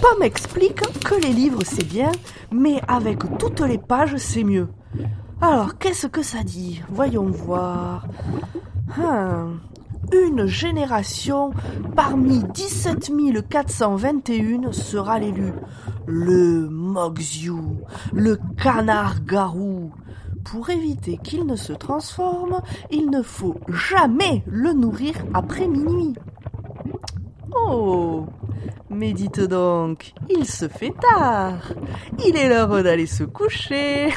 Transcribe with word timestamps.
Pomme 0.00 0.22
explique 0.22 0.80
que 1.04 1.14
les 1.14 1.32
livres 1.32 1.62
c'est 1.64 1.86
bien, 1.86 2.12
mais 2.52 2.80
avec 2.88 3.18
toutes 3.38 3.60
les 3.60 3.78
pages 3.78 4.16
c'est 4.16 4.44
mieux. 4.44 4.68
Alors, 5.40 5.76
qu'est-ce 5.78 6.06
que 6.06 6.22
ça 6.22 6.42
dit? 6.42 6.82
Voyons 6.90 7.26
voir. 7.26 8.06
Hum, 8.98 9.60
Une 10.12 10.46
génération 10.46 11.50
parmi 11.94 12.42
17 12.54 13.10
421 13.48 14.72
sera 14.72 15.18
l'élu. 15.18 15.52
Le 16.06 16.68
Moxiou, 16.68 17.78
le 18.12 18.38
canard-garou. 18.62 19.92
Pour 20.44 20.70
éviter 20.70 21.18
qu'il 21.18 21.44
ne 21.44 21.56
se 21.56 21.72
transforme, 21.72 22.62
il 22.92 23.10
ne 23.10 23.20
faut 23.22 23.56
jamais 23.68 24.44
le 24.46 24.72
nourrir 24.72 25.16
après 25.34 25.66
minuit. 25.66 26.14
Oh 27.52 28.26
Mais 28.90 29.12
dites 29.12 29.40
donc, 29.40 30.12
il 30.30 30.46
se 30.46 30.68
fait 30.68 30.92
tard. 31.00 31.72
Il 32.26 32.36
est 32.36 32.48
l'heure 32.48 32.82
d'aller 32.82 33.06
se 33.06 33.24
coucher. 33.24 34.08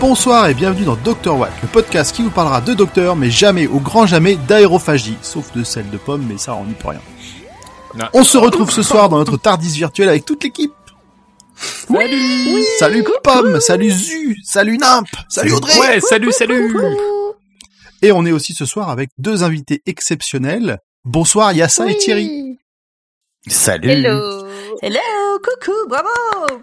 Bonsoir 0.00 0.48
et 0.48 0.54
bienvenue 0.54 0.84
dans 0.84 0.96
Dr 0.96 1.38
Watt, 1.38 1.52
le 1.62 1.68
podcast 1.68 2.14
qui 2.14 2.22
vous 2.22 2.30
parlera 2.30 2.60
de 2.60 2.74
docteur, 2.74 3.16
mais 3.16 3.30
jamais, 3.30 3.66
au 3.66 3.78
grand 3.78 4.06
jamais, 4.06 4.36
d'aérophagie, 4.36 5.16
sauf 5.22 5.50
de 5.52 5.64
celle 5.64 5.88
de 5.88 5.96
pomme, 5.96 6.26
mais 6.28 6.36
ça 6.36 6.54
on 6.54 6.64
n'y 6.64 6.74
peut 6.74 6.88
rien. 6.88 7.00
Non. 7.96 8.06
On 8.12 8.24
se 8.24 8.36
retrouve 8.36 8.70
ce 8.70 8.82
soir 8.82 9.08
dans 9.08 9.18
notre 9.18 9.36
Tardis 9.36 9.76
virtuel 9.76 10.08
avec 10.08 10.24
toute 10.24 10.42
l'équipe. 10.42 10.72
Salut 11.56 12.64
Salut 12.78 13.04
Pomme, 13.22 13.60
salut 13.60 13.90
Zu, 13.90 14.36
salut 14.44 14.78
Nimp, 14.78 15.06
salut 15.28 15.52
Audrey. 15.52 15.78
Ouais, 15.78 16.00
salut, 16.00 16.32
salut 16.32 16.74
Et 18.02 18.10
on 18.10 18.26
est 18.26 18.32
aussi 18.32 18.52
ce 18.52 18.64
soir 18.64 18.90
avec 18.90 19.10
deux 19.18 19.44
invités 19.44 19.80
exceptionnels. 19.86 20.78
Bonsoir 21.04 21.52
Yassa 21.52 21.88
et 21.88 21.96
Thierry. 21.96 22.58
Salut. 23.46 23.88
Hello. 23.90 24.44
Hello, 24.82 25.38
coucou, 25.38 25.76
bravo 25.88 26.60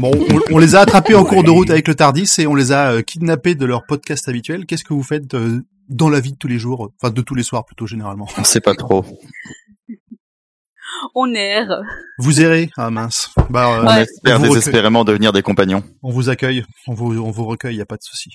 Bon, 0.00 0.10
on, 0.14 0.54
on 0.54 0.58
les 0.58 0.74
a 0.74 0.80
attrapés 0.80 1.14
en 1.14 1.24
cours 1.24 1.42
de 1.42 1.50
route 1.50 1.70
avec 1.70 1.88
le 1.88 1.94
Tardis 1.94 2.30
et 2.38 2.46
on 2.46 2.54
les 2.54 2.72
a 2.72 2.92
euh, 2.92 3.02
kidnappés 3.02 3.54
de 3.54 3.64
leur 3.64 3.84
podcast 3.86 4.28
habituel. 4.28 4.66
Qu'est-ce 4.66 4.84
que 4.84 4.92
vous 4.94 5.02
faites 5.02 5.34
euh, 5.34 5.60
dans 5.88 6.10
la 6.10 6.20
vie 6.20 6.32
de 6.32 6.36
tous 6.36 6.46
les 6.46 6.58
jours, 6.58 6.92
enfin 7.00 7.10
de 7.12 7.20
tous 7.22 7.34
les 7.34 7.42
soirs 7.42 7.64
plutôt 7.64 7.86
généralement? 7.86 8.28
On 8.36 8.44
sait 8.44 8.60
pas 8.60 8.74
trop. 8.74 9.04
On 11.14 11.32
erre. 11.34 11.80
Vous 12.18 12.40
errez 12.40 12.70
Ah 12.76 12.90
mince. 12.90 13.30
Bah, 13.50 13.78
euh, 13.78 13.82
On 13.82 13.86
Ouais. 13.86 14.02
espère 14.02 14.40
On 14.40 14.42
désespérément 14.42 15.04
devenir 15.04 15.32
des 15.32 15.42
compagnons. 15.42 15.82
on 16.02 16.10
vous 16.10 16.28
accueille, 16.28 16.64
on 16.86 16.94
vous, 16.94 17.18
on 17.18 17.30
vous 17.30 17.44
recueille, 17.46 17.76
y 17.76 17.80
a 17.80 17.86
pas 17.86 17.96
de 17.96 18.02
souci. 18.02 18.30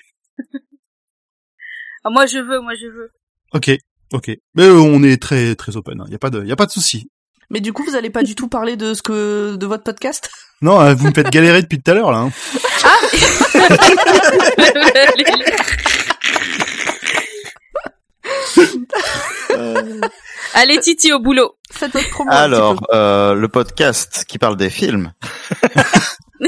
Ah, 2.03 2.09
moi 2.09 2.25
je 2.25 2.39
veux, 2.39 2.59
moi 2.59 2.73
je 2.79 2.87
veux. 2.87 3.09
Ok, 3.53 3.71
ok. 4.13 4.31
Mais 4.55 4.63
euh, 4.63 4.79
on 4.79 5.03
est 5.03 5.21
très 5.21 5.55
très 5.55 5.77
open, 5.77 6.01
hein. 6.01 6.05
y 6.09 6.15
a 6.15 6.19
pas 6.19 6.29
de, 6.29 6.43
y 6.45 6.51
a 6.51 6.55
pas 6.55 6.65
de 6.65 6.71
souci. 6.71 7.09
Mais 7.49 7.59
du 7.61 7.73
coup, 7.73 7.83
vous 7.83 7.95
allez 7.95 8.09
pas 8.09 8.23
du 8.23 8.35
tout 8.35 8.47
parler 8.47 8.77
de 8.77 8.93
ce 8.93 9.01
que 9.01 9.55
de 9.57 9.65
votre 9.65 9.83
podcast? 9.83 10.29
Non, 10.61 10.79
euh, 10.81 10.93
vous 10.95 11.09
me 11.09 11.13
faites 11.13 11.29
galérer 11.29 11.61
depuis 11.61 11.81
tout 11.81 11.91
à 11.91 11.93
l'heure 11.93 12.11
là. 12.11 12.19
hein. 12.19 12.31
Allez 20.55 20.79
Titi 20.79 21.11
au 21.13 21.19
boulot. 21.19 21.55
Faites 21.71 21.91
votre 21.93 22.09
promo. 22.09 22.29
Alors, 22.31 22.85
euh, 22.93 23.33
le 23.33 23.47
podcast 23.47 24.25
qui 24.27 24.37
parle 24.37 24.55
des 24.55 24.69
films. 24.69 25.11
oui, 26.39 26.47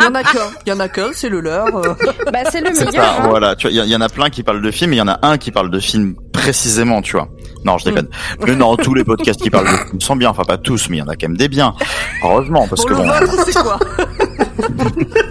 il 0.00 0.04
y 0.04 0.06
en 0.06 0.14
a 0.14 0.22
qu'un, 0.22 0.50
il 0.66 0.70
y 0.70 0.72
en 0.72 0.80
a 0.80 0.88
qu'un, 0.88 1.10
c'est 1.14 1.28
le 1.28 1.40
leur. 1.40 1.74
euh. 1.76 1.94
Bah 2.32 2.40
c'est 2.50 2.60
le 2.60 2.70
meilleur. 2.70 2.92
ça. 2.92 3.16
hein. 3.22 3.28
Voilà, 3.28 3.54
tu 3.56 3.68
vois, 3.68 3.84
il 3.84 3.90
y, 3.90 3.96
en 3.96 4.00
a 4.00 4.08
plein 4.08 4.28
qui 4.28 4.42
parlent 4.42 4.60
de 4.62 4.70
films, 4.70 4.92
et 4.92 4.96
il 4.96 4.98
y 4.98 5.02
en 5.02 5.08
a 5.08 5.18
un 5.22 5.38
qui 5.38 5.50
parle 5.52 5.70
de 5.70 5.78
films 5.78 6.16
précisément, 6.32 7.00
tu 7.00 7.12
vois. 7.12 7.28
Non, 7.64 7.78
je 7.78 7.84
déconne. 7.86 8.08
Mais 8.46 8.56
non, 8.56 8.76
tous 8.76 8.94
les 8.94 9.04
podcasts 9.04 9.40
qui 9.40 9.50
parlent 9.50 9.70
de 9.70 9.76
films 9.88 10.00
sont 10.00 10.16
bien. 10.16 10.30
Enfin, 10.30 10.44
pas 10.44 10.58
tous, 10.58 10.88
mais 10.90 10.96
il 10.96 11.00
y 11.00 11.02
en 11.02 11.08
a 11.08 11.14
quand 11.16 11.28
même 11.28 11.36
des 11.36 11.48
biens. 11.48 11.74
Heureusement, 12.24 12.66
parce 12.68 12.82
Bon, 12.82 12.88
que 12.88 12.94
bon. 12.94 13.62
quoi? 13.62 13.78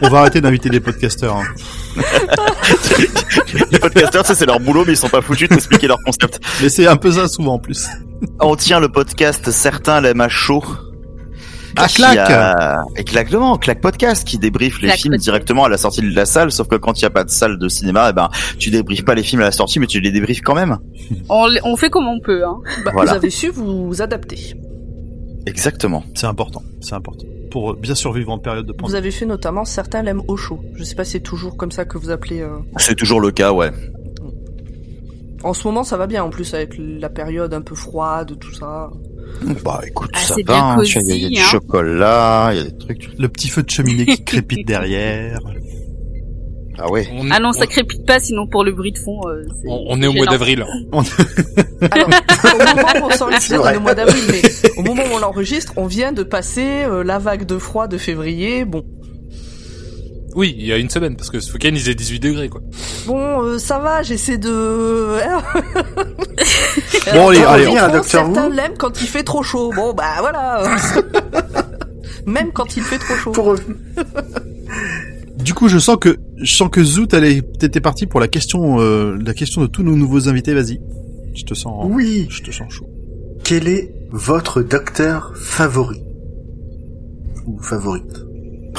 On 0.01 0.09
va 0.09 0.19
arrêter 0.19 0.41
d'inviter 0.41 0.69
des 0.69 0.79
podcasteurs. 0.79 1.35
hein. 1.37 1.43
Les 3.71 3.79
podcasteurs, 3.79 4.25
c'est 4.25 4.45
leur 4.45 4.59
boulot, 4.59 4.83
mais 4.85 4.93
ils 4.93 4.97
sont 4.97 5.09
pas 5.09 5.21
foutus 5.21 5.49
de 5.49 5.55
t'expliquer 5.55 5.87
leur 5.87 5.99
concept. 6.03 6.39
Mais 6.61 6.69
c'est 6.69 6.87
un 6.87 6.95
peu 6.97 7.11
ça 7.11 7.27
souvent 7.27 7.53
en 7.55 7.59
plus. 7.59 7.87
On 8.39 8.55
tient 8.55 8.79
le 8.79 8.89
podcast 8.89 9.49
Certains 9.51 10.01
l'aiment 10.01 10.21
à 10.21 10.29
chaud. 10.29 10.63
Ah 11.77 11.87
clac 11.87 12.17
a- 12.31 12.83
Exactement, 12.95 13.57
Clac 13.57 13.79
Podcast 13.79 14.27
qui 14.27 14.37
débriefe 14.37 14.81
les 14.81 14.89
films 14.89 15.11
Podcast. 15.13 15.23
directement 15.23 15.65
à 15.65 15.69
la 15.69 15.77
sortie 15.77 16.01
de 16.01 16.13
la 16.13 16.25
salle, 16.25 16.51
sauf 16.51 16.67
que 16.67 16.75
quand 16.75 16.99
il 16.99 17.03
n'y 17.03 17.07
a 17.07 17.11
pas 17.11 17.23
de 17.23 17.29
salle 17.29 17.57
de 17.57 17.69
cinéma, 17.69 18.07
eh 18.09 18.13
ben 18.13 18.29
tu 18.57 18.69
débriefes 18.71 19.05
pas 19.05 19.13
les 19.15 19.23
films 19.23 19.41
à 19.41 19.45
la 19.45 19.51
sortie, 19.51 19.79
mais 19.79 19.85
tu 19.87 19.99
les 20.01 20.11
débriefes 20.11 20.41
quand 20.41 20.55
même. 20.55 20.77
On, 21.29 21.75
fait 21.77 21.89
comme 21.89 22.07
on 22.07 22.19
peut. 22.19 22.43
Hein. 22.43 22.57
Bah, 22.83 22.91
Voilà. 22.93 23.11
Vous 23.11 23.17
avez 23.17 23.29
su 23.29 23.49
vous 23.49 24.01
adapter. 24.01 24.55
Exactement. 25.45 26.03
C'est 26.15 26.25
important, 26.27 26.63
c'est 26.81 26.95
important. 26.95 27.25
Pour 27.51 27.71
euh, 27.71 27.75
bien 27.79 27.95
survivre 27.95 28.31
en 28.31 28.37
période 28.37 28.65
de 28.65 28.71
Vous 28.71 28.77
pandémie. 28.77 28.97
avez 28.97 29.11
fait 29.11 29.25
notamment 29.25 29.65
certains 29.65 30.01
l'aiment 30.03 30.23
au 30.27 30.37
chaud. 30.37 30.59
Je 30.75 30.83
sais 30.83 30.95
pas 30.95 31.03
si 31.03 31.13
c'est 31.13 31.19
toujours 31.19 31.57
comme 31.57 31.71
ça 31.71 31.85
que 31.85 31.97
vous 31.97 32.09
appelez. 32.11 32.41
euh. 32.41 32.57
C'est 32.77 32.95
toujours 32.95 33.19
le 33.21 33.31
cas, 33.31 33.51
ouais. 33.53 33.71
En 35.43 35.53
ce 35.53 35.65
moment, 35.67 35.83
ça 35.83 35.95
va 35.97 36.05
bien 36.05 36.23
en 36.23 36.29
plus 36.29 36.53
avec 36.53 36.75
la 36.77 37.09
période 37.09 37.53
un 37.53 37.61
peu 37.61 37.73
froide, 37.75 38.37
tout 38.39 38.53
ça. 38.53 38.89
Bah 39.63 39.79
écoute, 39.87 40.09
Ah, 40.13 40.19
ça 40.19 40.33
c'est 40.35 40.45
va, 40.45 40.53
bien 40.53 40.69
hein, 40.71 40.75
cosy, 40.75 40.91
tu 40.91 40.99
vois, 40.99 41.03
il 41.03 41.09
y 41.09 41.13
a, 41.13 41.15
il 41.15 41.21
y 41.21 41.25
a 41.25 41.29
du 41.29 41.37
hein. 41.39 41.49
chocolat, 41.49 42.49
il 42.51 42.57
y 42.57 42.61
a 42.61 42.63
des 42.65 42.77
trucs. 42.77 43.09
Le 43.17 43.29
petit 43.29 43.47
feu 43.47 43.63
de 43.63 43.69
cheminée 43.69 44.05
qui 44.05 44.23
crépite 44.25 44.67
derrière. 44.67 45.39
Ah 46.81 46.89
ouais. 46.91 47.07
on, 47.13 47.29
Ah 47.31 47.39
non, 47.39 47.49
on- 47.49 47.53
ça 47.53 47.67
crépite 47.67 48.05
pas, 48.05 48.19
sinon 48.19 48.47
pour 48.47 48.63
le 48.63 48.71
bruit 48.71 48.91
de 48.91 48.97
fond. 48.99 49.19
euh, 49.27 49.43
on- 49.67 49.85
on 49.89 50.01
est 50.01 50.07
au 50.07 50.13
mois 50.13 50.25
d'avril. 50.27 50.65
Alors, 51.91 52.09
au 52.09 52.57
moment 52.57 53.07
où 53.07 53.09
on 53.09 53.67
est 53.69 53.77
au 53.77 53.79
mois 53.81 53.95
d'avril, 53.95 54.23
mais 54.31 54.41
au 54.77 54.81
moment 54.83 55.03
où 55.11 55.15
on 55.15 55.19
l'enregistre, 55.19 55.73
on 55.77 55.85
vient 55.87 56.11
de 56.11 56.23
passer 56.23 56.83
euh, 56.85 57.03
la 57.03 57.19
vague 57.19 57.45
de 57.45 57.57
froid 57.57 57.87
de 57.87 57.97
février. 57.97 58.65
Bon, 58.65 58.83
Oui, 60.35 60.55
il 60.57 60.65
y 60.67 60.71
a 60.71 60.77
une 60.77 60.89
semaine, 60.91 61.15
parce 61.17 61.29
que 61.31 61.39
ce 61.39 61.51
week-end, 61.53 61.69
il 61.73 61.79
faisait 61.79 61.95
18 61.95 62.19
degrés, 62.19 62.49
quoi. 62.49 62.61
bon, 63.07 63.41
euh, 63.43 63.57
ça 63.57 63.79
va, 63.79 64.03
j'essaie 64.03 64.37
de. 64.37 65.17
Bon, 67.13 67.29
allez, 67.29 67.43
allez, 67.43 67.67
on- 67.67 67.73
fond, 67.75 67.87
Docteur 67.87 68.05
certains 68.05 68.45
Who 68.47 68.51
l'aiment 68.53 68.77
quand 68.77 69.01
il 69.01 69.07
fait 69.07 69.23
trop 69.23 69.41
chaud. 69.43 69.71
Bon, 69.75 69.93
bah 69.93 70.05
voilà. 70.19 70.63
Même 72.25 72.51
quand 72.53 72.77
il 72.77 72.83
fait 72.83 72.99
trop 72.99 73.15
chaud. 73.15 73.31
Pour 73.31 73.55
Du 75.43 75.53
coup, 75.53 75.67
je 75.69 75.77
sens 75.79 75.97
que 75.97 76.17
je 76.37 76.53
sens 76.55 76.69
que 76.69 76.83
Zoot, 76.83 77.13
allait, 77.13 77.41
t'étais 77.41 77.81
parti 77.81 78.05
pour 78.05 78.19
la 78.19 78.27
question, 78.27 78.79
euh, 78.79 79.17
la 79.25 79.33
question 79.33 79.61
de 79.61 79.67
tous 79.67 79.83
nos 79.83 79.95
nouveaux 79.95 80.27
invités. 80.29 80.53
Vas-y, 80.53 80.79
je 81.33 81.43
te 81.43 81.53
sens, 81.53 81.87
Oui. 81.89 82.27
je 82.29 82.41
te 82.43 82.51
sens 82.51 82.71
chaud. 82.71 82.89
Quel 83.43 83.67
est 83.67 83.93
votre 84.11 84.61
docteur 84.61 85.33
favori 85.35 86.01
Ou 87.47 87.57
favorite? 87.61 88.25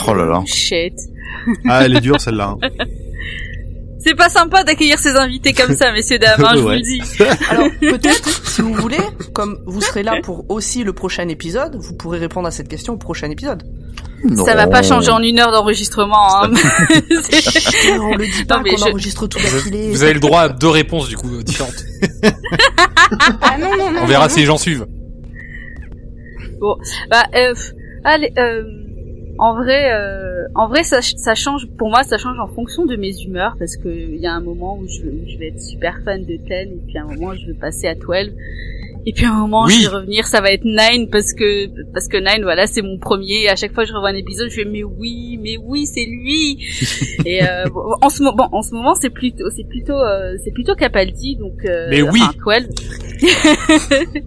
Oh 0.06 0.14
là 0.14 0.24
là. 0.26 0.42
Shit. 0.46 0.94
Ah, 1.68 1.84
elle 1.84 1.96
est 1.96 2.00
dure 2.00 2.20
celle-là. 2.20 2.56
hein. 2.62 2.68
C'est 4.02 4.14
pas 4.14 4.30
sympa 4.30 4.64
d'accueillir 4.64 4.98
ces 4.98 5.10
invités 5.10 5.52
comme 5.52 5.74
ça, 5.74 5.92
messieurs 5.92 6.18
dames, 6.18 6.42
hein, 6.42 6.52
je 6.54 6.60
vous 6.60 6.68
le 6.70 6.80
dis. 6.80 7.02
Alors 7.50 7.68
peut-être, 7.80 8.48
si 8.48 8.62
vous 8.62 8.72
voulez, 8.72 8.96
comme 9.34 9.58
vous 9.66 9.82
serez 9.82 10.02
là 10.02 10.14
pour 10.22 10.46
aussi 10.50 10.84
le 10.84 10.94
prochain 10.94 11.28
épisode, 11.28 11.76
vous 11.78 11.92
pourrez 11.94 12.18
répondre 12.18 12.48
à 12.48 12.50
cette 12.50 12.68
question 12.68 12.94
au 12.94 12.96
prochain 12.96 13.30
épisode. 13.30 13.62
Ça 14.44 14.54
va 14.54 14.66
pas 14.66 14.82
changer 14.82 15.10
en 15.10 15.22
une 15.22 15.38
heure 15.38 15.50
d'enregistrement. 15.52 16.42
Hein. 16.42 16.50
On 18.00 18.14
le 18.16 18.24
dit 18.26 18.44
pas 18.44 18.56
Non, 18.58 18.62
mais 18.62 18.70
qu'on 18.70 18.76
je- 18.76 18.84
enregistre 18.90 19.26
tout 19.26 19.38
d'affilée. 19.38 19.90
Vous 19.90 20.02
avez 20.02 20.12
le 20.14 20.20
droit 20.20 20.42
à 20.42 20.48
deux 20.48 20.68
réponses, 20.68 21.08
du 21.08 21.16
coup, 21.16 21.42
différentes. 21.42 21.84
Ah 23.42 23.58
non 23.58 23.76
non 23.76 23.90
non. 23.90 24.00
On 24.02 24.06
verra 24.06 24.28
non. 24.28 24.30
si 24.32 24.40
les 24.40 24.46
gens 24.46 24.56
suivent. 24.58 24.86
bah, 27.10 27.24
euh, 27.34 27.54
allez, 28.04 28.32
euh, 28.38 28.62
en 29.38 29.54
vrai, 29.54 29.92
euh, 29.92 30.44
en 30.54 30.68
vrai, 30.68 30.84
ça, 30.84 31.00
ch- 31.02 31.14
ça 31.16 31.34
change. 31.34 31.66
Pour 31.78 31.88
moi, 31.90 32.02
ça 32.04 32.18
change 32.18 32.38
en 32.38 32.46
fonction 32.48 32.84
de 32.86 32.96
mes 32.96 33.12
humeurs 33.22 33.56
parce 33.58 33.76
que 33.76 33.88
il 33.88 34.20
y 34.20 34.26
a 34.26 34.32
un 34.32 34.40
moment 34.40 34.78
où 34.78 34.86
je, 34.86 35.02
où 35.02 35.26
je 35.26 35.38
vais 35.38 35.48
être 35.48 35.60
super 35.60 35.98
fan 36.04 36.22
de 36.24 36.36
Ten 36.48 36.68
et 36.70 36.80
puis 36.86 36.98
un 36.98 37.04
moment 37.06 37.28
où 37.32 37.36
je 37.36 37.46
vais 37.46 37.54
passer 37.58 37.88
à 37.88 37.94
12 37.94 38.04
et 39.06 39.12
puis 39.12 39.24
un 39.24 39.32
moment 39.34 39.64
Oui. 39.64 39.74
je 39.82 39.88
vais 39.90 39.96
revenir, 39.96 40.26
ça 40.26 40.40
va 40.40 40.50
être 40.52 40.64
Nine 40.64 41.08
parce 41.10 41.32
que 41.32 41.68
parce 41.92 42.06
que 42.08 42.16
Nine, 42.18 42.42
voilà, 42.42 42.66
c'est 42.66 42.82
mon 42.82 42.98
premier. 42.98 43.48
À 43.48 43.56
chaque 43.56 43.72
fois 43.72 43.84
que 43.84 43.88
je 43.90 43.94
revois 43.94 44.10
un 44.10 44.14
épisode, 44.14 44.48
je 44.50 44.56
fais 44.56 44.64
mais 44.64 44.82
oui, 44.84 45.38
mais 45.42 45.56
oui, 45.62 45.86
c'est 45.86 46.04
lui. 46.04 46.58
et 47.26 47.42
euh, 47.42 47.64
en 48.02 48.08
ce 48.10 48.22
moment, 48.22 48.36
bon, 48.36 48.56
en 48.58 48.62
ce 48.62 48.74
moment, 48.74 48.94
c'est 48.94 49.10
plutôt, 49.10 49.48
c'est 49.56 49.66
plutôt, 49.68 49.94
euh, 49.98 50.34
c'est 50.44 50.52
plutôt 50.52 50.74
Capaldi, 50.74 51.36
donc. 51.36 51.64
Euh, 51.64 51.86
Mais 51.90 52.02
oui. 52.02 52.20
enfin, 52.22 52.58
12. 52.60 52.68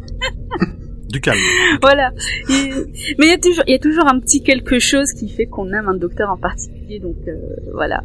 Du 1.09 1.21
calme. 1.21 1.37
voilà. 1.79 2.09
Et- 2.49 2.71
mais 3.19 3.25
il 3.27 3.29
y 3.29 3.33
a 3.33 3.37
toujours, 3.37 3.63
il 3.67 3.71
y 3.71 3.75
a 3.75 3.79
toujours 3.79 4.07
un 4.07 4.19
petit 4.19 4.41
quelque 4.41 4.79
chose 4.79 5.11
qui 5.11 5.29
fait 5.29 5.45
qu'on 5.45 5.67
aime 5.71 5.87
un 5.87 5.93
docteur 5.95 6.31
en 6.31 6.37
particulier, 6.37 6.99
donc 6.99 7.17
euh, 7.27 7.33
voilà. 7.73 8.01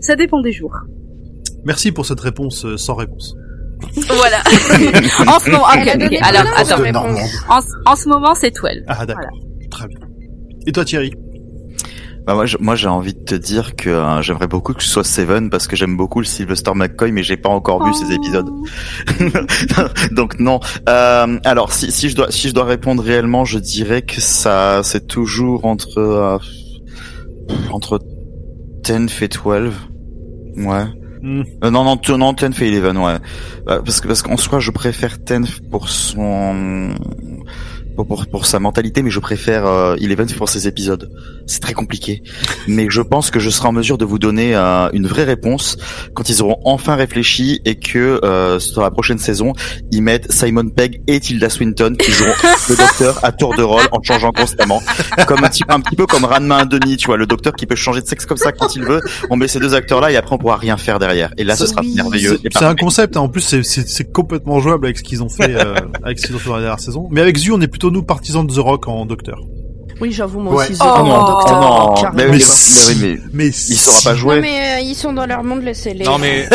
Ça 0.00 0.14
dépend 0.14 0.42
des 0.42 0.52
jours. 0.52 0.74
Merci 1.64 1.90
pour 1.90 2.04
cette 2.04 2.20
réponse 2.20 2.66
euh, 2.66 2.76
sans 2.76 2.94
réponse. 2.96 3.34
Voilà. 4.08 4.38
en 5.34 5.38
ce 5.40 5.50
moment, 5.50 5.64
Elle 5.74 5.88
a 5.88 5.92
ok, 5.94 5.94
ok. 5.94 5.98
donné 5.98 6.18
alors 6.20 6.42
attends. 6.56 7.14
En, 7.48 7.60
ce- 7.60 7.66
en 7.86 7.96
ce 7.96 8.08
moment, 8.08 8.34
c'est 8.34 8.50
12. 8.54 8.70
Ah 8.88 9.06
d'accord. 9.06 9.24
Et 10.66 10.72
toi 10.72 10.84
Thierry? 10.84 11.12
Bah 12.26 12.34
moi, 12.34 12.44
je- 12.44 12.58
moi 12.60 12.76
j'ai 12.76 12.86
envie 12.88 13.14
de 13.14 13.24
te 13.24 13.34
dire 13.34 13.74
que 13.76 13.88
euh, 13.88 14.20
j'aimerais 14.22 14.46
beaucoup 14.46 14.74
que 14.74 14.82
ce 14.82 14.90
soit 14.90 15.04
Seven 15.04 15.48
parce 15.48 15.66
que 15.66 15.74
j'aime 15.74 15.96
beaucoup 15.96 16.20
le 16.20 16.26
Sylvester 16.26 16.72
McCoy, 16.74 17.12
mais 17.12 17.22
j'ai 17.22 17.38
pas 17.38 17.48
encore 17.48 17.82
vu 17.84 17.94
ces 17.94 18.12
épisodes. 18.12 18.50
Donc 20.12 20.38
non. 20.38 20.60
Euh, 20.88 21.38
alors 21.44 21.72
si, 21.72 21.90
si 21.90 22.10
je 22.10 22.16
dois 22.16 22.30
si 22.30 22.48
je 22.48 22.54
dois 22.54 22.64
répondre 22.66 23.02
réellement, 23.02 23.44
je 23.46 23.58
dirais 23.58 24.02
que 24.02 24.20
ça 24.20 24.82
c'est 24.84 25.06
toujours 25.06 25.64
entre 25.64 25.98
euh, 25.98 26.38
entre 27.72 27.98
10 28.84 29.22
et 29.22 29.28
12. 29.28 29.72
Ouais. 30.58 30.84
Hmm. 31.22 31.42
Euh, 31.64 31.70
non 31.70 31.84
non 31.84 31.98
non 32.16 32.32
10 32.32 32.62
et 32.62 32.80
11 32.80 32.96
ouais. 32.96 33.18
Euh, 33.68 33.82
parce 33.82 34.00
que 34.00 34.08
parce 34.08 34.22
qu'en 34.22 34.36
soi 34.36 34.58
je 34.58 34.70
préfère 34.70 35.18
10 35.18 35.60
pour 35.70 35.88
son 35.88 36.94
pour, 38.04 38.06
pour, 38.06 38.26
pour 38.26 38.46
sa 38.46 38.58
mentalité, 38.60 39.02
mais 39.02 39.10
je 39.10 39.20
préfère 39.20 39.66
euh, 39.66 39.96
Eleven 39.96 40.26
pour 40.32 40.48
ses 40.48 40.66
épisodes. 40.68 41.10
C'est 41.46 41.60
très 41.60 41.72
compliqué, 41.74 42.22
mais 42.68 42.86
je 42.88 43.00
pense 43.02 43.30
que 43.30 43.40
je 43.40 43.50
serai 43.50 43.68
en 43.68 43.72
mesure 43.72 43.98
de 43.98 44.04
vous 44.04 44.18
donner 44.18 44.54
euh, 44.54 44.88
une 44.92 45.06
vraie 45.06 45.24
réponse 45.24 45.76
quand 46.14 46.28
ils 46.28 46.42
auront 46.42 46.58
enfin 46.64 46.94
réfléchi 46.96 47.60
et 47.64 47.76
que 47.76 48.20
euh, 48.24 48.58
sur 48.58 48.82
la 48.82 48.90
prochaine 48.90 49.18
saison, 49.18 49.52
ils 49.90 50.02
mettent 50.02 50.30
Simon 50.32 50.68
Pegg 50.68 51.02
et 51.06 51.20
Tilda 51.20 51.50
Swinton 51.50 51.94
qui 51.98 52.10
joueront 52.10 52.32
le 52.68 52.76
docteur 52.76 53.18
à 53.24 53.32
tour 53.32 53.54
de 53.56 53.62
rôle 53.62 53.82
en 53.92 54.02
changeant 54.02 54.32
constamment, 54.32 54.80
comme 55.26 55.44
un 55.44 55.48
petit, 55.48 55.62
un 55.68 55.80
petit 55.80 55.96
peu 55.96 56.06
comme 56.06 56.24
Ranma 56.24 56.64
1,5, 56.64 56.96
tu 56.96 57.06
vois, 57.06 57.16
le 57.16 57.26
docteur 57.26 57.54
qui 57.54 57.66
peut 57.66 57.74
changer 57.76 58.00
de 58.00 58.06
sexe 58.06 58.26
comme 58.26 58.36
ça 58.38 58.52
quand 58.52 58.74
il 58.76 58.84
veut. 58.84 59.00
On 59.30 59.36
met 59.36 59.48
ces 59.48 59.60
deux 59.60 59.74
acteurs-là 59.74 60.10
et 60.12 60.16
après 60.16 60.34
on 60.34 60.38
pourra 60.38 60.56
rien 60.56 60.76
faire 60.76 60.98
derrière. 60.98 61.32
Et 61.36 61.44
là, 61.44 61.56
ce 61.56 61.66
sera 61.66 61.82
merveilleux. 61.82 62.38
C'est 62.52 62.64
un 62.64 62.74
concept, 62.74 63.16
hein. 63.16 63.20
en 63.20 63.28
plus 63.28 63.40
c'est- 63.42 63.62
c'est 63.62 63.88
c'est 63.88 64.12
complètement 64.12 64.60
jouable 64.60 64.86
avec 64.86 64.98
ce 64.98 65.02
qu'ils 65.02 65.22
ont 65.22 65.28
fait 65.28 65.54
euh, 65.54 65.74
avec 66.02 66.18
ce 66.18 66.26
qu'ils 66.26 66.36
ont 66.36 66.38
fait 66.38 66.48
dans 66.48 66.56
la 66.56 66.62
dernière 66.62 66.80
saison. 66.80 67.08
Mais 67.10 67.20
avec 67.20 67.36
Zu, 67.36 67.52
on 67.52 67.60
est 67.60 67.68
plutôt 67.68 67.89
nous 67.90 68.02
partisans 68.02 68.46
de 68.46 68.52
The 68.54 68.58
Rock 68.58 68.88
en 68.88 69.06
docteur? 69.06 69.40
Oui, 70.00 70.12
j'avoue, 70.12 70.40
moi 70.40 70.54
Ouais. 70.54 70.64
aussi, 70.64 70.78
The 70.78 70.82
Oh 70.82 70.88
Rock 70.92 71.06
non, 71.06 71.12
en 71.12 71.24
Oh 71.24 71.32
docteur. 71.32 71.60
non, 71.60 72.16
mais 72.16 72.24
Mais 72.26 72.30
mais, 72.32 72.38
si. 72.40 72.96
mais 73.00 73.18
Mais 73.32 73.46
il 73.48 73.52
saura 73.76 74.00
pas 74.02 74.10
Non 74.12 74.16
jouer. 74.16 74.40
mais 74.40 74.78
euh, 74.78 74.80
ils 74.80 74.94
sont 74.94 75.12
dans 75.12 75.26
leur 75.26 75.42
monde, 75.44 75.62
laissez-les. 75.62 76.04
Non 76.04 76.18
mais 76.18 76.48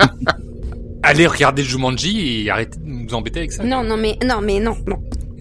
allez 1.02 1.26
regarder 1.26 1.62
Jumanji 1.62 2.44
et 2.44 2.50
arrêtez 2.50 2.78
de 2.78 2.84
nous 2.86 3.14
embêter 3.14 3.40
avec 3.40 3.52
ça. 3.52 3.64
Non, 3.64 3.82
non 3.84 3.96
mais 3.96 4.18
non 4.24 4.40
mais 4.42 4.60
non 4.60 4.76
non. 4.86 4.96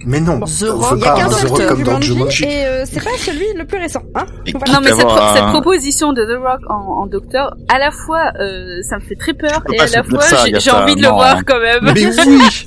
Mais 0.10 0.22
non, 0.22 0.40
The 0.40 0.64
Rock, 0.70 0.94
Il 0.96 1.04
y 1.04 1.06
a 1.06 1.16
qu'un 1.16 1.26
un 1.28 1.32
seul 1.32 1.48
The 1.48 1.50
Rock 1.52 1.58
film 1.58 1.70
comme 1.70 1.84
dans 1.84 2.00
Jumanji 2.02 2.44
et 2.46 2.66
euh, 2.66 2.86
c'est 2.90 3.04
pas 3.04 3.10
celui 3.18 3.46
le 3.58 3.66
plus 3.66 3.78
récent, 3.78 4.02
hein. 4.16 4.26
Voilà. 4.56 4.74
Non 4.74 4.80
mais 4.82 4.92
cette, 4.94 5.48
proposition 5.52 6.14
de 6.14 6.24
The 6.24 6.40
Rock 6.42 6.62
en, 6.70 7.02
en 7.04 7.08
docteur, 7.08 7.54
à 7.68 7.78
la 7.78 7.92
fois 7.92 8.32
euh, 8.40 8.82
ça 8.90 8.96
me 9.00 9.02
fait 9.02 9.16
très 9.16 9.34
peur 9.34 9.62
et 9.74 9.80
à 9.82 9.86
la 9.88 10.04
fois 10.04 10.20
j'ai- 10.60 10.72
envie 10.72 10.96
de 10.96 11.02
le 11.02 11.10
voir 11.10 11.44
quand 11.46 11.60
même. 11.60 11.80
Mais 11.82 11.92
oui, 11.92 12.08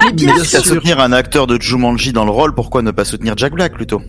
mais 0.04 0.12
bien 0.12 0.34
à 0.38 0.44
sûr. 0.44 0.62
soutenir 0.64 1.00
un 1.00 1.12
acteur 1.12 1.46
de 1.46 1.58
Jumanji 1.60 2.12
dans 2.12 2.26
le 2.26 2.30
rôle, 2.30 2.54
pourquoi 2.54 2.82
ne 2.82 2.90
pas 2.90 3.06
soutenir 3.06 3.32
Jack 3.38 3.54
Black 3.54 3.72
plutôt? 3.72 4.02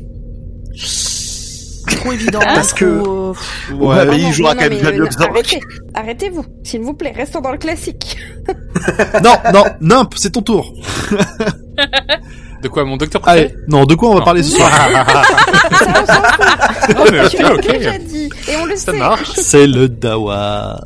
Trop 1.87 2.11
évident. 2.11 2.39
Parce 2.39 2.73
que- 2.73 3.01
trop, 3.01 3.33
euh, 3.71 3.73
Ouais, 3.75 4.05
mais 4.07 4.17
il 4.19 4.23
non, 4.25 4.31
jouera 4.33 4.55
quand 4.55 4.61
même 4.69 4.73
mais, 4.81 4.87
euh, 4.87 4.97
Knoxville. 4.97 5.27
Arrêtez, 5.29 5.59
arrêtez-vous, 5.93 6.45
s'il 6.63 6.81
vous 6.81 6.93
plaît, 6.93 7.13
restons 7.15 7.39
dans 7.41 7.51
le 7.53 7.57
classique. 7.57 8.17
Non, 9.23 9.35
non, 9.53 9.63
Nimp, 9.79 10.13
c'est 10.17 10.31
ton 10.31 10.41
tour. 10.41 10.73
De 12.61 12.67
quoi 12.67 12.85
mon 12.85 12.97
docteur 12.97 13.21
Allez, 13.27 13.45
préféré 13.45 13.63
non, 13.67 13.85
de 13.85 13.95
quoi 13.95 14.09
on 14.09 14.13
va 14.13 14.19
Non. 14.19 14.25
parler 14.25 14.43
ce 14.43 14.55
soir 14.57 14.69
mais 17.11 17.25
ok, 17.25 17.35
ok. 17.55 17.71
déjà 17.71 17.97
dit 17.97 18.29
et 18.47 18.55
on 18.61 18.65
le 18.65 18.75
Ça 18.75 18.91
sait. 18.91 18.97
marche. 18.97 19.31
C'est 19.35 19.67
le 19.67 19.89
Dawa. 19.89 20.81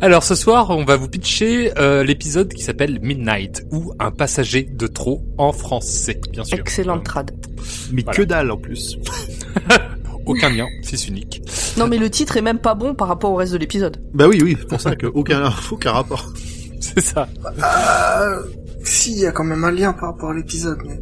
Alors 0.00 0.22
ce 0.22 0.34
soir, 0.36 0.70
on 0.70 0.84
va 0.84 0.96
vous 0.96 1.08
pitcher 1.08 1.72
euh, 1.78 2.04
l'épisode 2.04 2.52
qui 2.52 2.62
s'appelle 2.62 3.00
Midnight 3.02 3.62
ou 3.72 3.92
Un 3.98 4.10
passager 4.12 4.62
de 4.62 4.86
trop 4.86 5.22
en 5.38 5.52
français, 5.52 6.20
bien 6.30 6.44
sûr. 6.44 6.56
Excellente 6.58 7.04
trad. 7.04 7.32
Mais 7.92 8.02
Voilà. 8.02 8.16
que 8.16 8.22
dalle 8.22 8.50
en 8.52 8.56
plus. 8.56 8.96
Aucun 10.26 10.50
lien, 10.50 10.66
fils 10.84 11.08
unique. 11.08 11.40
Non, 11.78 11.86
mais 11.88 11.96
le 11.96 12.10
titre 12.10 12.36
est 12.36 12.42
même 12.42 12.58
pas 12.58 12.74
bon 12.74 12.94
par 12.94 13.08
rapport 13.08 13.32
au 13.32 13.36
reste 13.36 13.54
de 13.54 13.58
l'épisode. 13.58 13.96
Bah 14.12 14.26
oui, 14.28 14.40
oui, 14.42 14.56
c'est 14.58 14.68
pour 14.68 14.80
ça 14.80 14.94
que 14.94 15.06
aucun, 15.06 15.50
aucun 15.70 15.92
rapport. 15.92 16.26
C'est 16.80 17.00
ça. 17.00 17.26
Si, 18.88 19.12
il 19.12 19.18
y 19.18 19.26
a 19.26 19.32
quand 19.32 19.44
même 19.44 19.64
un 19.64 19.70
lien 19.70 19.92
par 19.92 20.10
rapport 20.12 20.30
à 20.30 20.34
l'épisode. 20.34 20.78
Mais... 20.86 20.98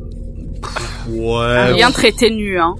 Ouais. 1.08 1.44
Un 1.44 1.76
lien 1.76 1.90
très 1.92 2.10
ténu, 2.10 2.58
hein. 2.58 2.74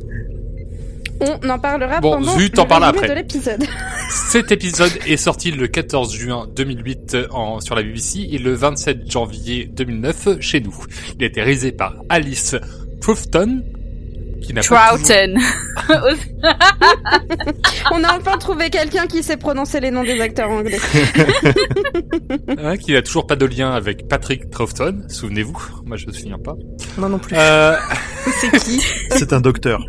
On 1.21 1.49
en 1.49 1.59
parlera 1.59 2.01
Bon, 2.01 2.17
pendant 2.17 2.39
Zu, 2.39 2.51
t'en 2.51 2.67
le 2.67 2.85
après. 2.85 3.09
de 3.09 3.15
l'épisode. 3.15 3.65
Cet 4.11 4.53
épisode 4.53 4.91
est 5.07 5.17
sorti 5.17 5.51
le 5.51 5.67
14 5.67 6.13
juin 6.13 6.47
2008 6.55 7.17
en, 7.31 7.61
sur 7.61 7.75
la 7.75 7.83
BBC 7.83 8.29
et 8.33 8.39
le 8.39 8.53
27 8.53 9.11
janvier 9.11 9.71
2009 9.73 10.41
chez 10.41 10.61
nous. 10.61 10.75
Il 11.19 11.25
a 11.25 11.27
été 11.29 11.41
réalisé 11.41 11.73
par 11.73 11.95
Alice 12.09 12.57
Troughton, 13.01 13.63
qui 14.47 14.55
n'a 14.55 14.63
pas 14.63 14.97
toujours- 14.97 15.03
Troughton. 15.03 15.35
On 17.93 18.03
a 18.05 18.17
enfin 18.17 18.37
trouvé 18.39 18.71
quelqu'un 18.71 19.07
qui 19.07 19.23
sait 19.23 19.37
prononcer 19.37 19.81
les 19.81 19.91
noms 19.91 20.05
des 20.05 20.21
acteurs 20.21 20.51
anglais. 20.51 20.79
qui 22.81 22.93
n'a 22.93 23.03
toujours 23.03 23.27
pas 23.27 23.37
de 23.37 23.47
lien 23.47 23.73
avec 23.73 24.09
Patrick 24.09 24.51
Troughton, 24.51 25.03
souvenez-vous. 25.09 25.57
Moi, 25.85 25.97
je 25.97 26.07
me 26.07 26.13
souviens 26.13 26.39
pas. 26.39 26.55
Moi 26.97 27.09
non 27.09 27.19
plus. 27.19 27.37
Euh, 27.37 27.75
C'est 28.41 28.51
qui 28.59 28.81
C'est 29.11 29.33
un 29.33 29.41
docteur. 29.41 29.85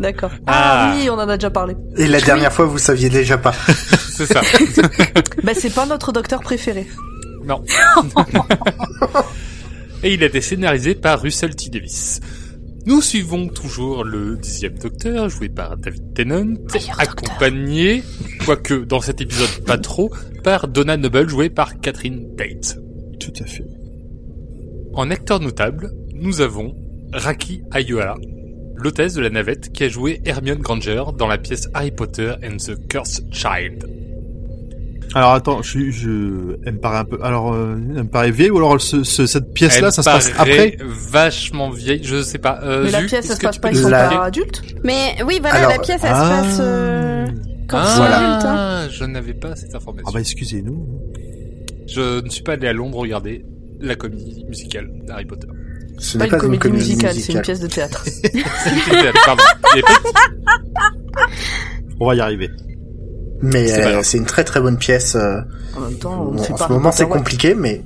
D'accord. 0.00 0.30
Ah. 0.46 0.90
Ah 0.92 0.94
oui, 0.96 1.08
on 1.10 1.14
en 1.14 1.28
a 1.28 1.36
déjà 1.36 1.50
parlé. 1.50 1.74
Et 1.96 2.06
la 2.06 2.20
dernière 2.20 2.52
fois, 2.52 2.66
vous 2.66 2.78
saviez 2.78 3.08
déjà 3.08 3.38
pas. 3.38 3.52
c'est 4.10 4.26
ça. 4.26 4.40
Bah, 5.42 5.52
c'est 5.54 5.74
pas 5.74 5.86
notre 5.86 6.12
docteur 6.12 6.40
préféré. 6.40 6.86
Non. 7.44 7.64
Et 10.04 10.14
il 10.14 10.22
a 10.22 10.26
été 10.26 10.40
scénarisé 10.40 10.94
par 10.94 11.20
Russell 11.20 11.54
T. 11.56 11.70
Davis. 11.70 12.20
Nous 12.84 13.00
suivons 13.00 13.46
toujours 13.46 14.02
le 14.02 14.36
dixième 14.36 14.76
docteur, 14.76 15.28
joué 15.28 15.48
par 15.48 15.76
David 15.76 16.14
Tennant, 16.14 16.44
Meilleur 16.74 17.00
accompagné, 17.00 18.02
quoique 18.44 18.74
dans 18.74 19.00
cet 19.00 19.20
épisode 19.20 19.64
pas 19.64 19.78
trop, 19.78 20.12
par 20.42 20.66
Donna 20.66 20.96
Noble, 20.96 21.28
joué 21.28 21.48
par 21.48 21.78
Catherine 21.80 22.34
Tate. 22.34 22.78
Tout 23.20 23.32
à 23.40 23.46
fait. 23.46 23.66
En 24.94 25.10
acteur 25.12 25.38
notable, 25.38 25.92
nous 26.12 26.40
avons 26.40 26.74
Raki 27.12 27.62
Ayola, 27.70 28.16
l'hôtesse 28.74 29.14
de 29.14 29.20
la 29.20 29.30
navette 29.30 29.70
qui 29.70 29.84
a 29.84 29.88
joué 29.88 30.20
Hermione 30.24 30.58
Granger 30.58 31.04
dans 31.16 31.28
la 31.28 31.38
pièce 31.38 31.68
Harry 31.74 31.92
Potter 31.92 32.32
and 32.42 32.56
the 32.56 32.88
Cursed 32.88 33.32
Child. 33.32 34.01
Alors 35.14 35.32
attends, 35.32 35.62
je, 35.62 35.90
je, 35.90 36.56
elle 36.64 36.74
me 36.74 36.78
paraît 36.80 36.98
un 36.98 37.04
peu, 37.04 37.18
alors, 37.22 37.52
euh, 37.52 37.74
elle 37.96 38.04
me 38.04 38.08
paraît 38.08 38.30
vieille 38.30 38.50
ou 38.50 38.56
alors 38.58 38.80
ce, 38.80 39.04
ce- 39.04 39.26
cette 39.26 39.52
pièce-là, 39.52 39.90
ça 39.90 40.02
se 40.02 40.08
passe 40.08 40.32
après? 40.38 40.76
vachement 40.80 41.70
vieille, 41.70 42.00
je 42.02 42.22
sais 42.22 42.38
pas. 42.38 42.60
Euh, 42.62 42.84
mais 42.84 42.90
la 42.90 43.00
Zu, 43.00 43.06
pièce, 43.06 43.26
ça 43.26 43.34
se 43.36 43.40
passe 43.40 43.58
pas, 43.58 43.70
ils 43.70 43.76
sont 43.76 43.88
La- 43.88 44.08
pas 44.08 44.24
adultes 44.24 44.62
Mais 44.84 45.16
oui, 45.26 45.38
voilà, 45.40 45.56
Alors, 45.56 45.70
la 45.72 45.78
pièce, 45.80 46.00
elle 46.02 46.10
ah. 46.14 46.24
se 46.24 46.30
passe 46.48 46.58
euh, 46.62 47.26
quand 47.68 47.78
ils 47.78 47.84
Ah, 47.84 47.96
sont 47.96 48.02
adultes. 48.02 48.44
Hein. 48.46 48.88
je 48.90 49.04
n'avais 49.04 49.34
pas 49.34 49.54
cette 49.56 49.74
information. 49.74 50.06
Ah 50.08 50.12
bah 50.14 50.20
excusez-nous. 50.20 50.86
Je 51.86 52.22
ne 52.24 52.28
suis 52.30 52.42
pas 52.42 52.52
allé 52.52 52.68
à 52.68 52.72
Londres 52.72 52.98
regarder 52.98 53.44
la 53.80 53.96
comédie 53.96 54.44
musicale 54.48 54.88
d'Harry 55.06 55.26
Potter. 55.26 55.48
Ce 55.98 56.16
Pas 56.16 56.24
n'est 56.24 56.30
une 56.30 56.30
pas 56.30 56.36
une 56.36 56.40
comédie 56.58 56.58
comédie 56.58 56.84
musicale, 56.90 57.14
musicale. 57.14 57.22
c'est 57.22 57.32
une 57.34 57.42
pièce 57.42 57.60
de 57.60 57.66
théâtre. 57.66 58.04
Pardon. 59.26 59.42
Il 59.74 59.80
y 59.80 59.82
avait 59.82 59.82
pas- 59.82 60.90
On 62.00 62.06
va 62.06 62.14
y 62.14 62.20
arriver. 62.20 62.48
Mais 63.42 63.66
C'est 63.66 63.84
euh, 63.84 64.02
c'est 64.02 64.18
une 64.18 64.26
très 64.26 64.44
très 64.44 64.60
bonne 64.60 64.78
pièce. 64.78 65.14
euh, 65.16 65.40
En 65.76 65.80
même 65.80 65.98
temps, 65.98 66.26
on 66.28 66.32
bon, 66.34 66.42
fait 66.42 66.52
en 66.52 66.56
pas. 66.56 66.66
ce 66.68 66.72
moment, 66.72 66.92
c'est 66.92 67.08
compliqué, 67.08 67.54
mais 67.54 67.82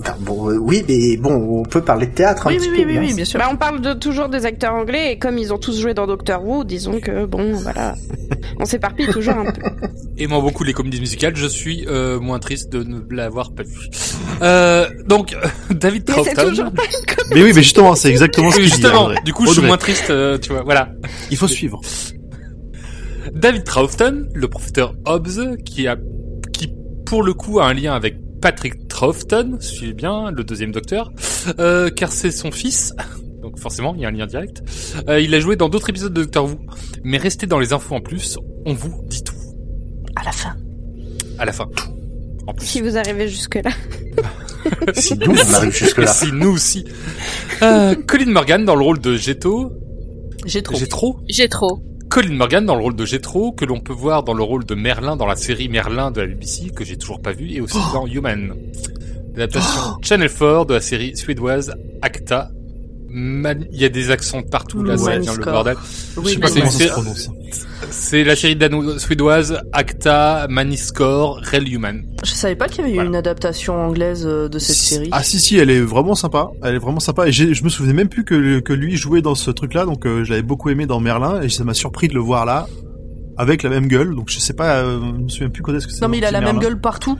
Enfin, 0.00 0.14
bon, 0.20 0.48
euh, 0.48 0.56
oui, 0.56 0.84
mais 0.88 1.16
bon, 1.16 1.32
on 1.58 1.64
peut 1.64 1.80
parler 1.80 2.06
de 2.06 2.12
théâtre 2.14 2.46
un 2.46 2.50
Oui, 2.50 2.58
petit 2.58 2.70
oui, 2.70 2.76
peu. 2.76 2.82
oui, 2.84 2.86
oui, 2.92 2.96
hein. 2.98 3.04
oui, 3.08 3.14
bien 3.14 3.24
sûr. 3.24 3.40
Bah, 3.40 3.48
on 3.50 3.56
parle 3.56 3.80
de, 3.80 3.94
toujours 3.94 4.28
des 4.28 4.46
acteurs 4.46 4.72
anglais 4.74 5.10
et 5.14 5.18
comme 5.18 5.38
ils 5.38 5.52
ont 5.52 5.58
tous 5.58 5.80
joué 5.80 5.92
dans 5.92 6.06
Doctor 6.06 6.46
Who, 6.46 6.62
disons 6.62 7.00
que 7.00 7.26
bon, 7.26 7.54
voilà, 7.54 7.96
on 8.60 8.64
s'éparpille 8.64 9.08
toujours 9.08 9.34
un 9.34 9.46
peu. 9.50 9.60
Aimant 10.18 10.40
beaucoup 10.40 10.62
les 10.62 10.72
comédies 10.72 11.00
musicales, 11.00 11.34
je 11.34 11.46
suis 11.48 11.84
euh, 11.88 12.20
moins 12.20 12.38
triste 12.38 12.70
de 12.70 12.84
ne 12.84 13.00
l'avoir 13.10 13.50
pas 13.50 13.64
vu. 13.64 13.88
Euh, 14.40 14.86
donc, 15.08 15.34
David 15.70 16.04
Mais 16.06 16.14
c'est 16.22 16.32
Troughton. 16.34 16.48
toujours 16.50 16.70
pas 16.70 16.84
une 16.84 17.16
comédie. 17.16 17.34
Mais 17.34 17.42
oui, 17.42 17.52
mais 17.56 17.62
justement, 17.64 17.96
c'est 17.96 18.10
exactement 18.10 18.52
ce 18.52 18.56
que 18.58 18.60
Oui, 18.62 18.68
je 18.68 18.74
dis. 18.76 18.80
justement, 18.82 19.06
Audrey. 19.06 19.16
du 19.24 19.32
coup, 19.32 19.46
je 19.46 19.52
suis 19.54 19.62
moins 19.66 19.78
triste, 19.78 20.10
euh, 20.10 20.38
tu 20.38 20.52
vois, 20.52 20.62
voilà. 20.62 20.90
Il 21.32 21.36
faut 21.36 21.48
suivre. 21.48 21.80
David 23.34 23.64
Troughton, 23.64 24.28
le 24.34 24.48
professeur 24.48 24.94
Hobbs, 25.06 25.56
qui 25.64 25.86
a, 25.86 25.96
qui 26.52 26.72
pour 27.06 27.22
le 27.22 27.34
coup 27.34 27.60
a 27.60 27.66
un 27.66 27.74
lien 27.74 27.94
avec 27.94 28.16
Patrick 28.40 28.86
Troughton, 28.88 29.56
suivez 29.60 29.92
bien, 29.94 30.30
le 30.30 30.44
deuxième 30.44 30.72
docteur, 30.72 31.12
euh, 31.58 31.90
car 31.90 32.12
c'est 32.12 32.30
son 32.30 32.50
fils. 32.50 32.92
Donc 33.42 33.58
forcément, 33.58 33.94
il 33.96 34.02
y 34.02 34.04
a 34.04 34.08
un 34.08 34.12
lien 34.12 34.26
direct. 34.26 34.62
Euh, 35.08 35.20
il 35.20 35.34
a 35.34 35.40
joué 35.40 35.56
dans 35.56 35.68
d'autres 35.68 35.90
épisodes 35.90 36.12
de 36.12 36.22
Doctor 36.22 36.44
Who, 36.46 36.58
mais 37.04 37.18
restez 37.18 37.46
dans 37.46 37.58
les 37.58 37.72
infos 37.72 37.94
en 37.94 38.00
plus, 38.00 38.36
on 38.66 38.74
vous 38.74 39.02
dit 39.06 39.22
tout 39.22 39.34
À 40.16 40.24
la 40.24 40.32
fin. 40.32 40.56
à 41.38 41.44
la 41.44 41.52
fin. 41.52 41.68
En 42.46 42.54
plus. 42.54 42.66
Si 42.66 42.80
vous 42.80 42.96
arrivez 42.96 43.28
jusque-là. 43.28 43.70
Si 44.94 45.16
nous, 45.16 45.32
on 45.32 45.54
arrive 45.54 45.72
jusque 45.72 45.98
Et 45.98 46.02
là. 46.02 46.06
si 46.12 46.30
nous 46.32 46.50
aussi. 46.50 46.84
Euh, 47.62 47.94
Colin 48.06 48.30
Morgan 48.30 48.64
dans 48.64 48.74
le 48.74 48.84
rôle 48.84 48.98
de 48.98 49.16
Jetto. 49.16 49.72
J'ai 50.44 50.62
trop. 50.62 50.76
Jetro 50.76 51.20
J'ai 51.28 51.48
trop. 51.48 51.80
Colin 52.10 52.34
Morgan 52.34 52.64
dans 52.64 52.74
le 52.74 52.82
rôle 52.82 52.96
de 52.96 53.04
Jetro, 53.04 53.52
que 53.52 53.66
l'on 53.66 53.80
peut 53.80 53.92
voir 53.92 54.22
dans 54.22 54.32
le 54.32 54.42
rôle 54.42 54.64
de 54.64 54.74
Merlin 54.74 55.16
dans 55.16 55.26
la 55.26 55.36
série 55.36 55.68
Merlin 55.68 56.10
de 56.10 56.22
la 56.22 56.26
BBC, 56.26 56.70
que 56.70 56.82
j'ai 56.82 56.96
toujours 56.96 57.20
pas 57.20 57.32
vu, 57.32 57.52
et 57.52 57.60
aussi 57.60 57.76
dans 57.92 58.06
Human. 58.06 58.54
L'adaptation 59.34 59.98
Channel 60.02 60.30
4 60.30 60.66
de 60.66 60.74
la 60.74 60.80
série 60.80 61.16
suédoise 61.16 61.74
Acta, 62.00 62.50
Man- 63.10 63.64
Il 63.72 63.80
y 63.80 63.84
a 63.84 63.88
des 63.88 64.10
accents 64.10 64.42
partout, 64.42 64.82
là, 64.82 64.98
ça 64.98 65.16
devient 65.18 65.32
le 65.38 65.44
bordel. 65.44 65.76
Oui, 66.18 66.22
Je 66.26 66.28
sais 66.34 66.38
pas 66.40 66.48
c'est- 66.48 66.90
c'est- 67.90 68.24
la 68.24 68.36
série 68.36 68.54
dano-suédoise 68.56 69.60
Acta, 69.72 70.46
Maniscore, 70.50 71.40
Real 71.42 71.66
Human. 71.66 72.02
Je 72.24 72.32
savais 72.32 72.54
pas 72.56 72.68
qu'il 72.68 72.80
y 72.80 72.82
avait 72.82 72.90
eu 72.90 72.94
Voilà. 72.94 73.08
une 73.08 73.16
adaptation 73.16 73.74
anglaise 73.76 74.26
euh, 74.26 74.48
de 74.48 74.58
cette 74.58 74.76
série. 74.76 75.08
Ah 75.12 75.22
si 75.22 75.38
si, 75.40 75.56
elle 75.56 75.70
est 75.70 75.80
vraiment 75.80 76.14
sympa. 76.14 76.48
Elle 76.62 76.74
est 76.74 76.78
vraiment 76.78 77.00
sympa. 77.00 77.26
Et 77.28 77.32
j'ai- 77.32 77.54
je 77.54 77.64
me 77.64 77.68
souvenais 77.70 77.94
même 77.94 78.08
plus 78.10 78.24
que, 78.24 78.60
que 78.60 78.72
lui 78.74 78.96
jouait 78.96 79.22
dans 79.22 79.34
ce 79.34 79.50
truc-là, 79.50 79.86
donc 79.86 80.04
euh, 80.06 80.24
je 80.24 80.30
l'avais 80.30 80.42
beaucoup 80.42 80.68
aimé 80.68 80.84
dans 80.86 81.00
Merlin 81.00 81.40
et 81.40 81.48
ça 81.48 81.64
m'a 81.64 81.74
surpris 81.74 82.08
de 82.08 82.14
le 82.14 82.20
voir 82.20 82.44
là 82.44 82.66
avec 83.38 83.62
la 83.62 83.70
même 83.70 83.86
gueule. 83.86 84.14
Donc 84.14 84.28
je 84.28 84.38
sais 84.38 84.52
pas, 84.54 84.80
euh, 84.80 84.98
je 85.16 85.22
me 85.22 85.28
souviens 85.28 85.48
plus 85.48 85.62
quand 85.62 85.74
est-ce 85.74 85.86
que 85.86 85.92
c'est. 85.92 86.02
non 86.02 86.08
mais 86.08 86.18
il 86.18 86.24
a 86.26 86.30
la 86.30 86.40
même 86.42 86.58
gueule 86.58 86.78
partout. 86.80 87.16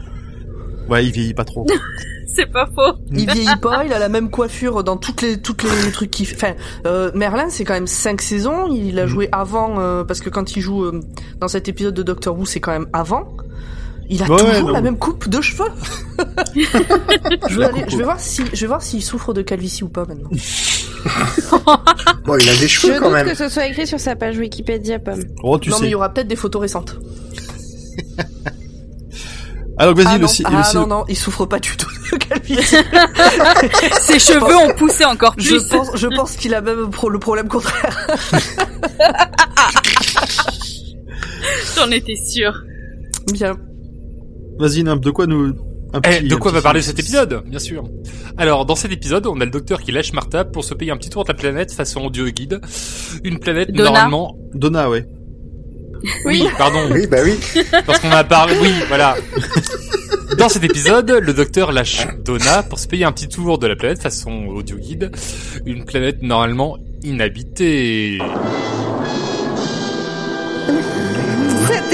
Ouais, 0.91 1.05
il 1.07 1.13
vieillit 1.13 1.35
pas 1.35 1.45
trop. 1.45 1.67
C'est 2.35 2.51
pas 2.53 2.67
faux. 2.67 2.99
Il 3.11 3.31
vieillit 3.31 3.57
pas, 3.61 3.85
il 3.85 3.93
a 3.93 3.99
la 3.99 4.09
même 4.09 4.31
coiffure 4.31 4.85
dans 4.85 4.97
toutes 4.97 5.23
les 5.23 5.39
toutes 5.41 5.63
les 5.65 5.91
trucs 5.93 6.11
qu'il 6.11 6.27
fait. 6.27 6.37
Enfin, 6.37 6.55
euh, 6.87 7.11
Merlin, 7.15 7.49
c'est 7.51 7.65
quand 7.65 7.75
même 7.75 7.87
cinq 7.89 8.21
saisons. 8.23 8.69
Il 8.73 8.99
a 8.99 9.05
Mhm. 9.05 9.09
joué 9.09 9.29
avant 9.33 9.81
euh, 9.81 10.05
parce 10.05 10.21
que 10.21 10.31
quand 10.31 10.57
il 10.57 10.61
joue 10.61 10.85
euh, 10.85 11.01
dans 11.41 11.49
cet 11.49 11.69
épisode 11.69 11.95
de 11.95 12.03
Doctor 12.03 12.39
Who, 12.39 12.45
c'est 12.47 12.61
quand 12.61 12.73
même 12.73 12.87
avant. 12.93 13.29
Il 14.11 14.23
a 14.23 14.27
Ouais, 14.27 14.39
toujours 14.39 14.69
non. 14.69 14.73
la 14.73 14.81
même 14.81 14.97
coupe 14.99 15.29
de 15.29 15.41
cheveux. 15.41 15.69
je, 16.57 17.59
vais 17.59 17.65
aller- 17.67 17.85
je 17.89 17.97
voir 18.03 18.19
si 18.21 18.43
je 18.55 18.61
vais 18.63 18.67
voir 18.67 18.83
s'il 18.83 19.03
souffre 19.03 19.35
de 19.35 19.43
calvitie 19.43 19.85
ou 19.85 19.89
pas 19.89 20.05
maintenant. 20.07 20.31
Bon, 22.25 22.37
il 22.39 22.49
a 22.49 22.53
des 22.53 22.59
Je 22.59 22.67
cheveux 22.67 22.99
quand 22.99 23.07
doute 23.07 23.15
même. 23.15 23.27
que 23.29 23.35
ce 23.35 23.49
soit 23.49 23.67
écrit 23.67 23.87
sur 23.87 24.01
sa 24.01 24.17
page 24.17 24.37
Wikipédia, 24.37 24.99
Pomme. 24.99 25.23
Oh, 25.43 25.59
tu 25.59 25.71
non 25.71 25.77
mais 25.77 25.81
sais. 25.83 25.89
il 25.89 25.93
y 25.93 25.95
aura 25.95 26.09
peut-être 26.13 26.27
des 26.29 26.37
photos 26.37 26.61
récentes. 26.63 26.97
Alors 29.79 29.95
vas-y, 29.95 30.07
ah 30.09 30.19
le, 30.19 30.27
si- 30.27 30.43
ah, 30.45 30.51
le 30.59 30.65
si- 30.65 30.77
non 30.77 30.87
non, 30.87 31.05
il 31.09 31.17
souffre 31.17 31.47
pas 31.47 31.59
du 31.61 31.77
tout 31.77 31.87
de 32.13 32.17
calvitie. 32.17 32.63
Ses 34.03 34.19
cheveux 34.19 34.57
ont 34.57 34.75
poussé 34.75 35.05
encore 35.05 35.37
plus. 35.37 35.45
je 35.45 35.57
pense 35.69 35.91
je 35.95 36.07
pense 36.09 36.37
qu'il 36.37 36.55
a 36.55 36.61
même 36.61 36.91
pro- 36.91 37.09
le 37.11 37.19
problème 37.19 37.49
contraire. 37.49 38.07
J'en 41.77 41.91
étais 41.91 42.17
sûre. 42.17 42.63
Bien. 43.33 43.57
Vas-y, 44.59 44.83
Nimp, 44.83 45.01
de 45.03 45.11
quoi 45.11 45.27
nous. 45.27 45.55
un 45.93 45.99
Eh, 45.99 46.01
petit- 46.01 46.29
de 46.29 46.35
un 46.35 46.39
quoi 46.39 46.51
petit 46.51 46.57
va 46.57 46.63
parler 46.63 46.83
cet 46.83 46.99
épisode? 46.99 47.43
Bien 47.47 47.59
sûr. 47.61 47.85
Alors, 48.37 48.67
dans 48.67 48.75
cet 48.75 48.91
épisode, 48.93 49.27
on 49.27 49.41
a 49.41 49.45
le 49.45 49.51
docteur 49.51 49.81
qui 49.83 49.93
lâche 49.93 50.13
Martha 50.13 50.45
pour 50.45 50.65
se 50.65 50.75
payer 50.75 50.91
un 50.91 50.97
petit 50.97 51.11
tour 51.11 51.25
de 51.25 51.29
la 51.29 51.35
planète 51.35 51.73
façon 51.73 52.01
audio 52.05 52.27
guide. 52.29 52.61
Une 53.25 53.39
planète 53.39 53.71
Donna. 53.71 53.85
normalement... 53.91 54.37
Donna, 54.55 54.91
ouais. 54.91 55.07
Oui, 56.25 56.47
pardon. 56.57 56.89
Oui, 56.91 57.07
bah 57.07 57.19
oui. 57.25 57.39
Parce 57.87 57.99
qu'on 58.01 58.11
a 58.11 58.25
parlé... 58.25 58.55
Oui, 58.61 58.73
voilà. 58.89 59.17
Dans 60.37 60.49
cet 60.49 60.63
épisode, 60.63 61.11
le 61.11 61.33
docteur 61.33 61.73
lâche 61.73 62.07
Donna 62.25 62.63
pour 62.63 62.79
se 62.79 62.87
payer 62.87 63.05
un 63.05 63.13
petit 63.13 63.29
tour 63.29 63.59
de 63.59 63.67
la 63.67 63.77
planète 63.77 64.01
façon 64.01 64.47
audio 64.47 64.77
guide. 64.77 65.11
Une 65.67 65.85
planète 65.85 66.23
normalement 66.23 66.77
inhabitée. 67.03 68.19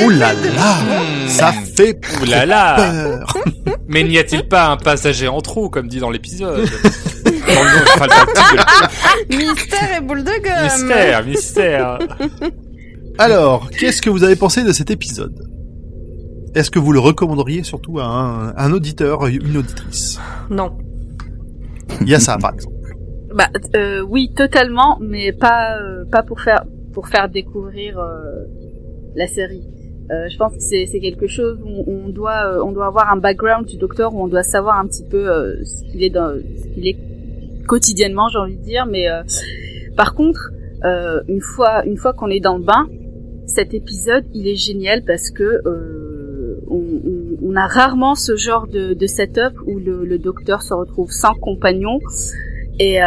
Ouh 0.03 0.11
là 0.11 0.35
là. 0.35 0.77
Ça 1.29 1.53
fait 1.53 2.01
Ouh 2.21 2.25
là 2.25 2.45
là 2.45 2.75
peur 2.77 3.39
Mais 3.89 4.03
n'y 4.03 4.19
a-t-il 4.19 4.47
pas 4.49 4.67
un 4.67 4.77
passager 4.77 5.29
en 5.29 5.41
trop, 5.41 5.69
comme 5.69 5.89
dit 5.89 6.01
dans 6.01 6.11
l'épisode? 6.11 6.69
Mystère 9.31 9.97
et 9.97 10.01
boule 10.01 10.25
de 10.25 10.33
gomme. 10.43 10.65
Mystère, 10.65 11.25
mystère. 11.25 11.99
Alors, 13.19 13.71
qu'est-ce 13.71 14.03
que 14.03 14.11
vous 14.11 14.25
avez 14.25 14.35
pensé 14.35 14.65
de 14.65 14.73
cet 14.73 14.91
épisode? 14.91 15.47
Est-ce 16.55 16.71
que 16.71 16.81
vous 16.81 16.93
le 16.93 16.99
recommanderiez 16.99 17.63
surtout 17.63 17.99
à 18.01 18.05
un, 18.05 18.57
un 18.57 18.73
auditeur, 18.73 19.27
une 19.27 19.57
auditrice? 19.57 20.19
Non. 20.51 20.77
Il 22.01 22.09
y 22.09 22.15
a 22.15 22.21
ça, 22.21 22.37
par 22.39 22.55
exemple. 22.55 22.75
Bah 23.35 23.49
euh, 23.75 24.01
oui, 24.03 24.33
totalement, 24.35 24.99
mais 25.01 25.33
pas 25.33 25.77
euh, 25.81 26.05
pas 26.11 26.23
pour 26.23 26.41
faire 26.41 26.65
pour 26.93 27.09
faire 27.09 27.29
découvrir 27.29 27.99
euh, 27.99 28.45
la 29.17 29.27
série. 29.27 29.65
Euh, 30.11 30.29
je 30.29 30.37
pense 30.37 30.53
que 30.53 30.61
c'est 30.61 30.87
c'est 30.87 31.01
quelque 31.01 31.27
chose 31.27 31.59
où 31.65 31.85
on 31.89 32.09
doit 32.11 32.47
euh, 32.47 32.63
on 32.65 32.71
doit 32.71 32.87
avoir 32.87 33.13
un 33.13 33.17
background 33.17 33.67
du 33.67 33.77
docteur 33.77 34.15
où 34.15 34.23
on 34.23 34.29
doit 34.29 34.45
savoir 34.45 34.79
un 34.79 34.87
petit 34.87 35.05
peu 35.05 35.29
euh, 35.29 35.65
ce 35.65 35.83
qu'il 35.91 36.05
est 36.05 36.11
dans 36.11 36.33
ce 36.37 36.69
qu'il 36.75 36.87
est 36.87 36.97
quotidiennement, 37.67 38.29
j'ai 38.29 38.39
envie 38.39 38.57
de 38.57 38.63
dire. 38.63 38.87
Mais 38.87 39.09
euh, 39.09 39.23
par 39.97 40.15
contre, 40.15 40.51
euh, 40.85 41.21
une 41.27 41.41
fois 41.41 41.85
une 41.85 41.97
fois 41.97 42.13
qu'on 42.13 42.29
est 42.29 42.41
dans 42.41 42.57
le 42.57 42.65
bain, 42.65 42.87
cet 43.47 43.75
épisode 43.75 44.25
il 44.33 44.49
est 44.49 44.57
génial 44.57 45.05
parce 45.05 45.31
que 45.31 45.61
euh, 45.67 46.61
on, 46.69 47.57
a 47.57 47.67
rarement 47.69 48.17
ce 48.17 48.35
genre 48.35 48.67
de, 48.67 49.07
setup 49.07 49.61
où 49.67 49.79
le 49.79 50.19
docteur 50.19 50.63
se 50.63 50.75
retrouve 50.75 51.13
sans 51.13 51.35
compagnon 51.35 52.01
et, 52.81 53.03
euh, 53.03 53.07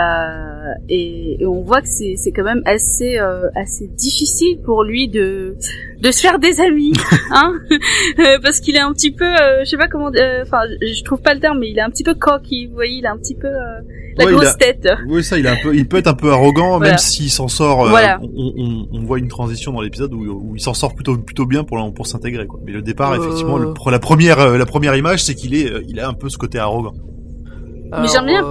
et, 0.88 1.41
et 1.41 1.45
on 1.45 1.62
voit 1.62 1.81
que 1.81 1.88
c'est 1.89 2.15
c'est 2.15 2.31
quand 2.31 2.43
même 2.43 2.62
assez 2.65 3.17
euh, 3.19 3.50
assez 3.55 3.88
difficile 3.88 4.59
pour 4.63 4.83
lui 4.83 5.09
de 5.09 5.55
de 6.01 6.12
se 6.12 6.21
faire 6.21 6.39
des 6.39 6.62
amis 6.62 6.93
hein 7.31 7.53
Euh, 8.19 8.38
parce 8.41 8.59
qu'il 8.62 8.75
est 8.75 8.79
un 8.81 8.93
petit 8.93 9.12
peu 9.12 9.25
euh, 9.25 9.65
je 9.65 9.69
sais 9.69 9.77
pas 9.77 9.88
comment 9.89 10.09
euh, 10.15 10.43
enfin 10.43 10.59
je 10.81 11.03
trouve 11.03 11.21
pas 11.21 11.33
le 11.33 11.39
terme 11.41 11.59
mais 11.59 11.69
il 11.69 11.77
est 11.77 11.81
un 11.81 11.89
petit 11.89 12.03
peu 12.03 12.13
cocky 12.13 12.67
vous 12.67 12.75
voyez 12.75 12.97
il 13.00 13.05
est 13.05 13.09
un 13.09 13.17
petit 13.17 13.36
peu 13.36 13.47
euh, 13.47 13.81
la 14.17 14.25
Ouais, 14.25 14.31
grosse 14.31 14.45
a- 14.47 14.53
tête 14.55 14.88
Oui, 15.07 15.24
ça, 15.24 15.38
il, 15.38 15.45
est 15.45 15.50
un 15.50 15.57
peu, 15.62 15.75
il 15.75 15.88
peut 15.88 15.97
être 15.97 16.07
un 16.07 16.15
peu 16.15 16.31
arrogant, 16.31 16.77
Voilà. 16.77 16.93
même 16.93 16.97
s'il 16.97 17.29
s'en 17.29 17.47
sort. 17.47 17.86
euh, 17.86 17.89
Voilà. 17.89 18.19
on, 18.24 18.53
on, 18.57 18.88
on 18.91 19.03
voit 19.03 19.19
une 19.19 19.27
transition 19.27 19.71
dans 19.74 19.81
l'épisode 19.81 20.12
où, 20.12 20.24
où 20.24 20.55
il 20.55 20.59
s'en 20.59 20.74
sort 20.74 20.95
plutôt 20.95 21.17
plutôt 21.19 21.45
bien 21.45 21.63
pour 21.63 21.77
pour 21.93 22.07
s'intégrer. 22.07 22.47
quoi. 22.47 22.59
Mais 22.65 22.71
le 22.71 22.81
départ, 22.81 23.12
Euh. 23.12 23.17
effectivement, 23.19 23.59
le, 23.59 23.74
la 23.91 24.00
première 24.00 24.57
la 24.57 24.65
première 24.65 24.95
image, 24.95 25.24
c'est 25.24 25.36
qu'il 25.36 25.53
est 25.53 25.71
il 25.88 26.00
a 26.00 26.07
un 26.09 26.13
peu 26.15 26.29
ce 26.29 26.38
côté 26.39 26.57
arrogant. 26.57 26.93
Alors, 27.91 28.07
j'aime 28.12 28.25
bien. 28.25 28.41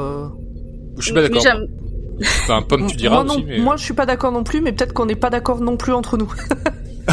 Je 0.98 1.04
suis 1.04 1.12
pas 1.12 1.22
d'accord. 1.22 1.42
Enfin, 2.20 2.62
Pomme, 2.62 2.86
tu 2.86 2.96
diras 2.96 3.22
moi, 3.22 3.34
aussi, 3.34 3.42
non, 3.42 3.46
mais... 3.48 3.58
moi, 3.58 3.76
je 3.76 3.84
suis 3.84 3.92
pas 3.94 4.06
d'accord 4.06 4.32
non 4.32 4.42
plus, 4.42 4.62
mais 4.62 4.72
peut-être 4.72 4.94
qu'on 4.94 5.04
n'est 5.06 5.16
pas 5.16 5.28
d'accord 5.30 5.60
non 5.60 5.76
plus 5.76 5.92
entre 5.92 6.16
nous. 6.16 6.32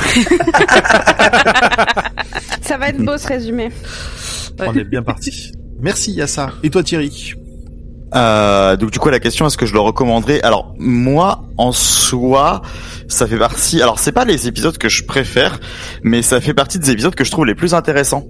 Ça 2.62 2.78
va 2.78 2.90
être 2.90 3.04
beau 3.04 3.18
ce 3.18 3.28
résumé. 3.28 3.66
Ouais. 4.60 4.68
On 4.68 4.74
est 4.74 4.84
bien 4.84 5.04
parti. 5.04 5.52
Merci 5.80 6.14
Yassa. 6.14 6.52
Et 6.64 6.70
toi 6.70 6.84
Thierry 6.84 7.34
Euh, 8.16 8.76
donc 8.78 8.92
du 8.92 9.00
coup 9.00 9.10
la 9.10 9.20
question 9.20 9.48
est-ce 9.48 9.58
que 9.58 9.66
je 9.66 9.74
le 9.74 9.80
recommanderais? 9.80 10.40
Alors 10.44 10.76
moi 10.78 11.46
en 11.58 11.72
soi 11.72 12.62
ça 13.08 13.28
fait 13.28 13.38
partie 13.38 13.82
alors 13.82 14.00
c'est 14.00 14.12
pas 14.12 14.26
les 14.26 14.48
épisodes 14.48 14.78
que 14.78 14.90
je 14.90 15.04
préfère 15.04 15.60
mais 16.04 16.22
ça 16.22 16.42
fait 16.42 16.54
partie 16.54 16.80
des 16.80 16.92
épisodes 16.92 17.16
que 17.16 17.24
je 17.24 17.32
trouve 17.32 17.46
les 17.46 17.56
plus 17.56 17.74
intéressants 17.74 18.26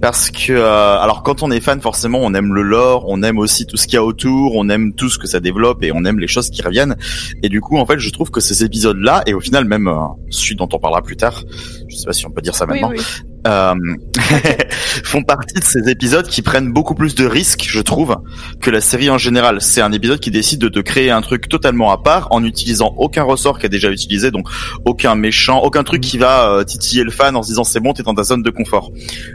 parce 0.00 0.30
que 0.30 0.52
euh, 0.52 0.98
alors 0.98 1.22
quand 1.22 1.42
on 1.42 1.50
est 1.50 1.60
fan 1.60 1.80
forcément 1.80 2.20
on 2.22 2.34
aime 2.34 2.52
le 2.54 2.62
lore 2.62 3.04
on 3.08 3.22
aime 3.22 3.38
aussi 3.38 3.66
tout 3.66 3.76
ce 3.76 3.86
qu'il 3.86 3.94
y 3.94 3.98
a 3.98 4.04
autour 4.04 4.54
on 4.56 4.68
aime 4.68 4.94
tout 4.94 5.08
ce 5.08 5.18
que 5.18 5.26
ça 5.26 5.40
développe 5.40 5.82
et 5.82 5.92
on 5.92 6.04
aime 6.04 6.18
les 6.18 6.28
choses 6.28 6.50
qui 6.50 6.62
reviennent 6.62 6.96
et 7.42 7.48
du 7.48 7.60
coup 7.60 7.76
en 7.78 7.86
fait 7.86 7.98
je 7.98 8.10
trouve 8.10 8.30
que 8.30 8.40
ces 8.40 8.64
épisodes 8.64 8.98
là 8.98 9.22
et 9.26 9.34
au 9.34 9.40
final 9.40 9.64
même 9.64 9.88
euh, 9.88 10.06
celui 10.30 10.56
dont 10.56 10.68
on 10.72 10.78
parlera 10.78 11.02
plus 11.02 11.16
tard 11.16 11.42
je 11.88 11.96
sais 11.96 12.06
pas 12.06 12.12
si 12.12 12.26
on 12.26 12.30
peut 12.30 12.42
dire 12.42 12.54
ça 12.54 12.66
Oui, 12.66 12.80
maintenant 12.80 12.90
oui. 12.96 13.02
Euh, 13.46 13.74
font 15.04 15.22
partie 15.22 15.54
de 15.54 15.64
ces 15.64 15.88
épisodes 15.88 16.26
qui 16.26 16.42
prennent 16.42 16.72
beaucoup 16.72 16.94
plus 16.94 17.14
de 17.14 17.24
risques, 17.24 17.66
je 17.68 17.80
trouve, 17.80 18.16
que 18.60 18.70
la 18.70 18.80
série 18.80 19.08
en 19.10 19.18
général. 19.18 19.60
C'est 19.60 19.80
un 19.80 19.92
épisode 19.92 20.20
qui 20.20 20.30
décide 20.30 20.60
de 20.60 20.68
te 20.68 20.80
créer 20.80 21.10
un 21.10 21.20
truc 21.20 21.48
totalement 21.48 21.90
à 21.92 21.98
part 21.98 22.28
en 22.30 22.40
n'utilisant 22.40 22.94
aucun 22.96 23.22
ressort 23.22 23.58
qui 23.58 23.66
a 23.66 23.68
déjà 23.68 23.90
utilisé, 23.90 24.30
donc 24.30 24.48
aucun 24.84 25.14
méchant, 25.14 25.60
aucun 25.60 25.84
truc 25.84 26.02
qui 26.02 26.18
va 26.18 26.50
euh, 26.50 26.64
titiller 26.64 27.04
le 27.04 27.10
fan 27.10 27.36
en 27.36 27.42
se 27.42 27.48
disant 27.48 27.64
c'est 27.64 27.80
bon, 27.80 27.92
t'es 27.92 28.02
dans 28.02 28.14
ta 28.14 28.24
zone 28.24 28.42
de 28.42 28.50
confort. 28.50 28.90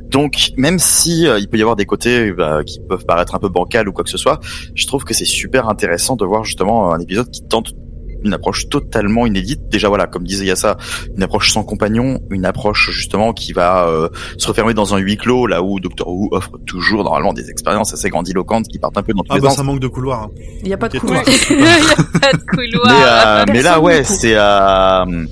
Donc 0.10 0.52
même 0.58 0.80
si 0.80 1.28
euh, 1.28 1.40
il 1.40 1.48
peut 1.48 1.58
y 1.58 1.62
avoir 1.62 1.76
des 1.76 1.86
côtés 1.86 2.32
bah, 2.32 2.64
qui 2.66 2.80
peuvent 2.88 3.06
paraître 3.06 3.36
un 3.36 3.40
peu 3.40 3.50
bancal 3.50 3.88
ou 3.88 3.94
quoi 3.94 4.04
que 4.04 4.10
ce 4.10 4.18
soit, 4.18 4.40
je 4.76 4.86
trouve 4.86 5.04
que 5.04 5.14
c'est 5.14 5.26
super 5.26 5.70
intéressant 5.70 6.16
de 6.16 6.26
voir 6.26 6.44
justement 6.44 6.94
un 6.94 7.00
épisode 7.00 7.30
qui 7.30 7.42
tente 7.42 7.74
une 8.24 8.34
approche 8.34 8.70
totalement 8.70 9.26
inédite. 9.26 9.68
Déjà 9.70 9.88
voilà, 9.90 10.08
comme 10.08 10.24
disait 10.24 10.46
Yassa, 10.46 10.78
une 11.16 11.24
approche 11.24 11.52
sans 11.52 11.64
compagnon, 11.64 12.20
une 12.30 12.46
approche 12.46 12.90
justement 12.92 13.34
qui 13.34 13.54
va 13.54 13.88
euh, 13.88 14.10
se 14.38 14.48
refermer 14.48 14.74
dans 14.74 14.94
un 14.96 14.98
huis 15.00 15.18
clos, 15.18 15.48
là 15.48 15.62
où 15.64 15.80
Doctor 15.80 16.08
Who 16.08 16.30
offre 16.32 16.52
toujours 16.66 17.04
normalement 17.04 17.34
des 17.34 17.50
expériences 17.50 17.94
assez 17.94 18.10
grandiloquentes 18.10 18.68
qui 18.68 18.80
partent 18.80 18.98
un 18.98 19.04
peu 19.04 19.14
dans 19.14 19.24
tous 19.24 19.32
Ah 19.32 19.36
les 19.36 19.42
bah 19.42 19.50
sens. 19.50 19.58
ça 19.58 19.64
manque 19.64 19.80
de 19.80 19.88
couloir. 19.88 20.24
hein. 20.24 20.30
Il 20.62 20.68
n'y 20.68 20.74
a 20.74 20.78
pas 20.78 20.90
de 20.90 21.00
couloir. 21.00 21.24
il 21.50 21.60
y 21.60 21.64
a 21.64 22.20
pas 22.20 22.34
de 22.34 22.40
Mais, 22.58 22.70
couloir 22.70 23.04
euh, 23.40 23.46
mais 23.52 23.62
là, 23.62 23.80
ouais, 23.82 24.04
c'est 24.04 24.34
euh... 24.36 25.26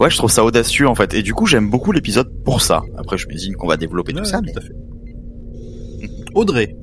ouais, 0.00 0.10
je 0.10 0.16
trouve 0.16 0.30
ça 0.30 0.44
audacieux 0.44 0.88
en 0.88 0.94
fait. 0.94 1.14
Et 1.14 1.22
du 1.22 1.34
coup, 1.34 1.46
j'aime 1.46 1.70
beaucoup 1.70 1.92
l'épisode 1.92 2.30
pour 2.44 2.60
ça. 2.62 2.82
Après, 2.98 3.16
je 3.18 3.26
m'imagine 3.28 3.54
qu'on 3.56 3.68
va 3.68 3.76
développer 3.76 4.12
Ouais, 4.12 4.20
tout 4.20 4.24
ça. 4.26 4.40
Mais... 4.44 4.52
tout 4.52 4.58
à 4.58 4.62
fait. 4.62 4.72
Audrey. 6.34 6.76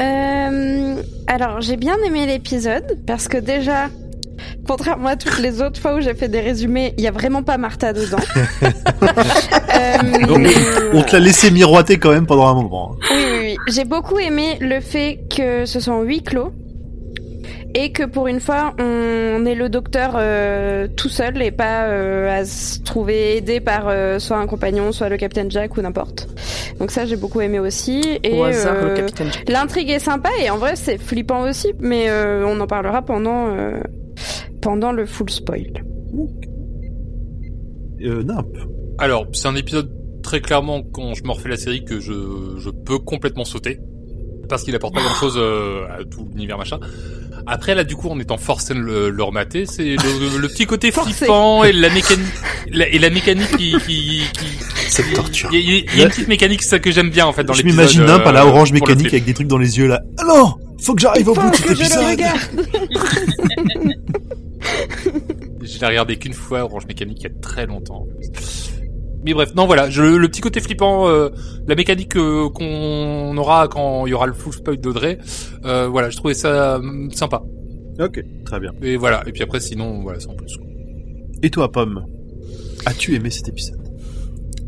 Euh, 0.00 0.96
alors, 1.26 1.60
j'ai 1.60 1.76
bien 1.76 1.96
aimé 2.06 2.26
l'épisode 2.26 2.98
parce 3.06 3.28
que 3.28 3.36
déjà, 3.38 3.88
contrairement 4.66 5.08
à 5.10 5.16
toutes 5.16 5.38
les 5.38 5.62
autres 5.62 5.80
fois 5.80 5.94
où 5.94 6.00
j'ai 6.00 6.14
fait 6.14 6.28
des 6.28 6.40
résumés, 6.40 6.94
il 6.98 7.04
y 7.04 7.06
a 7.06 7.10
vraiment 7.12 7.42
pas 7.42 7.58
Martha 7.58 7.92
dedans. 7.92 8.18
Euh, 9.76 10.26
Donc, 10.26 10.46
on 10.92 11.02
te 11.02 11.16
l'a 11.16 11.18
laissé 11.20 11.50
miroiter 11.50 11.98
quand 11.98 12.10
même 12.12 12.26
pendant 12.26 12.46
un 12.46 12.54
moment. 12.54 12.94
Oui, 13.10 13.16
oui, 13.18 13.38
oui. 13.40 13.56
J'ai 13.66 13.84
beaucoup 13.84 14.20
aimé 14.20 14.56
le 14.60 14.80
fait 14.80 15.18
que 15.34 15.66
ce 15.66 15.80
soit 15.80 15.94
en 15.94 16.02
huis 16.02 16.22
clos 16.22 16.52
et 17.74 17.92
que 17.92 18.04
pour 18.04 18.28
une 18.28 18.40
fois 18.40 18.74
on 18.78 19.44
est 19.44 19.54
le 19.54 19.68
docteur 19.68 20.14
euh, 20.16 20.86
tout 20.96 21.08
seul 21.08 21.42
et 21.42 21.50
pas 21.50 21.84
euh, 21.84 22.40
à 22.40 22.44
se 22.44 22.80
trouver 22.80 23.36
aidé 23.36 23.60
par 23.60 23.88
euh, 23.88 24.18
soit 24.18 24.38
un 24.38 24.46
compagnon, 24.46 24.92
soit 24.92 25.08
le 25.08 25.16
capitaine 25.16 25.50
Jack 25.50 25.76
ou 25.76 25.82
n'importe. 25.82 26.28
Donc 26.78 26.90
ça, 26.90 27.04
j'ai 27.06 27.16
beaucoup 27.16 27.40
aimé 27.40 27.58
aussi. 27.58 28.02
Et 28.22 28.38
Au 28.38 28.44
hasard, 28.44 28.76
euh, 28.76 28.88
le 28.90 28.96
capitaine 28.96 29.28
Jack. 29.32 29.48
l'intrigue 29.48 29.90
est 29.90 29.98
sympa 29.98 30.30
et 30.42 30.50
en 30.50 30.58
vrai, 30.58 30.76
c'est 30.76 30.98
flippant 30.98 31.48
aussi. 31.48 31.72
Mais 31.80 32.08
euh, 32.08 32.46
on 32.46 32.60
en 32.60 32.66
parlera 32.66 33.02
pendant 33.02 33.48
euh, 33.48 33.80
pendant 34.60 34.92
le 34.92 35.06
full 35.06 35.30
spoil. 35.30 35.84
Euh. 38.02 38.22
Alors, 38.98 39.26
c'est 39.32 39.48
un 39.48 39.56
épisode 39.56 39.90
très 40.22 40.40
clairement 40.40 40.82
quand 40.82 41.14
je 41.14 41.24
me 41.24 41.30
refais 41.32 41.48
la 41.48 41.56
série 41.56 41.84
que 41.84 42.00
je, 42.00 42.56
je 42.58 42.70
peux 42.70 42.98
complètement 42.98 43.44
sauter 43.44 43.78
parce 44.48 44.62
qu'il 44.62 44.74
apporte 44.74 44.94
pas 44.94 45.00
grand 45.00 45.14
chose 45.14 45.38
à 45.38 46.04
tout 46.04 46.28
l'univers 46.34 46.58
machin. 46.58 46.78
Après 47.46 47.74
là 47.74 47.84
du 47.84 47.94
coup 47.94 48.08
en 48.08 48.18
étant 48.18 48.38
forcé 48.38 48.72
de 48.74 48.78
le, 48.80 49.10
le 49.10 49.22
remater, 49.22 49.66
c'est 49.66 49.96
le, 49.96 50.38
le 50.38 50.48
petit 50.48 50.64
côté 50.66 50.90
flippant 50.90 51.62
et 51.64 51.72
la 51.72 51.90
mécanique 51.90 52.24
la- 52.70 52.88
et 52.88 52.98
la 52.98 53.10
mécanique 53.10 53.56
qui 53.56 53.72
qui, 53.86 54.22
qui 54.32 54.46
Cette 54.88 55.12
torture. 55.12 55.50
il 55.52 55.60
y, 55.60 55.72
a- 55.72 55.76
y 55.94 55.98
y 55.98 56.02
une 56.02 56.08
petite 56.08 56.28
mécanique 56.28 56.62
ça 56.62 56.78
que 56.78 56.90
j'aime 56.90 57.10
bien 57.10 57.26
en 57.26 57.32
fait 57.32 57.44
dans 57.44 57.52
je 57.52 57.58
l'épisode. 57.62 57.78
m'imagine 57.80 58.04
la 58.32 58.44
euh, 58.44 58.48
orange 58.48 58.72
pour 58.72 58.86
le 58.88 58.94
mécanique 58.94 59.12
avec 59.12 59.24
des 59.26 59.34
trucs 59.34 59.48
dans 59.48 59.58
les 59.58 59.76
yeux 59.78 59.88
là. 59.88 60.00
Ah 60.18 60.24
non 60.26 60.54
Faut 60.80 60.94
que 60.94 61.02
j'arrive 61.02 61.28
au 61.28 61.34
bout 61.34 61.50
de 61.50 61.54
cet 61.56 61.66
je 61.66 61.72
épisode 61.72 62.06
regarde. 62.06 62.38
Je 65.62 65.78
l'ai 65.80 65.86
regardé 65.86 66.16
qu'une 66.16 66.32
fois 66.34 66.60
Orange 66.64 66.86
Mécanique 66.86 67.18
il 67.20 67.24
y 67.24 67.26
a 67.26 67.30
très 67.40 67.66
longtemps. 67.66 68.06
Mais 69.24 69.32
bref, 69.34 69.54
non 69.54 69.66
voilà, 69.66 69.88
je, 69.90 70.02
le 70.02 70.28
petit 70.28 70.40
côté 70.42 70.60
flippant, 70.60 71.08
euh, 71.08 71.30
la 71.66 71.74
mécanique 71.74 72.16
euh, 72.16 72.48
qu'on 72.50 73.34
aura 73.38 73.68
quand 73.68 74.06
il 74.06 74.10
y 74.10 74.14
aura 74.14 74.26
le 74.26 74.34
full 74.34 74.52
spoil 74.52 74.76
d'Audrey, 74.76 75.18
euh, 75.64 75.88
voilà, 75.88 76.10
je 76.10 76.16
trouvais 76.16 76.34
ça 76.34 76.76
hum, 76.76 77.10
sympa. 77.10 77.42
Ok, 77.98 78.22
très 78.44 78.60
bien. 78.60 78.70
Et 78.82 78.96
voilà, 78.96 79.22
et 79.26 79.32
puis 79.32 79.42
après 79.42 79.60
sinon, 79.60 80.02
voilà, 80.02 80.20
c'est 80.20 80.28
en 80.28 80.34
plus. 80.34 80.58
Et 81.42 81.50
toi, 81.50 81.70
Pomme 81.72 82.04
As-tu 82.86 83.14
aimé 83.14 83.30
cet 83.30 83.48
épisode? 83.48 83.80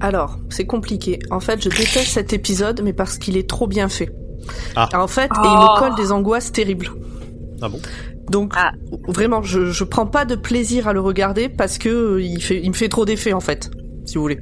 Alors, 0.01 0.39
c'est 0.51 0.65
compliqué. 0.67 1.19
En 1.31 1.41
fait, 1.41 1.63
je 1.63 1.69
déteste 1.69 2.09
cet 2.09 2.33
épisode, 2.33 2.81
mais 2.83 2.93
parce 2.93 3.19
qu'il 3.19 3.37
est 3.37 3.49
trop 3.49 3.67
bien 3.67 3.89
fait. 3.89 4.11
Ah. 4.75 4.89
En 4.95 5.07
fait, 5.09 5.25
et 5.25 5.29
il 5.45 5.57
Oh. 5.59 5.75
me 5.75 5.79
colle 5.81 5.95
des 5.97 6.13
angoisses 6.13 6.53
terribles. 6.53 6.91
Ah 7.61 7.69
bon? 7.69 7.79
Donc, 8.31 8.53
Ah. 8.57 8.73
vraiment, 9.09 9.43
je, 9.43 9.67
je 9.67 9.85
prends 9.85 10.07
pas 10.07 10.25
de 10.25 10.35
plaisir 10.35 10.89
à 10.89 10.93
le 10.93 11.01
regarder 11.01 11.49
parce 11.49 11.79
que 11.79 11.89
euh, 11.89 12.23
il 12.23 12.43
fait, 12.43 12.61
il 12.63 12.69
me 12.71 12.75
fait 12.75 12.89
trop 12.89 13.05
d'effet 13.05 13.33
en 13.33 13.41
fait, 13.41 13.71
si 14.07 14.15
vous 14.17 14.23
voulez. 14.23 14.41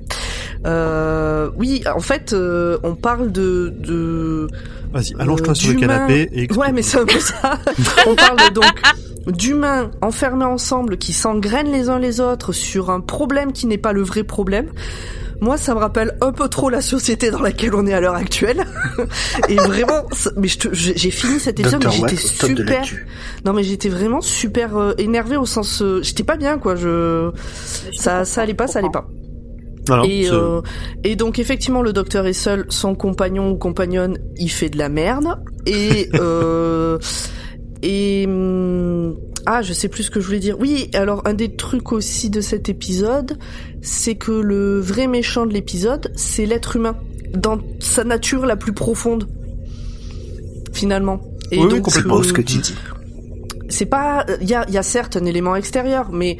Euh, 0.67 1.51
oui, 1.57 1.83
en 1.95 2.01
fait, 2.01 2.33
euh, 2.33 2.79
on 2.85 2.95
parle 2.95 3.33
de, 3.33 3.73
de 3.77 4.47
Vas-y, 4.93 5.15
allonge-toi 5.19 5.51
Euh, 5.51 5.55
sur 5.55 5.73
le 5.75 5.81
canapé 5.81 6.29
et 6.33 6.43
explique. 6.45 6.61
Ouais, 6.61 6.73
mais 6.73 6.83
c'est 6.83 6.99
un 6.99 7.05
peu 7.07 7.19
ça. 7.19 7.59
On 8.07 8.15
parle 8.15 8.53
donc 8.53 8.65
d'humains 9.27 9.91
enfermés 10.03 10.45
ensemble 10.45 10.97
qui 10.99 11.13
s'engrainent 11.13 11.73
les 11.73 11.89
uns 11.89 11.99
les 11.99 12.21
autres 12.21 12.53
sur 12.53 12.91
un 12.91 13.01
problème 13.01 13.53
qui 13.53 13.67
n'est 13.67 13.79
pas 13.79 13.93
le 13.93 14.03
vrai 14.03 14.23
problème. 14.23 14.69
Moi, 15.41 15.57
ça 15.59 15.75
me 15.75 15.81
rappelle 15.81 16.17
un 16.21 16.31
peu 16.33 16.49
trop 16.49 16.71
la 16.71 16.81
société 16.81 17.31
dans 17.31 17.41
laquelle 17.43 17.75
on 17.75 17.87
est 17.87 17.93
à 17.93 18.01
l'heure 18.01 18.15
actuelle. 18.15 18.65
Et 19.49 19.57
vraiment, 19.57 20.05
ça- 20.13 20.31
mais 20.37 20.49
j'ai 20.73 21.11
fini 21.11 21.41
cet 21.41 21.59
épisode, 21.61 21.81
mais 21.85 21.91
j'étais 22.11 22.23
super. 22.57 22.83
Non, 23.45 23.53
mais 23.53 23.65
j'étais 23.65 23.89
vraiment 23.89 24.21
super 24.21 24.77
euh, 24.77 24.93
énervée 24.97 25.37
au 25.37 25.45
sens, 25.45 25.83
euh, 25.83 26.01
j'étais 26.03 26.23
pas 26.23 26.37
bien, 26.37 26.57
quoi. 26.59 26.77
Je, 26.77 27.31
ça, 27.93 28.25
ça 28.25 28.43
allait 28.43 28.55
pas, 28.55 28.69
ça 28.69 28.79
allait 28.79 28.91
pas. 28.91 29.07
Et, 30.07 30.29
euh, 30.31 30.61
et 31.03 31.15
donc 31.17 31.39
effectivement 31.39 31.83
le 31.83 31.93
docteur 31.93 32.27
est 32.27 32.33
seul, 32.33 32.65
son 32.71 32.95
compagnon 32.95 33.51
ou 33.51 33.57
compagnonne 33.57 34.19
il 34.37 34.49
fait 34.51 34.71
de 34.71 34.79
la 34.79 34.89
merde 34.89 35.39
et 35.67 36.09
euh, 36.15 36.99
et 37.83 38.25
hum, 38.27 39.17
ah 39.47 39.61
je 39.61 39.73
sais 39.75 39.89
plus 39.89 40.05
ce 40.05 40.11
que 40.11 40.21
je 40.21 40.27
voulais 40.27 40.39
dire. 40.41 40.57
Oui 40.59 40.89
alors 40.95 41.23
un 41.27 41.35
des 41.35 41.55
trucs 41.55 41.93
aussi 41.93 42.31
de 42.31 42.41
cet 42.41 42.69
épisode 42.71 43.37
c'est 43.83 44.15
que 44.15 44.33
le 44.33 44.81
vrai 44.81 45.07
méchant 45.07 45.45
de 45.45 45.53
l'épisode 45.53 46.11
c'est 46.17 46.47
l'être 46.47 46.77
humain 46.77 46.97
dans 47.35 47.59
sa 47.81 48.05
nature 48.05 48.47
la 48.47 48.57
plus 48.57 48.73
profonde 48.73 49.29
finalement. 50.73 51.21
Et 51.51 51.59
Oui, 51.59 51.65
oui, 51.65 51.71
donc, 51.71 51.85
C'est 51.91 52.01
complètement. 52.03 52.19
euh, 52.21 52.23
ce 52.23 52.33
que 52.33 52.41
tu 52.41 52.59
dis. 52.59 52.75
c'est 53.69 53.87
pas 53.87 54.25
il 54.41 54.49
y 54.49 54.55
a, 54.55 54.65
il 54.69 54.75
y 54.75 54.79
a 54.79 54.83
certes 54.83 55.17
un 55.17 55.25
élément 55.27 55.55
extérieur 55.57 56.11
mais 56.11 56.39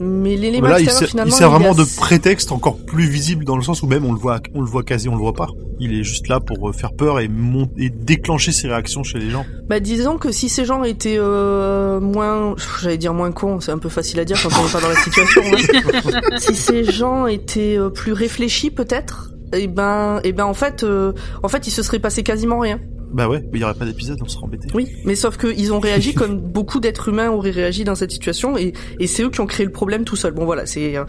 mais 0.00 0.36
l'élément 0.36 0.68
Là, 0.68 0.78
il 0.78 0.84
extérieur 0.84 0.98
sert, 1.00 1.08
finalement 1.08 1.30
il 1.30 1.36
sert 1.36 1.50
vraiment 1.50 1.74
de 1.74 1.82
assez- 1.82 1.96
prétexte 2.00 2.52
encore 2.52 2.76
plus 2.78 3.06
visible 3.08 3.44
dans 3.44 3.56
le 3.56 3.62
sens 3.62 3.82
où 3.82 3.86
même 3.86 4.04
on 4.04 4.12
le 4.12 4.18
voit, 4.18 4.40
on 4.54 4.60
le 4.60 4.66
voit 4.66 4.82
quasi, 4.82 5.08
on 5.08 5.14
le 5.14 5.20
voit 5.20 5.32
pas. 5.34 5.48
Il 5.78 5.92
est 5.98 6.04
juste 6.04 6.28
là 6.28 6.40
pour 6.40 6.68
euh, 6.68 6.72
faire 6.72 6.92
peur 6.92 7.20
et, 7.20 7.28
mon- 7.28 7.70
et 7.78 7.88
déclencher 7.90 8.52
ses 8.52 8.68
réactions 8.68 9.02
chez 9.02 9.18
les 9.18 9.30
gens. 9.30 9.44
Bah 9.68 9.80
disons 9.80 10.18
que 10.18 10.30
si 10.30 10.48
ces 10.48 10.64
gens 10.64 10.84
étaient 10.84 11.16
euh, 11.18 12.00
moins, 12.00 12.54
j'allais 12.82 12.98
dire 12.98 13.14
moins 13.14 13.32
cons, 13.32 13.60
c'est 13.60 13.72
un 13.72 13.78
peu 13.78 13.88
facile 13.88 14.20
à 14.20 14.24
dire 14.24 14.38
quand 14.42 14.50
on 14.60 14.64
n'est 14.64 14.70
pas 14.72 14.80
dans 14.80 14.88
la 14.88 14.96
situation. 14.96 15.42
hein. 15.42 16.20
si 16.38 16.54
ces 16.54 16.84
gens 16.84 17.26
étaient 17.26 17.76
euh, 17.78 17.88
plus 17.90 18.12
réfléchis 18.12 18.70
peut-être, 18.70 19.30
et 19.52 19.66
ben, 19.66 20.20
et 20.22 20.32
ben 20.32 20.44
en 20.44 20.54
fait, 20.54 20.84
euh, 20.84 21.12
en 21.42 21.48
fait, 21.48 21.66
il 21.66 21.70
se 21.72 21.82
serait 21.82 21.98
passé 21.98 22.22
quasiment 22.22 22.60
rien. 22.60 22.78
Bah 23.12 23.28
ouais, 23.28 23.40
mais 23.52 23.58
il 23.58 23.60
y 23.60 23.64
aurait 23.64 23.74
pas 23.74 23.84
d'épisode, 23.86 24.18
on 24.22 24.28
serait 24.28 24.44
embêté. 24.44 24.68
Oui, 24.72 24.86
mais 25.04 25.16
sauf 25.16 25.36
qu'ils 25.36 25.72
ont 25.72 25.80
réagi 25.80 26.14
comme 26.20 26.38
beaucoup 26.38 26.78
d'êtres 26.78 27.08
humains 27.08 27.28
auraient 27.30 27.50
réagi 27.50 27.82
dans 27.84 27.94
cette 27.96 28.12
situation, 28.12 28.56
et, 28.56 28.72
et 29.00 29.06
c'est 29.08 29.22
eux 29.24 29.30
qui 29.30 29.40
ont 29.40 29.46
créé 29.46 29.66
le 29.66 29.72
problème 29.72 30.04
tout 30.04 30.14
seuls. 30.16 30.32
Bon 30.32 30.44
voilà, 30.44 30.64
c'est 30.66 30.96
euh, 30.96 31.04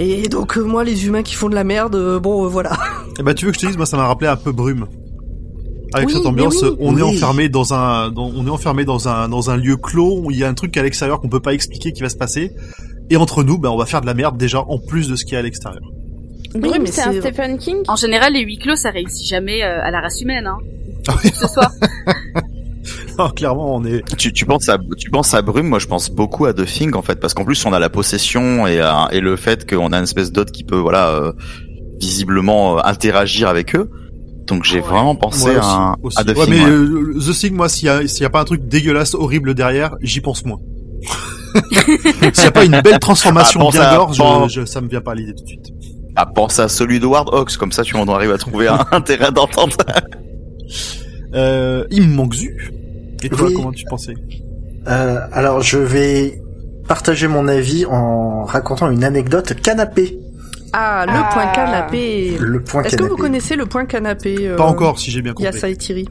et 0.00 0.28
donc 0.28 0.58
euh, 0.58 0.62
moi 0.64 0.82
les 0.84 1.06
humains 1.06 1.22
qui 1.22 1.34
font 1.34 1.48
de 1.48 1.54
la 1.54 1.64
merde, 1.64 1.94
euh, 1.94 2.18
bon 2.18 2.44
euh, 2.44 2.48
voilà. 2.48 2.72
Et 3.20 3.22
bah 3.22 3.34
tu 3.34 3.46
veux 3.46 3.52
que 3.52 3.56
je 3.56 3.62
te 3.62 3.66
dise, 3.66 3.76
moi 3.76 3.86
ça 3.86 3.96
m'a 3.96 4.06
rappelé 4.06 4.28
un 4.28 4.36
peu 4.36 4.52
Brume. 4.52 4.86
Avec 5.94 6.08
Oui, 6.08 6.14
cette 6.14 6.26
ambiance, 6.26 6.60
oui. 6.62 6.76
on 6.80 6.98
est 6.98 7.02
enfermé 7.02 7.48
dans 7.48 7.72
un, 7.72 8.10
dans- 8.10 8.30
on 8.36 8.46
est 8.46 8.50
enfermé 8.50 8.84
dans 8.84 9.08
un, 9.08 9.28
dans 9.28 9.50
un 9.50 9.56
lieu 9.56 9.76
clos 9.76 10.20
où 10.22 10.30
il 10.30 10.36
y 10.38 10.44
a 10.44 10.48
un 10.48 10.54
truc 10.54 10.76
à 10.76 10.82
l'extérieur 10.82 11.18
qu'on 11.20 11.28
peut 11.30 11.40
pas 11.40 11.54
expliquer 11.54 11.92
qui 11.92 12.02
va 12.02 12.08
se 12.10 12.16
passer. 12.16 12.52
Et 13.10 13.16
entre 13.16 13.42
nous, 13.42 13.56
bah 13.58 13.70
on 13.72 13.76
va 13.78 13.86
faire 13.86 14.00
de 14.02 14.06
la 14.06 14.12
merde 14.14 14.36
déjà 14.36 14.60
en 14.60 14.78
plus 14.78 15.08
de 15.08 15.16
ce 15.16 15.24
qui 15.24 15.34
est 15.34 15.38
à 15.38 15.42
l'extérieur. 15.42 15.80
Oui, 16.54 16.60
Brume, 16.60 16.82
mais 16.82 16.90
c'est 16.92 17.02
un 17.02 17.12
Stephen 17.12 17.58
King. 17.58 17.76
En 17.88 17.96
général, 17.96 18.32
les 18.34 18.40
huis 18.42 18.58
clos, 18.58 18.76
ça 18.76 18.90
réussit 18.90 19.26
jamais 19.26 19.62
euh, 19.62 19.80
à 19.82 19.90
la 19.90 20.00
race 20.00 20.20
humaine, 20.20 20.46
hein. 20.46 20.58
Ah 21.08 21.14
ce. 21.22 21.46
Non, 23.18 23.28
clairement, 23.30 23.74
on 23.76 23.84
est. 23.84 24.02
Tu, 24.16 24.32
tu 24.32 24.46
penses 24.46 24.68
à 24.68 24.78
tu 24.96 25.10
penses 25.10 25.34
à 25.34 25.42
Brume, 25.42 25.66
moi 25.66 25.78
je 25.80 25.86
pense 25.88 26.08
beaucoup 26.10 26.46
à 26.46 26.54
The 26.54 26.64
Thing 26.64 26.94
en 26.94 27.02
fait 27.02 27.18
parce 27.20 27.34
qu'en 27.34 27.44
plus 27.44 27.66
on 27.66 27.72
a 27.72 27.78
la 27.80 27.90
possession 27.90 28.66
et 28.66 28.80
euh, 28.80 28.92
et 29.10 29.20
le 29.20 29.34
fait 29.36 29.68
qu'on 29.68 29.92
a 29.92 29.98
une 29.98 30.04
espèce 30.04 30.30
d'hôte 30.32 30.52
qui 30.52 30.62
peut 30.64 30.78
voilà 30.78 31.08
euh, 31.08 31.32
visiblement 32.00 32.78
euh, 32.78 32.82
interagir 32.84 33.48
avec 33.48 33.74
eux. 33.74 33.90
Donc 34.46 34.64
j'ai 34.64 34.80
vraiment 34.80 35.14
pensé 35.16 35.46
Ouais, 35.50 35.56
à, 35.56 35.58
aussi, 35.58 35.68
un- 35.68 35.96
aussi. 36.02 36.18
à 36.18 36.24
The 36.24 36.28
Ouais, 36.28 36.44
Thing. 36.44 36.54
mais 36.54 36.64
ouais. 36.64 36.70
euh, 36.70 37.18
The 37.20 37.32
Thing, 37.38 37.54
moi, 37.54 37.68
s'il 37.68 37.86
y 37.86 37.88
a, 37.90 38.06
s'il 38.06 38.22
y 38.22 38.26
a 38.26 38.30
pas 38.30 38.40
un 38.40 38.44
truc 38.44 38.66
dégueulasse, 38.66 39.14
horrible 39.14 39.52
derrière, 39.54 39.96
j'y 40.00 40.20
pense 40.20 40.44
moins. 40.46 40.58
s'il 42.32 42.44
y 42.44 42.46
a 42.46 42.50
pas 42.52 42.64
une 42.64 42.80
belle 42.80 42.98
transformation 43.00 43.68
Ah, 43.68 43.70
bien 43.72 43.82
à- 43.82 43.96
gore, 43.96 44.12
je, 44.14 44.18
pense- 44.18 44.52
je- 44.52 44.64
ça 44.64 44.80
me 44.80 44.88
vient 44.88 45.00
pas 45.02 45.12
à 45.12 45.14
l'idée 45.16 45.34
tout 45.34 45.42
de 45.42 45.48
suite. 45.48 45.66
Ah, 46.16 46.24
pense 46.26 46.58
à 46.60 46.68
celui 46.68 46.98
de 47.00 47.06
Ward 47.06 47.28
Hawks 47.32 47.56
comme 47.58 47.72
ça 47.72 47.82
tu 47.82 47.94
on 47.96 48.06
arrive 48.06 48.32
à 48.32 48.38
trouver 48.38 48.68
un, 48.68 48.84
un 48.92 49.00
terrain 49.00 49.30
d'entente. 49.32 49.76
Euh, 51.34 51.84
il 51.90 52.08
me 52.08 52.14
manque 52.14 52.34
Zu. 52.34 52.72
Et 53.22 53.28
toi, 53.28 53.48
Oui. 53.48 53.54
comment 53.54 53.72
tu 53.72 53.84
pensais 53.86 54.14
Euh, 54.86 55.18
alors 55.32 55.60
je 55.60 55.78
vais 55.78 56.40
partager 56.86 57.28
mon 57.28 57.48
avis 57.48 57.84
en 57.84 58.44
racontant 58.44 58.90
une 58.90 59.04
anecdote 59.04 59.54
canapé. 59.60 60.18
Ah 60.72 61.04
le 61.06 61.12
Ah. 61.14 61.30
point 61.32 61.46
canapé. 61.52 62.36
Le 62.38 62.62
point 62.62 62.82
Est-ce 62.84 62.96
que 62.96 63.04
vous 63.04 63.16
connaissez 63.16 63.56
le 63.56 63.66
point 63.66 63.84
canapé 63.86 64.48
euh, 64.48 64.56
Pas 64.56 64.64
encore, 64.66 64.98
si 64.98 65.10
j'ai 65.10 65.20
bien 65.22 65.32
compris. 65.32 65.44
Yassa 65.52 65.68
et 65.68 65.76
Thierry. 65.76 66.08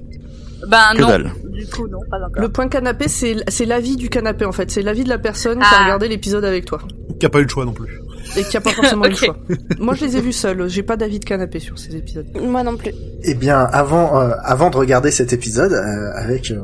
Ben 0.68 0.78
Que 0.96 1.02
non. 1.02 1.08
dalle. 1.08 1.32
Du 1.52 1.66
coup, 1.68 1.88
non, 1.88 2.00
pas 2.10 2.18
encore. 2.18 2.42
Le 2.42 2.50
point 2.50 2.68
canapé, 2.68 3.08
c'est 3.08 3.38
c'est 3.48 3.66
l'avis 3.66 3.96
du 3.96 4.10
canapé 4.10 4.46
en 4.46 4.52
fait. 4.52 4.70
C'est 4.72 4.82
l'avis 4.82 5.04
de 5.04 5.10
la 5.10 5.18
personne 5.20 5.60
qui 5.60 5.64
a 5.66 5.68
Ah. 5.80 5.84
regardé 5.84 6.08
l'épisode 6.08 6.44
avec 6.46 6.66
toi 6.66 6.80
Qui 7.20 7.26
a 7.26 7.30
pas 7.30 7.40
eu 7.40 7.44
le 7.44 7.50
choix 7.50 7.66
non 7.66 7.74
plus. 7.74 8.00
Et 8.36 8.44
qui 8.44 8.58
a 8.58 8.62
pas 8.62 8.72
forcément 8.72 9.06
eu 9.06 9.10
le 9.12 9.16
choix. 9.16 9.38
Moi, 9.80 9.94
je 9.96 10.06
les 10.06 10.18
ai 10.18 10.22
vus 10.22 10.34
seuls. 10.34 10.68
J'ai 10.70 10.84
pas 10.84 10.98
d'avis 10.98 11.20
de 11.20 11.26
canapé 11.26 11.60
sur 11.60 11.78
ces 11.80 11.96
épisodes. 11.96 12.26
Moi 12.42 12.64
non 12.64 12.76
plus. 12.78 12.92
Eh 13.24 13.34
bien, 13.34 13.60
avant, 13.60 14.20
euh, 14.22 14.32
avant 14.44 14.70
de 14.70 14.78
regarder 14.78 15.12
cet 15.12 15.34
épisode 15.34 15.74
euh, 15.74 16.12
avec 16.16 16.52
euh, 16.52 16.60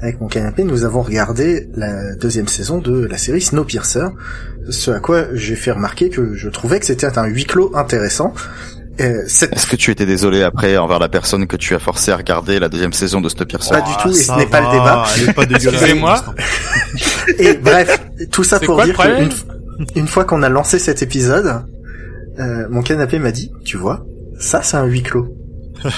avec 0.00 0.20
mon 0.20 0.28
canapé, 0.28 0.64
nous 0.64 0.84
avons 0.84 1.02
regardé 1.02 1.68
la 1.74 2.14
deuxième 2.16 2.48
saison 2.48 2.78
de 2.78 3.04
la 3.06 3.18
série 3.18 3.40
Snowpiercer. 3.40 4.06
Ce 4.70 4.90
à 4.90 5.00
quoi 5.00 5.24
j'ai 5.32 5.56
fait 5.56 5.72
remarquer 5.72 6.10
que 6.10 6.34
je 6.34 6.48
trouvais 6.48 6.78
que 6.80 6.86
c'était 6.86 7.18
un 7.18 7.26
huis 7.26 7.44
clos 7.46 7.70
intéressant. 7.74 8.32
Euh, 9.00 9.22
cette- 9.28 9.52
Est-ce 9.54 9.66
que 9.68 9.76
tu 9.76 9.92
étais 9.92 10.06
désolé 10.06 10.42
après 10.42 10.76
envers 10.76 10.98
la 10.98 11.08
personne 11.08 11.46
que 11.46 11.56
tu 11.56 11.72
as 11.74 11.78
forcé 11.78 12.10
à 12.10 12.16
regarder 12.16 12.58
la 12.58 12.68
deuxième 12.68 12.92
saison 12.92 13.20
de 13.20 13.28
Snowpiercer? 13.28 13.70
Pas 13.70 13.80
du 13.82 13.92
tout, 14.02 14.08
et 14.10 14.12
ce 14.14 14.24
ça 14.24 14.36
n'est 14.36 14.46
pas 14.46 14.60
le 14.60 14.70
débat. 14.72 15.04
Excusez-moi. 15.54 16.20
Et 17.38 17.54
bref, 17.54 18.00
tout 18.32 18.42
ça 18.44 18.58
pour 18.58 18.74
quoi 18.76 18.86
le 18.86 19.26
dire 19.28 19.44
une 19.96 20.06
fois 20.08 20.24
qu'on 20.24 20.42
a 20.42 20.48
lancé 20.48 20.78
cet 20.78 21.02
épisode, 21.02 21.62
euh, 22.38 22.66
mon 22.70 22.82
canapé 22.82 23.18
m'a 23.18 23.32
dit, 23.32 23.50
tu 23.64 23.76
vois, 23.76 24.04
ça 24.38 24.62
c'est 24.62 24.76
un 24.76 24.84
huis 24.84 25.02
clos. 25.02 25.28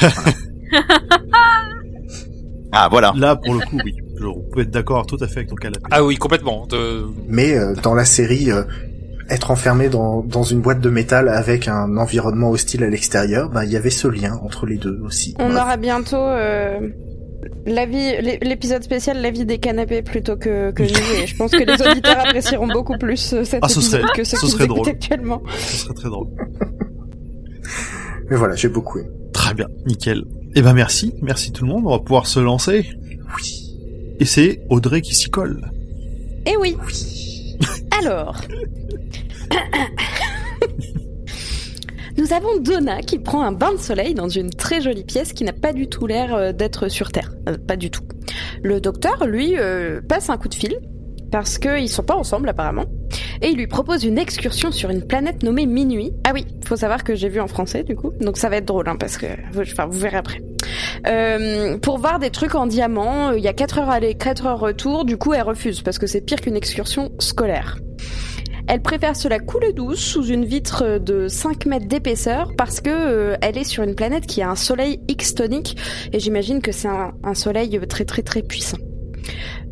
Ah 2.72 2.88
voilà. 2.90 3.12
Là, 3.16 3.34
pour 3.36 3.54
le 3.54 3.60
coup, 3.60 3.78
oui. 3.84 3.96
On 4.22 4.52
peut 4.52 4.60
être 4.60 4.70
d'accord 4.70 5.06
tout 5.06 5.16
à 5.20 5.26
fait 5.26 5.38
avec 5.38 5.48
ton 5.48 5.56
canapé. 5.56 5.80
Ah 5.90 6.04
oui, 6.04 6.16
complètement. 6.16 6.66
De- 6.68 7.04
Mais 7.26 7.56
euh, 7.56 7.74
dans 7.82 7.94
la 7.94 8.04
série, 8.04 8.52
euh, 8.52 8.62
être 9.28 9.50
enfermé 9.50 9.88
dans, 9.88 10.22
dans 10.22 10.42
une 10.44 10.60
boîte 10.60 10.80
de 10.80 10.90
métal 10.90 11.28
avec 11.28 11.68
un 11.68 11.96
environnement 11.96 12.50
hostile 12.50 12.84
à 12.84 12.88
l'extérieur, 12.90 13.48
bah 13.48 13.64
il 13.64 13.72
y 13.72 13.76
avait 13.76 13.90
ce 13.90 14.06
lien 14.08 14.38
entre 14.44 14.66
les 14.66 14.76
deux 14.76 15.00
aussi. 15.04 15.34
On 15.38 15.48
Bref. 15.48 15.62
aura 15.62 15.76
bientôt 15.78 16.16
euh, 16.16 16.78
l'épisode 17.66 18.82
spécial 18.82 19.20
l'avis 19.22 19.44
des 19.44 19.58
canapés 19.58 20.02
plutôt 20.02 20.36
que, 20.36 20.70
que 20.72 20.82
nous. 20.82 21.22
Et 21.22 21.26
je 21.26 21.36
pense 21.36 21.50
que 21.52 21.62
les 21.64 21.80
auditeurs 21.86 22.18
apprécieront 22.20 22.68
beaucoup 22.68 22.96
plus 22.98 23.32
euh, 23.32 23.44
cet 23.44 23.60
Ah, 23.62 23.68
ce 23.68 23.78
épisode 23.78 24.00
serait- 24.02 24.12
que 24.16 24.24
ce 24.24 24.36
qui 24.36 24.46
serait 24.48 24.66
drôle. 24.66 24.88
actuellement. 24.88 25.42
Ce 25.58 25.76
serait 25.84 25.94
très 25.94 26.08
drôle. 26.08 26.28
Mais 28.30 28.36
voilà, 28.36 28.54
j'ai 28.54 28.68
beaucoup 28.68 28.98
aimé. 28.98 29.08
Très 29.32 29.54
bien, 29.54 29.66
nickel. 29.86 30.24
Eh 30.54 30.62
ben 30.62 30.72
merci, 30.74 31.14
merci 31.22 31.52
tout 31.52 31.64
le 31.64 31.70
monde, 31.70 31.84
on 31.86 31.90
va 31.90 31.98
pouvoir 32.00 32.26
se 32.26 32.40
lancer. 32.40 32.86
Oui. 33.36 33.76
Et 34.18 34.24
c'est 34.24 34.60
Audrey 34.68 35.00
qui 35.00 35.14
s'y 35.14 35.30
colle. 35.30 35.70
Eh 36.46 36.56
oui. 36.58 36.76
Alors. 37.98 38.40
Nous 42.30 42.36
avons 42.36 42.60
Donna 42.60 43.00
qui 43.00 43.18
prend 43.18 43.42
un 43.42 43.50
bain 43.50 43.72
de 43.72 43.78
soleil 43.78 44.14
dans 44.14 44.28
une 44.28 44.50
très 44.50 44.80
jolie 44.80 45.02
pièce 45.02 45.32
qui 45.32 45.42
n'a 45.42 45.52
pas 45.52 45.72
du 45.72 45.88
tout 45.88 46.06
l'air 46.06 46.32
euh, 46.32 46.52
d'être 46.52 46.86
sur 46.86 47.10
Terre. 47.10 47.32
Euh, 47.48 47.56
pas 47.58 47.74
du 47.74 47.90
tout. 47.90 48.04
Le 48.62 48.80
docteur, 48.80 49.26
lui, 49.26 49.56
euh, 49.58 50.00
passe 50.00 50.30
un 50.30 50.36
coup 50.38 50.48
de 50.48 50.54
fil 50.54 50.78
parce 51.32 51.58
qu'ils 51.58 51.88
sont 51.88 52.04
pas 52.04 52.14
ensemble 52.14 52.48
apparemment. 52.48 52.84
Et 53.42 53.48
il 53.48 53.56
lui 53.56 53.66
propose 53.66 54.04
une 54.04 54.16
excursion 54.16 54.70
sur 54.70 54.90
une 54.90 55.04
planète 55.04 55.42
nommée 55.42 55.66
Minuit. 55.66 56.12
Ah 56.24 56.30
oui, 56.32 56.46
faut 56.64 56.76
savoir 56.76 57.02
que 57.02 57.16
j'ai 57.16 57.28
vu 57.28 57.40
en 57.40 57.48
français 57.48 57.82
du 57.82 57.96
coup, 57.96 58.12
donc 58.20 58.36
ça 58.36 58.48
va 58.48 58.58
être 58.58 58.66
drôle 58.66 58.88
hein, 58.88 58.96
parce 58.96 59.16
que, 59.16 59.26
enfin, 59.58 59.86
vous 59.86 59.98
verrez 59.98 60.18
après. 60.18 60.40
Pour 61.80 61.98
voir 61.98 62.20
des 62.20 62.30
trucs 62.30 62.54
en 62.54 62.66
diamant, 62.66 63.32
il 63.32 63.42
y 63.42 63.48
a 63.48 63.52
4 63.52 63.78
heures 63.78 63.90
aller, 63.90 64.14
4 64.14 64.46
heures 64.46 64.60
retour. 64.60 65.04
Du 65.04 65.16
coup, 65.16 65.32
elle 65.32 65.42
refuse 65.42 65.82
parce 65.82 65.98
que 65.98 66.06
c'est 66.06 66.20
pire 66.20 66.40
qu'une 66.40 66.56
excursion 66.56 67.10
scolaire. 67.18 67.78
Elle 68.72 68.82
préfère 68.82 69.16
se 69.16 69.26
la 69.26 69.40
couler 69.40 69.72
douce 69.72 69.98
sous 69.98 70.26
une 70.26 70.44
vitre 70.44 70.98
de 70.98 71.26
5 71.26 71.66
mètres 71.66 71.88
d'épaisseur 71.88 72.52
parce 72.56 72.80
que 72.80 72.88
euh, 72.88 73.36
elle 73.42 73.58
est 73.58 73.64
sur 73.64 73.82
une 73.82 73.96
planète 73.96 74.26
qui 74.26 74.42
a 74.42 74.48
un 74.48 74.54
soleil 74.54 75.00
X 75.08 75.34
tonique 75.34 75.76
et 76.12 76.20
j'imagine 76.20 76.62
que 76.62 76.70
c'est 76.70 76.86
un, 76.86 77.34
soleil 77.34 77.80
très 77.88 78.04
très 78.04 78.22
très 78.22 78.42
puissant. 78.42 78.76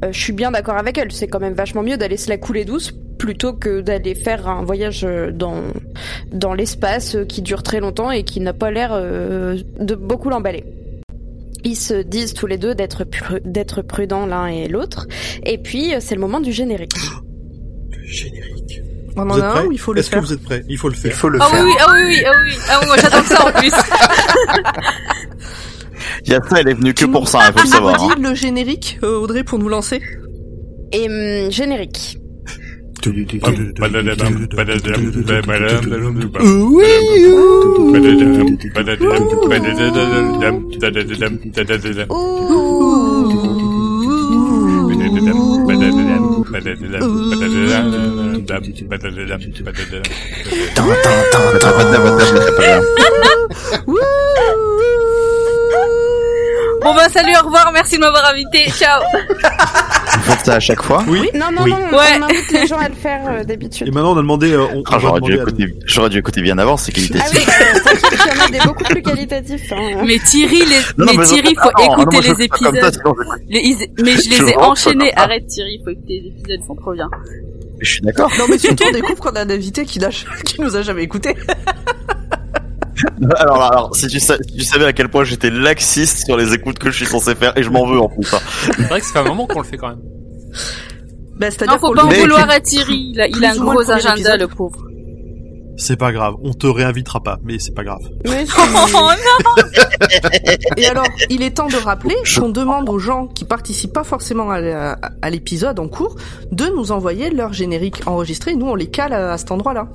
Euh, 0.05 0.09
je 0.11 0.19
suis 0.19 0.33
bien 0.33 0.51
d'accord 0.51 0.77
avec 0.77 0.99
elle, 0.99 1.13
c'est 1.13 1.29
quand 1.29 1.39
même 1.39 1.55
vachement 1.55 1.85
mieux 1.85 1.97
d'aller 1.97 2.17
se 2.17 2.29
la 2.29 2.39
couler 2.39 2.65
douce 2.65 2.93
plutôt 3.21 3.53
que 3.53 3.83
d'aller 3.83 4.17
faire 4.17 4.49
un 4.49 4.65
voyage 4.65 5.05
euh, 5.05 5.31
dans 5.31 5.63
dans 6.33 6.53
l'espace 6.53 7.17
qui 7.29 7.41
dure 7.41 7.63
très 7.63 7.79
longtemps 7.79 8.11
et 8.11 8.25
qui 8.25 8.41
n'a 8.41 8.53
pas 8.53 8.73
l'air 8.73 9.01
de 9.01 9.95
beaucoup 9.95 10.29
l'emballer. 10.29 10.65
Ils 11.63 11.77
se 11.77 11.95
disent 12.03 12.35
tous 12.35 12.49
les 12.49 12.59
deux 12.59 12.75
d'être 12.75 13.05
d'être 13.45 13.81
prudents 13.83 14.27
l'un 14.27 14.49
et 14.49 14.67
l'autre 14.67 15.07
et 15.45 15.59
puis 15.59 15.93
c'est 16.01 16.17
le 16.17 16.21
moment 16.21 16.41
du 16.41 16.51
générique. 16.51 16.97
Le 17.91 18.05
générique. 18.05 18.88
On 19.16 19.25
Vous 19.25 19.31
en 19.33 19.37
êtes 19.38 19.42
a 19.42 19.59
un 19.59 19.64
ou 19.66 19.73
il 19.73 19.79
faut 19.81 19.92
le 19.92 20.01
Est-ce 20.01 20.11
que 20.11 20.14
faire 20.16 20.23
vous 20.23 20.33
êtes 20.33 20.42
prêts 20.44 20.64
Il 20.68 20.79
faut 20.79 20.88
le 20.88 20.94
Il 20.94 21.01
faire. 21.01 21.12
faut 21.14 21.29
le 21.29 21.38
Ah 21.40 21.47
oui, 21.51 21.57
faire. 21.57 21.64
oui, 21.64 21.73
ah 21.81 21.87
oui, 21.92 22.03
oui, 22.07 22.23
ah 22.27 22.33
oui, 22.44 22.53
ah 22.71 22.79
oui, 22.81 22.87
moi 22.87 22.97
j'attends 23.01 23.23
que 23.23 23.29
ça 23.29 23.47
en 23.47 23.53
plus. 23.53 23.73
Il 26.25 26.33
y 26.33 26.35
a 26.35 26.40
ça, 26.42 26.61
elle 26.61 26.68
est 26.68 26.75
venue 26.75 26.94
que 26.94 26.99
Tu 27.05 27.11
pour 27.11 27.23
nous- 27.23 27.27
ça, 27.27 27.40
il 27.49 27.53
faut 27.59 27.64
le 27.64 27.68
savoir. 27.68 27.97
nous 27.99 28.05
hein. 28.05 28.09
redis 28.14 28.23
le 28.23 28.35
générique, 28.35 28.99
euh, 29.03 29.18
Audrey, 29.18 29.44
pour 29.44 29.59
nous 29.59 29.68
lancer 29.68 30.01
Et 30.92 31.09
hum, 31.09 31.51
générique. 31.51 32.18
Bon 56.81 56.95
bah 56.95 57.09
salut, 57.09 57.33
au 57.43 57.45
revoir, 57.45 57.71
merci 57.73 57.97
de 57.97 58.01
m'avoir 58.01 58.25
invité, 58.31 58.71
ciao. 58.71 59.03
Vous 59.13 60.21
faites 60.23 60.47
ça 60.47 60.55
à 60.55 60.61
chaque 60.61 60.81
fois 60.83 61.03
Oui. 61.09 61.29
Non 61.35 61.47
non 61.53 61.63
Oui. 61.65 61.71
non, 61.73 61.77
Ouais. 61.99 62.05
on 62.19 62.23
invite 62.23 62.51
les 62.53 62.67
gens 62.69 62.79
à 62.79 62.89
le 62.89 62.95
faire 62.95 63.21
euh, 63.29 63.43
d'habitude. 63.45 63.89
Et 63.89 63.91
maintenant, 63.91 64.13
on 64.13 64.19
a 64.19 64.23
demandé. 64.23 64.53
euh, 64.53 64.63
on, 64.73 64.79
on 64.79 64.83
Ah, 64.87 64.99
J'aurais 65.01 65.21
dû, 65.21 65.33
à- 65.39 65.43
écouter, 65.43 65.75
j'aurais 65.87 66.09
dû 66.09 66.19
écouter 66.19 66.41
bien 66.41 66.57
avant, 66.57 66.77
c'est 66.77 66.93
Ah 66.93 66.95
qualitatif. 66.95 67.47
oui, 67.47 67.49
euh, 67.49 68.11
il 68.13 68.19
y 68.19 68.41
en 68.41 68.45
a 68.45 68.49
des 68.51 68.61
beaucoup 68.67 68.85
plus 68.85 69.03
qualitatifs. 69.03 69.73
Hein. 69.73 70.03
Mais 70.07 70.19
Thierry, 70.21 70.61
les... 70.61 70.77
Non, 70.97 71.07
non, 71.07 71.13
mais 71.19 71.25
je- 71.27 71.35
Thierry, 71.35 71.55
faut 71.57 71.69
Ah, 71.75 71.83
non, 71.87 71.93
écouter 71.95 72.17
moi, 72.17 72.23
je 72.23 72.33
les 72.43 72.49
comme 72.49 72.63
ça, 72.63 72.69
épisodes. 72.71 72.95
sinon. 72.95 73.15
Les 73.49 73.61
is- 73.61 73.91
Mais 74.03 74.13
je 74.13 74.23
Je 74.23 74.31
les 74.45 74.51
ai 74.51 74.55
rentre 74.55 74.71
enchaînés. 74.71 75.13
Arrête 75.17 75.47
Thierry, 75.49 75.81
faut 75.85 75.91
écouter 75.91 76.21
les 76.23 76.29
épisodes, 76.29 76.61
ils 76.63 76.67
sont 76.67 76.77
trop 76.77 76.93
bien. 76.95 77.11
Je 77.81 77.91
suis 77.93 78.01
d'accord. 78.03 78.31
Non, 78.38 78.45
mais 78.49 78.59
surtout, 78.59 78.85
on 78.88 78.93
découvre 78.93 79.21
qu'on 79.21 79.31
a 79.37 79.41
un 79.43 79.51
invité 79.51 79.85
qui, 79.85 80.01
qui 80.45 80.61
nous 80.61 80.75
a 80.77 80.83
jamais 80.83 81.03
écouté. 81.05 81.35
Alors, 83.37 83.62
alors, 83.62 83.95
si 83.95 84.09
tu, 84.09 84.19
si 84.19 84.33
tu 84.57 84.64
savais 84.64 84.85
à 84.85 84.93
quel 84.93 85.09
point 85.09 85.23
j'étais 85.23 85.51
laxiste 85.51 86.25
sur 86.27 86.37
les 86.37 86.53
écoutes 86.53 86.81
que 86.81 86.91
je 86.91 86.97
suis 86.97 87.07
censé 87.07 87.37
faire, 87.37 87.57
et 87.57 87.62
je 87.62 87.71
m'en 87.71 87.87
veux 87.87 88.01
en 88.01 88.09
plus. 88.09 88.35
hein. 88.35 88.41
C'est 88.77 88.83
vrai 88.83 88.99
que 89.01 89.07
ça 89.07 89.12
fait 89.12 89.19
un 89.21 89.25
moment 89.25 89.47
qu'on 89.47 89.61
le 89.61 89.67
fait 89.67 89.77
quand 89.77 89.91
même. 89.91 90.01
Ben, 91.37 91.49
c'est-à-dire 91.53 91.75
Non, 91.75 91.79
faut 91.81 91.95
pas 91.95 92.05
en 92.05 92.09
vouloir 92.09 92.51
à 92.51 92.59
Thierry. 92.59 93.12
Il 93.14 93.21
a, 93.21 93.29
il 93.29 93.33
Plus 93.35 93.45
a 93.45 93.51
un 93.53 93.55
gros 93.55 93.88
agenda, 93.88 94.14
épisode. 94.14 94.41
le 94.41 94.49
pauvre. 94.49 94.85
C'est 95.81 95.97
pas 95.97 96.11
grave, 96.11 96.35
on 96.43 96.53
te 96.53 96.67
réinvitera 96.67 97.23
pas, 97.23 97.38
mais 97.45 97.61
c'est 97.61 97.75
pas 97.75 97.85
grave. 97.85 98.03
Mais 98.25 98.45
Oh 98.59 98.88
non 98.97 99.12
Et 100.77 100.87
alors, 100.87 101.07
il 101.31 101.43
est 101.43 101.57
temps 101.57 101.69
de 101.69 101.77
rappeler 101.77 102.17
qu'on 102.37 102.49
demande 102.49 102.88
aux 102.88 102.99
gens 102.99 103.29
qui 103.29 103.45
participent 103.45 103.93
pas 103.93 104.03
forcément 104.03 104.51
à, 104.51 105.31
l'épisode 105.31 105.79
en 105.79 105.87
cours 105.87 106.17
de 106.51 106.67
nous 106.77 106.91
envoyer 106.91 107.31
leur 107.31 107.53
générique 107.53 108.03
enregistré. 108.07 108.57
Nous, 108.57 108.67
on 108.67 108.75
les 108.75 108.88
cale 108.88 109.12
à, 109.12 109.38
cet 109.38 109.53
endroit-là. 109.53 109.87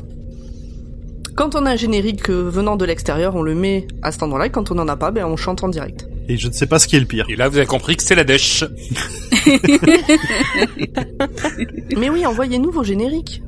Quand 1.35 1.53
on 1.55 1.65
a 1.65 1.71
un 1.71 1.75
générique 1.75 2.29
euh, 2.29 2.49
venant 2.49 2.77
de 2.77 2.85
l'extérieur, 2.85 3.35
on 3.35 3.41
le 3.41 3.55
met 3.55 3.87
à 4.03 4.11
cet 4.11 4.23
endroit-là. 4.23 4.45
Et 4.45 4.51
quand 4.51 4.71
on 4.71 4.77
en 4.77 4.87
a 4.87 4.95
pas, 4.95 5.11
ben 5.11 5.25
on 5.25 5.35
chante 5.35 5.63
en 5.63 5.67
direct. 5.67 6.07
Et 6.29 6.37
je 6.37 6.47
ne 6.47 6.53
sais 6.53 6.67
pas 6.67 6.79
ce 6.79 6.87
qui 6.87 6.95
est 6.95 6.99
le 6.99 7.07
pire. 7.07 7.25
Et 7.27 7.35
là, 7.35 7.49
vous 7.49 7.57
avez 7.57 7.65
compris 7.65 7.97
que 7.97 8.03
c'est 8.03 8.15
la 8.15 8.23
dèche. 8.23 8.63
Mais 11.97 12.09
oui, 12.09 12.25
envoyez-nous 12.25 12.71
vos 12.71 12.83
génériques. 12.83 13.41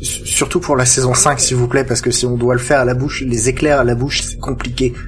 Surtout 0.00 0.60
pour 0.60 0.76
la 0.76 0.84
saison 0.84 1.14
5, 1.14 1.40
s'il 1.40 1.56
vous 1.56 1.68
plaît, 1.68 1.84
parce 1.84 2.00
que 2.00 2.10
si 2.10 2.26
on 2.26 2.36
doit 2.36 2.54
le 2.54 2.60
faire 2.60 2.80
à 2.80 2.84
la 2.84 2.94
bouche, 2.94 3.22
les 3.22 3.48
éclairs 3.48 3.80
à 3.80 3.84
la 3.84 3.94
bouche, 3.94 4.22
c'est 4.22 4.38
compliqué. 4.38 4.92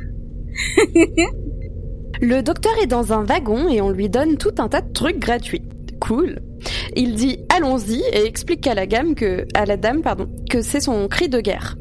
Le 2.21 2.43
docteur 2.43 2.73
est 2.83 2.89
dans 2.89 3.13
un 3.13 3.23
wagon 3.23 3.69
et 3.69 3.81
on 3.81 3.91
lui 3.91 4.09
donne 4.09 4.39
tout 4.39 4.55
un 4.59 4.69
tas 4.69 4.81
de 4.81 4.93
trucs 4.93 5.21
gratuits. 5.21 5.63
Cool. 6.01 6.41
Il 6.97 7.15
dit 7.15 7.39
allons-y 7.55 8.03
et 8.13 8.27
explique 8.27 8.67
à 8.67 8.75
la 8.75 8.87
gamme 8.87 9.15
que, 9.15 9.47
à 9.55 9.65
la 9.67 9.77
dame, 9.77 10.03
pardon, 10.03 10.29
que 10.51 10.61
c'est 10.61 10.81
son 10.81 11.07
cri 11.07 11.29
de 11.29 11.41
guerre. 11.41 11.77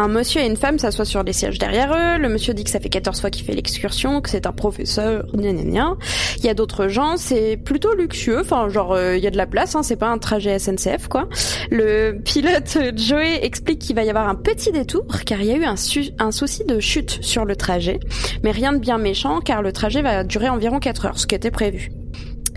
Un 0.00 0.08
monsieur 0.08 0.40
et 0.40 0.46
une 0.46 0.56
femme 0.56 0.78
s'assoient 0.78 1.04
sur 1.04 1.22
les 1.22 1.34
sièges 1.34 1.58
derrière 1.58 1.92
eux. 1.92 2.18
Le 2.18 2.28
monsieur 2.30 2.54
dit 2.54 2.64
que 2.64 2.70
ça 2.70 2.80
fait 2.80 2.88
14 2.88 3.20
fois 3.20 3.28
qu'il 3.28 3.44
fait 3.44 3.52
l'excursion, 3.52 4.22
que 4.22 4.30
c'est 4.30 4.46
un 4.46 4.52
professeur, 4.52 5.26
gna 5.34 5.52
gna 5.52 5.62
gna. 5.62 5.96
Il 6.38 6.44
y 6.46 6.48
a 6.48 6.54
d'autres 6.54 6.88
gens, 6.88 7.18
c'est 7.18 7.58
plutôt 7.58 7.94
luxueux. 7.94 8.40
Enfin, 8.40 8.70
genre, 8.70 8.94
euh, 8.94 9.18
il 9.18 9.22
y 9.22 9.26
a 9.26 9.30
de 9.30 9.36
la 9.36 9.46
place, 9.46 9.74
hein, 9.74 9.82
c'est 9.82 9.96
pas 9.96 10.08
un 10.08 10.16
trajet 10.16 10.58
SNCF, 10.58 11.08
quoi. 11.08 11.28
Le 11.70 12.12
pilote 12.12 12.78
Joey 12.96 13.44
explique 13.44 13.80
qu'il 13.80 13.94
va 13.94 14.02
y 14.02 14.08
avoir 14.08 14.26
un 14.26 14.36
petit 14.36 14.72
détour, 14.72 15.04
car 15.26 15.38
il 15.42 15.48
y 15.48 15.52
a 15.52 15.56
eu 15.56 15.64
un, 15.64 15.74
un 16.18 16.30
souci 16.30 16.64
de 16.64 16.80
chute 16.80 17.18
sur 17.20 17.44
le 17.44 17.54
trajet 17.54 18.00
mais 18.42 18.50
rien 18.50 18.72
de 18.72 18.78
bien 18.78 18.98
méchant 18.98 19.40
car 19.40 19.62
le 19.62 19.72
trajet 19.72 20.02
va 20.02 20.24
durer 20.24 20.48
environ 20.48 20.78
4 20.78 21.06
heures, 21.06 21.18
ce 21.18 21.26
qui 21.26 21.34
était 21.34 21.50
prévu. 21.50 21.90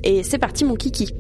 Et 0.04 0.24
c'est 0.24 0.38
parti 0.38 0.66
mon 0.66 0.76
kiki. 0.76 1.14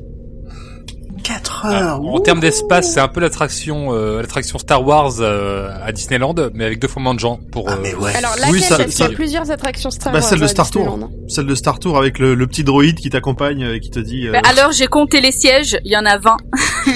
4 1.23 1.61
Ah, 1.65 1.97
en 1.97 2.19
termes 2.19 2.39
d'espace, 2.39 2.93
c'est 2.93 2.99
un 2.99 3.07
peu 3.07 3.19
l'attraction, 3.21 3.93
euh, 3.93 4.21
l'attraction 4.21 4.59
Star 4.59 4.85
Wars 4.85 5.13
euh, 5.19 5.69
à 5.83 5.91
Disneyland, 5.91 6.35
mais 6.53 6.65
avec 6.65 6.79
deux 6.79 6.87
fois 6.87 7.01
moins 7.01 7.15
de 7.15 7.19
gens 7.19 7.39
pour. 7.51 7.65
Ah, 7.69 7.73
euh, 7.73 7.77
mais 7.81 7.95
ouais. 7.95 8.13
Alors 8.15 8.35
Oui, 8.51 8.61
ça- 8.61 8.75
qu'il 8.77 8.85
y 8.85 8.89
a 8.89 8.91
ça- 8.91 9.09
plusieurs 9.09 9.49
attractions 9.49 9.89
Star 9.89 10.13
Bah, 10.13 10.19
Wars 10.19 10.27
celle 10.27 10.39
de 10.39 10.45
à 10.45 10.49
Star 10.49 10.69
Tour. 10.69 10.83
Disneyland. 10.85 11.11
Celle 11.29 11.47
de 11.47 11.55
Star 11.55 11.79
Tour 11.79 11.97
avec 11.97 12.19
le, 12.19 12.35
le 12.35 12.47
petit 12.47 12.63
droïde 12.63 12.99
qui 12.99 13.09
t'accompagne 13.09 13.61
et 13.73 13.79
qui 13.79 13.89
te 13.89 13.99
dit. 13.99 14.27
euh, 14.27 14.33
Bah, 14.33 14.41
alors 14.49 14.71
j'ai 14.71 14.87
compté 14.87 15.21
les 15.21 15.31
sièges, 15.31 15.77
il 15.85 15.91
y 15.91 15.97
en 15.97 16.05
a 16.05 16.17
20. 16.17 16.37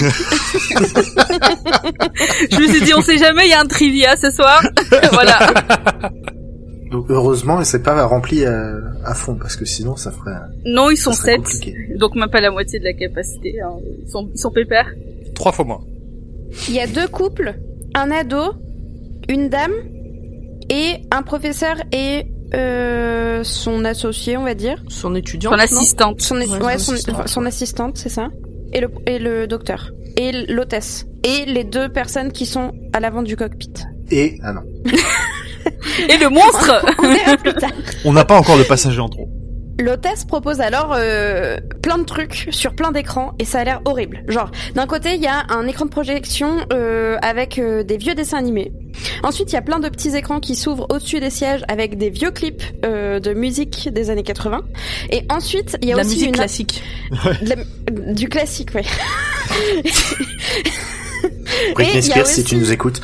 je 2.50 2.60
me 2.60 2.68
suis 2.68 2.82
dit, 2.82 2.92
on 2.94 3.02
sait 3.02 3.18
jamais, 3.18 3.46
il 3.46 3.50
y 3.50 3.54
a 3.54 3.60
un 3.60 3.66
trivia 3.66 4.16
ce 4.16 4.30
soir. 4.30 4.62
voilà. 5.12 5.38
Donc, 6.90 7.06
heureusement, 7.10 7.62
c'est 7.64 7.82
pas 7.82 8.04
rempli 8.06 8.44
à, 8.44 8.76
à 9.04 9.14
fond, 9.14 9.34
parce 9.36 9.56
que 9.56 9.64
sinon, 9.64 9.96
ça 9.96 10.10
ferait, 10.10 10.32
Non, 10.64 10.90
ils 10.90 10.96
sont 10.96 11.12
ça 11.12 11.18
serait 11.22 11.32
7. 11.32 11.36
compliqué. 11.38 11.74
Donc 11.98 12.14
même 12.14 12.30
pas 12.30 12.40
la 12.40 12.50
moitié 12.50 12.78
de 12.78 12.84
la 12.84 12.92
capacité. 12.94 13.60
hein. 13.60 13.70
Ils 14.04 14.10
sont, 14.10 14.28
ils 14.34 14.38
sont 14.38 14.50
pépères. 14.50 14.90
Trois 15.34 15.52
fois 15.52 15.64
moins. 15.64 15.80
Il 16.68 16.74
y 16.74 16.80
a 16.80 16.86
deux 16.86 17.06
couples, 17.08 17.54
un 17.94 18.10
ado, 18.10 18.54
une 19.28 19.48
dame 19.50 19.72
et 20.70 20.94
un 21.10 21.22
professeur 21.22 21.76
et 21.92 22.24
euh, 22.54 23.44
son 23.44 23.84
associé, 23.84 24.36
on 24.38 24.44
va 24.44 24.54
dire. 24.54 24.82
Son 24.88 25.14
étudiant. 25.14 25.50
Son 25.50 25.58
assistante. 25.58 26.20
Son, 26.22 26.36
Ouais, 26.36 26.46
ouais, 26.46 26.78
son 26.78 26.84
son, 26.86 26.92
assistante. 26.94 27.28
son 27.28 27.44
assistante, 27.46 27.98
c'est 27.98 28.08
ça. 28.08 28.28
Et 28.72 28.80
le, 28.80 28.88
et 29.06 29.18
le 29.18 29.46
docteur. 29.46 29.90
Et 30.16 30.32
l'hôtesse. 30.32 31.06
Et 31.24 31.44
les 31.44 31.64
deux 31.64 31.88
personnes 31.90 32.32
qui 32.32 32.46
sont 32.46 32.72
à 32.94 33.00
l'avant 33.00 33.22
du 33.22 33.36
cockpit. 33.36 33.72
Et, 34.10 34.38
ah 34.42 34.52
non. 34.54 34.62
Et 36.08 36.16
le 36.18 36.28
monstre 36.28 36.84
On 36.98 37.08
verra 37.08 37.36
plus 37.36 37.54
tard. 37.54 37.70
On 38.04 38.12
n'a 38.12 38.24
pas 38.24 38.36
encore 38.38 38.58
de 38.58 38.62
passagers 38.64 39.00
en 39.00 39.08
trop. 39.08 39.28
L'hôtesse 39.80 40.24
propose 40.24 40.60
alors 40.60 40.92
euh, 40.98 41.56
plein 41.84 41.98
de 41.98 42.02
trucs 42.04 42.48
sur 42.50 42.74
plein 42.74 42.90
d'écrans 42.90 43.34
et 43.38 43.44
ça 43.44 43.60
a 43.60 43.64
l'air 43.64 43.80
horrible. 43.84 44.24
Genre, 44.26 44.50
d'un 44.74 44.86
côté, 44.88 45.14
il 45.14 45.22
y 45.22 45.28
a 45.28 45.44
un 45.50 45.68
écran 45.68 45.84
de 45.84 45.90
projection 45.90 46.66
euh, 46.72 47.16
avec 47.22 47.60
euh, 47.60 47.84
des 47.84 47.96
vieux 47.96 48.16
dessins 48.16 48.38
animés. 48.38 48.72
Ensuite, 49.22 49.52
il 49.52 49.54
y 49.54 49.58
a 49.58 49.62
plein 49.62 49.78
de 49.78 49.88
petits 49.88 50.16
écrans 50.16 50.40
qui 50.40 50.56
s'ouvrent 50.56 50.86
au-dessus 50.90 51.20
des 51.20 51.30
sièges 51.30 51.62
avec 51.68 51.96
des 51.96 52.10
vieux 52.10 52.32
clips 52.32 52.64
euh, 52.84 53.20
de 53.20 53.32
musique 53.34 53.88
des 53.92 54.10
années 54.10 54.24
80. 54.24 54.62
Et 55.10 55.22
ensuite, 55.30 55.76
il 55.80 55.88
y 55.88 55.92
a 55.92 55.94
la 55.96 56.02
aussi 56.02 56.14
musique 56.14 56.28
une... 56.30 56.34
classique. 56.34 56.82
la- 57.42 58.12
du 58.12 58.28
classique, 58.28 58.70
ouais. 58.74 58.82
Britney 61.74 62.02
Spears, 62.02 62.26
si 62.26 62.42
tu 62.44 62.56
nous 62.56 62.72
écoutes. 62.72 63.00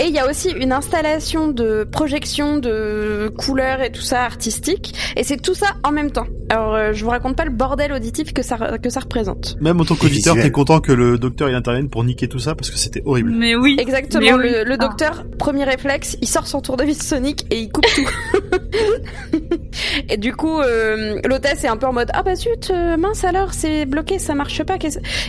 Et 0.00 0.04
il 0.06 0.14
y 0.14 0.18
a 0.18 0.28
aussi 0.28 0.50
une 0.50 0.72
installation 0.72 1.48
de 1.48 1.84
projection 1.90 2.58
de 2.58 3.32
couleurs 3.36 3.80
et 3.82 3.90
tout 3.90 4.00
ça 4.02 4.22
artistique. 4.22 4.94
Et 5.16 5.24
c'est 5.24 5.38
tout 5.38 5.54
ça 5.54 5.66
en 5.84 5.90
même 5.90 6.10
temps. 6.12 6.26
Alors, 6.50 6.74
euh, 6.74 6.92
je 6.92 7.04
vous 7.04 7.10
raconte 7.10 7.36
pas 7.36 7.44
le 7.44 7.50
bordel 7.50 7.92
auditif 7.92 8.32
que 8.32 8.42
ça, 8.42 8.56
que 8.82 8.90
ça 8.90 9.00
représente. 9.00 9.56
Même 9.60 9.80
en 9.80 9.84
tant 9.84 9.96
qu'auditeur, 9.96 10.34
t'es 10.36 10.50
content 10.50 10.80
que 10.80 10.92
le 10.92 11.18
docteur 11.18 11.48
il 11.48 11.54
intervienne 11.54 11.90
pour 11.90 12.04
niquer 12.04 12.28
tout 12.28 12.38
ça 12.38 12.54
parce 12.54 12.70
que 12.70 12.78
c'était 12.78 13.02
horrible. 13.04 13.30
Mais 13.30 13.54
oui. 13.56 13.76
Exactement. 13.78 14.22
Mais 14.24 14.32
oui. 14.32 14.50
Le, 14.50 14.64
le 14.64 14.74
Ah. 14.74 14.76
docteur, 14.86 15.24
premier 15.38 15.64
réflexe, 15.64 16.16
il 16.22 16.28
sort 16.28 16.46
son 16.46 16.60
tournevis 16.60 17.02
Sonic 17.02 17.46
et 17.50 17.58
il 17.58 17.70
coupe 17.70 17.86
tout. 17.94 18.08
et 20.08 20.16
du 20.16 20.32
coup, 20.34 20.60
euh, 20.60 21.20
l'hôtesse 21.24 21.64
est 21.64 21.68
un 21.68 21.76
peu 21.76 21.86
en 21.86 21.92
mode 21.92 22.10
ah 22.14 22.22
bah 22.22 22.34
zut, 22.36 22.70
euh, 22.70 22.96
mince 22.96 23.24
alors, 23.24 23.52
c'est 23.52 23.84
bloqué, 23.86 24.18
ça 24.18 24.34
marche 24.34 24.62
pas. 24.62 24.76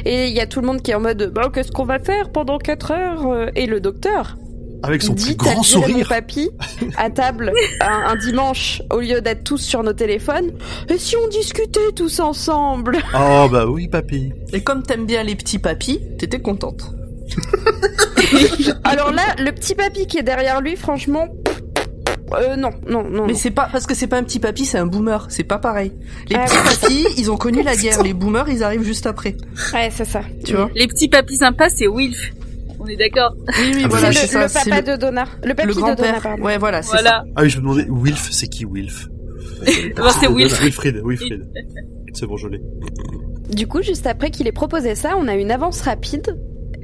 Et 0.05 0.27
il 0.27 0.33
y 0.33 0.39
a 0.39 0.47
tout 0.47 0.61
le 0.61 0.67
monde 0.67 0.81
qui 0.81 0.91
est 0.91 0.95
en 0.95 0.99
mode 1.01 1.31
bah 1.33 1.49
qu'est-ce 1.53 1.71
qu'on 1.71 1.85
va 1.85 1.99
faire 1.99 2.31
pendant 2.31 2.57
4 2.59 2.91
heures 2.91 3.27
euh, 3.27 3.47
Et 3.55 3.65
le 3.65 3.79
docteur 3.79 4.37
Avec 4.83 5.01
son 5.01 5.13
dit 5.13 5.25
plus 5.25 5.35
grand 5.35 5.49
viré 5.49 5.57
mon 5.57 5.63
sourire. 5.63 6.07
papy 6.09 6.49
à 6.97 7.09
table 7.09 7.51
un, 7.81 8.11
un 8.11 8.15
dimanche 8.15 8.81
au 8.91 8.99
lieu 8.99 9.21
d'être 9.21 9.43
tous 9.43 9.57
sur 9.57 9.83
nos 9.83 9.93
téléphones. 9.93 10.51
Et 10.89 10.97
si 10.97 11.15
on 11.17 11.27
discutait 11.27 11.91
tous 11.95 12.19
ensemble? 12.19 12.97
Oh 13.13 13.47
bah 13.51 13.65
oui, 13.67 13.87
papy. 13.87 14.31
Et 14.53 14.61
comme 14.61 14.83
t'aimes 14.83 15.05
bien 15.05 15.23
les 15.23 15.35
petits 15.35 15.59
papis, 15.59 15.99
t'étais 16.17 16.39
contente. 16.41 16.93
Alors 18.83 19.11
là, 19.11 19.23
le 19.37 19.51
petit 19.51 19.75
papy 19.75 20.07
qui 20.07 20.17
est 20.17 20.23
derrière 20.23 20.61
lui, 20.61 20.75
franchement, 20.75 21.27
euh, 22.33 22.55
non, 22.55 22.69
non, 22.87 23.03
non. 23.09 23.25
Mais 23.25 23.33
c'est 23.33 23.51
pas 23.51 23.67
parce 23.71 23.85
que 23.87 23.95
c'est 23.95 24.07
pas 24.07 24.17
un 24.17 24.23
petit 24.23 24.39
papy, 24.39 24.65
c'est 24.65 24.77
un 24.77 24.85
boomer. 24.85 25.25
C'est 25.29 25.43
pas 25.43 25.57
pareil. 25.57 25.91
Les 26.29 26.35
Ah 26.35 26.45
petits 26.45 26.79
papis, 26.81 27.05
ils 27.17 27.31
ont 27.31 27.37
connu 27.37 27.63
la 27.63 27.75
guerre. 27.75 28.03
Les 28.03 28.13
boomers, 28.13 28.49
ils 28.49 28.63
arrivent 28.63 28.83
juste 28.83 29.07
après. 29.07 29.35
Ouais, 29.73 29.89
c'est 29.91 30.05
ça. 30.05 30.21
Tu 30.45 30.55
vois? 30.55 30.69
Les 30.75 30.87
petits 30.87 31.07
papis 31.09 31.37
sympas, 31.37 31.69
c'est 31.69 31.87
Wilf. 31.87 32.31
On 32.79 32.87
est 32.87 32.95
d'accord. 32.95 33.33
Oui, 33.37 33.71
oui, 33.75 33.81
Ah, 33.83 33.87
voilà, 33.89 34.11
c'est 34.11 34.27
c'est 34.27 34.39
le, 34.41 34.47
ça. 34.47 34.59
le 34.59 34.63
C'est 34.63 34.69
papa 34.69 34.81
le, 34.91 34.97
de 34.97 35.01
Donna. 35.01 35.25
Le 35.43 35.53
papy 35.53 35.67
le 35.67 35.73
de 35.75 35.79
Donna, 35.95 36.19
pardon. 36.21 36.43
Ouais, 36.43 36.57
voilà, 36.57 36.81
c'est 36.81 36.91
Voilà. 36.91 37.23
Ah 37.35 37.41
oui, 37.43 37.49
je 37.49 37.57
me 37.57 37.61
demandais, 37.63 37.85
Wilf, 37.89 38.29
c'est 38.31 38.47
qui 38.47 38.65
Wilf? 38.65 39.07
C'est 39.65 40.27
Wilf. 40.29 40.61
Wilfried, 40.61 41.01
Wilfried. 41.03 41.45
C'est 42.13 42.25
bon, 42.25 42.37
je 42.37 42.47
l'ai. 42.47 42.61
Du 43.49 43.67
coup, 43.67 43.81
juste 43.81 44.07
après 44.07 44.31
qu'il 44.31 44.47
ait 44.47 44.51
proposé 44.53 44.95
ça, 44.95 45.15
on 45.17 45.27
a 45.27 45.35
une 45.35 45.51
avance 45.51 45.81
rapide. 45.81 46.37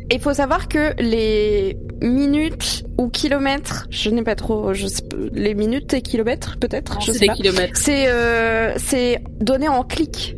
Et 0.10 0.16
il 0.16 0.22
faut 0.22 0.34
savoir 0.34 0.68
que 0.68 0.94
les 1.02 1.78
minutes 2.02 2.84
ou 2.98 3.08
kilomètres, 3.10 3.88
je 3.90 4.10
n'ai 4.10 4.24
pas 4.24 4.36
trop, 4.36 4.74
je 4.74 4.86
sais 4.88 5.02
pas, 5.04 5.16
les 5.34 5.56
minutes 5.56 5.94
et 5.96 6.02
kilomètres 6.02 6.58
peut-être, 6.60 7.00
je 7.02 7.08
C'est 7.08 7.14
sais 7.14 7.20
des 7.22 7.28
pas. 7.28 7.34
kilomètres. 7.34 7.76
C'est 7.78 8.08
euh, 8.10 8.74
c'est 8.78 9.24
donné 9.40 9.68
en 9.68 9.84
clics. 9.84 10.36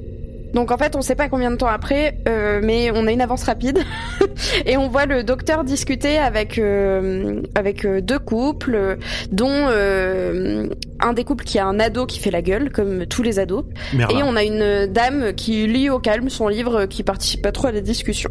Donc 0.54 0.72
en 0.72 0.78
fait, 0.78 0.96
on 0.96 1.02
sait 1.02 1.16
pas 1.16 1.30
combien 1.30 1.52
de 1.52 1.56
temps 1.58 1.68
après, 1.68 2.20
euh, 2.28 2.62
mais 2.64 2.90
on 2.92 3.06
a 3.06 3.12
une 3.12 3.22
avance 3.22 3.44
rapide 3.44 3.80
et 4.66 4.78
on 4.78 4.88
voit 4.88 5.06
le 5.06 5.24
docteur 5.24 5.64
discuter 5.64 6.18
avec 6.18 6.58
euh, 6.58 7.42
avec 7.54 7.86
euh, 7.86 8.02
deux 8.02 8.18
couples, 8.18 8.98
dont 9.32 9.50
euh, 9.52 10.68
un 11.00 11.14
des 11.14 11.24
couples 11.26 11.44
qui 11.46 11.60
a 11.60 11.66
un 11.66 11.80
ado 11.80 12.06
qui 12.06 12.20
fait 12.20 12.32
la 12.32 12.42
gueule 12.42 12.72
comme 12.72 13.06
tous 13.06 13.24
les 13.24 13.40
ados, 13.40 13.66
et 13.94 14.24
on 14.24 14.36
a 14.36 14.44
une 14.44 14.88
dame 14.92 15.34
qui 15.36 15.68
lit 15.68 15.90
au 15.90 16.00
calme 16.00 16.30
son 16.30 16.48
livre, 16.48 16.86
qui 16.86 17.04
participe 17.04 17.42
pas 17.44 17.52
trop 17.52 17.68
à 17.68 17.72
la 17.72 17.82
discussion. 17.82 18.30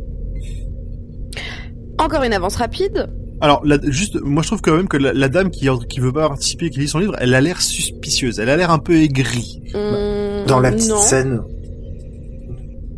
Encore 1.98 2.22
une 2.22 2.32
avance 2.34 2.56
rapide. 2.56 3.08
Alors, 3.40 3.60
la- 3.64 3.78
juste, 3.84 4.18
moi 4.22 4.42
je 4.42 4.48
trouve 4.48 4.62
quand 4.62 4.74
même 4.76 4.88
que 4.88 4.96
la, 4.96 5.12
la 5.12 5.28
dame 5.28 5.50
qui, 5.50 5.68
qui 5.88 6.00
veut 6.00 6.12
pas 6.12 6.28
participer 6.28 6.66
et 6.66 6.70
qui 6.70 6.80
lit 6.80 6.88
son 6.88 6.98
livre, 6.98 7.14
elle 7.18 7.34
a 7.34 7.40
l'air 7.40 7.60
suspicieuse. 7.60 8.40
Elle 8.40 8.48
a 8.48 8.56
l'air 8.56 8.70
un 8.70 8.78
peu 8.78 8.94
aigrie. 8.96 9.62
Hum, 9.74 10.44
Dans 10.46 10.60
la 10.60 10.72
petite 10.72 10.88
non. 10.90 10.96
scène. 10.98 11.40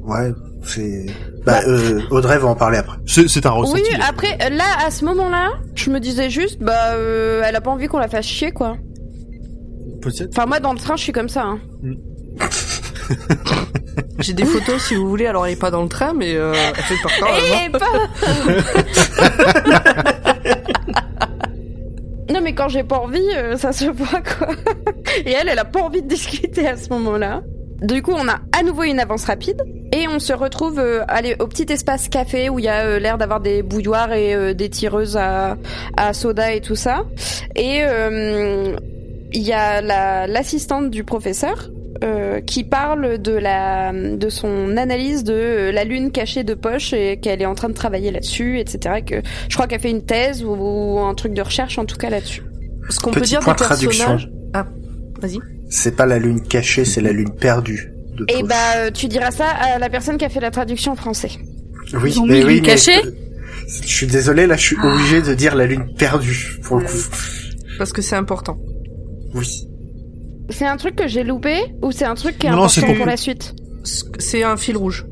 Ouais, 0.09 0.33
c'est. 0.65 1.07
Bah, 1.45 1.61
euh, 1.67 2.01
Audrey 2.11 2.39
va 2.39 2.49
en 2.49 2.57
parler 2.57 2.79
après. 2.79 2.97
C'est 3.07 3.45
un 3.47 3.51
ressenti. 3.51 3.83
Oui, 3.83 4.01
après, 4.07 4.39
euh, 4.43 4.49
là, 4.49 4.65
à 4.85 4.91
ce 4.91 5.05
moment-là, 5.05 5.51
je 5.75 5.91
me 5.91 6.01
disais 6.01 6.31
juste, 6.31 6.61
bah, 6.61 6.93
euh, 6.95 7.43
elle 7.45 7.55
a 7.55 7.61
pas 7.61 7.71
envie 7.71 7.87
qu'on 7.89 7.99
la 7.99 8.09
fasse 8.09 8.27
chier, 8.27 8.51
quoi. 8.51 8.77
Peut-être. 10.01 10.31
Enfin, 10.31 10.47
moi, 10.47 10.61
dans 10.61 10.73
le 10.73 10.79
train, 10.79 10.97
je 10.97 11.03
suis 11.03 11.13
comme 11.13 11.29
ça. 11.29 11.45
Hein. 11.45 11.61
J'ai 14.21 14.33
des 14.33 14.45
photos 14.45 14.83
si 14.83 14.95
vous 14.95 15.09
voulez. 15.09 15.27
Alors 15.27 15.47
elle 15.47 15.53
est 15.53 15.57
pas 15.57 15.71
dans 15.71 15.83
le 15.83 15.89
train, 15.89 16.13
mais 16.13 16.35
euh, 16.35 16.53
elle 16.55 16.83
fait 16.83 16.97
par 17.03 17.13
terre. 17.13 17.29
Eh, 17.67 17.71
pas 17.71 17.87
Non, 22.33 22.41
mais 22.43 22.55
quand 22.55 22.69
j'ai 22.69 22.85
pas 22.85 22.99
envie, 22.99 23.27
euh, 23.37 23.57
ça 23.57 23.73
se 23.73 23.87
voit, 23.87 24.21
quoi. 24.21 24.49
Et 25.25 25.33
elle, 25.33 25.49
elle 25.49 25.59
a 25.59 25.65
pas 25.65 25.81
envie 25.81 26.03
de 26.03 26.09
discuter 26.09 26.67
à 26.69 26.77
ce 26.77 26.91
moment-là. 26.91 27.43
Du 27.83 28.03
coup, 28.03 28.13
on 28.13 28.27
a 28.29 28.41
à 28.59 28.63
nouveau 28.65 28.83
une 28.83 28.99
avance 28.99 29.25
rapide 29.25 29.63
et 29.93 30.09
on 30.09 30.19
se 30.19 30.33
retrouve 30.33 30.79
euh, 30.81 31.05
aller 31.07 31.37
au 31.39 31.47
petit 31.47 31.73
espace 31.73 32.09
café 32.09 32.49
où 32.49 32.59
il 32.59 32.65
y 32.65 32.69
a 32.69 32.85
euh, 32.85 32.99
l'air 32.99 33.19
d'avoir 33.19 33.41
des 33.41 33.63
bouilloires 33.63 34.13
et 34.13 34.35
euh, 34.35 34.53
des 34.53 34.69
tireuses 34.69 35.17
à, 35.17 35.57
à 35.97 36.13
soda 36.13 36.53
et 36.53 36.61
tout 36.61 36.75
ça. 36.75 37.05
Et 37.55 37.83
euh, 37.85 38.77
il 39.33 39.43
y 39.43 39.53
a 39.53 39.81
la- 39.81 40.27
l'assistante 40.27 40.91
du 40.91 41.05
professeur 41.05 41.71
euh, 42.03 42.41
qui 42.41 42.65
parle 42.65 43.19
de 43.19 43.33
la 43.33 43.93
de 43.93 44.29
son 44.29 44.77
analyse 44.77 45.23
de 45.25 45.33
euh, 45.33 45.73
la 45.73 45.85
lune 45.85 46.11
cachée 46.11 46.45
de 46.45 46.55
poche 46.55 46.93
et 46.93 47.19
qu'elle 47.19 47.41
est 47.43 47.47
en 47.47 47.55
train 47.55 47.69
de 47.69 47.75
travailler 47.75 48.11
là-dessus, 48.11 48.59
etc. 48.59 49.03
Que 49.07 49.23
je 49.49 49.55
crois 49.55 49.67
qu'elle 49.69 49.81
fait 49.81 49.91
une 49.91 50.05
thèse 50.05 50.45
ou, 50.45 50.51
ou 50.55 50.99
un 51.01 51.15
truc 51.15 51.33
de 51.33 51.43
recherche 51.43 51.79
en 51.79 51.85
tout 51.85 51.97
cas 51.97 52.11
là-dessus. 52.11 52.43
Ce 52.91 52.99
qu'on 53.01 53.11
peut 53.13 53.21
dire 53.21 53.41
point 53.41 53.55
des 53.55 53.59
de 53.61 53.65
traduction. 53.65 54.05
personnages. 54.07 54.31
Ah, 54.55 54.67
vas-y. 55.21 55.39
C'est 55.69 55.97
pas 55.97 56.07
la 56.07 56.19
lune 56.19 56.41
cachée, 56.43 56.85
c'est 56.85 57.01
la 57.01 57.13
lune 57.13 57.31
perdue. 57.35 57.93
De 58.17 58.25
Et 58.29 58.41
Poche. 58.41 58.49
bah 58.49 58.55
euh, 58.77 58.91
tu 58.91 59.07
diras 59.07 59.31
ça 59.31 59.47
à 59.49 59.79
la 59.79 59.89
personne 59.91 60.17
qui 60.19 60.25
a 60.25 60.29
fait 60.29 60.41
la 60.41 60.51
traduction 60.51 60.93
en 60.93 60.97
français. 60.97 61.31
oui, 61.95 62.11
ils 62.13 62.21
ont 62.21 62.27
mais 62.27 62.39
mis 62.41 62.45
oui, 62.45 62.55
lune 62.55 62.63
mais 62.63 62.69
cachée 62.69 63.01
Je 63.83 63.87
suis 63.87 64.07
désolé, 64.07 64.47
là, 64.47 64.57
je 64.57 64.63
suis 64.63 64.77
obligé 64.83 65.21
de 65.23 65.35
dire 65.35 65.55
la 65.55 65.67
lune 65.67 65.93
perdue 65.97 66.59
pour 66.65 66.79
le 66.79 66.87
coup. 66.87 66.97
Parce 67.79 67.93
que 67.93 68.03
c'est 68.03 68.17
important. 68.17 68.59
Oui. 69.35 69.69
C'est 70.51 70.67
un 70.67 70.77
truc 70.79 70.97
que 70.97 71.07
j'ai 71.07 71.23
loupé 71.23 71.55
ou 71.83 71.93
c'est 71.93 72.07
un 72.07 72.15
truc 72.15 72.39
qui 72.39 72.47
est 72.47 72.51
Non, 72.51 72.57
non, 72.57 72.69
c'est 72.69 72.81
important 72.81 72.95
pour- 72.95 73.05
pour 73.05 73.11
la 73.11 73.17
suite? 73.19 73.55
C'est 74.19 74.43
un 74.43 74.57
fil 74.57 74.77
rouge. 74.77 75.05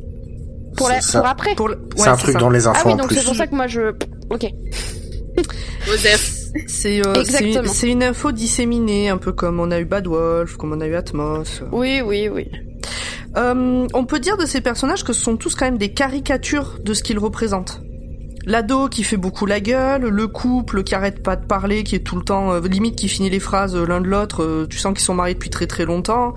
Pour, 0.76 0.88
la, 0.88 1.00
C'est 1.00 1.12
ça. 1.12 1.20
pour 1.20 1.28
après? 1.28 1.54
Pour 1.54 1.68
le... 1.68 1.78
C'est 1.96 2.08
un 2.08 2.16
truc 2.16 2.32
ça. 2.34 2.38
dans 2.40 2.50
les 2.50 2.66
infos 2.66 2.80
Ah 2.82 2.86
oui, 2.88 2.92
en 2.94 2.96
donc 2.96 3.08
plus. 3.08 3.16
c'est 3.16 3.24
pour 3.24 3.34
ça 3.36 3.46
que 3.46 3.54
moi 3.54 3.66
je... 3.66 3.92
Ok. 4.30 4.46
Joseph. 5.86 6.32
C'est 6.66 7.06
euh, 7.06 7.24
c'est 7.24 7.88
une 7.88 8.02
info 8.02 8.32
disséminée, 8.32 9.08
un 9.08 9.18
peu 9.18 9.32
comme 9.32 9.60
on 9.60 9.70
a 9.70 9.80
eu 9.80 9.84
Bad 9.84 10.06
Wolf, 10.06 10.56
comme 10.56 10.72
on 10.72 10.80
a 10.80 10.86
eu 10.86 10.94
Atmos. 10.94 11.62
Oui, 11.72 12.00
oui, 12.04 12.28
oui. 12.28 12.50
Euh, 13.36 13.86
on 13.92 14.04
peut 14.04 14.18
dire 14.18 14.36
de 14.36 14.46
ces 14.46 14.60
personnages 14.60 15.04
que 15.04 15.12
ce 15.12 15.20
sont 15.22 15.36
tous 15.36 15.54
quand 15.54 15.66
même 15.66 15.78
des 15.78 15.92
caricatures 15.92 16.78
de 16.82 16.94
ce 16.94 17.02
qu'ils 17.02 17.18
représentent. 17.18 17.82
L'ado 18.46 18.88
qui 18.88 19.02
fait 19.02 19.16
beaucoup 19.16 19.44
la 19.44 19.58
gueule, 19.58 20.02
le 20.02 20.28
couple 20.28 20.84
qui 20.84 20.94
arrête 20.94 21.20
pas 21.20 21.34
de 21.34 21.44
parler, 21.44 21.82
qui 21.82 21.96
est 21.96 22.04
tout 22.06 22.14
le 22.14 22.22
temps 22.22 22.52
euh, 22.52 22.60
limite 22.60 22.94
qui 22.94 23.08
finit 23.08 23.28
les 23.28 23.40
phrases 23.40 23.74
euh, 23.74 23.84
l'un 23.84 24.00
de 24.00 24.06
l'autre, 24.06 24.44
euh, 24.44 24.66
tu 24.70 24.78
sens 24.78 24.94
qu'ils 24.94 25.02
sont 25.02 25.14
mariés 25.14 25.34
depuis 25.34 25.50
très 25.50 25.66
très 25.66 25.84
longtemps. 25.84 26.32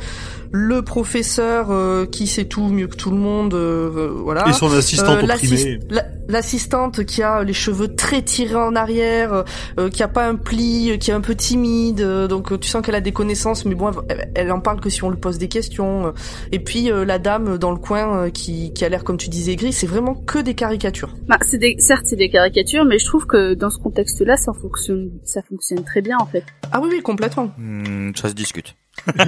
Le 0.51 0.81
professeur 0.81 1.67
euh, 1.69 2.05
qui 2.05 2.25
sait 2.25 2.45
tout 2.45 2.67
mieux 2.69 2.87
que 2.87 2.95
tout 2.95 3.11
le 3.11 3.17
monde, 3.17 3.53
euh, 3.53 3.89
euh, 3.95 4.07
voilà. 4.23 4.47
Et 4.47 4.53
son 4.53 4.71
assistante 4.73 5.19
Euh, 5.23 5.33
opprimée. 5.33 5.79
la- 5.89 6.05
L'assistante 6.27 7.05
qui 7.05 7.23
a 7.23 7.43
les 7.43 7.53
cheveux 7.53 7.95
très 7.95 8.21
tirés 8.21 8.53
en 8.53 8.75
arrière, 8.75 9.33
euh, 9.33 9.43
euh, 9.79 9.89
qui 9.89 10.03
a 10.03 10.07
pas 10.07 10.27
un 10.27 10.35
pli, 10.35 10.91
euh, 10.91 10.97
qui 10.97 11.09
est 11.09 11.13
un 11.15 11.21
peu 11.21 11.33
timide, 11.33 12.01
euh, 12.01 12.27
donc 12.27 12.51
euh, 12.51 12.57
tu 12.59 12.67
sens 12.69 12.83
qu'elle 12.85 12.93
a 12.93 13.01
des 13.01 13.11
connaissances, 13.11 13.65
mais 13.65 13.73
bon, 13.73 13.89
elle, 14.09 14.31
elle 14.35 14.51
en 14.51 14.59
parle 14.59 14.79
que 14.79 14.91
si 14.91 15.03
on 15.03 15.09
lui 15.09 15.17
pose 15.19 15.39
des 15.39 15.47
questions. 15.47 16.05
euh. 16.07 16.11
Et 16.51 16.59
puis 16.59 16.91
euh, 16.91 17.03
la 17.03 17.17
dame 17.17 17.57
dans 17.57 17.71
le 17.71 17.79
coin 17.79 18.25
euh, 18.25 18.29
qui, 18.29 18.71
qui 18.73 18.85
a 18.85 18.89
l'air, 18.89 19.03
comme 19.03 19.17
tu 19.17 19.27
disais, 19.29 19.55
gris, 19.55 19.73
c'est 19.73 19.87
vraiment 19.87 20.13
que 20.13 20.37
des 20.37 20.53
caricatures. 20.53 21.15
Bah, 21.27 21.37
c'est 21.41 21.57
des, 21.57 21.75
certes, 21.79 22.03
c'est 22.05 22.15
des 22.15 22.29
caricatures, 22.29 22.85
mais 22.85 22.99
je 22.99 23.05
trouve 23.05 23.25
que 23.25 23.55
dans 23.55 23.71
ce 23.71 23.79
contexte-là, 23.79 24.37
ça 24.37 24.51
fonctionne, 24.53 25.09
ça 25.23 25.41
fonctionne 25.41 25.83
très 25.83 26.01
bien, 26.01 26.17
en 26.19 26.27
fait. 26.27 26.43
Ah 26.71 26.79
oui, 26.79 26.89
oui, 26.91 27.01
complètement. 27.01 27.51
Hmm, 27.57 28.11
ça 28.15 28.29
se 28.29 28.33
discute. 28.35 28.75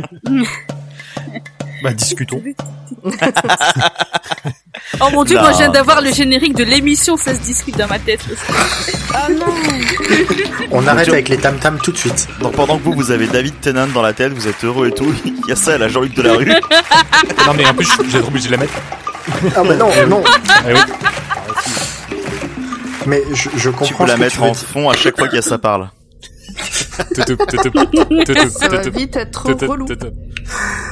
Bah, 1.83 1.93
discutons. 1.93 2.41
Oh 4.99 5.07
mon 5.11 5.23
dieu, 5.23 5.35
Non. 5.35 5.41
moi 5.43 5.51
je 5.53 5.57
viens 5.57 5.69
d'avoir 5.69 6.01
le 6.01 6.11
générique 6.11 6.55
de 6.55 6.63
l'émission, 6.63 7.17
ça 7.17 7.33
se 7.33 7.39
discute 7.39 7.77
dans 7.77 7.87
ma 7.87 7.97
tête. 7.99 8.21
Ah 9.13 9.27
non 9.29 9.45
On 10.71 10.85
arrête 10.87 11.09
avec 11.09 11.29
les 11.29 11.37
tam-tams 11.37 11.79
tout 11.79 11.91
de 11.91 11.97
suite. 11.97 12.27
Donc 12.39 12.53
pendant 12.53 12.77
que 12.77 12.83
vous, 12.83 12.93
vous 12.93 13.11
avez 13.11 13.27
David 13.27 13.59
Tennant 13.61 13.87
dans 13.87 14.01
la 14.01 14.13
tête, 14.13 14.31
vous 14.33 14.47
êtes 14.47 14.63
heureux 14.63 14.87
et 14.87 14.91
tout, 14.91 15.11
il 15.25 15.33
y 15.47 15.51
a 15.51 15.55
ça, 15.55 15.77
la 15.77 15.87
Jean-Luc 15.87 16.13
Delarue. 16.13 16.47
non 17.47 17.53
mais 17.55 17.65
en 17.65 17.73
plus 17.73 17.87
j'ai 18.09 18.19
trop 18.19 18.27
obligé 18.27 18.47
de 18.47 18.51
la 18.53 18.57
mettre. 18.59 18.73
Ah 19.55 19.63
bah 19.63 19.75
non, 19.75 19.89
non. 20.07 20.23
Eh 20.69 20.73
oui. 20.73 20.79
Mais 23.07 23.23
je, 23.33 23.49
je 23.55 23.69
comprends 23.69 23.85
Tu 23.85 23.93
peux 23.95 24.05
la 24.05 24.17
mettre 24.17 24.43
en 24.43 24.53
fond 24.53 24.89
à 24.89 24.95
chaque 24.95 25.17
fois 25.17 25.27
qu'il 25.27 25.37
y 25.37 25.39
a 25.39 25.41
ça 25.41 25.57
parle. 25.57 25.89
Ça 28.49 28.67
va 28.69 28.81
vite 28.89 29.15
être 29.15 29.43
tutup, 29.43 29.69
relou. 29.69 29.87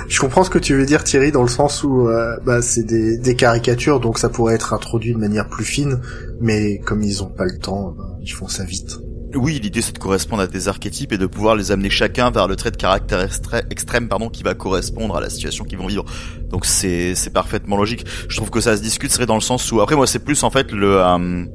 Je 0.07 0.19
comprends 0.19 0.43
ce 0.43 0.49
que 0.49 0.59
tu 0.59 0.75
veux 0.75 0.85
dire 0.85 1.03
Thierry 1.03 1.31
dans 1.31 1.43
le 1.43 1.49
sens 1.49 1.83
où 1.83 2.07
euh, 2.07 2.37
bah, 2.45 2.61
c'est 2.61 2.83
des, 2.83 3.17
des 3.17 3.35
caricatures 3.35 3.99
donc 3.99 4.17
ça 4.19 4.29
pourrait 4.29 4.55
être 4.55 4.73
introduit 4.73 5.13
de 5.13 5.19
manière 5.19 5.47
plus 5.47 5.65
fine 5.65 5.99
mais 6.39 6.79
comme 6.79 7.01
ils 7.01 7.23
ont 7.23 7.29
pas 7.29 7.45
le 7.45 7.57
temps 7.57 7.93
bah, 7.97 8.17
ils 8.21 8.31
font 8.31 8.47
ça 8.47 8.63
vite. 8.63 8.99
Oui, 9.35 9.59
l'idée 9.61 9.81
c'est 9.83 9.93
de 9.93 9.99
correspondre 9.99 10.41
à 10.41 10.47
des 10.47 10.67
archétypes 10.67 11.11
et 11.11 11.17
de 11.17 11.27
pouvoir 11.27 11.55
les 11.55 11.71
amener 11.71 11.91
chacun 11.91 12.31
vers 12.31 12.47
le 12.47 12.55
trait 12.55 12.71
de 12.71 12.77
caractère 12.77 13.21
extrême 13.69 14.07
pardon, 14.07 14.29
qui 14.29 14.41
va 14.41 14.55
correspondre 14.55 15.15
à 15.15 15.21
la 15.21 15.29
situation 15.29 15.65
qu'ils 15.65 15.77
vont 15.77 15.85
vivre. 15.87 16.05
Donc 16.49 16.65
c'est 16.65 17.13
c'est 17.13 17.29
parfaitement 17.29 17.77
logique. 17.77 18.05
Je 18.27 18.35
trouve 18.37 18.49
que 18.49 18.59
ça 18.59 18.75
se 18.75 18.81
discute 18.81 19.11
serait 19.11 19.27
dans 19.27 19.35
le 19.35 19.41
sens 19.41 19.71
où 19.71 19.81
après 19.81 19.95
moi 19.95 20.07
c'est 20.07 20.19
plus 20.19 20.41
en 20.43 20.49
fait 20.49 20.71
le 20.71 20.97
euh, 20.99 21.45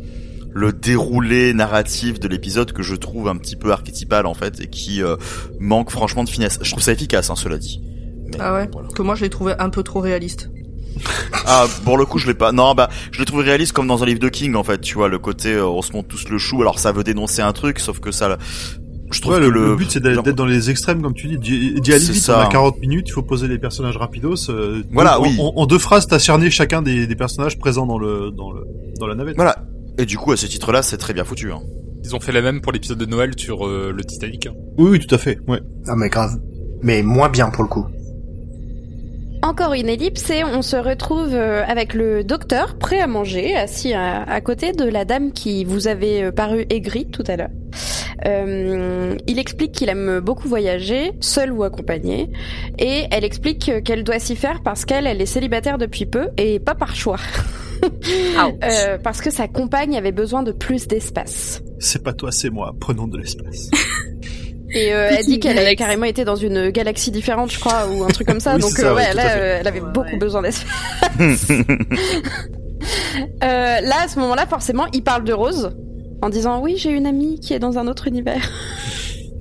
le 0.55 0.73
déroulé 0.73 1.53
narratif 1.53 2.21
de 2.21 2.29
l'épisode 2.29 2.73
que 2.73 2.83
je 2.83 2.95
trouve 2.95 3.29
un 3.29 3.37
petit 3.37 3.57
peu 3.57 3.73
archétypal 3.73 4.25
en 4.27 4.35
fait 4.35 4.61
et 4.61 4.69
qui 4.69 5.03
euh, 5.03 5.17
manque 5.59 5.91
franchement 5.91 6.25
de 6.25 6.29
finesse. 6.29 6.59
Je 6.63 6.71
trouve 6.71 6.83
ça 6.83 6.93
efficace, 6.93 7.29
hein, 7.31 7.37
cela 7.37 7.59
dit. 7.59 7.83
Mais, 8.29 8.37
Ah 8.41 8.55
ouais 8.55 8.69
voilà. 8.73 8.89
Que 8.95 9.03
moi 9.03 9.15
je 9.17 9.23
l'ai 9.23 9.31
trouvé 9.31 9.53
un 9.59 9.69
peu 9.71 9.83
trop 9.83 10.01
réaliste. 10.01 10.51
Ah, 11.47 11.67
pour 11.85 11.99
le 11.99 12.07
coup, 12.07 12.19
je 12.19 12.27
l'ai 12.29 12.35
pas. 12.35 12.53
Non, 12.53 12.75
bah, 12.75 12.89
je 13.11 13.19
l'ai 13.19 13.25
trouvé 13.27 13.43
réaliste 13.45 13.73
comme 13.73 13.87
dans 13.89 14.03
un 14.03 14.07
livre 14.07 14.21
de 14.21 14.29
King, 14.31 14.55
en 14.55 14.63
fait. 14.65 14.81
Tu 14.81 14.95
vois, 14.95 15.09
le 15.09 15.19
côté, 15.19 15.53
euh, 15.53 15.67
on 15.67 15.83
se 15.83 15.93
monte 15.93 16.09
tous 16.09 16.29
le 16.31 16.39
chou. 16.39 16.63
Alors, 16.63 16.79
ça 16.79 16.93
veut 16.93 17.03
dénoncer 17.05 17.43
un 17.43 17.53
truc, 17.53 17.81
sauf 17.81 17.99
que 18.01 18.13
ça, 18.13 18.39
je 19.11 19.21
trouve 19.21 19.35
Ouais, 19.35 19.41
que 19.41 19.45
le, 19.45 19.51
le, 19.51 19.67
le 19.71 19.77
but 19.77 19.91
c'est 19.91 20.01
d'être 20.01 20.25
dans 20.33 20.47
les 20.47 20.71
extrêmes 20.71 21.03
comme 21.03 21.13
tu 21.15 21.27
dis. 21.27 21.37
D'y 21.81 21.93
aller 21.93 22.03
vite, 22.05 22.15
ça. 22.15 22.39
on 22.39 22.43
a 22.43 22.47
40 22.49 22.79
minutes, 22.81 23.09
il 23.09 23.13
faut 23.13 23.23
poser 23.23 23.49
les 23.49 23.59
personnages 23.59 23.97
rapidos. 23.97 24.49
euh, 24.51 24.83
Voilà, 24.93 25.17
donc, 25.17 25.27
oui. 25.27 25.37
En, 25.39 25.53
en 25.57 25.67
deux 25.67 25.79
phrases, 25.79 26.07
t'as 26.07 26.19
cerné 26.21 26.49
chacun 26.51 26.81
des, 26.81 27.07
des 27.07 27.17
personnages 27.17 27.59
présents 27.59 27.87
dans 27.87 27.99
le 27.99 28.31
dans 28.31 28.53
le 28.53 28.63
dans 28.99 29.07
la 29.09 29.15
navette. 29.17 29.37
Voilà. 29.37 29.57
Et 29.99 30.07
du 30.07 30.17
coup, 30.19 30.33
à 30.33 30.37
ce 30.37 30.47
titre-là, 30.47 30.83
c'est 30.83 30.97
très 30.99 31.13
bien 31.15 31.25
foutu. 31.25 31.53
Hein. 31.53 31.61
Ils 32.03 32.15
ont 32.15 32.21
fait 32.21 32.33
la 32.33 32.43
même 32.43 32.61
pour 32.61 32.73
l'épisode 32.73 32.99
de 32.99 33.07
Noël 33.07 33.33
sur 33.37 33.67
euh, 33.67 33.93
le 33.97 34.05
Titanic. 34.05 34.47
hein. 34.47 34.53
Oui, 34.77 34.91
oui, 34.93 34.99
tout 35.07 35.15
à 35.15 35.19
fait. 35.19 35.39
Ouais. 35.49 35.61
Ah 35.87 35.95
mais 35.97 36.09
grave. 36.09 36.33
Mais 36.83 37.03
moins 37.03 37.29
bien 37.29 37.51
pour 37.51 37.63
le 37.63 37.69
coup. 37.69 37.87
Encore 39.45 39.75
une 39.75 39.91
ellipse 39.91 40.31
et 40.31 40.43
on 40.43 40.63
se 40.63 40.75
retrouve 40.75 41.35
euh, 41.35 41.63
avec 41.67 41.93
le 41.93 42.25
docteur 42.25 42.79
prêt 42.79 42.99
à 42.99 43.07
manger, 43.07 43.55
assis 43.55 43.93
à, 43.93 44.23
à 44.23 44.41
côté 44.41 44.73
de 44.73 44.85
la 44.85 45.05
dame 45.05 45.33
qui 45.33 45.67
vous 45.67 45.87
avait 45.87 46.23
euh, 46.23 46.33
paru 46.33 46.65
aigrie 46.71 47.11
tout 47.11 47.25
à 47.27 47.37
l'heure. 47.37 47.51
Euh, 48.25 49.15
il 49.27 49.39
explique 49.39 49.73
qu'il 49.73 49.91
aime 49.91 50.21
beaucoup 50.21 50.49
voyager, 50.49 51.13
seul 51.21 51.53
ou 51.53 51.63
accompagné, 51.63 52.31
et 52.79 53.05
elle 53.11 53.23
explique 53.23 53.71
qu'elle 53.85 54.03
doit 54.03 54.19
s'y 54.19 54.35
faire 54.35 54.63
parce 54.63 54.87
qu'elle 54.87 55.07
elle 55.07 55.21
est 55.21 55.27
célibataire 55.27 55.77
depuis 55.77 56.07
peu 56.07 56.29
et 56.39 56.59
pas 56.59 56.75
par 56.75 56.97
choix. 56.97 57.19
Euh, 58.63 58.97
parce 58.97 59.21
que 59.21 59.29
sa 59.31 59.47
compagne 59.47 59.95
avait 59.99 60.13
besoin 60.13 60.43
de 60.43 60.53
plus 60.53 60.89
d'espace. 60.89 61.63
C'est 61.79 62.03
pas 62.03 62.15
toi, 62.15 62.33
c'est 62.33 62.49
moi. 62.49 62.75
Prenons 62.81 63.07
de 63.07 63.19
l'espace. 63.19 63.71
Et 64.75 64.93
euh, 64.93 65.11
elle 65.19 65.25
dit 65.25 65.39
qu'elle 65.41 65.59
avait 65.59 65.77
carrément 65.77 66.05
été 66.05 66.25
dans 66.25 66.37
une 66.37 66.71
galaxie 66.71 67.11
différente, 67.11 67.53
je 67.53 67.61
crois, 67.61 67.87
ou 67.89 68.03
un 68.05 68.09
truc 68.09 68.27
comme 68.27 68.41
ça. 68.41 68.55
Oui, 68.57 68.61
donc 68.61 68.73
ça, 68.73 68.89
euh, 68.89 68.91
oui, 68.91 68.97
ouais, 68.97 69.07
à 69.07 69.15
là, 69.15 69.37
euh, 69.37 69.57
elle 69.61 69.69
avait 69.69 69.81
Ouais, 69.81 69.91
beaucoup 69.93 70.11
ouais. 70.11 70.17
besoin 70.19 70.43
d'espace. 70.43 71.49
Euh, 73.43 73.81
là, 73.81 73.95
à 74.05 74.09
ce 74.09 74.19
moment-là, 74.19 74.47
forcément, 74.47 74.85
il 74.93 75.03
parle 75.03 75.25
de 75.25 75.33
Rose 75.33 75.75
en 76.21 76.29
disant 76.29 76.61
oui, 76.61 76.77
j'ai 76.77 76.91
une 76.91 77.07
amie 77.07 77.41
qui 77.41 77.55
est 77.55 77.59
dans 77.59 77.79
un 77.79 77.87
autre 77.87 78.09
univers. 78.09 78.51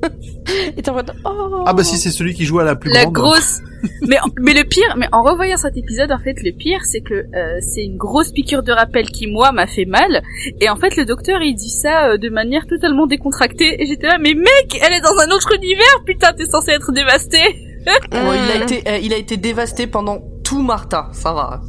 Et 0.78 0.82
t'es 0.82 0.90
en 0.90 0.94
mode 0.96 1.12
oh. 1.26 1.64
Ah 1.66 1.74
bah 1.74 1.84
si, 1.84 1.98
c'est 1.98 2.12
celui 2.12 2.34
qui 2.34 2.46
joue 2.46 2.60
à 2.60 2.64
la 2.64 2.76
plus 2.76 2.92
la 2.92 3.04
grande. 3.04 3.14
grosse 3.14 3.60
mais 4.02 4.18
mais 4.40 4.54
le 4.54 4.64
pire 4.64 4.96
mais 4.98 5.08
en 5.12 5.24
revoyant 5.24 5.58
cet 5.58 5.76
épisode 5.76 6.12
en 6.12 6.20
fait 6.20 6.42
le 6.42 6.52
pire 6.52 6.80
c'est 6.86 7.02
que 7.02 7.14
euh, 7.16 7.60
c'est 7.60 7.84
une 7.84 7.98
grosse 7.98 8.32
piqûre 8.32 8.64
de 8.64 8.72
rappel 8.72 9.08
qui 9.10 9.28
moi 9.28 9.52
m'a 9.52 9.68
fait 9.68 9.84
mal 9.86 10.22
et 10.62 10.70
en 10.70 10.78
fait 10.78 10.96
le 10.96 11.04
docteur 11.06 11.42
il 11.42 11.54
dit 11.56 11.70
ça 11.70 12.12
euh, 12.12 12.18
de 12.18 12.30
manière 12.30 12.66
totalement 12.66 13.08
décontractée 13.08 13.82
et 13.82 13.86
j'étais 13.86 14.08
là 14.08 14.18
mais 14.22 14.34
mec 14.36 14.80
elle 14.82 14.94
est 14.94 15.02
dans 15.02 15.18
un 15.20 15.30
autre 15.36 15.54
univers 15.56 16.04
putain 16.06 16.32
t'es 16.32 16.46
censé 16.46 16.72
être 16.72 16.92
dévasté 16.94 17.40
Bon, 18.12 18.32
il 18.34 18.52
a 18.52 18.60
Mm. 18.60 18.64
été, 18.64 18.90
euh, 18.90 18.98
il 19.02 19.14
a 19.14 19.18
été 19.18 19.36
dévasté 19.36 19.88
pendant 19.88 20.20
tout 20.46 20.62
Martha, 20.62 21.10
ça 21.12 21.34
va. 21.34 21.60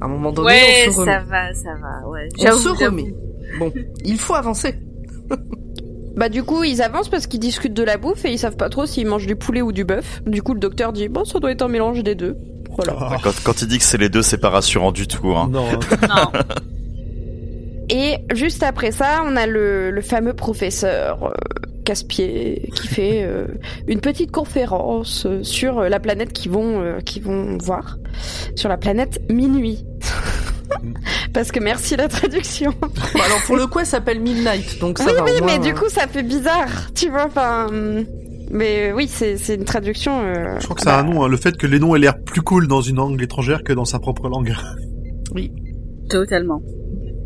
À 0.00 0.04
un 0.04 0.08
moment 0.08 0.30
donné, 0.30 0.46
ouais 0.48 0.86
on 0.88 0.92
se 0.92 1.00
remet. 1.00 1.12
ça 1.12 1.18
va 1.28 1.52
ça 1.54 1.70
va 1.80 2.08
ouais 2.08 2.28
On 2.52 2.56
se 2.56 2.68
remet. 2.68 3.12
Bon, 3.58 3.72
il 4.04 4.18
faut 4.18 4.34
avancer. 4.34 4.76
Bah 6.16 6.28
du 6.28 6.42
coup, 6.42 6.62
ils 6.64 6.80
avancent 6.82 7.08
parce 7.08 7.26
qu'ils 7.26 7.40
discutent 7.40 7.74
de 7.74 7.82
la 7.82 7.96
bouffe 7.96 8.24
et 8.24 8.30
ils 8.32 8.38
savent 8.38 8.56
pas 8.56 8.68
trop 8.68 8.86
s'ils 8.86 9.06
mangent 9.06 9.26
du 9.26 9.36
poulet 9.36 9.62
ou 9.62 9.72
du 9.72 9.84
bœuf. 9.84 10.22
Du 10.26 10.42
coup, 10.42 10.54
le 10.54 10.60
docteur 10.60 10.92
dit 10.92 11.08
bon, 11.08 11.24
ça 11.24 11.40
doit 11.40 11.50
être 11.50 11.62
un 11.62 11.68
mélange 11.68 12.02
des 12.02 12.14
deux. 12.14 12.36
Voilà. 12.76 12.96
Ah, 12.98 13.16
Quand, 13.22 13.32
quand 13.44 13.62
il 13.62 13.68
dit 13.68 13.78
que 13.78 13.84
c'est 13.84 13.98
les 13.98 14.08
deux, 14.08 14.22
c'est 14.22 14.38
pas 14.38 14.50
rassurant 14.50 14.92
du 14.92 15.06
tout. 15.06 15.30
Hein. 15.30 15.48
non. 15.50 15.64
non 16.08 16.30
Et 17.88 18.16
juste 18.34 18.62
après 18.62 18.90
ça, 18.92 19.22
on 19.26 19.36
a 19.36 19.46
le, 19.46 19.90
le 19.90 20.00
fameux 20.00 20.32
professeur 20.34 21.24
euh, 21.24 21.30
casse-pied 21.84 22.70
qui 22.74 22.88
fait 22.88 23.22
euh, 23.24 23.46
une 23.86 24.00
petite 24.00 24.30
conférence 24.32 25.26
euh, 25.26 25.42
sur 25.42 25.78
euh, 25.80 25.88
la 25.88 26.00
planète 26.00 26.32
qu'ils 26.32 26.50
vont, 26.50 26.80
euh, 26.80 27.00
qu'ils 27.00 27.22
vont 27.22 27.58
voir, 27.58 27.98
sur 28.56 28.68
la 28.68 28.76
planète 28.76 29.20
minuit. 29.30 29.84
Parce 31.32 31.50
que 31.52 31.60
merci 31.60 31.96
la 31.96 32.08
traduction. 32.08 32.72
Bon, 32.80 33.20
alors 33.20 33.40
pour 33.46 33.56
le 33.56 33.66
coup, 33.66 33.80
elle 33.80 33.86
s'appelle 33.86 34.20
Midnight, 34.20 34.78
donc 34.80 34.98
ça 34.98 35.06
oui, 35.06 35.12
va. 35.16 35.24
oui, 35.24 35.32
moins, 35.40 35.46
mais 35.46 35.58
du 35.58 35.70
euh, 35.70 35.74
coup, 35.74 35.88
ça 35.88 36.06
fait 36.06 36.22
bizarre, 36.22 36.92
tu 36.94 37.10
vois. 37.10 37.26
Enfin, 37.26 37.66
mais 38.50 38.92
oui, 38.92 39.08
c'est 39.08 39.36
c'est 39.36 39.54
une 39.54 39.64
traduction. 39.64 40.20
euh, 40.22 40.58
Je 40.60 40.64
crois 40.64 40.76
que 40.76 40.82
ah 40.82 40.84
ça 40.84 40.98
a 40.98 41.02
bah, 41.02 41.08
un 41.08 41.12
nom, 41.12 41.24
hein, 41.24 41.28
le 41.28 41.36
fait 41.36 41.56
que 41.56 41.66
les 41.66 41.78
noms 41.78 41.94
aient 41.96 41.98
l'air 41.98 42.20
plus 42.22 42.42
cool 42.42 42.68
dans 42.68 42.80
une 42.80 42.96
langue 42.96 43.20
étrangère 43.22 43.62
que 43.64 43.72
dans 43.72 43.84
sa 43.84 43.98
propre 43.98 44.28
langue. 44.28 44.54
totalement 46.08 46.62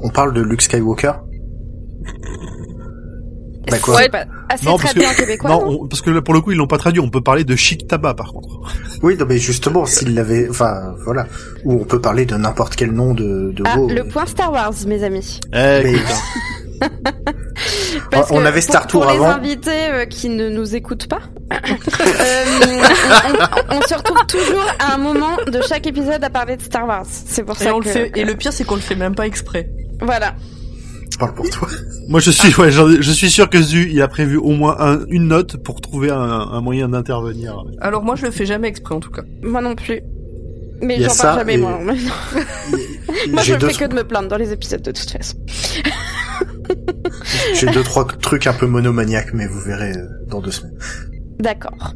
On 0.00 0.10
parle 0.10 0.32
de 0.32 0.40
Luke 0.40 0.62
Skywalker? 0.62 1.12
Bah 3.70 3.78
quoi 3.78 4.00
pas 4.10 4.24
assez 4.48 4.64
Non, 4.66 4.78
parce 4.78 4.94
que- 4.94 5.00
en 5.00 5.14
québécois. 5.14 5.50
non, 5.50 5.60
non 5.70 5.78
on- 5.82 5.86
parce 5.88 6.00
que 6.02 6.10
là, 6.10 6.22
pour 6.22 6.34
le 6.34 6.40
coup, 6.40 6.52
ils 6.52 6.56
l'ont 6.58 6.66
pas 6.66 6.78
traduit. 6.78 7.00
On 7.00 7.10
peut 7.10 7.20
parler 7.20 7.44
de 7.44 7.54
chic 7.56 7.86
tabac, 7.86 8.14
par 8.14 8.32
contre. 8.32 8.48
Oui, 9.02 9.16
non, 9.18 9.26
mais 9.28 9.38
justement, 9.38 9.84
s'il 9.86 10.14
l'avait, 10.14 10.48
enfin, 10.50 10.94
voilà. 11.04 11.26
Ou 11.64 11.80
on 11.80 11.84
peut 11.84 12.00
parler 12.00 12.24
de 12.26 12.36
n'importe 12.36 12.76
quel 12.76 12.92
nom 12.92 13.14
de, 13.14 13.52
de 13.54 13.62
Ah, 13.66 13.76
le 13.88 14.04
point 14.04 14.26
Star 14.26 14.52
Wars, 14.52 14.72
mes 14.86 15.02
amis. 15.04 15.40
Eh, 15.52 15.56
Mais-. 15.84 15.98
Parce 18.10 18.30
On 18.30 18.38
que 18.40 18.44
avait 18.46 18.60
Star 18.60 18.82
pour, 18.82 18.90
Tour 18.90 19.02
pour 19.02 19.10
les 19.10 19.16
avant. 19.16 19.30
invités 19.36 19.90
euh, 19.90 20.06
qui 20.06 20.28
ne 20.28 20.48
nous 20.48 20.76
écoutent 20.76 21.08
pas, 21.08 21.18
euh, 21.52 21.56
on, 22.68 23.74
on- 23.74 23.78
on 23.78 23.82
se 23.82 23.94
retrouve 23.94 24.24
toujours 24.26 24.64
à 24.78 24.94
un 24.94 24.98
moment 24.98 25.36
de 25.50 25.60
chaque 25.68 25.86
épisode 25.86 26.22
à 26.22 26.30
parler 26.30 26.56
de 26.56 26.62
Star 26.62 26.86
Wars. 26.86 27.04
C'est 27.08 27.42
pour 27.42 27.60
Et, 27.60 27.64
ça 27.64 27.74
on 27.74 27.80
que 27.80 27.86
le 27.86 27.90
fait, 27.90 28.12
et 28.14 28.24
le 28.24 28.34
pire, 28.36 28.52
c'est 28.52 28.64
qu'on 28.64 28.76
le 28.76 28.80
fait 28.80 28.94
même 28.94 29.14
pas 29.16 29.26
exprès. 29.26 29.68
voilà. 30.00 30.34
Parle 31.18 31.34
pour 31.34 31.48
toi. 31.50 31.68
Moi, 32.08 32.20
je 32.20 32.30
suis, 32.30 32.54
ouais, 32.56 32.70
je 32.70 33.12
suis 33.12 33.30
sûr 33.30 33.50
que 33.50 33.60
Zu, 33.60 33.88
il 33.90 34.00
a 34.02 34.08
prévu 34.08 34.36
au 34.36 34.50
moins 34.50 34.76
un- 34.78 35.04
une 35.08 35.28
note 35.28 35.56
pour 35.62 35.80
trouver 35.80 36.10
un, 36.10 36.16
un 36.20 36.60
moyen 36.60 36.88
d'intervenir. 36.88 37.64
Alors 37.80 38.02
moi, 38.04 38.14
je 38.16 38.24
le 38.24 38.30
fais 38.30 38.46
jamais 38.46 38.68
exprès, 38.68 38.94
en 38.94 39.00
tout 39.00 39.10
cas. 39.10 39.22
Moi 39.42 39.60
non 39.60 39.74
plus. 39.74 40.00
Mais 40.80 41.00
j'en 41.02 41.14
parle 41.16 41.38
jamais 41.40 41.54
et- 41.54 41.58
moi. 41.58 41.78
Moi 43.32 43.42
je 43.42 43.54
ne 43.54 43.58
deux, 43.58 43.68
fais 43.68 43.84
que 43.84 43.90
de 43.90 43.94
me 43.96 44.04
plaindre 44.04 44.28
dans 44.28 44.36
les 44.36 44.52
épisodes 44.52 44.80
de 44.82 44.92
toute 44.92 45.10
façon. 45.10 45.36
j'ai 47.54 47.66
deux, 47.66 47.82
trois 47.82 48.06
trucs 48.06 48.46
un 48.46 48.52
peu 48.52 48.66
monomaniaques, 48.66 49.32
mais 49.34 49.46
vous 49.46 49.60
verrez 49.60 49.92
euh, 49.96 50.06
dans 50.28 50.40
deux 50.40 50.50
semaines. 50.52 50.78
D'accord. 51.40 51.94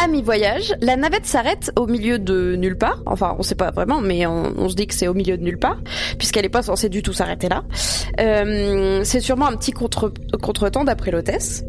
À 0.00 0.06
mi-voyage, 0.06 0.74
la 0.80 0.96
navette 0.96 1.26
s'arrête 1.26 1.72
au 1.76 1.88
milieu 1.88 2.20
de 2.20 2.54
nulle 2.54 2.78
part. 2.78 3.02
Enfin, 3.04 3.34
on 3.38 3.42
sait 3.42 3.56
pas 3.56 3.72
vraiment, 3.72 4.00
mais 4.00 4.26
on, 4.26 4.52
on 4.56 4.68
se 4.68 4.76
dit 4.76 4.86
que 4.86 4.94
c'est 4.94 5.08
au 5.08 5.14
milieu 5.14 5.36
de 5.36 5.42
nulle 5.42 5.58
part, 5.58 5.78
puisqu'elle 6.18 6.44
est 6.44 6.50
pas 6.50 6.62
censée 6.62 6.88
du 6.88 7.02
tout 7.02 7.12
s'arrêter 7.12 7.48
là. 7.48 7.64
Euh, 8.20 9.00
c'est 9.02 9.20
sûrement 9.20 9.46
un 9.46 9.56
petit 9.56 9.72
contre 9.72 10.12
contretemps 10.40 10.84
d'après 10.84 11.10
l'hôtesse. 11.10 11.64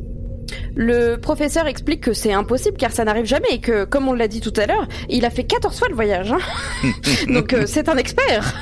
Le 0.76 1.16
professeur 1.16 1.66
explique 1.66 2.02
que 2.02 2.14
c'est 2.14 2.32
impossible 2.32 2.78
car 2.78 2.92
ça 2.92 3.04
n'arrive 3.04 3.26
jamais 3.26 3.48
et 3.52 3.60
que, 3.60 3.84
comme 3.86 4.08
on 4.08 4.14
l'a 4.14 4.28
dit 4.28 4.42
tout 4.42 4.54
à 4.58 4.68
l'heure, 4.68 4.88
il 5.10 5.26
a 5.26 5.32
fait 5.32 5.44
14 5.44 5.78
fois 5.78 5.88
le 5.90 5.96
voyage. 5.96 6.32
Hein 6.32 6.90
Donc 7.34 7.54
euh, 7.54 7.64
c'est 7.66 7.90
un 7.90 7.98
expert. 7.98 8.54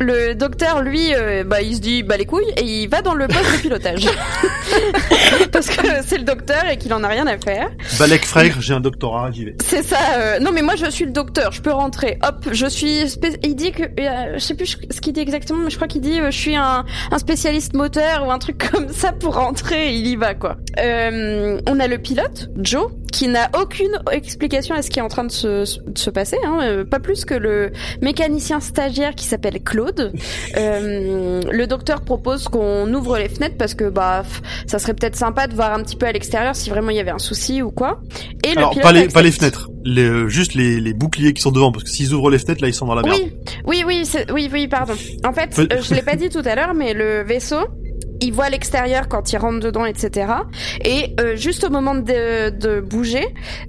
Le 0.00 0.34
docteur, 0.34 0.82
lui, 0.82 1.14
euh, 1.14 1.44
bah, 1.44 1.62
il 1.62 1.76
se 1.76 1.80
dit 1.80 2.02
bah 2.02 2.16
les 2.16 2.26
couilles 2.26 2.50
et 2.56 2.62
il 2.82 2.88
va 2.88 3.00
dans 3.02 3.14
le 3.14 3.26
poste 3.28 3.52
de 3.56 3.58
pilotage. 3.60 4.06
Parce 5.52 5.68
que 5.68 5.86
c'est 6.06 6.18
le 6.18 6.24
docteur 6.24 6.64
et 6.70 6.76
qu'il 6.76 6.92
en 6.94 7.04
a 7.04 7.08
rien 7.08 7.26
à 7.26 7.38
faire. 7.38 7.70
Balek 7.98 8.24
frère, 8.24 8.60
j'ai 8.60 8.74
un 8.74 8.80
doctorat, 8.80 9.30
j'y 9.30 9.44
vais. 9.44 9.56
C'est 9.62 9.82
ça. 9.84 9.98
euh, 10.18 10.38
Non, 10.40 10.50
mais 10.52 10.62
moi 10.62 10.74
je 10.76 10.90
suis 10.90 11.04
le 11.04 11.12
docteur, 11.12 11.52
je 11.52 11.62
peux 11.62 11.72
rentrer. 11.72 12.18
Hop, 12.24 12.48
je 12.50 12.66
suis. 12.66 13.06
spé- 13.08 13.38
Il 13.42 13.54
dit 13.54 13.72
que, 13.72 13.84
euh, 13.84 14.32
je 14.34 14.38
sais 14.38 14.54
plus 14.54 14.76
ce 14.90 15.00
qu'il 15.00 15.12
dit 15.12 15.20
exactement, 15.20 15.60
mais 15.64 15.70
je 15.70 15.76
crois 15.76 15.88
qu'il 15.88 16.00
dit 16.00 16.18
euh, 16.20 16.30
je 16.30 16.38
suis 16.38 16.56
un, 16.56 16.84
un 17.10 17.18
spécialiste 17.18 17.74
moteur 17.74 18.26
ou 18.26 18.30
un 18.32 18.38
truc 18.38 18.68
comme 18.72 18.88
ça 18.88 19.12
pour 19.12 19.34
rentrer. 19.36 19.94
Il 19.94 20.06
y 20.06 20.16
va 20.16 20.34
quoi. 20.34 20.56
Euh, 20.78 21.60
on 21.68 21.78
a 21.80 21.86
le 21.86 21.98
pilote 21.98 22.48
Joe 22.58 22.90
qui 23.12 23.28
n'a 23.28 23.48
aucune 23.60 23.96
explication 24.10 24.74
à 24.74 24.82
ce 24.82 24.90
qui 24.90 24.98
est 24.98 25.02
en 25.02 25.08
train 25.08 25.22
de 25.22 25.30
se, 25.30 25.78
de 25.88 25.96
se 25.98 26.10
passer, 26.10 26.36
hein, 26.44 26.82
pas 26.90 26.98
plus 26.98 27.24
que 27.24 27.34
le 27.34 27.70
mécanicien 28.02 28.58
stagiaire 28.58 29.14
qui 29.14 29.24
s'appelle 29.24 29.62
Claude. 29.62 29.83
Euh, 30.56 31.40
le 31.50 31.66
docteur 31.66 32.00
propose 32.02 32.48
qu'on 32.48 32.92
ouvre 32.92 33.18
les 33.18 33.28
fenêtres 33.28 33.56
parce 33.58 33.74
que 33.74 33.88
bah 33.88 34.22
ça 34.66 34.78
serait 34.78 34.94
peut-être 34.94 35.16
sympa 35.16 35.46
de 35.46 35.54
voir 35.54 35.72
un 35.72 35.82
petit 35.82 35.96
peu 35.96 36.06
à 36.06 36.12
l'extérieur 36.12 36.54
si 36.56 36.70
vraiment 36.70 36.90
il 36.90 36.96
y 36.96 37.00
avait 37.00 37.10
un 37.10 37.18
souci 37.18 37.62
ou 37.62 37.70
quoi. 37.70 38.00
Et 38.44 38.52
le 38.52 38.58
Alors, 38.58 38.70
pilote 38.70 38.84
pas 38.84 38.92
les, 38.92 38.98
accepte. 39.00 39.14
pas 39.14 39.22
les 39.22 39.30
fenêtres. 39.30 39.70
Les, 39.84 40.04
euh, 40.04 40.28
juste 40.28 40.54
les, 40.54 40.80
les 40.80 40.94
boucliers 40.94 41.34
qui 41.34 41.42
sont 41.42 41.50
devant, 41.50 41.72
parce 41.72 41.84
que 41.84 41.90
s'ils 41.90 42.12
ouvrent 42.14 42.30
les 42.30 42.38
fenêtres, 42.38 42.62
là, 42.62 42.68
ils 42.68 42.74
sont 42.74 42.86
dans 42.86 42.94
la 42.94 43.02
merde. 43.02 43.18
Oui, 43.66 43.84
oui, 43.86 44.04
oui, 44.04 44.24
oui, 44.32 44.48
oui, 44.52 44.68
pardon. 44.68 44.94
En 45.24 45.32
fait, 45.32 45.58
euh, 45.58 45.82
je 45.82 45.94
l'ai 45.94 46.02
pas 46.02 46.16
dit 46.16 46.30
tout 46.30 46.42
à 46.44 46.54
l'heure, 46.54 46.72
mais 46.74 46.94
le 46.94 47.22
vaisseau, 47.22 47.58
il 48.20 48.32
voit 48.32 48.48
l'extérieur 48.48 49.08
quand 49.08 49.32
il 49.32 49.38
rentre 49.38 49.60
dedans, 49.60 49.84
etc. 49.84 50.32
Et 50.84 51.14
euh, 51.20 51.36
juste 51.36 51.64
au 51.64 51.70
moment 51.70 51.94
de, 51.94 52.50
de 52.50 52.80
bouger, 52.80 53.26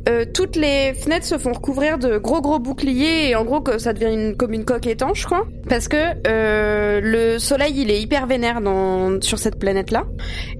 euh, 0.09 0.25
toutes 0.31 0.55
les 0.55 0.93
fenêtres 0.93 1.25
se 1.25 1.37
font 1.37 1.53
recouvrir 1.53 1.97
de 1.97 2.17
gros 2.17 2.41
gros 2.41 2.59
boucliers 2.59 3.29
et 3.29 3.35
en 3.35 3.43
gros 3.43 3.61
que 3.61 3.77
ça 3.77 3.93
devient 3.93 4.13
une, 4.13 4.35
comme 4.35 4.53
une 4.53 4.65
coque 4.65 4.87
étanche, 4.87 5.25
quoi. 5.25 5.45
Parce 5.69 5.87
que 5.87 5.97
euh, 6.27 7.01
le 7.01 7.39
soleil, 7.39 7.73
il 7.81 7.91
est 7.91 8.01
hyper 8.01 8.27
vénère 8.27 8.61
dans, 8.61 9.21
sur 9.21 9.39
cette 9.39 9.57
planète-là. 9.59 10.05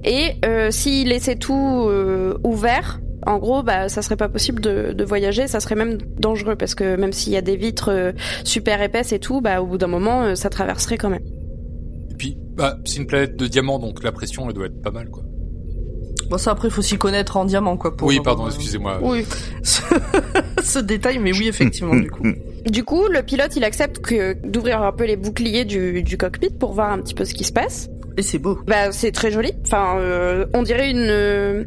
Et 0.04 0.32
euh, 0.44 0.70
s'il 0.70 1.08
laissait 1.08 1.36
tout 1.36 1.86
euh, 1.88 2.38
ouvert, 2.44 3.00
en 3.26 3.38
gros, 3.38 3.62
bah, 3.62 3.88
ça 3.88 4.02
serait 4.02 4.16
pas 4.16 4.28
possible 4.28 4.60
de, 4.60 4.92
de 4.92 5.04
voyager, 5.04 5.48
ça 5.48 5.58
serait 5.58 5.74
même 5.74 5.98
dangereux 6.18 6.54
parce 6.54 6.74
que 6.74 6.96
même 6.96 7.12
s'il 7.12 7.32
y 7.32 7.36
a 7.36 7.42
des 7.42 7.56
vitres 7.56 7.90
euh, 7.90 8.12
super 8.44 8.80
épaisses 8.82 9.12
et 9.12 9.18
tout, 9.18 9.40
bah, 9.40 9.60
au 9.60 9.66
bout 9.66 9.78
d'un 9.78 9.88
moment, 9.88 10.34
ça 10.36 10.48
traverserait 10.48 10.98
quand 10.98 11.10
même. 11.10 11.24
Bah, 12.56 12.78
c'est 12.84 12.98
une 12.98 13.06
planète 13.06 13.36
de 13.36 13.46
diamants, 13.46 13.78
donc 13.78 14.02
la 14.02 14.12
pression, 14.12 14.48
elle 14.48 14.54
doit 14.54 14.66
être 14.66 14.82
pas 14.82 14.90
mal, 14.90 15.10
quoi. 15.10 15.22
Bon, 16.30 16.38
ça 16.38 16.50
après, 16.50 16.70
faut 16.70 16.82
s'y 16.82 16.98
connaître 16.98 17.36
en 17.36 17.44
diamant, 17.44 17.76
quoi. 17.76 17.96
Pour 17.96 18.08
oui, 18.08 18.18
avoir, 18.18 18.36
pardon, 18.36 18.50
euh, 18.50 18.54
excusez-moi. 18.54 18.98
Oui. 19.02 19.24
Ce, 19.62 19.82
ce 20.62 20.78
détail, 20.78 21.18
mais 21.18 21.32
oui, 21.32 21.48
effectivement, 21.48 21.94
du 21.94 22.10
coup. 22.10 22.24
Du 22.66 22.82
coup, 22.82 23.06
le 23.08 23.22
pilote, 23.22 23.54
il 23.54 23.62
accepte 23.62 24.00
que 24.00 24.34
d'ouvrir 24.44 24.82
un 24.82 24.90
peu 24.90 25.04
les 25.04 25.14
boucliers 25.14 25.64
du, 25.64 26.02
du 26.02 26.16
cockpit 26.16 26.50
pour 26.50 26.72
voir 26.72 26.90
un 26.90 26.98
petit 26.98 27.14
peu 27.14 27.24
ce 27.24 27.32
qui 27.32 27.44
se 27.44 27.52
passe. 27.52 27.88
Et 28.16 28.22
c'est 28.22 28.38
beau. 28.38 28.58
Bah, 28.66 28.90
c'est 28.90 29.12
très 29.12 29.30
joli. 29.30 29.52
Enfin, 29.64 29.98
euh, 29.98 30.46
on 30.52 30.62
dirait 30.62 30.90
une 30.90 31.06
euh, 31.08 31.64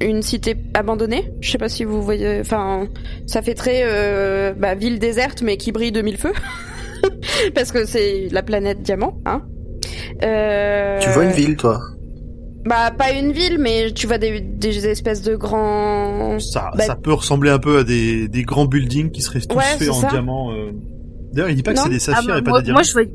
une 0.00 0.22
cité 0.22 0.56
abandonnée. 0.74 1.32
Je 1.40 1.50
sais 1.50 1.58
pas 1.58 1.68
si 1.68 1.84
vous 1.84 2.02
voyez. 2.02 2.40
Enfin, 2.40 2.88
ça 3.26 3.40
fait 3.40 3.54
très 3.54 3.84
euh, 3.84 4.52
bah, 4.52 4.74
ville 4.74 4.98
déserte, 4.98 5.40
mais 5.40 5.56
qui 5.56 5.72
brille 5.72 5.92
de 5.92 6.02
mille 6.02 6.18
feux. 6.18 6.32
Parce 7.54 7.72
que 7.72 7.86
c'est 7.86 8.28
la 8.30 8.42
planète 8.42 8.82
diamant, 8.82 9.20
hein. 9.24 9.42
Euh, 10.22 10.98
Tu 11.00 11.08
vois 11.10 11.24
une 11.24 11.32
ville, 11.32 11.56
toi 11.56 11.80
Bah, 12.64 12.90
pas 12.96 13.12
une 13.12 13.32
ville, 13.32 13.58
mais 13.58 13.90
tu 13.92 14.06
vois 14.06 14.18
des, 14.18 14.40
des 14.40 14.86
espèces 14.86 15.22
de 15.22 15.36
grands. 15.36 16.38
Ça, 16.40 16.70
Bah- 16.76 16.84
ça 16.84 16.96
peut 16.96 17.12
ressembler 17.12 17.50
un 17.50 17.58
peu 17.58 17.78
à 17.78 17.84
des, 17.84 18.28
des 18.28 18.42
grands 18.42 18.64
buildings 18.66 19.10
qui 19.10 19.22
seraient 19.22 19.40
tous 19.40 19.56
Ouais, 19.56 19.62
faits 19.78 19.90
en 19.90 19.94
ça. 19.94 20.08
diamant. 20.08 20.52
euh. 20.52 20.70
D'ailleurs, 21.32 21.50
il 21.50 21.56
dit 21.56 21.62
pas 21.62 21.72
que 21.74 21.80
c'est 21.80 21.88
des 21.88 21.96
Ah, 21.96 22.14
saphirs 22.14 22.28
bah, 22.34 22.38
et 22.38 22.42
pas 22.42 22.50
moi, 22.50 22.62
des 22.62 22.72
moi, 22.72 22.82
diamants. 22.82 22.82
je 22.84 22.92
voyais, 22.92 23.10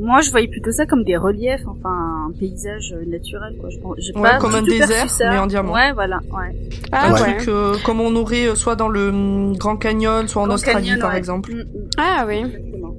moi, 0.00 0.20
je 0.22 0.30
voyais 0.30 0.48
plutôt 0.48 0.70
ça 0.72 0.86
comme 0.86 1.04
des 1.04 1.16
reliefs, 1.16 1.60
enfin, 1.66 2.26
un 2.28 2.32
paysage 2.38 2.94
euh, 2.96 3.04
naturel, 3.06 3.54
quoi. 3.60 3.68
Je 3.70 3.78
pense- 3.78 3.96
J'ai 3.98 4.14
Ouais, 4.14 4.22
pas 4.30 4.38
comme 4.38 4.54
un 4.54 4.62
désert, 4.62 5.10
ça. 5.10 5.30
mais 5.30 5.38
en 5.38 5.46
diamant. 5.46 5.74
Ouais, 5.74 5.92
voilà, 5.92 6.20
ouais. 6.32 6.56
Ah 6.90 7.08
un 7.08 7.12
ouais. 7.12 7.36
truc 7.36 7.48
euh, 7.48 7.74
comme 7.84 8.00
on 8.00 8.16
aurait 8.16 8.56
soit 8.56 8.76
dans 8.76 8.88
le 8.88 9.52
Grand 9.58 9.76
Canyon, 9.76 10.26
soit 10.26 10.40
en 10.42 10.46
Grand 10.46 10.54
Australie, 10.54 10.86
Canyon, 10.86 11.00
par 11.00 11.12
ouais. 11.12 11.18
exemple. 11.18 11.52
Mm, 11.52 11.58
mm, 11.58 11.88
Ah 11.98 12.24
oui. 12.26 12.38
exactement. 12.38 12.94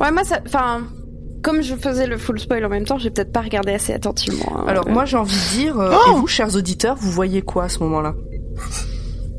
Ouais, 0.00 0.10
moi, 0.10 0.24
ça. 0.24 0.40
Enfin. 0.46 0.80
Comme 1.42 1.60
je 1.62 1.74
faisais 1.74 2.06
le 2.06 2.18
full 2.18 2.38
spoil 2.38 2.64
en 2.64 2.68
même 2.68 2.84
temps, 2.84 2.98
j'ai 2.98 3.10
peut-être 3.10 3.32
pas 3.32 3.40
regardé 3.40 3.72
assez 3.72 3.92
attentivement. 3.92 4.60
hein. 4.60 4.64
Alors 4.68 4.86
Euh, 4.86 4.92
moi 4.92 5.04
j'ai 5.04 5.16
envie 5.16 5.34
de 5.34 5.50
dire, 5.56 5.80
euh, 5.80 5.92
Oh 5.92 6.10
et 6.10 6.14
vous 6.20 6.28
chers 6.28 6.54
auditeurs, 6.54 6.94
vous 7.00 7.10
voyez 7.10 7.42
quoi 7.42 7.64
à 7.64 7.68
ce 7.68 7.80
moment-là? 7.80 8.14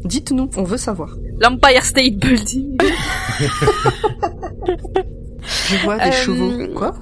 Dites-nous, 0.04 0.50
on 0.58 0.64
veut 0.64 0.76
savoir. 0.78 1.16
L'Empire 1.40 1.86
State 1.86 2.16
Building. 2.18 2.78
Je 5.70 5.76
vois 5.84 5.98
des 5.98 6.10
Euh, 6.10 6.12
chevaux. 6.12 6.52
Quoi? 6.76 6.94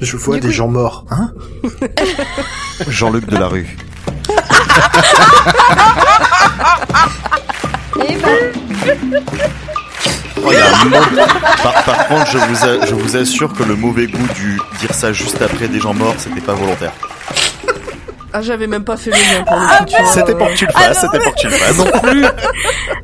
Je 0.00 0.16
vois 0.16 0.36
Du 0.36 0.42
des 0.42 0.46
coup- 0.48 0.54
gens 0.54 0.68
morts. 0.68 1.04
Hein? 1.10 1.32
Jean-Luc 2.88 3.26
Delarue. 3.26 3.76
eh 8.08 8.16
ben, 8.16 8.52
Oh, 10.36 10.50
il 10.50 10.54
y 10.54 10.56
a 10.56 10.80
un 10.80 10.84
mauvais- 10.86 11.22
par, 11.62 11.84
par 11.84 12.06
contre, 12.08 12.30
je 12.30 12.38
vous, 12.38 12.64
a- 12.64 12.86
je 12.86 12.94
vous 12.94 13.16
assure 13.16 13.52
que 13.52 13.62
le 13.62 13.76
mauvais 13.76 14.06
goût 14.06 14.26
du 14.34 14.58
dire 14.80 14.92
ça 14.94 15.12
juste 15.12 15.40
après 15.40 15.68
des 15.68 15.78
gens 15.80 15.94
morts, 15.94 16.14
c'était 16.18 16.40
pas 16.40 16.54
volontaire. 16.54 16.92
Ah 18.36 18.42
j'avais 18.42 18.66
même 18.66 18.82
pas 18.84 18.96
fait 18.96 19.10
le 19.10 19.16
lien 19.16 19.44
pour 19.44 19.56
le 19.56 19.86
tu 19.86 19.96
vois, 19.96 20.12
C'était 20.12 20.34
pour 20.34 20.48
que 20.48 20.54
tu 20.54 20.66
le 20.66 20.72
fasses, 20.72 21.00
c'était 21.00 21.20
pour 21.22 21.34
que 21.34 21.40
tu 21.40 21.46
le 21.46 21.52
fasses. 21.52 21.78
Non 21.78 21.86
plus 22.02 22.24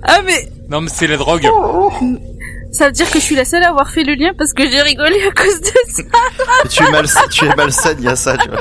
Ah, 0.02 0.18
mais, 0.26 0.48
Non, 0.68 0.80
mais 0.80 0.90
c'est 0.92 1.06
la 1.06 1.16
drogue. 1.18 1.46
ça 2.72 2.86
veut 2.86 2.92
dire 2.92 3.08
que 3.08 3.20
je 3.20 3.24
suis 3.24 3.36
la 3.36 3.44
seule 3.44 3.62
à 3.62 3.68
avoir 3.68 3.88
fait 3.90 4.02
le 4.02 4.14
lien 4.14 4.32
parce 4.36 4.52
que 4.52 4.68
j'ai 4.68 4.82
rigolé 4.82 5.22
à 5.28 5.30
cause 5.30 5.60
de 5.60 5.66
ça. 5.88 6.02
tu 6.68 6.82
es 6.84 6.90
mal, 6.90 7.06
tu 7.30 7.44
es 7.44 7.54
malsaine, 7.54 7.96
il 8.00 8.06
y 8.06 8.08
a 8.08 8.16
ça, 8.16 8.36
tu 8.38 8.48
vois. 8.48 8.58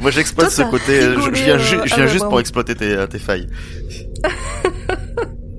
Moi, 0.00 0.10
j'exploite 0.10 0.50
ce 0.50 0.62
côté, 0.62 1.00
euh, 1.00 1.20
je, 1.20 1.30
viens, 1.30 1.54
euh, 1.54 1.58
je 1.58 1.76
ah 1.76 1.84
viens 1.96 2.06
juste 2.08 2.22
bah 2.24 2.30
pour 2.30 2.40
exploiter 2.40 2.74
tes, 2.74 2.90
euh, 2.94 3.06
tes 3.06 3.20
failles. 3.20 3.46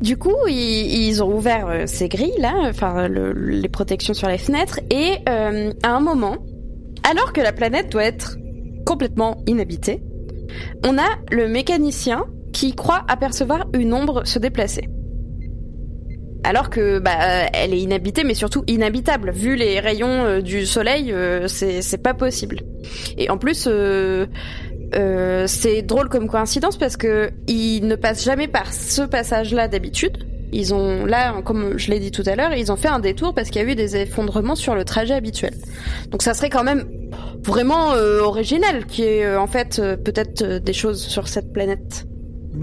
Du 0.02 0.18
coup, 0.18 0.36
ils, 0.48 1.22
ont 1.22 1.36
ouvert 1.36 1.68
euh, 1.68 1.84
ces 1.86 2.08
grilles 2.08 2.32
là, 2.40 2.54
enfin 2.70 3.08
le- 3.08 3.34
les 3.34 3.68
protections 3.68 4.14
sur 4.14 4.30
les 4.30 4.38
fenêtres, 4.38 4.80
et 4.90 5.18
euh, 5.28 5.74
à 5.84 5.90
un 5.90 6.00
moment, 6.00 6.38
alors 7.10 7.34
que 7.34 7.42
la 7.42 7.52
planète 7.52 7.92
doit 7.92 8.06
être 8.06 8.38
complètement 8.86 9.44
inhabitée, 9.46 10.02
on 10.86 10.98
a 10.98 11.08
le 11.32 11.50
mécanicien 11.50 12.26
qui 12.54 12.74
croit 12.74 13.04
apercevoir 13.10 13.68
une 13.74 13.94
ombre 13.94 14.26
se 14.26 14.40
déplacer. 14.40 14.88
Alors 16.46 16.70
que 16.70 17.00
bah 17.00 17.50
elle 17.54 17.74
est 17.74 17.82
inhabitée, 17.82 18.24
mais 18.24 18.34
surtout 18.34 18.64
inhabitable. 18.68 19.32
Vu 19.32 19.58
les 19.58 19.82
rayons 19.82 20.08
euh, 20.08 20.42
du 20.42 20.66
soleil, 20.66 21.14
c'est 21.48 22.02
pas 22.02 22.14
possible. 22.14 22.62
Et 23.18 23.30
en 23.30 23.38
plus, 23.38 23.68
euh, 23.68 24.26
euh, 24.96 25.46
c'est 25.48 25.82
drôle 25.82 26.10
comme 26.10 26.28
coïncidence 26.28 26.78
parce 26.78 26.98
que 26.98 27.32
ils 27.48 27.82
ne 27.86 27.96
passent 27.96 28.24
jamais 28.24 28.48
par 28.48 28.74
ce 28.74 29.02
passage-là 29.04 29.68
d'habitude. 29.68 30.26
Ils 30.52 30.74
ont 30.74 31.06
là, 31.06 31.42
comme 31.44 31.78
je 31.78 31.92
l'ai 31.92 32.00
dit 32.00 32.12
tout 32.12 32.24
à 32.26 32.36
l'heure, 32.36 32.54
ils 32.54 32.72
ont 32.72 32.76
fait 32.76 32.88
un 32.88 33.00
détour 33.00 33.36
parce 33.36 33.50
qu'il 33.50 33.62
y 33.62 33.66
a 33.66 33.68
eu 33.68 33.76
des 33.76 33.96
effondrements 33.96 34.56
sur 34.56 34.74
le 34.74 34.84
trajet 34.84 35.14
habituel. 35.14 35.54
Donc 36.10 36.24
ça 36.24 36.34
serait 36.34 36.50
quand 36.50 36.64
même 36.64 36.86
vraiment 37.44 37.94
euh, 37.94 38.22
original 38.22 38.86
qu'il 38.86 39.06
y 39.06 39.08
ait 39.08 39.26
euh, 39.26 39.40
en 39.40 39.48
fait 39.48 39.80
euh, 39.80 39.96
peut-être 39.96 40.42
euh, 40.42 40.60
des 40.60 40.74
choses 40.74 41.02
sur 41.02 41.28
cette 41.28 41.54
planète. 41.54 42.06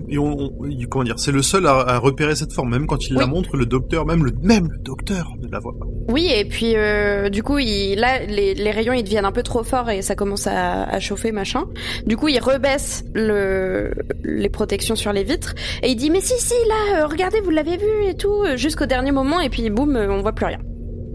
Et 0.08 0.18
on, 0.18 0.36
on- 0.38 0.50
comment 0.90 1.04
dire, 1.04 1.18
c'est 1.18 1.32
le 1.32 1.42
seul 1.42 1.66
à, 1.66 1.72
à 1.80 1.98
repérer 1.98 2.34
cette 2.36 2.52
forme. 2.52 2.70
Même 2.70 2.86
quand 2.86 3.08
il 3.08 3.14
la 3.14 3.26
montre, 3.26 3.56
le 3.56 3.66
docteur, 3.66 4.06
même 4.06 4.24
le 4.24 4.32
même 4.42 4.68
le 4.70 4.78
docteur 4.78 5.32
ne 5.40 5.48
la 5.48 5.58
voit 5.58 5.74
pas. 5.78 5.86
Oui, 6.08 6.30
et 6.34 6.44
puis 6.44 6.74
euh, 6.76 7.28
du 7.28 7.42
coup, 7.42 7.58
il, 7.58 7.96
là, 7.96 8.24
les, 8.26 8.54
les 8.54 8.70
rayons 8.70 8.92
ils 8.92 9.02
deviennent 9.02 9.24
un 9.24 9.32
peu 9.32 9.42
trop 9.42 9.62
forts 9.64 9.90
et 9.90 10.02
ça 10.02 10.14
commence 10.14 10.46
à, 10.46 10.84
à 10.84 11.00
chauffer, 11.00 11.32
machin. 11.32 11.64
Du 12.06 12.16
coup, 12.16 12.28
il 12.28 12.38
rebaisse 12.38 13.04
le, 13.14 13.90
les 14.24 14.48
protections 14.48 14.96
sur 14.96 15.12
les 15.12 15.24
vitres 15.24 15.54
et 15.82 15.88
il 15.90 15.96
dit 15.96 16.10
mais 16.10 16.20
si 16.20 16.34
si 16.38 16.54
là, 16.68 17.00
euh, 17.02 17.06
regardez, 17.06 17.40
vous 17.40 17.50
l'avez 17.50 17.76
vu 17.76 18.08
et 18.08 18.14
tout, 18.14 18.42
euh, 18.46 18.56
jusqu'au 18.56 18.86
dernier 18.86 19.12
moment 19.12 19.40
et 19.40 19.48
puis 19.48 19.68
boum, 19.70 19.96
on 19.96 20.20
voit 20.22 20.32
plus 20.32 20.46
rien. 20.46 20.58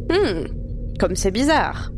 Hmm, 0.09 0.45
comme 0.99 1.15
c'est 1.15 1.31
bizarre. 1.31 1.91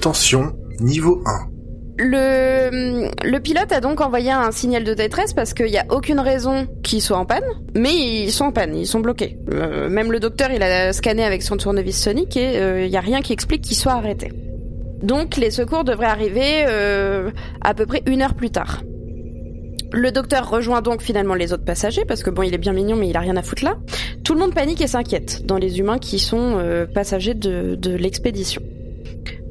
Tension, 0.00 0.52
niveau 0.80 1.22
1. 1.26 1.53
Le, 1.96 3.38
pilote 3.38 3.70
a 3.70 3.80
donc 3.80 4.00
envoyé 4.00 4.30
un 4.30 4.50
signal 4.50 4.84
de 4.84 4.94
détresse 4.94 5.32
parce 5.32 5.54
qu'il 5.54 5.66
n'y 5.66 5.78
a 5.78 5.86
aucune 5.90 6.18
raison 6.18 6.66
qu'ils 6.82 7.02
soient 7.02 7.18
en 7.18 7.24
panne, 7.24 7.44
mais 7.74 7.94
ils 7.94 8.32
sont 8.32 8.46
en 8.46 8.52
panne, 8.52 8.74
ils 8.76 8.86
sont 8.86 9.00
bloqués. 9.00 9.38
Euh, 9.52 9.88
même 9.88 10.10
le 10.10 10.18
docteur, 10.18 10.50
il 10.50 10.62
a 10.62 10.92
scanné 10.92 11.24
avec 11.24 11.42
son 11.42 11.56
tournevis 11.56 12.00
sonique 12.00 12.36
et 12.36 12.58
euh, 12.58 12.84
il 12.84 12.90
n'y 12.90 12.96
a 12.96 13.00
rien 13.00 13.22
qui 13.22 13.32
explique 13.32 13.62
qu'ils 13.62 13.76
soient 13.76 13.92
arrêtés. 13.92 14.32
Donc 15.02 15.36
les 15.36 15.50
secours 15.50 15.84
devraient 15.84 16.06
arriver 16.06 16.64
euh, 16.68 17.30
à 17.60 17.74
peu 17.74 17.86
près 17.86 18.02
une 18.06 18.22
heure 18.22 18.34
plus 18.34 18.50
tard. 18.50 18.82
Le 19.92 20.10
docteur 20.10 20.50
rejoint 20.50 20.82
donc 20.82 21.02
finalement 21.02 21.34
les 21.34 21.52
autres 21.52 21.64
passagers 21.64 22.04
parce 22.04 22.24
que 22.24 22.30
bon, 22.30 22.42
il 22.42 22.52
est 22.52 22.58
bien 22.58 22.72
mignon, 22.72 22.96
mais 22.96 23.08
il 23.08 23.16
a 23.16 23.20
rien 23.20 23.36
à 23.36 23.42
foutre 23.42 23.62
là. 23.62 23.76
Tout 24.24 24.34
le 24.34 24.40
monde 24.40 24.54
panique 24.54 24.80
et 24.80 24.88
s'inquiète 24.88 25.46
dans 25.46 25.58
les 25.58 25.78
humains 25.78 25.98
qui 25.98 26.18
sont 26.18 26.86
passagers 26.92 27.34
de 27.34 27.94
l'expédition. 27.94 28.62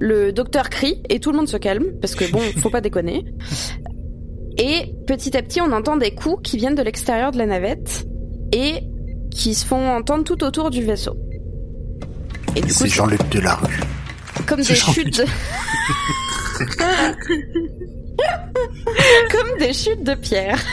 Le 0.06 0.34
docteur 0.34 0.70
crie 0.70 1.02
et 1.08 1.22
tout 1.22 1.32
le 1.32 1.38
monde 1.38 1.48
se 1.48 1.56
calme 1.56 1.86
parce 2.02 2.14
que 2.14 2.30
bon, 2.30 2.42
faut 2.60 2.70
pas 2.70 2.82
déconner. 2.82 3.24
Et 4.58 4.94
petit 5.08 5.38
à 5.38 5.42
petit, 5.42 5.62
on 5.62 5.72
entend 5.72 5.96
des 5.96 6.14
coups 6.14 6.42
qui 6.44 6.58
viennent 6.58 6.76
de 6.76 6.82
l'extérieur 6.82 7.32
de 7.32 7.38
la 7.38 7.46
navette 7.46 8.06
et 8.52 8.82
qui 9.32 9.56
se 9.56 9.66
font 9.66 9.88
entendre 9.88 10.26
tout 10.26 10.44
autour 10.44 10.72
du 10.72 10.84
vaisseau. 10.84 11.16
Et 12.58 12.62
du 12.62 12.74
C'est 12.74 12.90
Jean-Luc 12.90 13.30
Delarue. 13.30 13.80
c'est 14.36 14.46
comme 14.46 14.62
c'est 14.62 14.74
des 14.74 14.80
chutes 14.80 15.20
de... 15.20 15.24
comme 19.32 19.58
des 19.58 19.72
chutes 19.72 20.04
de 20.04 20.16
pierre. 20.16 20.60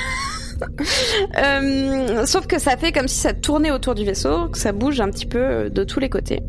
Euh, 1.39 2.26
sauf 2.26 2.47
que 2.47 2.59
ça 2.59 2.76
fait 2.76 2.93
comme 2.93 3.09
si 3.09 3.18
ça 3.18 3.33
tournait 3.33 3.70
autour 3.70 3.95
du 3.95 4.05
vaisseau, 4.05 4.49
que 4.49 4.59
ça 4.59 4.72
bouge 4.72 5.01
un 5.01 5.09
petit 5.09 5.24
peu 5.24 5.70
de 5.70 5.85
tous 5.85 6.01
les 6.01 6.11
côtés. 6.11 6.43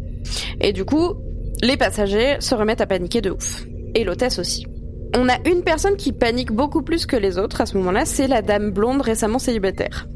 Et 0.60 0.74
du 0.74 0.84
coup, 0.84 1.16
les 1.62 1.78
passagers 1.78 2.36
se 2.40 2.56
remettent 2.56 2.82
à 2.82 2.86
paniquer 2.88 3.22
de 3.22 3.32
ouf. 3.32 3.64
Et 3.96 4.04
l'hôtesse 4.04 4.40
aussi. 4.40 4.66
On 5.18 5.28
a 5.28 5.36
une 5.46 5.64
personne 5.64 5.98
qui 5.98 6.14
panique 6.14 6.52
beaucoup 6.54 6.82
plus 6.84 7.06
que 7.06 7.16
les 7.18 7.38
autres 7.38 7.60
à 7.62 7.66
ce 7.66 7.78
moment-là, 7.78 8.06
c'est 8.06 8.28
la 8.28 8.42
dame 8.42 8.72
blonde 8.72 9.02
récemment 9.02 9.40
célibataire. 9.40 10.08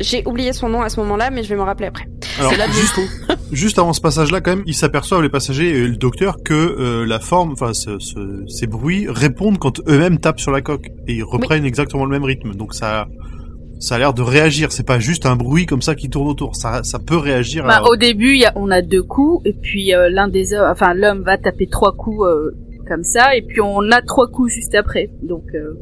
J'ai 0.00 0.22
oublié 0.26 0.52
son 0.54 0.68
nom 0.70 0.80
à 0.80 0.88
ce 0.88 0.98
moment-là, 1.00 1.30
mais 1.30 1.42
je 1.42 1.48
vais 1.50 1.56
m'en 1.56 1.66
rappeler 1.66 1.88
après. 1.88 2.06
Alors, 2.38 2.52
juste, 2.72 2.98
juste 3.52 3.78
avant 3.78 3.92
ce 3.92 4.00
passage-là, 4.00 4.40
quand 4.40 4.52
même, 4.56 4.62
ils 4.66 4.74
s'aperçoivent, 4.74 5.20
les 5.22 5.28
passagers 5.28 5.68
et 5.68 5.86
le 5.86 5.96
docteur, 5.96 6.38
que 6.42 6.54
euh, 6.54 7.04
la 7.04 7.20
forme, 7.20 7.52
enfin, 7.52 7.74
ce- 7.74 7.98
ce- 7.98 8.44
ces 8.48 8.66
bruits 8.66 9.06
répondent 9.10 9.58
quand 9.58 9.80
eux-mêmes 9.88 10.18
tapent 10.18 10.40
sur 10.40 10.52
la 10.52 10.62
coque. 10.62 10.86
Et 11.06 11.14
ils 11.16 11.22
reprennent 11.24 11.66
exactement 11.66 12.04
le 12.06 12.10
même 12.10 12.24
rythme. 12.24 12.54
Donc 12.54 12.72
ça, 12.74 13.08
ça 13.80 13.96
a 13.96 13.98
l'air 13.98 14.14
de 14.14 14.22
réagir. 14.22 14.70
C'est 14.70 14.86
pas 14.86 15.00
juste 15.00 15.26
un 15.26 15.34
bruit 15.34 15.66
comme 15.66 15.82
ça 15.82 15.94
qui 15.96 16.08
tourne 16.08 16.28
autour. 16.28 16.54
Ça, 16.54 16.82
ça 16.84 16.98
peut 17.00 17.16
réagir 17.16 17.64
Bah, 17.64 17.78
à... 17.78 17.88
au 17.88 17.96
début, 17.96 18.34
il 18.34 18.40
y 18.40 18.44
a, 18.46 18.52
on 18.54 18.70
a 18.70 18.82
deux 18.82 19.02
coups, 19.02 19.42
et 19.46 19.52
puis 19.52 19.92
euh, 19.94 20.08
l'un 20.08 20.28
des 20.28 20.52
hommes, 20.54 20.68
enfin 20.70 20.94
l'homme 20.94 21.22
va 21.24 21.36
taper 21.38 21.66
trois 21.66 21.92
coups 21.96 22.24
euh, 22.26 22.52
comme 22.86 23.02
ça, 23.02 23.34
et 23.34 23.42
puis 23.42 23.60
on 23.60 23.90
a 23.90 24.00
trois 24.02 24.28
coups 24.28 24.52
juste 24.52 24.74
après. 24.76 25.10
Donc, 25.22 25.44
euh, 25.54 25.74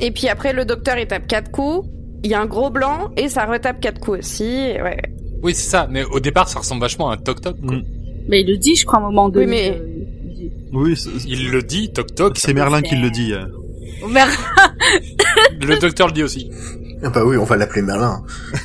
Et 0.00 0.10
puis 0.10 0.28
après, 0.28 0.52
le 0.52 0.64
docteur, 0.66 0.98
il 0.98 1.06
tape 1.06 1.26
quatre 1.26 1.50
coups. 1.50 1.88
Il 2.24 2.30
y 2.30 2.34
a 2.34 2.40
un 2.40 2.46
gros 2.46 2.70
blanc 2.70 3.10
et 3.16 3.28
ça 3.28 3.44
retape 3.46 3.78
quatre 3.80 4.00
coups 4.00 4.18
aussi. 4.18 4.44
Ouais. 4.82 5.00
Oui, 5.42 5.54
c'est 5.54 5.70
ça. 5.70 5.86
Mais 5.90 6.02
au 6.04 6.18
départ, 6.18 6.48
ça 6.48 6.58
ressemble 6.58 6.80
vachement 6.80 7.10
à 7.10 7.14
un 7.14 7.16
toc-toc. 7.18 7.56
quoi. 7.64 7.76
Mm. 7.76 7.82
mais 8.28 8.40
il 8.40 8.46
le 8.48 8.56
dit, 8.56 8.74
je 8.74 8.84
crois, 8.84 8.98
à 8.98 9.02
un 9.02 9.06
moment 9.06 9.28
donné. 9.28 9.46
mais- 9.46 9.70
euh, 9.78 9.86
il 10.28 10.34
dit- 10.34 10.52
Oui, 10.72 10.96
c'est- 10.96 11.10
Il 11.28 11.50
le 11.50 11.62
dit, 11.62 11.92
toc-toc. 11.92 12.36
c'est 12.38 12.52
Merlin 12.54 12.82
qui 12.82 12.96
le 12.96 13.10
dit. 13.10 13.32
merde. 14.10 14.30
Le 15.60 15.78
docteur 15.78 16.08
le 16.08 16.12
dit 16.14 16.22
aussi. 16.22 16.50
Ah 17.02 17.10
bah 17.10 17.24
oui, 17.24 17.36
on 17.36 17.44
va 17.44 17.56
l'appeler 17.56 17.82
Merlin. 17.82 18.22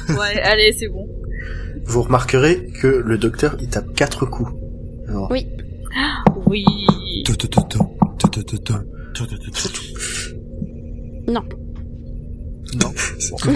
ouais, 0.10 0.42
allez, 0.44 0.74
c'est 0.78 0.88
bon. 0.88 1.08
Vous 1.86 2.02
remarquerez 2.04 2.68
que 2.82 2.88
le 2.88 3.18
docteur, 3.18 3.56
il 3.60 3.68
tape 3.70 3.94
quatre 3.96 4.26
coups. 4.26 4.52
Alors, 5.08 5.30
Oui. 5.32 5.48
Oui. 6.48 6.64
Non. 11.28 11.42
Non. 12.76 12.92
C'est 12.96 13.38
ce 13.38 13.44
que 13.44 13.52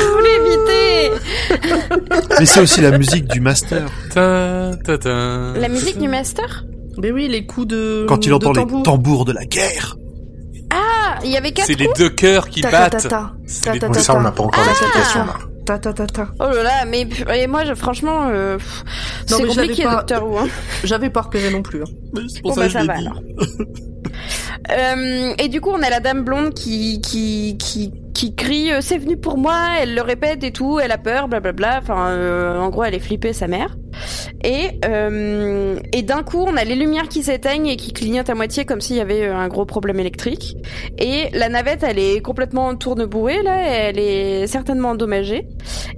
je 0.00 0.08
voulais 0.12 0.36
éviter. 0.36 1.10
Mais 2.38 2.46
c'est 2.46 2.60
aussi 2.60 2.80
la 2.80 2.96
musique 2.96 3.26
du 3.28 3.40
master. 3.40 3.88
Ta, 4.12 4.72
ta, 4.84 4.98
ta. 4.98 5.52
La 5.58 5.68
musique 5.68 5.98
du 5.98 6.08
master 6.08 6.64
Mais 7.02 7.10
oui, 7.10 7.28
les 7.28 7.44
coups 7.46 7.66
de 7.68 8.06
Quand 8.08 8.24
il 8.24 8.32
entend 8.32 8.52
tambour. 8.52 8.78
les 8.78 8.82
tambours 8.84 9.24
de 9.24 9.32
la 9.32 9.44
guerre. 9.44 9.96
Ah, 11.18 11.22
il 11.24 11.30
y 11.30 11.36
avait 11.36 11.52
quatre 11.52 11.66
C'est 11.66 11.74
les 11.78 11.88
deux 11.96 12.10
cœurs 12.10 12.48
qui 12.48 12.62
battent. 12.62 13.06
C'est 13.46 14.00
ça, 14.00 14.14
on 14.16 14.20
n'a 14.20 14.32
pas 14.32 14.42
encore 14.44 14.62
Ah. 14.64 14.68
l'explication. 14.68 15.20
là. 15.26 15.34
Ta, 15.66 15.78
ta. 15.78 15.92
Oh 16.40 16.44
là 16.50 16.62
là, 16.62 16.84
mais 16.86 17.06
et 17.34 17.46
moi, 17.46 17.62
je, 17.66 17.74
franchement, 17.74 18.28
euh, 18.30 18.56
c'est 19.26 19.44
compliqué, 19.46 19.82
pas- 19.84 19.96
Docteur 19.96 20.26
Who. 20.26 20.38
Hein. 20.38 20.48
J'avais 20.84 21.10
pas 21.10 21.20
repéré 21.20 21.50
non 21.50 21.60
plus. 21.60 21.82
hein. 21.82 22.20
C'est 22.32 22.40
pour 22.40 22.54
Bon, 22.54 22.54
ça 22.54 22.60
bah, 22.62 22.66
que 22.68 22.72
je 22.72 22.78
ça 22.78 22.84
va 22.84 22.96
dit. 22.98 23.06
alors. 23.06 23.20
Euh, 24.70 25.32
et 25.38 25.48
du 25.48 25.60
coup, 25.60 25.70
on 25.70 25.82
a 25.82 25.88
la 25.88 26.00
dame 26.00 26.24
blonde 26.24 26.52
qui 26.54 27.00
qui 27.00 27.56
qui 27.58 27.92
qui 28.18 28.34
crie 28.34 28.72
euh, 28.72 28.80
c'est 28.80 28.98
venu 28.98 29.16
pour 29.16 29.38
moi, 29.38 29.56
elle 29.80 29.94
le 29.94 30.02
répète 30.02 30.42
et 30.42 30.50
tout, 30.50 30.80
elle 30.80 30.90
a 30.90 30.98
peur, 30.98 31.28
blablabla. 31.28 31.78
Enfin, 31.80 32.08
euh, 32.08 32.58
en 32.58 32.68
gros, 32.68 32.82
elle 32.82 32.94
est 32.94 32.98
flippée, 32.98 33.32
sa 33.32 33.46
mère. 33.46 33.76
Et 34.42 34.80
euh, 34.84 35.78
et 35.92 36.02
d'un 36.02 36.24
coup, 36.24 36.44
on 36.44 36.56
a 36.56 36.64
les 36.64 36.74
lumières 36.74 37.08
qui 37.08 37.22
s'éteignent 37.22 37.68
et 37.68 37.76
qui 37.76 37.92
clignotent 37.92 38.28
à 38.28 38.34
moitié 38.34 38.64
comme 38.64 38.80
s'il 38.80 38.96
y 38.96 39.00
avait 39.00 39.22
euh, 39.22 39.36
un 39.36 39.46
gros 39.46 39.66
problème 39.66 40.00
électrique. 40.00 40.56
Et 40.98 41.28
la 41.32 41.48
navette, 41.48 41.84
elle 41.84 42.00
est 42.00 42.20
complètement 42.20 42.74
tournebourrée 42.74 43.40
là, 43.44 43.62
elle 43.68 44.00
est 44.00 44.48
certainement 44.48 44.90
endommagée. 44.90 45.46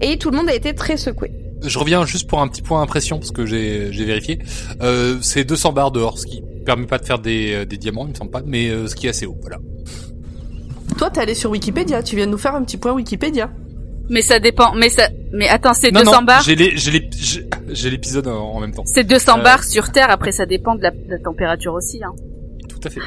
Et 0.03 0.18
tout 0.18 0.31
le 0.31 0.37
monde 0.37 0.51
a 0.51 0.55
été 0.55 0.75
très 0.75 0.99
secoué. 0.99 1.33
Je 1.62 1.79
reviens 1.79 2.05
juste 2.05 2.29
pour 2.29 2.41
un 2.43 2.49
petit 2.49 2.62
point 2.62 2.83
impression 2.83 3.18
parce 3.18 3.33
que 3.33 3.47
j'ai 3.47 3.89
vérifié. 3.91 4.41
Euh, 4.83 5.16
c'est 5.23 5.45
200 5.45 5.73
barres 5.73 5.91
dehors, 5.91 6.18
ce 6.18 6.27
qui 6.27 6.43
permet 6.66 6.87
pas 6.87 6.99
de 6.99 7.07
faire 7.07 7.18
des, 7.18 7.55
euh, 7.55 7.64
des 7.64 7.79
diamants, 7.79 8.05
il 8.05 8.11
me 8.11 8.14
semble 8.14 8.31
pas, 8.31 8.43
mais 8.45 8.68
ce 8.68 8.95
qui 8.95 9.07
est 9.07 9.11
assez 9.11 9.25
haut. 9.25 9.39
Voilà. 9.41 9.57
Toi, 11.01 11.09
t'es 11.09 11.22
allé 11.22 11.34
sur 11.34 11.51
Wikipédia. 11.51 12.03
Tu 12.03 12.14
viens 12.14 12.26
de 12.26 12.30
nous 12.30 12.36
faire 12.36 12.55
un 12.55 12.62
petit 12.62 12.76
point 12.76 12.92
Wikipédia. 12.92 13.51
Mais 14.11 14.20
ça 14.20 14.38
dépend. 14.38 14.74
Mais 14.74 14.90
ça. 14.90 15.09
Mais 15.32 15.48
attends, 15.48 15.72
c'est 15.72 15.90
Non 15.92 16.01
200 16.01 16.12
non, 16.12 16.22
bars? 16.26 16.42
j'ai 16.42 17.90
l'épisode 17.90 18.28
en, 18.28 18.36
en 18.36 18.61
même 18.61 18.74
temps. 18.74 18.82
C'est 18.84 19.05
200 19.05 19.38
Euh, 19.38 19.42
bars 19.42 19.64
sur 19.64 19.92
Terre. 19.92 20.11
Après, 20.11 20.30
ça 20.30 20.44
dépend 20.44 20.74
de 20.74 20.82
la, 20.82 20.90
de 20.90 21.09
la 21.09 21.18
température 21.18 21.72
aussi. 21.72 22.05
Hein. 22.05 22.12
Tout 22.68 22.80
à 22.84 22.90
fait. 22.90 23.01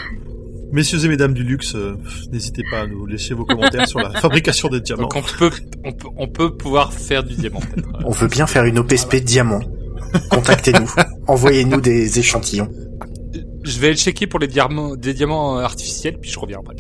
Messieurs 0.72 1.06
et 1.06 1.08
mesdames 1.08 1.36
du 1.36 1.44
luxe, 1.44 1.76
euh, 1.76 1.96
n'hésitez 2.32 2.64
pas 2.72 2.80
à 2.80 2.88
nous 2.88 3.06
laisser 3.06 3.36
vos 3.36 3.46
commentaires 3.46 3.88
sur 3.88 4.00
la 4.00 4.10
fabrication 4.20 4.70
des 4.70 4.82
diamants. 4.82 5.04
Donc 5.04 5.16
on 5.16 5.22
peut 5.22 5.52
on 5.86 5.92
peut 5.92 6.08
on 6.18 6.28
peut 6.28 6.58
pouvoir 6.58 6.94
faire 6.94 7.24
du 7.24 7.36
diamant 7.36 7.60
peut-être. 7.60 7.88
On 8.08 8.12
veut 8.12 8.28
bien 8.28 8.48
faire 8.48 8.64
une 8.66 8.80
OPSP 8.80 9.18
diamant. 9.18 9.62
Contactez-nous. 10.32 10.90
Envoyez-nous 11.28 11.80
des 11.80 12.18
échantillons. 12.18 12.70
Je 13.64 13.80
vais 13.80 13.90
le 13.92 13.98
checker 13.98 14.26
pour 14.26 14.40
les 14.40 14.48
diamants 14.48 14.96
des 14.96 15.14
diamants 15.14 15.58
artificiels 15.60 16.18
puis 16.20 16.32
je 16.32 16.40
reviens 16.40 16.58
après. 16.58 16.76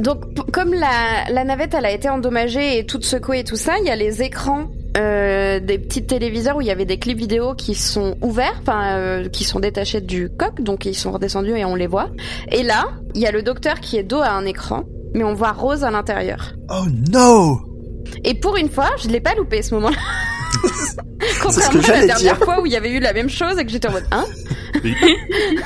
Donc, 0.00 0.50
comme 0.52 0.72
la, 0.72 1.30
la 1.30 1.44
navette, 1.44 1.74
elle 1.74 1.84
a 1.86 1.92
été 1.92 2.08
endommagée 2.08 2.78
et 2.78 2.86
toute 2.86 3.04
secouée 3.04 3.40
et 3.40 3.44
tout 3.44 3.56
ça, 3.56 3.74
il 3.78 3.86
y 3.86 3.90
a 3.90 3.96
les 3.96 4.22
écrans 4.22 4.70
euh, 4.96 5.60
des 5.60 5.78
petits 5.78 6.04
téléviseurs 6.04 6.56
où 6.56 6.60
il 6.62 6.66
y 6.66 6.70
avait 6.70 6.84
des 6.84 6.98
clips 6.98 7.18
vidéo 7.18 7.54
qui 7.54 7.74
sont 7.74 8.16
ouverts, 8.22 8.56
enfin, 8.62 8.96
euh, 8.96 9.28
qui 9.28 9.44
sont 9.44 9.60
détachés 9.60 10.00
du 10.00 10.28
coq, 10.30 10.60
donc 10.62 10.84
ils 10.84 10.96
sont 10.96 11.12
redescendus 11.12 11.56
et 11.56 11.64
on 11.64 11.74
les 11.76 11.86
voit. 11.86 12.08
Et 12.50 12.62
là, 12.62 12.88
il 13.14 13.20
y 13.20 13.26
a 13.26 13.30
le 13.30 13.42
docteur 13.42 13.80
qui 13.80 13.98
est 13.98 14.02
dos 14.02 14.20
à 14.20 14.30
un 14.30 14.46
écran, 14.46 14.84
mais 15.14 15.22
on 15.22 15.34
voit 15.34 15.52
Rose 15.52 15.84
à 15.84 15.90
l'intérieur. 15.90 16.54
Oh 16.70 16.86
no 17.12 17.60
Et 18.24 18.34
pour 18.34 18.56
une 18.56 18.68
fois, 18.68 18.90
je 19.02 19.08
l'ai 19.08 19.20
pas 19.20 19.34
loupé 19.34 19.62
ce 19.62 19.74
moment-là. 19.74 19.96
ce 20.64 21.40
Contrairement 21.42 21.80
que 21.80 21.90
à 21.90 22.00
la 22.00 22.06
dernière 22.06 22.36
dire. 22.36 22.44
fois 22.44 22.60
où 22.60 22.66
il 22.66 22.72
y 22.72 22.76
avait 22.76 22.90
eu 22.90 23.00
la 23.00 23.12
même 23.12 23.30
chose 23.30 23.58
et 23.58 23.64
que 23.64 23.70
j'étais 23.70 23.88
en 23.88 23.92
mode 23.92 24.06
hein? 24.10 24.24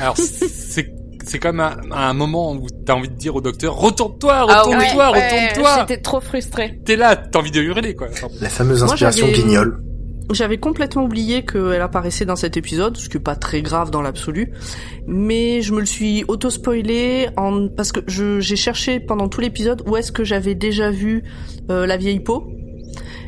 Alors 0.01 0.17
c'est 0.19 0.91
c'est 1.27 1.39
quand 1.39 1.53
même 1.53 1.61
un, 1.91 1.97
un 1.97 2.13
moment 2.15 2.53
où 2.55 2.67
t'as 2.87 2.95
envie 2.95 3.09
de 3.09 3.15
dire 3.15 3.35
au 3.37 3.41
docteur 3.41 3.75
retourne-toi, 3.77 4.47
Ah 4.49 4.63
retourne-toi, 4.63 5.11
ouais, 5.13 5.23
retourne-toi. 5.23 5.77
J'étais 5.89 6.01
trop 6.03 6.21
frustrée. 6.21 6.81
T'es 6.85 6.97
là, 6.97 7.17
t'as 7.17 7.39
envie 7.39 7.51
de 7.51 7.61
hurler 7.61 7.95
quoi. 7.95 8.09
La 8.41 8.49
fameuse 8.49 8.83
inspiration 8.83 9.27
j'avais- 9.27 9.39
guignol. 9.39 9.81
J'avais 10.33 10.57
complètement 10.57 11.05
oublié 11.05 11.45
qu'elle 11.45 11.83
apparaissait 11.83 12.25
dans 12.25 12.35
cet 12.37 12.57
épisode, 12.57 12.97
ce 12.97 13.11
qui 13.11 13.19
est 13.19 13.21
pas 13.21 13.37
très 13.37 13.61
grave 13.61 13.91
dans 13.91 14.01
l'absolu. 14.01 14.53
Mais 15.07 15.61
je 15.61 15.75
me 15.75 15.81
le 15.81 15.87
suis 15.87 16.25
auto-spoilé 16.29 17.29
en... 17.37 17.69
parce 17.69 17.93
que 17.93 18.01
je- 18.07 18.41
j'ai 18.41 18.57
cherché 18.57 19.01
pendant 19.01 19.29
tout 19.29 19.43
l'épisode 19.43 19.83
où 19.87 19.99
est-ce 19.99 20.13
que 20.13 20.25
j'avais 20.25 20.55
déjà 20.55 20.91
vu 20.91 21.25
euh, 21.71 21.85
la 21.87 21.99
vieille 21.99 22.21
peau. 22.21 22.47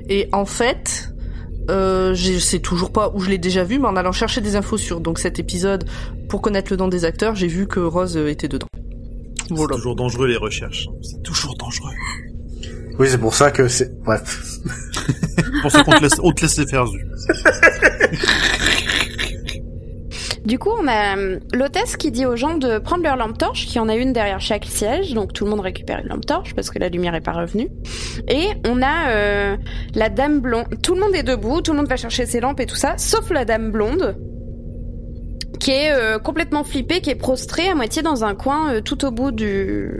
Et 0.08 0.28
en 0.32 0.46
fait, 0.46 1.10
euh, 1.70 2.14
je 2.14 2.38
sais 2.38 2.58
toujours 2.60 2.92
pas 2.92 3.10
où 3.14 3.20
je 3.20 3.30
l'ai 3.30 3.38
déjà 3.38 3.64
vu, 3.64 3.78
mais 3.78 3.88
en 3.88 3.96
allant 3.96 4.12
chercher 4.12 4.40
des 4.40 4.56
infos 4.56 4.76
sur 4.78 5.00
donc 5.00 5.18
cet 5.18 5.38
épisode 5.38 5.84
pour 6.28 6.40
connaître 6.42 6.70
le 6.72 6.76
nom 6.76 6.88
des 6.88 7.04
acteurs, 7.04 7.34
j'ai 7.34 7.46
vu 7.48 7.66
que 7.66 7.80
Rose 7.80 8.16
euh, 8.16 8.28
était 8.28 8.48
dedans. 8.48 8.66
C'est 9.48 9.54
Voilà. 9.54 9.76
toujours 9.76 9.96
dangereux 9.96 10.26
les 10.26 10.36
recherches. 10.36 10.86
C'est 11.02 11.22
toujours 11.22 11.56
dangereux. 11.56 11.92
Oui, 12.98 13.06
c'est 13.10 13.18
pour 13.18 13.34
ça 13.34 13.50
que 13.50 13.68
c'est... 13.68 13.92
Bref. 14.02 14.42
C'est 15.36 15.44
pour 15.62 15.70
ça 15.70 15.84
qu'on 15.84 15.92
te 15.92 16.02
laisse, 16.02 16.18
on 16.22 16.32
te 16.32 16.42
laisse 16.42 16.58
les 16.58 16.66
faire. 16.66 16.86
Zu. 16.86 16.98
Du 20.44 20.60
coup, 20.60 20.70
on 20.80 20.86
a 20.86 21.16
euh, 21.18 21.40
l'hôtesse 21.52 21.96
qui 21.96 22.12
dit 22.12 22.24
aux 22.24 22.36
gens 22.36 22.56
de 22.56 22.78
prendre 22.78 23.02
leur 23.02 23.16
lampe 23.16 23.36
torche, 23.36 23.66
qui 23.66 23.80
en 23.80 23.88
a 23.88 23.96
une 23.96 24.12
derrière 24.12 24.40
chaque 24.40 24.64
siège, 24.64 25.12
donc 25.12 25.32
tout 25.32 25.44
le 25.44 25.50
monde 25.50 25.58
récupère 25.58 25.98
une 25.98 26.06
lampe 26.08 26.24
torche 26.24 26.54
parce 26.54 26.70
que 26.70 26.78
la 26.78 26.88
lumière 26.88 27.16
est 27.16 27.20
pas 27.20 27.32
revenue. 27.32 27.68
Et 28.28 28.48
on 28.66 28.82
a 28.82 29.10
euh, 29.10 29.56
la 29.94 30.08
dame 30.08 30.40
blonde. 30.40 30.66
Tout 30.82 30.94
le 30.94 31.00
monde 31.00 31.14
est 31.14 31.22
debout, 31.22 31.60
tout 31.60 31.72
le 31.72 31.78
monde 31.78 31.88
va 31.88 31.96
chercher 31.96 32.26
ses 32.26 32.40
lampes 32.40 32.60
et 32.60 32.66
tout 32.66 32.76
ça, 32.76 32.94
sauf 32.98 33.30
la 33.30 33.44
dame 33.44 33.70
blonde 33.70 34.16
qui 35.58 35.70
est 35.70 35.90
euh, 35.90 36.18
complètement 36.18 36.64
flippée, 36.64 37.00
qui 37.00 37.10
est 37.10 37.14
prostrée 37.14 37.68
à 37.68 37.74
moitié 37.74 38.02
dans 38.02 38.24
un 38.24 38.34
coin 38.34 38.74
euh, 38.74 38.80
tout 38.82 39.04
au 39.04 39.10
bout 39.10 39.32
du 39.32 39.90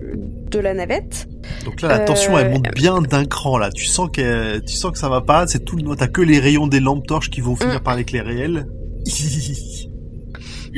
de 0.50 0.58
la 0.58 0.74
navette. 0.74 1.28
Donc 1.64 1.80
là, 1.80 1.88
la 1.88 1.98
tension, 2.00 2.38
elle 2.38 2.50
monte 2.50 2.72
bien 2.74 3.00
d'un 3.00 3.24
cran, 3.24 3.58
là. 3.58 3.70
Tu 3.70 3.86
sens 3.86 4.08
que, 4.12 4.58
tu 4.58 4.74
sens 4.74 4.92
que 4.92 4.98
ça 4.98 5.08
va 5.08 5.22
pas, 5.22 5.46
c'est 5.46 5.64
tout. 5.64 5.78
T'as 5.96 6.06
que 6.06 6.20
les 6.20 6.38
rayons 6.38 6.66
des 6.66 6.80
lampes 6.80 7.06
torches 7.06 7.30
qui 7.30 7.40
vont 7.40 7.56
finir 7.56 7.80
Mm. 7.80 7.82
par 7.82 7.96
l'éclairer 7.96 8.38
elle. 8.38 8.66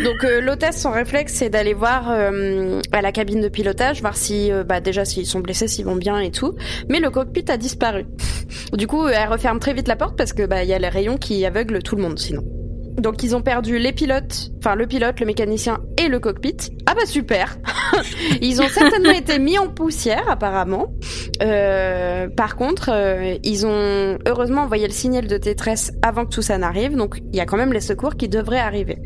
Donc 0.04 0.24
euh, 0.24 0.40
l'hôtesse, 0.40 0.80
son 0.80 0.92
réflexe, 0.92 1.34
c'est 1.34 1.50
d'aller 1.50 1.74
voir 1.74 2.10
euh, 2.10 2.80
à 2.92 3.02
la 3.02 3.12
cabine 3.12 3.40
de 3.40 3.48
pilotage, 3.48 4.00
voir 4.00 4.16
si, 4.16 4.52
euh, 4.52 4.64
bah 4.64 4.80
déjà 4.80 5.04
s'ils 5.04 5.26
sont 5.26 5.40
blessés, 5.40 5.68
s'ils 5.68 5.84
vont 5.84 5.96
bien 5.96 6.18
et 6.20 6.30
tout. 6.30 6.54
Mais 6.88 7.00
le 7.00 7.10
cockpit 7.10 7.44
a 7.48 7.56
disparu. 7.56 8.06
Du 8.72 8.86
coup, 8.86 9.04
euh, 9.04 9.12
elle 9.14 9.28
referme 9.28 9.58
très 9.58 9.74
vite 9.74 9.88
la 9.88 9.96
porte 9.96 10.16
parce 10.16 10.32
que 10.32 10.46
bah 10.46 10.62
il 10.62 10.68
y 10.68 10.74
a 10.74 10.78
les 10.78 10.88
rayons 10.88 11.16
qui 11.16 11.44
aveuglent 11.44 11.82
tout 11.82 11.96
le 11.96 12.02
monde 12.02 12.18
sinon. 12.18 12.42
Donc 12.98 13.22
ils 13.22 13.36
ont 13.36 13.42
perdu 13.42 13.78
les 13.78 13.92
pilotes, 13.92 14.50
enfin 14.58 14.74
le 14.74 14.86
pilote, 14.86 15.20
le 15.20 15.26
mécanicien 15.26 15.78
et 15.98 16.08
le 16.08 16.18
cockpit. 16.18 16.56
Ah 16.86 16.94
bah 16.94 17.06
super 17.06 17.56
Ils 18.42 18.60
ont 18.60 18.68
certainement 18.68 19.12
été 19.12 19.38
mis 19.38 19.56
en 19.56 19.68
poussière 19.68 20.28
apparemment. 20.28 20.92
Euh, 21.40 22.28
par 22.28 22.56
contre, 22.56 22.90
euh, 22.92 23.36
ils 23.44 23.66
ont 23.66 24.18
heureusement 24.26 24.62
envoyé 24.62 24.86
le 24.86 24.92
signal 24.92 25.28
de 25.28 25.38
détresse 25.38 25.92
avant 26.02 26.24
que 26.24 26.34
tout 26.34 26.42
ça 26.42 26.58
n'arrive, 26.58 26.96
donc 26.96 27.18
il 27.32 27.36
y 27.36 27.40
a 27.40 27.46
quand 27.46 27.56
même 27.56 27.72
les 27.72 27.80
secours 27.80 28.16
qui 28.16 28.28
devraient 28.28 28.58
arriver. 28.58 28.98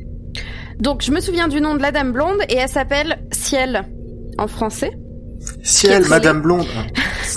Donc 0.81 1.03
je 1.03 1.11
me 1.13 1.21
souviens 1.21 1.49
du 1.49 1.61
nom 1.61 1.75
de 1.75 1.83
la 1.83 1.93
dame 1.93 2.13
blonde 2.13 2.39
et 2.49 2.57
elle 2.57 2.69
s'appelle 2.69 3.19
Ciel 3.33 3.85
en 4.39 4.47
français. 4.47 4.93
Ciel, 5.65 6.05
Madame 6.09 6.41
Blonde. 6.41 6.67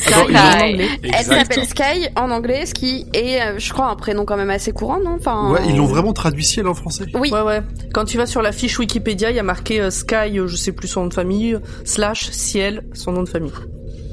Attends, 0.08 0.28
ils 0.30 0.36
ont 0.36 0.38
Sky. 0.38 0.38
en 0.38 0.70
anglais. 0.70 0.88
Elle 1.04 1.26
s'appelle 1.26 1.66
Sky 1.66 2.08
en 2.16 2.30
anglais, 2.30 2.66
ce 2.68 2.74
qui 2.76 3.08
est, 3.14 3.42
euh, 3.42 3.58
je 3.58 3.74
crois, 3.74 3.88
un 3.90 3.96
prénom 3.96 4.26
quand 4.26 4.38
même 4.38 4.52
assez 4.52 4.72
courant, 4.72 5.00
non? 5.04 5.16
Enfin, 5.16 5.52
Ouais, 5.52 5.62
ils 5.68 5.76
l'ont 5.76 5.86
vraiment 5.88 6.14
traduit 6.14 6.44
ciel 6.44 6.68
en 6.68 6.76
français. 6.76 7.06
Oui. 7.16 7.32
Ouais, 7.32 7.42
ouais. 7.42 7.62
Quand 7.94 8.06
tu 8.06 8.18
vas 8.18 8.28
sur 8.28 8.44
la 8.44 8.52
fiche 8.52 8.78
Wikipédia, 8.78 9.32
il 9.32 9.36
y 9.36 9.40
a 9.40 9.44
marqué 9.44 9.82
euh, 9.82 9.90
Sky, 9.90 10.38
euh, 10.38 10.48
je 10.48 10.56
sais 10.56 10.72
plus 10.72 10.88
son 10.88 11.02
nom 11.02 11.08
de 11.08 11.14
famille, 11.16 11.58
slash 11.84 12.30
ciel, 12.30 12.84
son 12.94 13.12
nom 13.12 13.24
de 13.24 13.30
famille. 13.30 13.52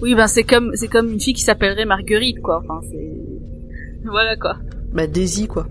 Oui, 0.01 0.15
ben 0.15 0.27
c'est 0.27 0.43
comme 0.45 0.73
c'est 0.75 0.89
comme 0.89 1.13
une 1.13 1.21
fille 1.21 1.35
qui 1.35 1.43
s'appellerait 1.43 1.85
Marguerite, 1.85 2.41
quoi. 2.41 2.63
Enfin, 2.65 2.81
c'est 2.91 4.05
voilà 4.05 4.37
quoi. 4.37 4.57
Bah 4.93 5.07
Daisy 5.07 5.47
quoi. 5.47 5.67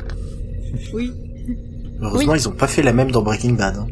Oui. 0.94 1.12
Heureusement, 2.02 2.36
ils 2.36 2.48
ont 2.50 2.54
pas 2.54 2.68
fait 2.68 2.82
la 2.82 2.94
même 2.94 3.12
dans 3.12 3.22
Breaking 3.22 3.54
Bad. 3.54 3.78
hein. 3.78 3.88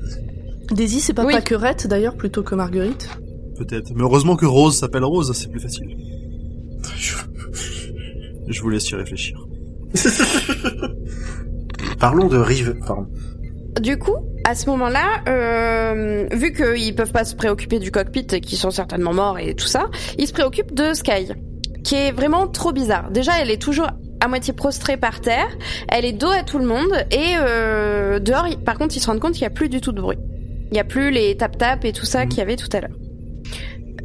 Daisy, 0.71 0.99
c'est 0.99 1.13
pas 1.13 1.25
Oui. 1.25 1.33
Pâquerette 1.33 1.87
d'ailleurs 1.87 2.15
plutôt 2.15 2.43
que 2.43 2.55
Marguerite? 2.55 3.09
Peut-être. 3.57 3.91
Mais 3.95 4.01
heureusement 4.03 4.35
que 4.35 4.45
Rose 4.45 4.77
s'appelle 4.77 5.03
Rose, 5.03 5.31
c'est 5.33 5.49
plus 5.49 5.59
facile. 5.59 5.95
Je 8.47 8.61
vous 8.61 8.69
laisse 8.69 8.89
y 8.89 8.95
réfléchir. 8.95 9.37
Parlons 11.99 12.27
de 12.27 12.37
Rive. 12.37 12.75
Pardon. 12.85 13.07
Du 13.81 13.97
coup, 13.97 14.15
à 14.45 14.55
ce 14.55 14.67
moment-là, 14.69 15.05
euh, 15.27 16.27
vu 16.31 16.53
qu'ils 16.53 16.95
peuvent 16.95 17.11
pas 17.11 17.23
se 17.25 17.35
préoccuper 17.35 17.79
du 17.79 17.91
cockpit 17.91 18.25
et 18.31 18.41
qu'ils 18.41 18.57
sont 18.57 18.71
certainement 18.71 19.13
morts 19.13 19.37
et 19.39 19.53
tout 19.55 19.67
ça, 19.67 19.89
ils 20.17 20.27
se 20.27 20.33
préoccupent 20.33 20.73
de 20.73 20.93
Sky, 20.93 21.27
qui 21.83 21.95
est 21.95 22.11
vraiment 22.11 22.47
trop 22.47 22.71
bizarre. 22.71 23.11
Déjà, 23.11 23.33
elle 23.41 23.51
est 23.51 23.61
toujours 23.61 23.87
à 24.19 24.27
moitié 24.27 24.53
prostrée 24.53 24.97
par 24.97 25.21
terre, 25.21 25.47
elle 25.87 26.05
est 26.05 26.13
dos 26.13 26.29
à 26.29 26.43
tout 26.43 26.59
le 26.59 26.65
monde 26.65 26.91
et 27.11 27.33
euh, 27.37 28.19
dehors, 28.19 28.47
par 28.65 28.77
contre, 28.77 28.95
ils 28.97 28.99
se 28.99 29.07
rendent 29.07 29.19
compte 29.19 29.33
qu'il 29.33 29.43
y 29.43 29.47
a 29.47 29.51
plus 29.51 29.69
du 29.69 29.81
tout 29.81 29.91
de 29.91 30.01
bruit. 30.01 30.17
Il 30.71 30.77
y 30.77 30.79
a 30.79 30.83
plus 30.83 31.09
les 31.11 31.35
tap-tap 31.35 31.83
et 31.85 31.93
tout 31.93 32.05
ça 32.05 32.25
qu'il 32.25 32.39
y 32.39 32.41
avait 32.41 32.55
tout 32.55 32.69
à 32.73 32.81
l'heure. 32.81 32.95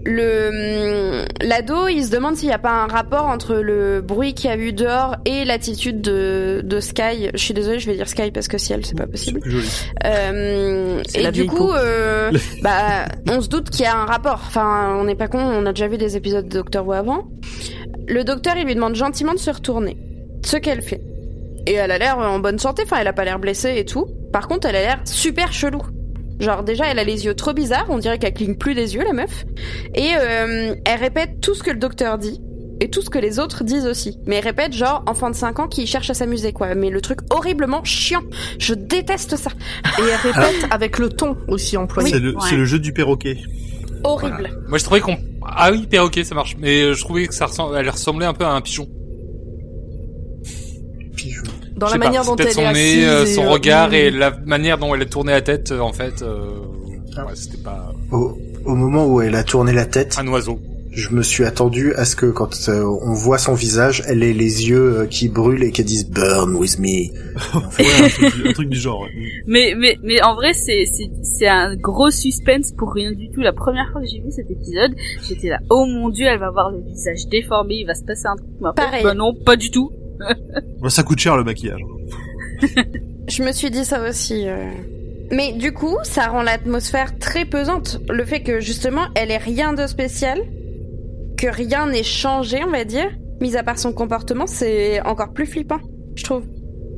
le 0.07 1.21
hum, 1.21 1.27
l'ado, 1.43 1.89
il 1.89 2.05
se 2.05 2.11
demande 2.11 2.37
s'il 2.37 2.49
n'y 2.49 2.55
a 2.55 2.59
pas 2.59 2.73
un 2.73 2.87
rapport 2.87 3.27
entre 3.27 3.57
le 3.57 4.01
bruit 4.01 4.35
qu'il 4.35 4.49
y 4.49 4.53
a 4.53 4.57
eu 4.57 4.73
dehors 4.73 5.17
et 5.27 5.45
l'attitude 5.45 6.01
de, 6.01 6.63
de 6.65 6.81
Sky. 6.81 7.31
Je 7.35 7.39
suis 7.39 7.55
désolée, 7.55 7.81
je 7.81 7.87
vais 7.87 7.97
dire 7.97 8.09
Sky 8.09 8.31
parce 8.31 8.49
que 8.49 8.57
ciel, 8.57 8.87
c'est 8.87 8.97
pas 8.97 9.07
possible. 9.07 9.41
joli. 9.45 9.69
Euh, 10.07 11.03
et 11.15 11.31
du 11.33 11.47
coup, 11.47 11.71
euh, 11.73 12.31
bah, 12.63 13.07
on 13.29 13.43
se 13.43 13.49
doute 13.49 13.69
qu'il 13.69 13.85
y 13.85 13.89
a 13.89 13.97
un 13.97 14.07
rapport. 14.07 14.43
Enfin, 14.47 14.97
on 14.99 15.05
n'est 15.05 15.17
pas 15.17 15.29
con, 15.29 15.41
on 15.41 15.67
a 15.67 15.73
déjà 15.73 15.89
vu 15.89 15.99
des 15.99 16.17
épisodes 16.17 16.49
de 16.49 16.55
Doctor 16.55 16.87
Who 16.87 16.93
avant. 16.93 17.29
Le 18.07 18.25
docteur, 18.25 18.57
il 18.57 18.65
lui 18.65 18.75
demande 18.75 18.95
gentiment 18.95 19.33
de 19.33 19.39
se 19.39 19.51
retourner. 19.51 19.97
Ce 20.45 20.57
qu'elle 20.57 20.83
fait. 20.83 21.01
Et 21.67 21.73
elle 21.75 21.91
a 21.91 21.99
l'air 21.99 22.19
en 22.19 22.39
bonne 22.39 22.59
santé, 22.59 22.83
enfin, 22.85 22.99
elle 23.01 23.07
a 23.09 23.13
pas 23.13 23.25
l'air 23.25 23.39
blessée 23.39 23.75
et 23.77 23.85
tout. 23.85 24.07
Par 24.33 24.49
contre, 24.49 24.67
elle 24.69 24.77
a 24.77 24.81
l'air 24.83 25.01
super 25.05 25.53
chelou. 25.53 25.81
Genre, 26.41 26.63
déjà, 26.65 26.87
elle 26.91 26.99
a 26.99 27.05
les 27.05 27.25
yeux 27.25 27.35
trop 27.35 27.53
bizarres, 27.55 27.87
on 27.89 27.99
dirait 27.99 28.19
qu'elle 28.19 28.35
cligne 28.35 28.57
plus 28.57 28.75
des 28.75 28.95
yeux, 28.97 29.03
la 29.05 29.13
meuf. 29.13 29.45
Et 29.95 30.11
euh, 30.19 30.75
elle 30.85 31.01
répète 31.01 31.41
tout 31.41 31.55
ce 31.55 31.63
que 31.63 31.71
le 31.71 31.79
docteur 31.79 32.19
dit. 32.19 32.41
Et 32.81 32.91
tout 32.91 33.01
ce 33.03 33.09
que 33.09 33.21
les 33.21 33.39
autres 33.39 33.63
disent 33.63 33.87
aussi. 33.87 34.19
Mais 34.27 34.37
elle 34.37 34.45
répète 34.45 34.73
genre 34.73 35.05
enfant 35.07 35.31
de 35.31 35.37
5 35.37 35.61
ans 35.61 35.69
qui 35.69 35.87
cherche 35.87 36.11
à 36.11 36.15
s'amuser 36.15 36.53
quoi. 36.53 36.75
Mais 36.75 36.91
le 36.91 37.01
truc 37.01 37.21
horriblement 37.31 37.85
chiant. 37.85 38.23
Je 38.59 38.75
déteste 38.75 39.37
ça. 39.37 39.51
Et 40.01 40.03
elle 40.03 40.33
répète 40.33 40.67
avec 40.73 40.99
le 40.99 41.09
ton 41.09 41.37
aussi 41.47 41.77
employé. 41.77 42.11
C'est 42.11 42.19
le, 42.19 42.31
Ouais. 42.35 42.43
c'est 42.51 42.57
le 42.57 42.65
jeu 42.65 42.81
du 42.81 42.93
perroquet. 42.93 43.39
Horrible. 44.03 44.51
Moi, 44.69 44.79
je 44.79 44.85
trouvais 44.85 45.01
qu'on... 45.01 45.17
Ah 45.47 45.71
oui, 45.71 45.87
perroquet, 45.87 46.25
ça 46.25 46.35
marche. 46.35 46.57
Mais 46.59 46.83
euh, 46.83 46.95
je 46.95 47.01
trouvais 47.05 47.29
que 47.29 47.33
ça 47.35 47.47
ressemblait, 47.47 47.79
elle 47.79 47.89
ressemblait 47.89 48.27
un 48.27 48.35
peu 48.35 48.45
à 48.45 48.51
un 48.51 48.61
pigeon. 48.61 48.89
Dans 51.77 51.87
la 51.87 51.93
pas, 51.93 51.99
manière 51.99 52.25
dont 52.25 52.37
elle 52.37 52.53
son 52.53 52.61
est 52.63 52.73
nez, 52.73 53.05
assise 53.05 53.09
euh, 53.09 53.23
et, 53.25 53.27
son 53.35 53.45
euh, 53.45 53.51
regard 53.51 53.95
et 53.95 54.11
la 54.11 54.31
manière 54.47 54.79
dont 54.79 54.95
elle 54.95 55.03
a 55.03 55.07
tourné 55.07 55.33
la 55.33 55.43
tête, 55.43 55.73
euh, 55.73 55.81
en 55.81 55.93
fait, 55.93 56.23
euh, 56.23 56.51
Ah. 57.17 57.27
ouais, 57.27 57.33
c'était 57.35 57.63
pas 57.63 57.93
Au, 58.13 58.39
au 58.65 58.75
moment 58.75 59.07
où 59.07 59.21
elle 59.21 59.35
a 59.35 59.45
tourné 59.45 59.73
la 59.73 59.85
tête, 59.87 60.17
un 60.19 60.27
oiseau. 60.29 60.59
je 60.93 61.11
me 61.11 61.23
suis 61.23 61.45
attendu 61.45 61.93
à 61.95 62.05
ce 62.05 62.15
que 62.15 62.27
quand 62.27 62.55
euh, 62.69 62.85
on 63.03 63.13
voit 63.13 63.39
son 63.39 63.55
visage, 63.55 64.03
elle 64.07 64.23
ait 64.23 64.33
les 64.33 64.69
yeux 64.69 64.99
euh, 65.01 65.07
qui 65.07 65.29
brûlent 65.29 65.65
et 65.65 65.73
qu'elle 65.73 65.87
dise 65.87 66.09
Burn 66.09 66.55
with 66.55 66.79
me. 66.79 67.11
Ouais, 67.79 67.85
un 68.05 68.09
truc, 68.09 68.47
un 68.47 68.53
truc 68.53 68.69
du 68.69 68.79
genre. 68.79 69.01
ouais. 69.03 69.11
Mais 69.49 69.75
mais 69.77 69.99
mais 70.05 70.23
en 70.23 70.35
vrai 70.37 70.53
c'est 70.53 70.85
c'est 70.87 71.11
c'est 71.23 71.49
un 71.49 71.75
gros 71.75 72.11
suspense 72.13 72.71
pour 72.79 72.93
rien 72.93 73.11
du 73.11 73.29
tout. 73.33 73.41
La 73.41 73.53
première 73.53 73.91
fois 73.91 74.01
que 74.01 74.07
j'ai 74.07 74.21
vu 74.21 74.31
cet 74.31 74.49
épisode, 74.51 74.93
j'étais 75.29 75.49
là 75.49 75.59
oh 75.71 75.85
mon 75.87 76.09
dieu, 76.11 76.27
elle 76.27 76.39
va 76.39 76.47
avoir 76.47 76.71
le 76.71 76.79
visage 76.81 77.27
déformé, 77.29 77.75
il 77.81 77.87
va 77.87 77.95
se 77.95 78.05
passer 78.05 78.27
un 78.27 78.37
truc. 78.37 78.49
Mais 78.61 78.69
après, 78.69 78.85
Pareil. 78.85 79.03
Bah 79.03 79.15
non, 79.15 79.35
pas 79.35 79.57
du 79.57 79.71
tout. 79.73 79.91
Ça 80.89 81.03
coûte 81.03 81.19
cher 81.19 81.37
le 81.37 81.45
maquillage. 81.45 81.81
Je 83.29 83.43
me 83.43 83.53
suis 83.53 83.71
dit 83.71 83.85
ça 83.85 84.07
aussi. 84.09 84.47
euh. 84.47 84.71
Mais 85.31 85.53
du 85.53 85.73
coup, 85.73 85.97
ça 86.03 86.29
rend 86.29 86.43
l'atmosphère 86.43 87.19
très 87.19 87.45
pesante. 87.47 87.99
Le 88.11 88.25
fait 88.25 88.43
que 88.43 88.61
justement, 88.61 89.03
elle 89.15 89.31
ait 89.31 89.39
rien 89.39 89.73
de 89.73 89.87
spécial, 89.87 90.39
que 91.39 91.47
rien 91.47 91.87
n'ait 91.89 92.03
changé, 92.03 92.61
on 92.67 92.71
va 92.71 92.85
dire, 92.85 93.09
mis 93.41 93.57
à 93.57 93.63
part 93.63 93.79
son 93.79 93.93
comportement, 93.93 94.47
c'est 94.47 95.01
encore 95.03 95.33
plus 95.33 95.47
flippant, 95.47 95.81
je 96.15 96.25
trouve. 96.25 96.45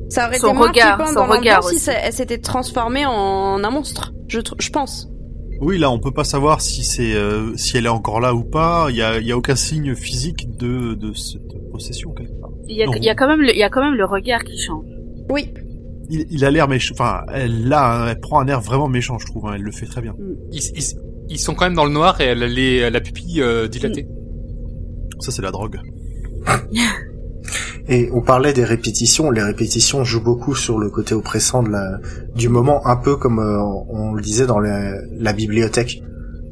Ça 0.09 0.27
aurait 0.27 0.37
Son 0.39 0.49
été 0.49 0.57
moins 0.57 0.67
regard, 0.69 0.95
flippant 0.97 1.09
son 1.09 1.27
dans 1.27 1.33
regard 1.33 1.63
si 1.63 1.79
ça- 1.79 1.93
elle 1.93 2.13
s'était 2.13 2.37
transformée 2.37 3.05
en 3.05 3.63
un 3.63 3.69
monstre, 3.71 4.13
je, 4.27 4.39
pense. 4.71 5.09
Oui, 5.59 5.77
là, 5.79 5.89
on 5.89 5.99
peut 5.99 6.11
pas 6.13 6.23
savoir 6.23 6.61
si 6.61 6.83
c'est 6.83 7.13
euh, 7.15 7.55
si 7.57 7.77
elle 7.77 7.85
est 7.87 7.89
encore 7.89 8.19
là 8.19 8.33
ou 8.35 8.43
pas. 8.43 8.87
Il 8.89 8.95
y 8.97 9.01
a, 9.01 9.17
il 9.17 9.25
y 9.25 9.31
a 9.31 9.37
aucun 9.37 9.55
signe 9.55 9.95
physique 9.95 10.55
de 10.57 10.93
de 10.93 11.13
cette 11.13 11.41
possession 11.71 12.11
quelque 12.13 12.36
part. 12.36 12.36
Il 12.67 12.75
y 12.77 12.83
a 12.83 12.85
il 12.97 13.03
y 13.03 13.09
a 13.09 13.15
quand 13.15 13.27
même 13.27 13.41
le 13.41 13.51
il 13.51 13.57
y 13.57 13.63
a 13.63 13.69
quand 13.69 13.81
même 13.81 13.95
le 13.95 14.05
regard 14.05 14.43
qui 14.43 14.57
change. 14.59 14.85
Oui, 15.29 15.53
Il, 16.09 16.25
il 16.29 16.45
a 16.45 16.51
l'air 16.51 16.67
méchant. 16.67 16.93
Enfin, 16.97 17.21
elle 17.33 17.67
là, 17.67 18.07
elle 18.09 18.19
prend 18.19 18.39
un 18.39 18.47
air 18.47 18.61
vraiment 18.61 18.87
méchant, 18.87 19.17
je 19.19 19.25
trouve. 19.25 19.45
hein. 19.47 19.53
Elle 19.55 19.61
le 19.63 19.71
fait 19.71 19.85
très 19.85 20.01
bien. 20.01 20.15
Ils, 20.51 20.61
ils, 20.75 20.83
ils 21.29 21.39
sont 21.39 21.53
quand 21.55 21.65
même 21.65 21.75
dans 21.75 21.85
le 21.85 21.91
noir 21.91 22.21
et 22.21 22.25
elle 22.25 22.43
a 22.43 22.47
les, 22.47 22.89
la 22.89 23.01
pupille 23.01 23.41
euh, 23.41 23.67
dilatée. 23.67 24.07
Ça, 25.19 25.31
c'est 25.31 25.41
la 25.41 25.51
drogue. 25.51 25.79
Et 27.89 28.09
on 28.13 28.21
parlait 28.21 28.53
des 28.53 28.65
répétitions. 28.65 29.31
Les 29.31 29.41
répétitions 29.41 30.03
jouent 30.03 30.23
beaucoup 30.23 30.55
sur 30.55 30.77
le 30.77 30.89
côté 30.89 31.15
oppressant 31.15 31.63
de 31.63 31.69
la, 31.69 31.99
du 32.35 32.49
moment, 32.49 32.85
un 32.85 32.97
peu 32.97 33.15
comme 33.15 33.39
euh, 33.39 33.61
on 33.89 34.13
le 34.13 34.21
disait 34.21 34.45
dans 34.45 34.59
la, 34.59 34.91
la 35.17 35.33
bibliothèque, 35.33 36.01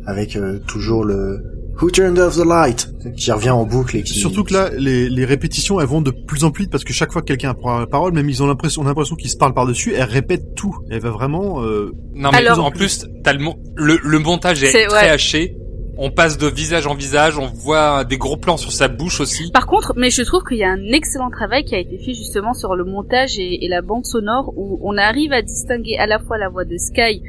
avec 0.05 0.35
euh, 0.37 0.59
toujours 0.65 1.03
le 1.03 1.41
Who 1.81 1.89
turned 1.91 2.17
off 2.19 2.35
the 2.37 2.45
light? 2.45 2.87
Qui 3.17 3.31
revient 3.31 3.49
en 3.49 3.65
boucle 3.65 3.97
et 3.97 4.03
qui. 4.03 4.13
Surtout 4.13 4.43
que 4.43 4.53
là, 4.53 4.69
les, 4.77 5.09
les 5.09 5.25
répétitions, 5.25 5.79
elles 5.81 5.87
vont 5.87 6.01
de 6.01 6.11
plus 6.11 6.43
en 6.45 6.51
plus 6.51 6.63
vite 6.63 6.71
parce 6.71 6.83
que 6.85 6.93
chaque 6.93 7.11
fois 7.11 7.21
que 7.21 7.27
quelqu'un 7.27 7.53
prend 7.53 7.77
la 7.79 7.85
parole, 7.87 8.13
même 8.13 8.29
ils 8.29 8.41
ont 8.41 8.47
l'impression, 8.47 8.81
on 8.81 8.85
a 8.85 8.89
l'impression 8.89 9.15
qu'ils 9.15 9.29
se 9.29 9.37
parlent 9.37 9.53
par-dessus. 9.53 9.93
Elle 9.95 10.03
répète 10.03 10.55
tout. 10.55 10.75
Elle 10.89 11.01
va 11.01 11.09
vraiment. 11.11 11.61
Euh, 11.63 11.91
Non 12.13 12.29
mais 12.31 12.37
Alors- 12.37 12.63
en 12.65 12.71
plus, 12.71 13.05
t'as 13.23 13.33
le, 13.33 13.39
mon- 13.39 13.57
le, 13.75 13.99
le 14.03 14.19
montage 14.19 14.63
est, 14.63 14.67
C'est- 14.71 14.85
très 14.87 15.03
ouais. 15.05 15.09
haché. 15.09 15.57
On 15.97 16.11
passe 16.11 16.37
de 16.37 16.47
visage 16.47 16.87
en 16.87 16.93
visage, 16.95 17.37
on 17.37 17.45
voit 17.47 18.03
des 18.03 18.17
gros 18.17 18.35
plans 18.35 18.57
sur 18.57 18.73
sa 18.73 18.89
bouche 18.89 19.21
aussi. 19.21 19.49
Par 19.51 19.65
contre, 19.65 19.93
mais 19.95 20.09
je 20.09 20.23
trouve 20.23 20.43
qu'il 20.43 20.57
y 20.57 20.63
a 20.65 20.69
un 20.69 20.91
excellent 20.91 21.29
travail 21.29 21.63
qui 21.63 21.73
a 21.73 21.79
été 21.79 21.97
fait 21.97 22.13
justement 22.13 22.53
sur 22.53 22.75
le 22.75 22.83
montage 22.83 23.39
et, 23.39 23.63
et 23.63 23.69
la 23.69 23.81
bande 23.81 24.05
sonore 24.05 24.51
où 24.57 24.77
on 24.83 24.97
arrive 24.97 25.31
à 25.31 25.41
distinguer 25.41 25.95
à 25.97 26.05
la 26.05 26.19
fois 26.19 26.37
la 26.37 26.49
voix 26.49 26.65
de 26.65 26.75
Sky 26.77 27.21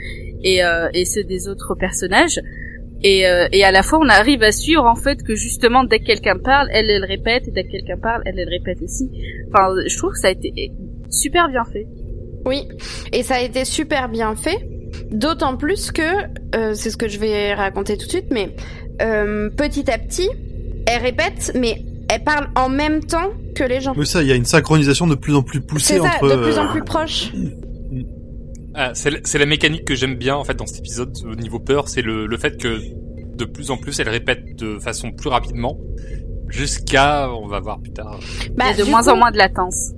et, 0.42 0.64
euh, 0.64 0.88
et 0.94 1.05
ceux 1.05 1.22
des 1.22 1.47
autres 1.47 1.76
personnages. 1.76 2.40
Et, 3.03 3.26
euh, 3.26 3.47
et 3.53 3.62
à 3.64 3.70
la 3.70 3.82
fois, 3.82 3.99
on 4.03 4.09
arrive 4.09 4.42
à 4.42 4.53
suivre 4.53 4.84
en 4.84 4.97
fait 4.97 5.22
que 5.22 5.34
justement 5.34 5.84
dès 5.84 5.99
que 6.01 6.07
quelqu'un 6.07 6.38
parle, 6.38 6.68
elle 6.72 6.90
elle 6.90 7.05
répète 7.05 7.47
et 7.49 7.51
dès 7.51 7.64
que 7.64 7.70
quelqu'un 7.72 7.99
parle, 7.99 8.22
elle 8.24 8.38
elle 8.38 8.49
répète 8.49 8.82
aussi. 8.82 9.11
Enfin, 9.53 9.68
je 9.86 9.97
trouve 9.97 10.12
que 10.12 10.18
ça 10.18 10.28
a 10.28 10.30
été 10.32 10.72
super 11.11 11.49
bien 11.49 11.64
fait. 11.64 11.86
oui. 12.44 12.66
Et 13.12 13.22
ça 13.22 13.34
a 13.36 13.40
été 13.40 13.64
super 13.64 14.09
bien 14.09 14.34
fait. 14.34 14.68
D'autant 15.11 15.57
plus 15.57 15.92
que, 15.92 16.03
euh, 16.55 16.72
c'est 16.74 16.90
ce 16.90 16.97
que 16.97 17.09
je 17.09 17.18
vais 17.18 17.55
raconter 17.55 17.97
tout 17.97 18.07
de 18.07 18.11
suite, 18.11 18.26
mais 18.30 18.55
euh, 19.03 19.51
petit 19.51 19.90
à 19.90 19.99
petit, 19.99 20.28
elle 20.86 21.03
répète, 21.03 21.53
mais 21.55 21.82
elle 22.09 22.24
parle 22.24 22.49
en 22.57 22.68
même 22.68 23.05
temps 23.05 23.30
que 23.55 23.64
les 23.64 23.80
gens. 23.80 23.94
mais 23.97 24.05
ça, 24.05 24.22
il 24.22 24.28
y 24.28 24.32
a 24.32 24.36
une 24.36 24.44
synchronisation 24.44 25.07
de 25.07 25.14
plus 25.14 25.34
en 25.34 25.42
plus 25.42 25.61
poussée 25.61 25.99
ça, 25.99 26.05
entre. 26.05 26.28
de 26.28 26.42
plus 26.42 26.59
en 26.59 26.68
plus 26.68 26.82
proche. 26.82 27.32
Ah, 28.78 28.90
c'est 28.94 29.10
la- 29.10 29.18
c'est 29.24 29.38
la 29.38 29.46
mécanique 29.46 29.84
que 29.86 29.94
j'aime 29.94 30.16
bien 30.16 30.36
en 30.36 30.44
fait 30.44 30.54
dans 30.54 30.66
cet 30.66 30.78
épisode 30.80 31.16
au 31.24 31.34
niveau 31.34 31.58
peur, 31.58 31.88
c'est 31.88 32.02
le, 32.02 32.26
le 32.26 32.36
fait 32.36 32.56
que 32.60 32.78
de 33.36 33.44
plus 33.46 33.70
en 33.70 33.76
plus 33.78 33.98
elle 34.00 34.08
répète 34.10 34.54
de 34.56 34.78
façon 34.78 35.12
plus 35.12 35.28
rapidement 35.30 35.78
jusqu'à, 36.48 37.30
on 37.30 37.46
va 37.46 37.60
voir 37.60 37.80
plus 37.80 37.92
tard. 37.92 38.18
Bah, 38.56 38.66
Il 38.70 38.78
y 38.78 38.80
a 38.80 38.84
de 38.84 38.90
moins 38.90 39.02
coup, 39.02 39.08
en 39.10 39.16
moins 39.16 39.30
de 39.30 39.38
latence. 39.38 39.92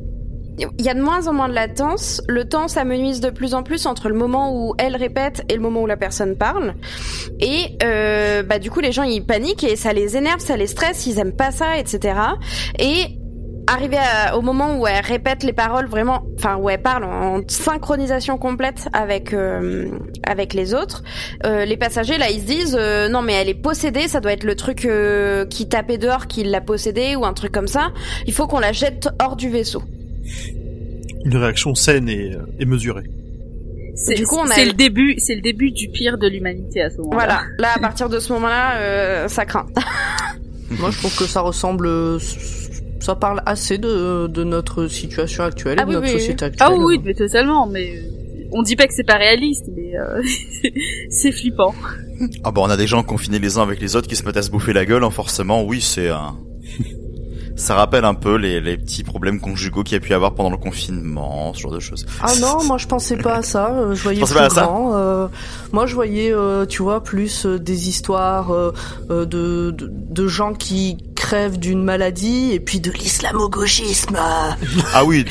Il 0.79 0.85
y 0.85 0.89
a 0.89 0.95
de 0.95 1.01
moins 1.01 1.29
en 1.29 1.33
moins 1.33 1.49
de 1.49 1.55
latence. 1.55 2.21
Le 2.29 2.49
temps 2.49 2.67
s'amenuise 2.67 3.21
de 3.21 3.31
plus 3.31 3.55
en 3.55 3.63
plus 3.63 3.87
entre 3.87 4.09
le 4.09 4.15
moment 4.17 4.53
où 4.53 4.75
elle 4.79 4.97
répète 4.97 5.45
et 5.49 5.55
le 5.55 5.61
moment 5.61 5.83
où 5.83 5.87
la 5.87 5.97
personne 5.97 6.37
parle. 6.37 6.75
Et 7.39 7.77
euh, 7.85 8.43
bah 8.43 8.59
du 8.59 8.69
coup, 8.69 8.81
les 8.81 8.91
gens 8.91 9.05
ils 9.05 9.25
paniquent 9.25 9.63
et 9.63 9.77
ça 9.77 9.93
les 9.93 10.17
énerve, 10.17 10.41
ça 10.41 10.57
les 10.57 10.67
stresse, 10.67 11.07
ils 11.07 11.21
aiment 11.21 11.37
pas 11.37 11.53
ça, 11.53 11.79
etc. 11.79 12.19
Et 12.81 13.18
arrivé 13.69 13.97
à- 13.99 14.37
au 14.37 14.41
moment 14.43 14.79
où 14.79 14.87
elle 14.87 15.05
répète 15.05 15.43
les 15.43 15.53
paroles 15.53 15.87
vraiment, 15.87 16.25
enfin 16.39 16.57
où 16.57 16.69
elle 16.71 16.81
parle 16.83 17.05
en 17.05 17.41
synchronisation 17.49 18.39
complète 18.39 18.89
avec 18.93 19.33
euh, 19.33 19.89
avec 20.25 20.55
les 20.55 20.75
autres, 20.75 21.03
euh, 21.47 21.65
les 21.65 21.77
passagers 21.77 22.19
là 22.19 22.31
ils 22.31 22.41
se 22.41 22.47
disent 22.47 22.77
euh, 22.81 23.09
non 23.09 23.23
mais 23.23 23.35
elle 23.35 23.49
est 23.49 23.55
possédée, 23.63 24.09
ça 24.09 24.21
doit 24.21 24.33
être 24.33 24.45
le 24.45 24.55
truc 24.57 24.85
euh, 24.85 25.45
qui 25.47 25.69
tapait 25.69 25.99
dehors 25.99 26.27
qui 26.27 26.45
l'a 26.45 26.61
possédée 26.61 27.15
ou 27.17 27.25
un 27.25 27.33
truc 27.35 27.53
comme 27.53 27.69
ça. 27.69 27.91
Il 28.27 28.33
faut 28.33 28.47
qu'on 28.47 28.59
la 28.61 28.73
jette 28.73 29.09
hors 29.23 29.37
du 29.37 29.49
vaisseau. 29.49 29.83
une 31.25 31.37
réaction 31.37 31.75
saine 31.75 32.09
et, 32.09 32.33
et 32.59 32.65
mesurée. 32.65 33.05
C'est 33.97 34.15
Du 34.15 34.25
coup, 34.27 34.37
on 34.39 34.49
a 34.49 34.55
c'est 34.55 34.65
le- 34.65 34.73
début, 34.75 35.17
c'est 35.19 35.35
le 35.35 35.41
début 35.41 35.73
du 35.73 35.89
pire 35.89 36.19
de 36.19 36.29
l'humanité 36.29 36.81
à 36.83 36.89
ce 36.91 36.99
moment-là. 36.99 37.17
Voilà, 37.17 37.41
là 37.59 37.69
à 37.75 37.79
partir 37.81 38.09
de 38.09 38.21
ce 38.21 38.33
moment-là, 38.35 38.77
euh, 38.79 39.27
ça 39.29 39.45
craint. 39.45 39.67
Moi, 40.71 40.91
je 40.93 40.99
trouve 40.99 41.17
que 41.19 41.25
ça 41.25 41.41
ressemble, 41.41 41.89
ça 43.01 43.15
parle 43.15 43.43
assez 43.47 43.79
de, 43.79 44.27
de 44.27 44.45
notre 44.45 44.87
situation 44.89 45.45
actuelle, 45.45 45.79
Ah 45.79 45.83
et 45.83 45.85
de 45.87 45.91
oui, 45.91 45.95
notre 45.97 46.07
oui, 46.07 46.13
société 46.21 46.45
actuelle. 46.45 46.69
Ah 46.71 46.75
oui, 46.77 46.85
oui, 46.97 47.01
mais 47.05 47.15
totalement, 47.15 47.67
mais 47.67 47.93
euh, 47.97 48.03
on 48.53 48.63
dit 48.63 48.77
pas 48.77 48.87
que 48.87 48.95
c'est 48.95 49.05
pas 49.07 49.17
réaliste, 49.19 49.67
mais 49.77 49.97
euh, 49.97 50.23
c'est 51.11 51.33
flippant. 51.33 51.75
Ah 52.45 52.51
bah 52.51 52.61
on 52.65 52.71
a 52.71 52.77
des 52.77 52.87
gens 52.89 53.03
confinés 53.03 53.39
les 53.39 53.59
uns 53.59 53.63
avec 53.63 53.81
les 53.81 53.95
autres 53.97 54.09
qui 54.09 54.17
se 54.17 54.25
mettent 54.25 54.37
à 54.37 54.43
se 54.43 54.51
bouffer 54.51 54.73
la 54.73 54.85
gueule, 54.85 55.05
hein, 55.05 55.11
forcément, 55.11 55.63
oui, 55.65 55.81
c'est 55.81 56.09
un... 56.09 56.37
Ça 57.57 57.75
rappelle 57.75 58.05
un 58.05 58.15
peu 58.15 58.37
les, 58.37 58.61
les 58.61 58.77
petits 58.77 59.03
problèmes 59.03 59.41
conjugaux 59.41 59.83
qu'il 59.83 59.95
y 59.95 59.97
a 59.97 60.01
pu 60.01 60.11
y 60.11 60.15
avoir 60.15 60.35
pendant 60.37 60.51
le 60.51 60.57
confinement, 60.57 61.53
ce 61.55 61.61
genre 61.63 61.73
de 61.73 61.81
choses. 61.81 62.07
Ah 62.23 62.33
non, 62.41 62.63
moi 62.63 62.79
je 62.79 62.87
pensais 62.87 63.17
pas 63.17 63.35
à 63.39 63.43
ça. 63.43 63.73
euh, 63.75 63.95
Je 63.97 64.03
voyais 64.05 64.21
Pensais 64.21 64.35
plus 64.35 64.39
pas 64.39 64.47
à 64.47 64.51
ça 64.51 64.63
grand. 64.63 64.95
euh, 64.97 65.27
moi 65.73 65.87
je 65.87 65.95
voyais, 65.97 66.33
euh, 66.33 66.67
tu 66.67 66.85
vois, 66.85 67.03
plus 67.03 67.47
des 67.47 67.89
histoires 67.89 68.53
euh, 68.53 68.71
de, 69.11 69.73
de 69.73 69.91
de 69.93 70.29
gens 70.29 70.55
qui 70.55 70.99
crèvent 71.19 71.59
d'une 71.59 71.83
maladie 71.83 72.53
et 72.53 72.61
puis 72.61 72.81
de 72.81 72.91
l'islamo-gauchisme. 72.91 74.17
Ah 74.95 75.05
oui, 75.05 75.25
de, 75.25 75.31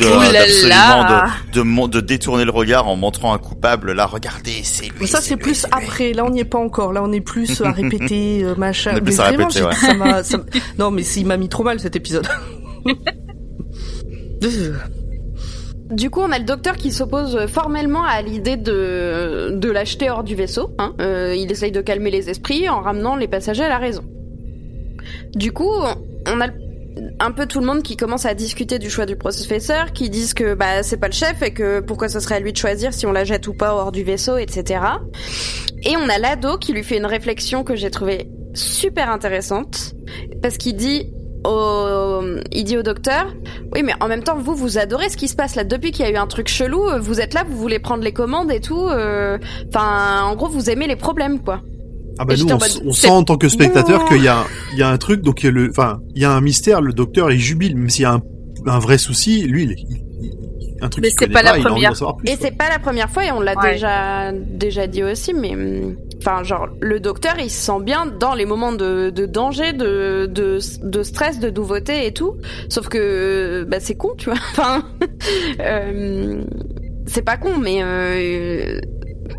de, 1.53 1.87
de, 1.87 1.99
détourner 2.01 2.45
le 2.45 2.51
regard 2.51 2.87
en 2.87 2.95
montrant 2.95 3.33
un 3.33 3.37
coupable. 3.37 3.93
Là, 3.93 4.05
regardez, 4.05 4.61
c'est 4.63 4.85
lui. 4.85 4.91
Mais 5.01 5.07
ça 5.07 5.21
c'est 5.21 5.37
plus 5.37 5.65
après. 5.71 6.13
Là 6.13 6.25
on 6.25 6.29
n'y 6.29 6.41
est 6.41 6.45
pas 6.45 6.59
encore. 6.59 6.91
Là 6.93 7.01
on 7.03 7.11
est 7.11 7.21
plus 7.21 7.61
à 7.61 7.71
répéter 7.81 8.43
euh, 8.43 8.53
machin. 8.55 8.91
On 8.93 8.97
est 8.97 9.01
plus 9.01 9.17
mais 9.17 9.23
à 9.23 9.27
vraiment, 9.29 9.47
répéter, 9.47 9.59
j'ai- 9.59 9.65
ouais. 9.65 9.75
ça 9.75 9.93
m'a, 9.93 10.23
ça 10.29 10.37
m- 10.37 10.45
non 10.77 10.91
mais 10.91 11.03
il 11.03 11.25
m'a 11.25 11.37
mis 11.37 11.49
trop 11.49 11.63
mal 11.63 11.79
cet 11.79 11.95
épisode. 11.95 12.27
Du 15.89 16.09
coup, 16.09 16.19
on 16.19 16.31
a 16.33 16.37
le 16.37 16.43
docteur 16.43 16.75
qui 16.75 16.91
s'oppose 16.91 17.45
formellement 17.47 18.03
à 18.03 18.21
l'idée 18.21 18.57
de, 18.57 19.51
de 19.53 19.71
l'acheter 19.71 20.09
hors 20.09 20.23
du 20.25 20.35
vaisseau. 20.35 20.75
Hein. 20.79 20.93
Euh, 20.99 21.33
il 21.33 21.49
essaye 21.49 21.71
de 21.71 21.79
calmer 21.79 22.11
les 22.11 22.29
esprits 22.29 22.67
en 22.67 22.81
ramenant 22.81 23.15
les 23.15 23.29
passagers 23.29 23.63
à 23.63 23.69
la 23.69 23.77
raison. 23.77 24.03
Du 25.35 25.51
coup, 25.51 25.69
on 26.27 26.41
a 26.41 26.47
un 27.19 27.31
peu 27.31 27.45
tout 27.45 27.59
le 27.59 27.65
monde 27.65 27.83
qui 27.83 27.95
commence 27.95 28.25
à 28.25 28.33
discuter 28.33 28.79
du 28.79 28.89
choix 28.89 29.05
du 29.05 29.15
professeur, 29.15 29.93
qui 29.93 30.09
disent 30.09 30.33
que 30.33 30.55
bah 30.55 30.81
c'est 30.83 30.97
pas 30.97 31.07
le 31.07 31.13
chef 31.13 31.41
et 31.43 31.53
que 31.53 31.79
pourquoi 31.79 32.09
ce 32.09 32.19
serait 32.19 32.35
à 32.35 32.39
lui 32.39 32.53
de 32.53 32.57
choisir 32.57 32.93
si 32.93 33.05
on 33.05 33.11
la 33.11 33.23
jette 33.23 33.47
ou 33.47 33.53
pas 33.53 33.73
hors 33.75 33.91
du 33.91 34.03
vaisseau, 34.03 34.37
etc. 34.37 34.81
Et 35.83 35.95
on 35.95 36.09
a 36.09 36.17
l'ado 36.17 36.57
qui 36.57 36.73
lui 36.73 36.83
fait 36.83 36.97
une 36.97 37.05
réflexion 37.05 37.63
que 37.63 37.75
j'ai 37.75 37.91
trouvée 37.91 38.29
super 38.53 39.11
intéressante 39.11 39.93
parce 40.41 40.57
qu'il 40.57 40.75
dit 40.75 41.11
au, 41.45 42.21
il 42.51 42.63
dit 42.63 42.77
au 42.77 42.83
docteur, 42.83 43.27
oui, 43.73 43.83
mais 43.83 43.93
en 44.01 44.07
même 44.07 44.23
temps, 44.23 44.37
vous, 44.37 44.55
vous 44.55 44.77
adorez 44.79 45.09
ce 45.09 45.17
qui 45.17 45.27
se 45.27 45.35
passe 45.35 45.55
là. 45.55 45.63
Depuis 45.63 45.91
qu'il 45.91 46.03
y 46.03 46.07
a 46.07 46.11
eu 46.11 46.17
un 46.17 46.27
truc 46.27 46.47
chelou, 46.47 46.81
vous 46.99 47.21
êtes 47.21 47.33
là, 47.33 47.43
vous 47.47 47.55
voulez 47.55 47.79
prendre 47.79 48.03
les 48.03 48.11
commandes 48.11 48.51
et 48.51 48.59
tout. 48.59 48.87
euh, 48.89 49.37
Enfin, 49.69 50.23
en 50.23 50.35
gros, 50.35 50.49
vous 50.49 50.69
aimez 50.69 50.87
les 50.87 50.95
problèmes, 50.95 51.39
quoi. 51.41 51.61
Ah 52.19 52.25
bah 52.25 52.33
Et 52.33 52.37
nous, 52.37 52.45
on, 52.47 52.53
mode, 52.57 52.81
on 52.85 52.93
sent 52.93 53.09
en 53.09 53.23
tant 53.23 53.37
que 53.37 53.47
spectateur 53.49 54.05
qu'il 54.07 54.23
y 54.23 54.27
a, 54.27 54.43
il 54.73 54.79
y 54.79 54.83
a 54.83 54.89
un 54.89 54.97
truc, 54.97 55.21
donc 55.21 55.43
il 55.43 55.47
y 55.47 55.49
a 55.49 55.51
le, 55.51 55.69
enfin, 55.69 55.99
il 56.15 56.21
y 56.21 56.25
a 56.25 56.31
un 56.31 56.41
mystère. 56.41 56.81
Le 56.81 56.93
docteur, 56.93 57.31
il 57.31 57.39
jubile, 57.39 57.75
même 57.77 57.89
s'il 57.89 58.03
y 58.03 58.05
a 58.05 58.13
un, 58.13 58.21
un 58.65 58.79
vrai 58.79 58.97
souci. 58.97 59.43
Lui, 59.43 59.63
il, 59.63 59.71
il- 59.71 59.87
il- 60.21 60.33
un 60.79 60.89
truc 60.89 61.03
Mais 61.03 61.09
c'est 61.09 61.15
connaît 61.15 61.33
pas 61.33 61.41
la 61.41 61.53
première. 61.55 61.91
plus, 61.93 62.31
Et 62.31 62.35
c'est 62.39 62.55
pas 62.55 62.69
la 62.69 62.77
première 62.77 63.09
fois 63.09 63.25
et 63.25 63.31
on 63.31 63.39
l'a 63.39 63.55
Ouais. 63.57 63.73
déjà 63.73 64.31
déjà 64.31 64.85
dit 64.85 65.03
aussi, 65.03 65.33
mais 65.33 65.53
hum, 65.55 65.95
enfin 66.19 66.43
genre 66.43 66.67
le 66.79 66.99
docteur 66.99 67.33
il 67.39 67.49
se 67.49 67.65
sent 67.65 67.81
bien 67.81 68.05
dans 68.05 68.35
les 68.35 68.45
moments 68.45 68.73
de, 68.73 69.09
de 69.09 69.25
danger, 69.25 69.73
de, 69.73 70.27
de 70.31 70.59
de 70.83 71.01
stress, 71.03 71.39
de 71.39 71.49
nouveauté 71.49 72.05
et 72.05 72.13
tout. 72.13 72.35
Sauf 72.69 72.89
que 72.89 73.65
bah 73.67 73.79
c'est 73.79 73.95
con, 73.95 74.09
tu 74.19 74.29
vois. 74.29 74.37
Enfin, 74.51 74.83
euh, 75.61 76.43
c'est 77.07 77.23
pas 77.23 77.37
con, 77.37 77.57
mais 77.59 77.79
euh, 77.81 78.79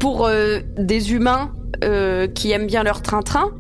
pour 0.01 0.27
euh, 0.27 0.59
des 0.77 1.13
humains 1.13 1.53
euh, 1.85 2.27
qui 2.27 2.51
aiment 2.53 2.67
bien 2.67 2.83
leur 2.83 3.03
train-train, 3.03 3.51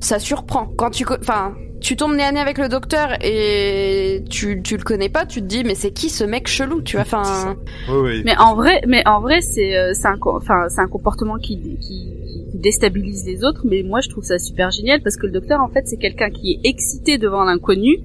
ça 0.00 0.18
surprend. 0.18 0.66
Quand 0.76 0.90
tu, 0.90 1.04
enfin, 1.20 1.54
tu 1.80 1.94
tombes 1.96 2.14
nez 2.16 2.22
à 2.24 2.32
nez 2.32 2.40
avec 2.40 2.58
le 2.58 2.68
docteur 2.68 3.08
et 3.22 4.24
tu, 4.30 4.62
tu 4.62 4.76
le 4.76 4.82
connais 4.82 5.08
pas, 5.08 5.26
tu 5.26 5.40
te 5.40 5.46
dis 5.46 5.62
mais 5.64 5.74
c'est 5.74 5.90
qui 5.92 6.08
ce 6.08 6.24
mec 6.24 6.48
chelou, 6.48 6.82
tu 6.82 6.96
vois. 6.96 7.04
C'est. 7.04 7.14
Enfin, 7.16 7.56
Ouais, 7.88 8.00
ouais. 8.00 8.22
Mais 8.24 8.36
en 8.38 8.54
vrai, 8.54 8.80
mais 8.86 9.06
en 9.06 9.20
vrai, 9.20 9.40
c'est 9.40 9.76
euh, 9.76 9.92
c'est 9.94 10.08
un 10.08 10.16
enfin 10.24 10.68
c'est 10.68 10.80
un 10.80 10.88
comportement 10.88 11.36
qui, 11.36 11.56
qui 11.80 12.14
qui 12.26 12.44
déstabilise 12.54 13.24
les 13.26 13.44
autres. 13.44 13.62
Mais 13.64 13.82
moi, 13.82 14.00
je 14.00 14.08
trouve 14.08 14.24
ça 14.24 14.38
super 14.38 14.70
génial 14.70 15.00
parce 15.02 15.16
que 15.16 15.26
le 15.26 15.32
docteur, 15.32 15.60
en 15.60 15.68
fait, 15.68 15.82
c'est 15.86 15.98
quelqu'un 15.98 16.30
qui 16.30 16.52
est 16.64 16.68
excité 16.68 17.16
devant 17.18 17.44
l'inconnu 17.44 17.96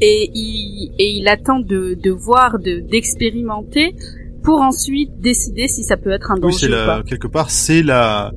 et 0.00 0.30
il 0.34 0.92
et 0.98 1.10
il 1.12 1.28
attend 1.28 1.60
de 1.60 1.94
de 1.94 2.10
voir, 2.10 2.58
de 2.58 2.80
d'expérimenter 2.80 3.94
pour 4.42 4.60
ensuite 4.60 5.10
décider 5.20 5.68
si 5.68 5.84
ça 5.84 5.96
peut 5.96 6.10
être 6.10 6.30
un 6.32 6.34
Oui, 6.34 6.40
danger 6.42 6.58
c'est 6.58 6.66
ou 6.66 6.70
la, 6.72 6.84
pas. 6.86 7.02
quelque 7.04 7.28
part, 7.28 7.50
c'est 7.50 7.82
la, 7.82 8.32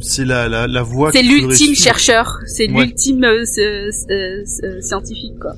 c'est 0.00 0.24
la, 0.24 0.48
la, 0.48 0.66
la 0.66 0.82
voie. 0.82 1.10
C'est 1.12 1.22
l'ultime 1.22 1.74
chercheur, 1.74 2.38
c'est 2.46 2.70
Ouais. 2.70 2.84
l'ultime 2.84 3.24
euh, 3.24 4.40
scientifique 4.80 5.38
quoi. 5.40 5.52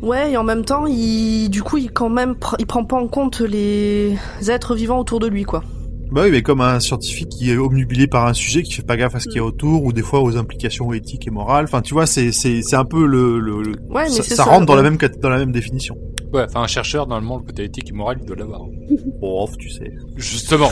Ouais, 0.00 0.32
et 0.32 0.36
en 0.36 0.44
même 0.44 0.64
temps, 0.64 0.86
il, 0.86 1.48
du 1.48 1.62
coup, 1.62 1.76
il 1.76 1.90
quand 1.90 2.08
même, 2.08 2.32
pr- 2.34 2.54
il 2.60 2.66
prend 2.66 2.84
pas 2.84 2.96
en 2.96 3.08
compte 3.08 3.40
les 3.40 4.16
êtres 4.48 4.76
vivants 4.76 5.00
autour 5.00 5.18
de 5.18 5.26
lui, 5.26 5.42
quoi. 5.42 5.64
Bah 6.12 6.22
oui, 6.24 6.30
mais 6.30 6.40
comme 6.40 6.60
un 6.60 6.78
scientifique 6.80 7.28
qui 7.30 7.50
est 7.50 7.56
obnubilé 7.56 8.06
par 8.06 8.26
un 8.26 8.32
sujet, 8.32 8.62
qui 8.62 8.72
fait 8.72 8.82
pas 8.84 8.96
gaffe 8.96 9.16
à 9.16 9.20
ce 9.20 9.24
qu'il 9.28 9.38
y 9.38 9.40
a 9.40 9.42
Mm. 9.42 9.46
autour, 9.48 9.82
ou 9.84 9.92
des 9.92 10.02
fois 10.02 10.22
aux 10.22 10.36
implications 10.36 10.92
éthiques 10.92 11.26
et 11.26 11.30
morales. 11.30 11.64
Enfin, 11.64 11.82
tu 11.82 11.94
vois, 11.94 12.06
c'est 12.06 12.30
c'est 12.32 12.62
c'est 12.62 12.76
un 12.76 12.84
peu 12.84 13.04
le, 13.06 13.40
le, 13.40 13.60
le- 13.62 13.72
Ouais, 13.90 14.04
mais 14.04 14.08
ça, 14.08 14.22
c'est 14.22 14.36
ça 14.36 14.44
ça, 14.44 14.44
rentre 14.44 14.66
dans 14.66 14.76
la 14.76 14.82
même 14.82 14.96
dans 15.20 15.28
la 15.28 15.38
même 15.38 15.52
définition. 15.52 15.96
Ouais, 16.32 16.44
enfin 16.48 16.62
un 16.62 16.66
chercheur, 16.68 17.06
normalement, 17.08 17.36
le 17.38 17.42
côté 17.42 17.64
éthique 17.64 17.90
et 17.90 17.92
moral, 17.92 18.18
il 18.20 18.26
doit 18.26 18.36
l'avoir. 18.36 18.62
Oh, 19.20 19.48
tu 19.58 19.68
sais. 19.68 19.92
Justement. 20.16 20.70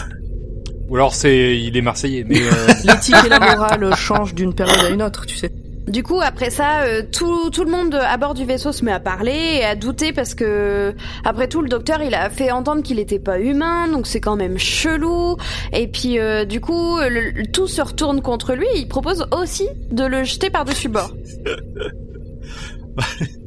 Ou 0.88 0.96
alors 0.96 1.14
c'est, 1.14 1.58
il 1.58 1.76
est 1.76 1.82
marseillais, 1.82 2.24
mais 2.26 2.40
euh, 2.40 2.66
L'éthique 2.84 3.16
et 3.24 3.28
la 3.28 3.40
morale 3.40 3.94
changent 3.96 4.34
d'une 4.34 4.54
période 4.54 4.84
à 4.84 4.90
une 4.90 5.02
autre, 5.02 5.26
tu 5.26 5.36
sais. 5.36 5.50
Du 5.88 6.02
coup, 6.02 6.20
après 6.20 6.50
ça, 6.50 6.80
euh, 6.82 7.02
tout, 7.12 7.48
tout 7.50 7.64
le 7.64 7.70
monde 7.70 7.94
à 7.94 8.16
bord 8.16 8.34
du 8.34 8.44
vaisseau 8.44 8.72
se 8.72 8.84
met 8.84 8.90
à 8.90 8.98
parler 8.98 9.58
et 9.60 9.64
à 9.64 9.76
douter 9.76 10.12
parce 10.12 10.34
que, 10.34 10.94
après 11.24 11.46
tout, 11.46 11.62
le 11.62 11.68
docteur, 11.68 12.02
il 12.02 12.12
a 12.14 12.28
fait 12.28 12.50
entendre 12.50 12.82
qu'il 12.82 12.98
était 12.98 13.20
pas 13.20 13.38
humain, 13.38 13.86
donc 13.86 14.08
c'est 14.08 14.20
quand 14.20 14.34
même 14.34 14.58
chelou. 14.58 15.36
Et 15.72 15.86
puis, 15.86 16.18
euh, 16.18 16.44
du 16.44 16.60
coup, 16.60 16.98
le- 16.98 17.30
le- 17.30 17.46
tout 17.46 17.68
se 17.68 17.80
retourne 17.82 18.20
contre 18.20 18.54
lui. 18.54 18.66
et 18.74 18.80
Il 18.80 18.88
propose 18.88 19.26
aussi 19.40 19.68
de 19.92 20.04
le 20.04 20.24
jeter 20.24 20.50
par-dessus 20.50 20.88
bord. 20.88 21.12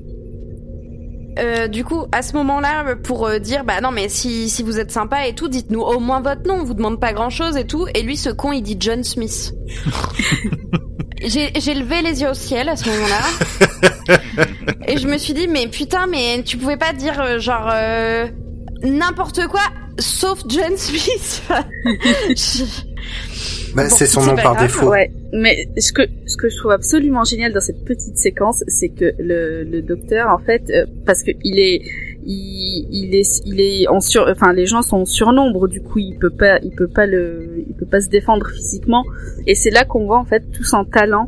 Euh, 1.37 1.67
du 1.67 1.83
coup, 1.83 2.05
à 2.11 2.21
ce 2.21 2.33
moment-là, 2.33 2.95
pour 2.95 3.27
euh, 3.27 3.39
dire, 3.39 3.63
bah 3.63 3.81
non, 3.81 3.91
mais 3.91 4.09
si, 4.09 4.49
si 4.49 4.63
vous 4.63 4.79
êtes 4.79 4.91
sympa 4.91 5.27
et 5.27 5.35
tout, 5.35 5.47
dites-nous 5.47 5.81
au 5.81 5.99
moins 5.99 6.21
votre 6.21 6.43
nom, 6.47 6.55
on 6.55 6.63
vous 6.63 6.73
demande 6.73 6.99
pas 6.99 7.13
grand-chose 7.13 7.55
et 7.55 7.65
tout. 7.65 7.85
Et 7.93 8.01
lui, 8.01 8.17
ce 8.17 8.29
con, 8.29 8.51
il 8.51 8.61
dit 8.61 8.77
John 8.79 9.03
Smith. 9.03 9.53
J'ai 11.21 11.51
j'ai 11.59 11.73
levé 11.73 12.01
les 12.01 12.21
yeux 12.21 12.29
au 12.29 12.33
ciel 12.33 12.69
à 12.69 12.75
ce 12.75 12.89
moment-là. 12.89 14.17
et 14.87 14.97
je 14.97 15.07
me 15.07 15.17
suis 15.17 15.33
dit, 15.33 15.47
mais 15.47 15.67
putain, 15.67 16.07
mais 16.07 16.43
tu 16.43 16.57
pouvais 16.57 16.77
pas 16.77 16.93
dire 16.93 17.19
euh, 17.19 17.39
genre 17.39 17.69
euh, 17.73 18.27
n'importe 18.83 19.47
quoi 19.47 19.61
sauf 19.99 20.39
John 20.47 20.77
Smith. 20.77 21.43
Bah, 23.75 23.83
Bon, 23.83 23.89
c'est 23.89 24.05
son 24.07 24.21
nom 24.25 24.35
par 24.35 24.55
grave, 24.55 24.67
défaut. 24.67 24.89
Ouais, 24.89 25.11
mais 25.33 25.67
ce 25.77 25.93
que 25.93 26.03
ce 26.25 26.37
que 26.37 26.49
je 26.49 26.57
trouve 26.57 26.71
absolument 26.71 27.23
génial 27.23 27.53
dans 27.53 27.61
cette 27.61 27.83
petite 27.85 28.17
séquence, 28.17 28.63
c'est 28.67 28.89
que 28.89 29.13
le, 29.19 29.63
le 29.63 29.81
docteur, 29.81 30.29
en 30.29 30.39
fait, 30.39 30.63
euh, 30.69 30.85
parce 31.05 31.23
que 31.23 31.31
il 31.43 31.59
est 31.59 31.81
il, 32.25 32.87
il 32.91 33.15
est 33.15 33.41
il 33.45 33.61
est 33.61 33.87
en 33.87 33.99
sur, 33.99 34.27
enfin 34.29 34.53
les 34.53 34.65
gens 34.65 34.81
sont 34.81 34.97
en 34.97 35.05
surnombre, 35.05 35.67
du 35.67 35.81
coup 35.81 35.99
il 35.99 36.17
peut 36.17 36.29
pas 36.29 36.59
il 36.63 36.71
peut 36.71 36.87
pas 36.87 37.05
le 37.05 37.63
il 37.67 37.75
peut 37.75 37.85
pas 37.85 38.01
se 38.01 38.09
défendre 38.09 38.47
physiquement, 38.49 39.03
et 39.47 39.55
c'est 39.55 39.71
là 39.71 39.85
qu'on 39.85 40.05
voit 40.05 40.19
en 40.19 40.25
fait 40.25 40.43
tout 40.51 40.63
son 40.63 40.83
talent 40.83 41.27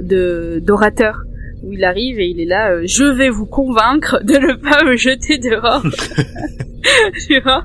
de 0.00 0.60
d'orateur 0.64 1.24
où 1.62 1.72
il 1.72 1.84
arrive 1.84 2.18
et 2.18 2.28
il 2.28 2.40
est 2.40 2.46
là, 2.46 2.72
euh, 2.72 2.82
je 2.86 3.04
vais 3.04 3.28
vous 3.28 3.44
convaincre 3.44 4.22
de 4.24 4.32
ne 4.32 4.54
pas 4.54 4.82
me 4.84 4.96
jeter 4.96 5.36
dehors. 5.36 5.82
tu 7.26 7.40
vois? 7.40 7.64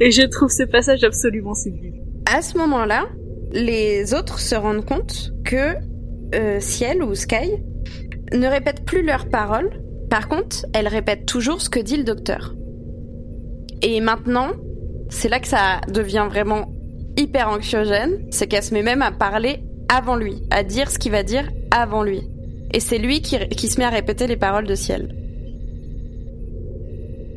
Et 0.00 0.10
je 0.10 0.22
trouve 0.22 0.50
ce 0.50 0.62
passage 0.62 1.04
absolument 1.04 1.54
sublime. 1.54 2.03
À 2.26 2.42
ce 2.42 2.56
moment-là, 2.58 3.06
les 3.52 4.14
autres 4.14 4.40
se 4.40 4.54
rendent 4.54 4.84
compte 4.84 5.32
que 5.44 5.74
euh, 6.34 6.58
Ciel 6.60 7.02
ou 7.02 7.14
Sky 7.14 7.52
ne 8.32 8.46
répètent 8.46 8.84
plus 8.84 9.02
leurs 9.02 9.28
paroles. 9.28 9.70
Par 10.10 10.28
contre, 10.28 10.66
elles 10.72 10.88
répètent 10.88 11.26
toujours 11.26 11.60
ce 11.60 11.68
que 11.68 11.80
dit 11.80 11.96
le 11.96 12.04
docteur. 12.04 12.54
Et 13.82 14.00
maintenant, 14.00 14.48
c'est 15.10 15.28
là 15.28 15.38
que 15.38 15.48
ça 15.48 15.80
devient 15.88 16.26
vraiment 16.28 16.72
hyper 17.16 17.48
anxiogène, 17.48 18.26
c'est 18.30 18.46
qu'elle 18.46 18.62
se 18.62 18.74
met 18.74 18.82
même 18.82 19.02
à 19.02 19.12
parler 19.12 19.62
avant 19.88 20.16
lui, 20.16 20.42
à 20.50 20.62
dire 20.62 20.90
ce 20.90 20.98
qu'il 20.98 21.12
va 21.12 21.22
dire 21.22 21.48
avant 21.70 22.02
lui. 22.02 22.22
Et 22.72 22.80
c'est 22.80 22.98
lui 22.98 23.20
qui, 23.20 23.38
qui 23.50 23.68
se 23.68 23.78
met 23.78 23.84
à 23.84 23.90
répéter 23.90 24.26
les 24.26 24.36
paroles 24.36 24.66
de 24.66 24.74
Ciel. 24.74 25.14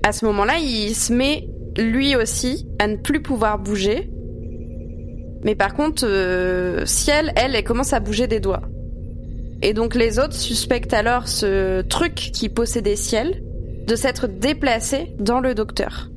À 0.03 0.11
ce 0.11 0.25
moment-là, 0.25 0.53
il 0.59 0.95
se 0.95 1.13
met 1.13 1.47
lui 1.77 2.15
aussi 2.15 2.67
à 2.79 2.87
ne 2.87 2.95
plus 2.95 3.21
pouvoir 3.21 3.59
bouger. 3.59 4.09
Mais 5.47 5.55
par 5.55 5.73
contre, 5.75 6.03
euh, 6.05 6.85
Ciel, 6.85 7.31
elle, 7.37 7.55
elle 7.55 7.63
commence 7.63 7.93
à 7.93 8.01
bouger 8.01 8.27
des 8.27 8.41
doigts. 8.41 8.63
Et 9.61 9.73
donc 9.73 9.95
les 9.95 10.19
autres 10.19 10.33
suspectent 10.33 10.93
alors 10.93 11.29
ce 11.29 11.81
truc 11.83 12.15
qui 12.15 12.49
possédait 12.49 12.97
Ciel 12.97 13.41
de 13.87 13.95
s'être 13.95 14.27
déplacé 14.27 15.13
dans 15.19 15.39
le 15.39 15.55
docteur. 15.55 16.09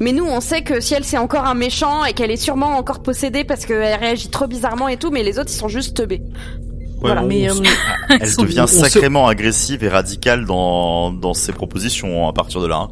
Mais 0.00 0.10
nous, 0.10 0.24
on 0.26 0.40
sait 0.40 0.62
que 0.62 0.80
Ciel, 0.80 1.04
c'est 1.04 1.16
encore 1.16 1.44
un 1.44 1.54
méchant 1.54 2.04
et 2.04 2.12
qu'elle 2.12 2.32
est 2.32 2.36
sûrement 2.36 2.76
encore 2.76 3.04
possédée 3.04 3.44
parce 3.44 3.66
qu'elle 3.66 4.00
réagit 4.00 4.30
trop 4.30 4.48
bizarrement 4.48 4.88
et 4.88 4.96
tout, 4.96 5.12
mais 5.12 5.22
les 5.22 5.38
autres, 5.38 5.50
ils 5.52 5.56
sont 5.56 5.68
juste 5.68 5.96
teubés. 5.96 6.20
Ouais, 6.24 7.12
voilà, 7.12 7.22
mais 7.22 7.48
euh, 7.48 7.54
Elle 8.20 8.28
sont- 8.30 8.42
devient 8.42 8.64
sacrément 8.66 9.28
agressive 9.28 9.84
et 9.84 9.88
radicale 9.88 10.44
dans, 10.44 11.12
dans 11.12 11.34
ses 11.34 11.52
propositions 11.52 12.26
à 12.28 12.32
partir 12.32 12.60
de 12.60 12.66
là. 12.66 12.88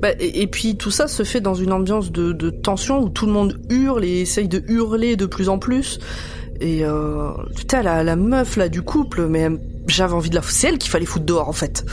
Bah, 0.00 0.10
et, 0.20 0.42
et 0.42 0.46
puis 0.46 0.76
tout 0.76 0.90
ça 0.90 1.08
se 1.08 1.22
fait 1.24 1.40
dans 1.40 1.54
une 1.54 1.72
ambiance 1.72 2.10
de, 2.12 2.32
de 2.32 2.50
tension 2.50 3.00
où 3.02 3.08
tout 3.08 3.26
le 3.26 3.32
monde 3.32 3.60
hurle 3.70 4.04
et 4.04 4.20
essaye 4.20 4.48
de 4.48 4.62
hurler 4.68 5.16
de 5.16 5.26
plus 5.26 5.48
en 5.48 5.58
plus. 5.58 5.98
Et 6.60 6.84
euh, 6.84 7.30
putain, 7.56 7.82
la, 7.82 8.02
la 8.02 8.16
meuf 8.16 8.56
là 8.56 8.68
du 8.68 8.82
couple, 8.82 9.26
mais 9.28 9.48
j'avais 9.86 10.14
envie 10.14 10.30
de 10.30 10.34
la. 10.34 10.42
C'est 10.42 10.68
elle 10.68 10.78
qu'il 10.78 10.90
fallait 10.90 11.06
foutre 11.06 11.24
dehors 11.24 11.48
en 11.48 11.52
fait. 11.52 11.84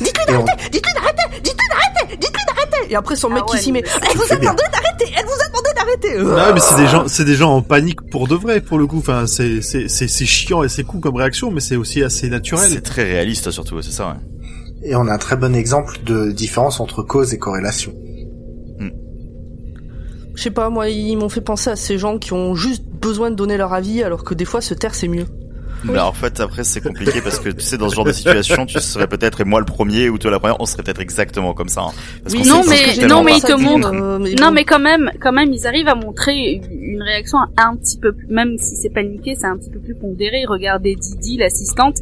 Dites-lui 0.00 0.34
Et 0.34 0.36
on- 0.36 0.44
d'arrêter, 0.44 0.70
dites-lui 0.70 0.92
d'arrêter, 0.94 1.22
dites-lui 1.42 1.68
d'arrêter, 1.68 2.16
dites-lui 2.16 2.42
d'arrêter. 2.46 2.92
Et 2.92 2.96
après 2.96 3.14
son 3.16 3.28
mec 3.30 3.42
Ah 3.44 3.50
qui 3.50 3.56
ouais, 3.56 3.62
s'y 3.62 3.72
met. 3.72 3.84
Elle 4.10 4.16
vous 4.16 4.32
a 4.32 4.36
demandé 4.36 4.62
d'arrêter, 4.72 5.12
elle 5.16 5.24
vous 5.26 5.42
a 5.42 5.48
demandé 5.48 5.68
d'arrêter. 5.76 6.18
Non, 6.18 6.54
mais 6.54 6.60
c'est 6.60 6.76
des 6.76 6.88
gens, 6.88 7.04
c'est 7.08 7.24
des 7.24 7.34
gens 7.34 7.54
en 7.54 7.62
panique 7.62 8.00
pour 8.10 8.26
de 8.26 8.34
vrai, 8.34 8.60
pour 8.60 8.78
le 8.78 8.86
coup. 8.86 8.98
Enfin, 8.98 9.26
c'est, 9.26 9.62
c'est, 9.62 9.88
c'est, 9.88 10.08
c'est 10.08 10.26
chiant 10.26 10.62
et 10.64 10.68
c'est 10.68 10.82
cool 10.84 11.00
comme 11.00 11.16
réaction, 11.16 11.50
mais 11.50 11.60
c'est 11.60 11.76
aussi 11.76 12.02
assez 12.02 12.28
naturel. 12.28 12.68
C'est 12.68 12.80
très 12.80 13.04
réaliste 13.04 13.50
surtout, 13.50 13.80
c'est 13.82 13.92
ça. 13.92 14.08
Ouais. 14.08 14.14
Et 14.86 14.94
on 14.94 15.08
a 15.08 15.12
un 15.12 15.18
très 15.18 15.36
bon 15.36 15.54
exemple 15.54 15.98
de 16.04 16.30
différence 16.30 16.78
entre 16.80 17.02
cause 17.02 17.34
et 17.34 17.38
corrélation. 17.38 17.92
Je 20.36 20.42
sais 20.42 20.50
pas, 20.50 20.68
moi, 20.68 20.90
ils 20.90 21.16
m'ont 21.16 21.30
fait 21.30 21.40
penser 21.40 21.70
à 21.70 21.76
ces 21.76 21.96
gens 21.96 22.18
qui 22.18 22.34
ont 22.34 22.54
juste 22.54 22.84
besoin 22.84 23.30
de 23.30 23.34
donner 23.34 23.56
leur 23.56 23.72
avis, 23.72 24.02
alors 24.02 24.22
que 24.22 24.34
des 24.34 24.44
fois 24.44 24.60
se 24.60 24.74
taire 24.74 24.94
c'est 24.94 25.08
mieux. 25.08 25.26
Mais 25.84 25.98
en 25.98 26.12
fait, 26.12 26.40
après, 26.40 26.64
c'est 26.64 26.80
compliqué 26.80 27.20
parce 27.22 27.38
que 27.38 27.50
tu 27.50 27.60
sais, 27.64 27.76
dans 27.78 27.88
ce 27.88 27.94
genre 27.94 28.04
de 28.04 28.12
situation, 28.12 28.66
tu 28.66 28.80
serais 28.80 29.06
peut-être, 29.06 29.40
et 29.40 29.44
moi 29.44 29.60
le 29.60 29.66
premier, 29.66 30.08
ou 30.08 30.18
toi 30.18 30.30
la 30.30 30.38
première, 30.40 30.60
on 30.60 30.66
serait 30.66 30.82
peut-être 30.82 31.00
exactement 31.00 31.54
comme 31.54 31.68
ça. 31.68 31.82
hein. 31.82 31.90
Parce 32.22 32.34
Oui, 32.34 32.42
non, 32.48 32.62
mais- 32.68 33.06
non, 33.06 33.22
mais 33.22 33.32
pas 33.32 33.36
il 33.36 33.42
te 33.42 33.46
facile. 33.48 33.66
montre- 33.66 33.92
Euh, 33.94 34.18
mais 34.18 34.30
Non, 34.34 34.48
bon. 34.48 34.52
mais 34.52 34.64
quand 34.64 34.78
même, 34.80 35.10
quand 35.20 35.32
même, 35.32 35.52
ils 35.52 35.66
arrivent 35.66 35.88
à 35.88 35.94
montrer 35.94 36.60
une 36.70 37.02
réaction 37.02 37.38
un 37.56 37.76
petit 37.76 37.98
peu 37.98 38.12
plus, 38.12 38.26
même 38.28 38.56
si 38.58 38.76
c'est 38.76 38.90
paniqué, 38.90 39.34
c'est 39.38 39.46
un 39.46 39.56
petit 39.56 39.70
peu 39.70 39.78
plus 39.78 39.94
pondéré. 39.94 40.44
Regardez 40.48 40.96
Didi, 40.96 41.36
l'assistante, 41.36 41.96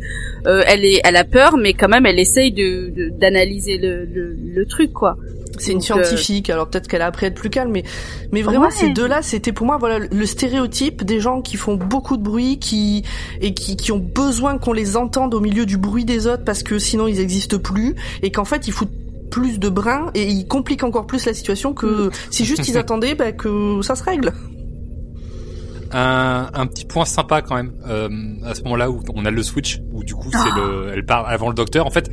euh, 0.47 0.63
elle 0.67 0.85
est, 0.85 1.01
elle 1.05 1.17
a 1.17 1.25
peur, 1.25 1.57
mais 1.57 1.75
quand 1.75 1.89
même, 1.89 2.07
elle 2.07 2.19
essaye 2.19 2.53
de 2.53 2.91
de- 2.91 3.11
d'analyser 3.19 3.77
le, 3.79 4.05
le 4.05 4.35
le 4.35 4.67
truc, 4.67 4.93
quoi. 4.93 5.17
C'est 5.59 5.73
une 5.73 5.81
scientifique, 5.81 6.51
alors 6.51 6.69
peut-être 6.69 6.89
qu'elle 6.89 7.03
a 7.03 7.07
appris 7.07 7.27
à 7.27 7.29
être 7.29 7.35
plus 7.35 7.51
calme, 7.51 7.71
mais, 7.71 7.85
mais 8.33 8.43
vraiment 8.43 8.65
Ouais. 8.67 8.71
ces 8.71 8.91
deux-là, 8.91 9.21
c'était 9.23 9.53
pour 9.53 9.67
moi 9.67 9.77
voilà 9.79 9.99
le 9.99 10.27
stéréotype 10.27 11.05
des 11.05 11.21
gens 11.21 11.43
qui 11.43 11.57
font 11.57 11.77
beaucoup 11.77 12.17
de 12.17 12.23
bruit, 12.23 12.59
qui 12.59 13.05
et 13.41 13.53
qui, 13.55 13.77
qui 13.77 13.93
ont 13.93 13.99
besoin 13.99 14.59
qu'on 14.59 14.73
les 14.73 14.97
entende 14.97 15.35
au 15.35 15.41
milieu 15.41 15.67
du 15.67 15.77
bruit 15.77 16.05
des 16.05 16.27
autres 16.27 16.45
parce 16.45 16.63
que 16.63 16.79
sinon 16.79 17.07
ils 17.07 17.21
existent 17.21 17.59
plus, 17.59 17.95
et 18.23 18.31
qu'en 18.31 18.45
fait 18.45 18.67
ils 18.69 18.73
foutent 18.73 18.93
plus 19.31 19.59
de 19.59 19.69
brins 19.69 20.11
et 20.15 20.25
ils 20.29 20.47
compliquent 20.47 20.85
encore 20.85 21.07
plus 21.07 21.27
la 21.27 21.35
situation 21.35 21.75
que 21.75 22.11
si 22.31 22.45
juste 22.45 22.69
ils 22.69 22.79
attendaient 22.79 23.15
bah, 23.15 23.33
que 23.33 23.81
ça 23.83 23.97
se 23.97 24.05
règle. 24.05 24.33
Un, 25.97 26.51
un 26.55 26.67
petit 26.67 26.85
point 26.87 27.05
sympa 27.05 27.41
quand 27.43 27.55
même 27.55 27.73
euh, 27.87 28.09
à 28.45 28.55
ce 28.55 28.63
moment-là 28.63 28.91
où 28.91 29.01
on 29.15 29.25
a 29.25 29.31
le 29.31 29.43
switch 29.45 29.79
où 29.93 30.03
du 30.03 30.15
coup 30.15 30.29
c'est 30.33 30.61
le 30.61 30.91
elle 30.93 31.05
parle 31.07 31.27
avant 31.29 31.49
le 31.49 31.55
docteur 31.55 31.87
en 31.87 31.91
fait 31.91 32.11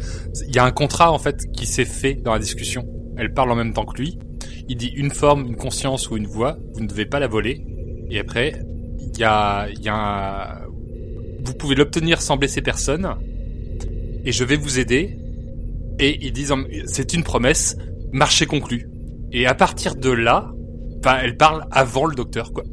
il 0.47 0.55
y 0.55 0.59
a 0.59 0.63
un 0.65 0.71
contrat 0.71 1.11
en 1.11 1.17
fait 1.17 1.51
qui 1.51 1.65
s'est 1.65 1.85
fait 1.85 2.13
dans 2.13 2.33
la 2.33 2.37
discussion 2.39 2.85
elle 3.21 3.33
parle 3.33 3.51
en 3.51 3.55
même 3.55 3.71
temps 3.73 3.85
que 3.85 4.01
lui 4.01 4.17
il 4.67 4.75
dit 4.77 4.87
une 4.95 5.11
forme 5.11 5.45
une 5.45 5.55
conscience 5.55 6.09
ou 6.09 6.17
une 6.17 6.25
voix 6.27 6.57
vous 6.73 6.81
ne 6.81 6.87
devez 6.87 7.05
pas 7.05 7.19
la 7.19 7.27
voler 7.27 7.63
et 8.09 8.19
après 8.19 8.53
il 8.99 9.17
y 9.19 9.23
a 9.23 9.67
il 9.69 9.81
y 9.81 9.89
a 9.89 9.95
un- 9.95 10.61
vous 11.43 11.53
pouvez 11.53 11.75
l'obtenir 11.75 12.21
sans 12.21 12.35
blesser 12.37 12.61
personne 12.61 13.07
et 14.25 14.31
je 14.31 14.43
vais 14.43 14.55
vous 14.55 14.79
aider 14.79 15.17
et 15.99 16.17
ils 16.25 16.33
disent 16.33 16.51
en- 16.51 16.63
c'est 16.85 17.13
une 17.13 17.23
promesse 17.23 17.77
marché 18.11 18.45
conclu 18.47 18.89
et 19.31 19.45
à 19.45 19.53
partir 19.53 19.95
de 19.95 20.09
là 20.11 20.51
elle 21.21 21.37
parle 21.37 21.65
avant 21.71 22.05
le 22.05 22.15
docteur 22.15 22.51
quoi 22.53 22.63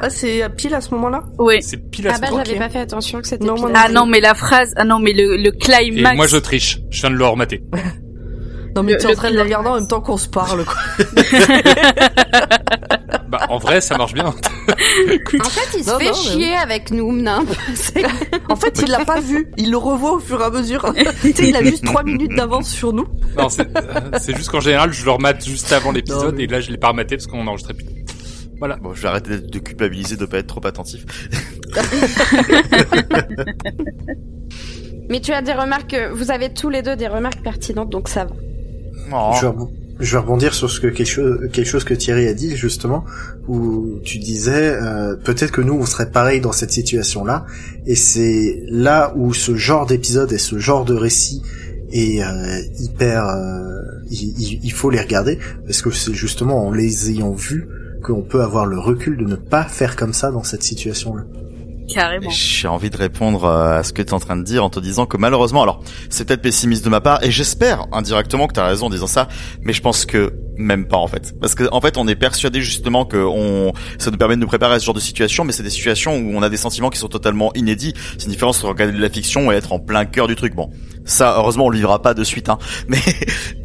Ah 0.00 0.08
c'est 0.10 0.42
à 0.42 0.48
pile 0.48 0.74
à 0.74 0.80
ce 0.80 0.94
moment-là? 0.94 1.22
Oui. 1.38 1.56
c'est 1.60 1.90
pile 1.90 2.06
à 2.08 2.12
Ah 2.12 2.16
ce 2.16 2.20
bah 2.20 2.30
moment. 2.30 2.44
j'avais 2.44 2.56
Ok. 2.56 2.62
pas 2.64 2.68
fait 2.70 2.78
attention 2.78 3.20
que 3.20 3.26
c'était 3.28 3.44
Non, 3.44 3.54
pile 3.56 3.66
Ah 3.74 3.88
non, 3.90 4.06
mais 4.06 4.20
la 4.20 4.34
phrase, 4.34 4.72
ah 4.76 4.84
non, 4.84 4.98
mais 5.00 5.12
le 5.12 5.36
le 5.36 5.48
Et 5.54 5.58
climax. 5.58 6.16
moi 6.16 6.26
je 6.28 6.36
triche, 6.36 6.78
je 6.90 7.00
viens 7.00 7.10
de 7.10 7.16
le 7.16 7.26
remater. 7.26 7.62
Non 8.76 8.82
mais 8.82 8.92
Le- 8.92 8.98
t'es 8.98 9.06
en 9.06 9.14
train 9.14 9.30
de 9.30 9.36
les 9.36 9.42
regarder 9.42 9.68
en 9.70 9.74
même 9.76 9.88
temps 9.88 10.00
qu'on 10.02 10.16
se 10.18 10.28
parle 10.28 10.64
quoi. 10.64 10.76
Bah 13.28 13.40
en 13.48 13.58
vrai 13.58 13.80
ça 13.80 13.96
marche 13.98 14.12
bien. 14.14 14.26
En 15.40 15.48
fait, 15.48 15.78
il 15.78 15.84
se 15.84 15.90
Non, 15.90 15.98
fait 15.98 16.04
non, 16.06 16.10
mais 16.12 16.30
chier 16.30 16.54
avec 16.56 16.90
nous, 16.90 17.12
Nimp. 17.16 17.48
En 18.48 18.56
fait, 18.56 18.82
il 18.82 18.90
l'a 18.90 19.04
pas 19.04 19.18
vu. 19.20 19.50
Il 19.56 19.70
le 19.70 19.76
revoit 19.76 20.12
au 20.14 20.18
fur 20.20 20.40
et 20.40 20.44
à 20.44 20.50
mesure. 20.50 20.92
tu 21.22 21.32
sais, 21.32 21.48
il 21.48 21.56
a 21.56 21.62
juste 21.64 21.84
trois 21.84 22.02
minutes 22.04 22.34
d'avance 22.36 22.68
sur 22.68 22.92
nous. 22.92 23.06
Non 23.36 23.48
c'est 23.48 23.66
euh, 23.76 24.00
c'est 24.20 24.36
juste 24.36 24.50
qu'en 24.50 24.60
général 24.60 24.92
je 24.92 25.04
le 25.04 25.10
remate 25.10 25.44
juste 25.44 25.72
avant 25.72 25.90
l'épisode 25.92 26.36
mais- 26.36 26.44
et 26.44 26.46
là 26.46 26.60
je 26.60 26.70
l'ai 26.70 26.76
pas 26.78 26.88
rematé 26.88 27.16
parce 27.16 27.26
qu'on 27.26 27.46
enregistrait 27.46 27.74
plus. 27.74 27.86
Voilà. 28.58 28.76
Bon, 28.76 28.94
je 28.94 29.02
vais 29.02 29.08
arrêter 29.08 29.38
de 29.38 29.58
culpabiliser 29.58 30.16
de 30.16 30.24
pas 30.26 30.38
être 30.38 30.46
trop 30.46 30.64
attentif. 30.66 31.04
Mais 35.08 35.20
tu 35.20 35.32
as 35.32 35.42
des 35.42 35.52
remarques, 35.52 35.94
euh, 35.94 36.10
vous 36.12 36.30
avez 36.30 36.52
tous 36.52 36.68
les 36.70 36.82
deux 36.82 36.96
des 36.96 37.06
remarques 37.06 37.40
pertinentes, 37.42 37.90
donc 37.90 38.08
ça 38.08 38.24
va. 38.24 38.30
Oh. 39.12 39.32
Je, 39.36 39.42
vais 39.42 39.52
rebon- 39.52 39.70
je 40.00 40.12
vais 40.12 40.18
rebondir 40.22 40.52
sur 40.54 40.70
ce 40.70 40.80
que 40.80 40.88
quelque 40.88 41.06
chose, 41.08 41.38
quelque 41.52 41.66
chose 41.68 41.84
que 41.84 41.94
Thierry 41.94 42.26
a 42.28 42.34
dit 42.34 42.56
justement, 42.56 43.04
où 43.48 43.98
tu 44.04 44.18
disais 44.18 44.72
euh, 44.82 45.16
peut-être 45.16 45.52
que 45.52 45.60
nous 45.60 45.74
on 45.74 45.86
serait 45.86 46.10
pareil 46.10 46.40
dans 46.40 46.52
cette 46.52 46.72
situation-là, 46.72 47.46
et 47.86 47.94
c'est 47.94 48.62
là 48.68 49.12
où 49.16 49.32
ce 49.32 49.54
genre 49.56 49.86
d'épisode 49.86 50.32
et 50.32 50.38
ce 50.38 50.58
genre 50.58 50.84
de 50.84 50.94
récit 50.94 51.42
est 51.92 52.22
euh, 52.22 52.60
hyper, 52.80 53.26
euh, 53.28 53.78
il, 54.10 54.34
il- 54.40 54.60
il 54.64 54.72
faut 54.72 54.90
les 54.90 55.00
regarder 55.00 55.38
parce 55.66 55.82
que 55.82 55.90
c'est 55.90 56.14
justement 56.14 56.66
en 56.66 56.72
les 56.72 57.10
ayant 57.10 57.32
vus 57.32 57.68
qu'on 58.02 58.22
peut 58.22 58.42
avoir 58.42 58.66
le 58.66 58.78
recul 58.78 59.16
de 59.16 59.24
ne 59.24 59.36
pas 59.36 59.64
faire 59.64 59.96
comme 59.96 60.12
ça 60.12 60.30
dans 60.30 60.42
cette 60.44 60.62
situation-là. 60.62 61.24
Carrément. 61.94 62.30
J'ai 62.30 62.68
envie 62.68 62.90
de 62.90 62.96
répondre 62.96 63.44
euh, 63.44 63.78
à 63.78 63.82
ce 63.82 63.92
que 63.92 64.02
tu 64.02 64.08
es 64.08 64.14
en 64.14 64.20
train 64.20 64.36
de 64.36 64.42
dire 64.42 64.64
en 64.64 64.70
te 64.70 64.80
disant 64.80 65.06
que 65.06 65.16
malheureusement, 65.16 65.62
alors 65.62 65.82
c'est 66.10 66.26
peut-être 66.26 66.42
pessimiste 66.42 66.84
de 66.84 66.90
ma 66.90 67.00
part 67.00 67.22
et 67.22 67.30
j'espère 67.30 67.86
indirectement 67.92 68.46
que 68.46 68.54
tu 68.54 68.60
as 68.60 68.66
raison 68.66 68.86
en 68.86 68.90
disant 68.90 69.06
ça, 69.06 69.28
mais 69.62 69.72
je 69.72 69.82
pense 69.82 70.06
que 70.06 70.32
même 70.56 70.86
pas 70.86 70.96
en 70.96 71.06
fait, 71.06 71.34
parce 71.40 71.54
que 71.54 71.64
en 71.72 71.80
fait 71.80 71.96
on 71.96 72.08
est 72.08 72.14
persuadé 72.14 72.60
justement 72.60 73.04
que 73.04 73.16
on, 73.16 73.72
ça 73.98 74.10
nous 74.10 74.16
permet 74.16 74.36
de 74.36 74.40
nous 74.40 74.46
préparer 74.46 74.74
à 74.74 74.80
ce 74.80 74.84
genre 74.84 74.94
de 74.94 75.00
situation, 75.00 75.44
mais 75.44 75.52
c'est 75.52 75.62
des 75.62 75.70
situations 75.70 76.16
où 76.16 76.32
on 76.34 76.42
a 76.42 76.48
des 76.48 76.56
sentiments 76.56 76.90
qui 76.90 76.98
sont 76.98 77.08
totalement 77.08 77.52
inédits. 77.54 77.94
C'est 78.18 78.24
une 78.24 78.32
différence 78.32 78.58
entre 78.58 78.68
regarder 78.68 78.92
de 78.92 79.02
la 79.02 79.10
fiction 79.10 79.52
et 79.52 79.54
être 79.54 79.72
en 79.72 79.78
plein 79.78 80.04
cœur 80.04 80.28
du 80.28 80.36
truc. 80.36 80.54
Bon, 80.54 80.70
ça 81.04 81.36
heureusement 81.38 81.66
on 81.66 81.70
le 81.70 81.76
vivra 81.76 82.02
pas 82.02 82.14
de 82.14 82.24
suite, 82.24 82.48
hein. 82.48 82.58
Mais 82.88 82.98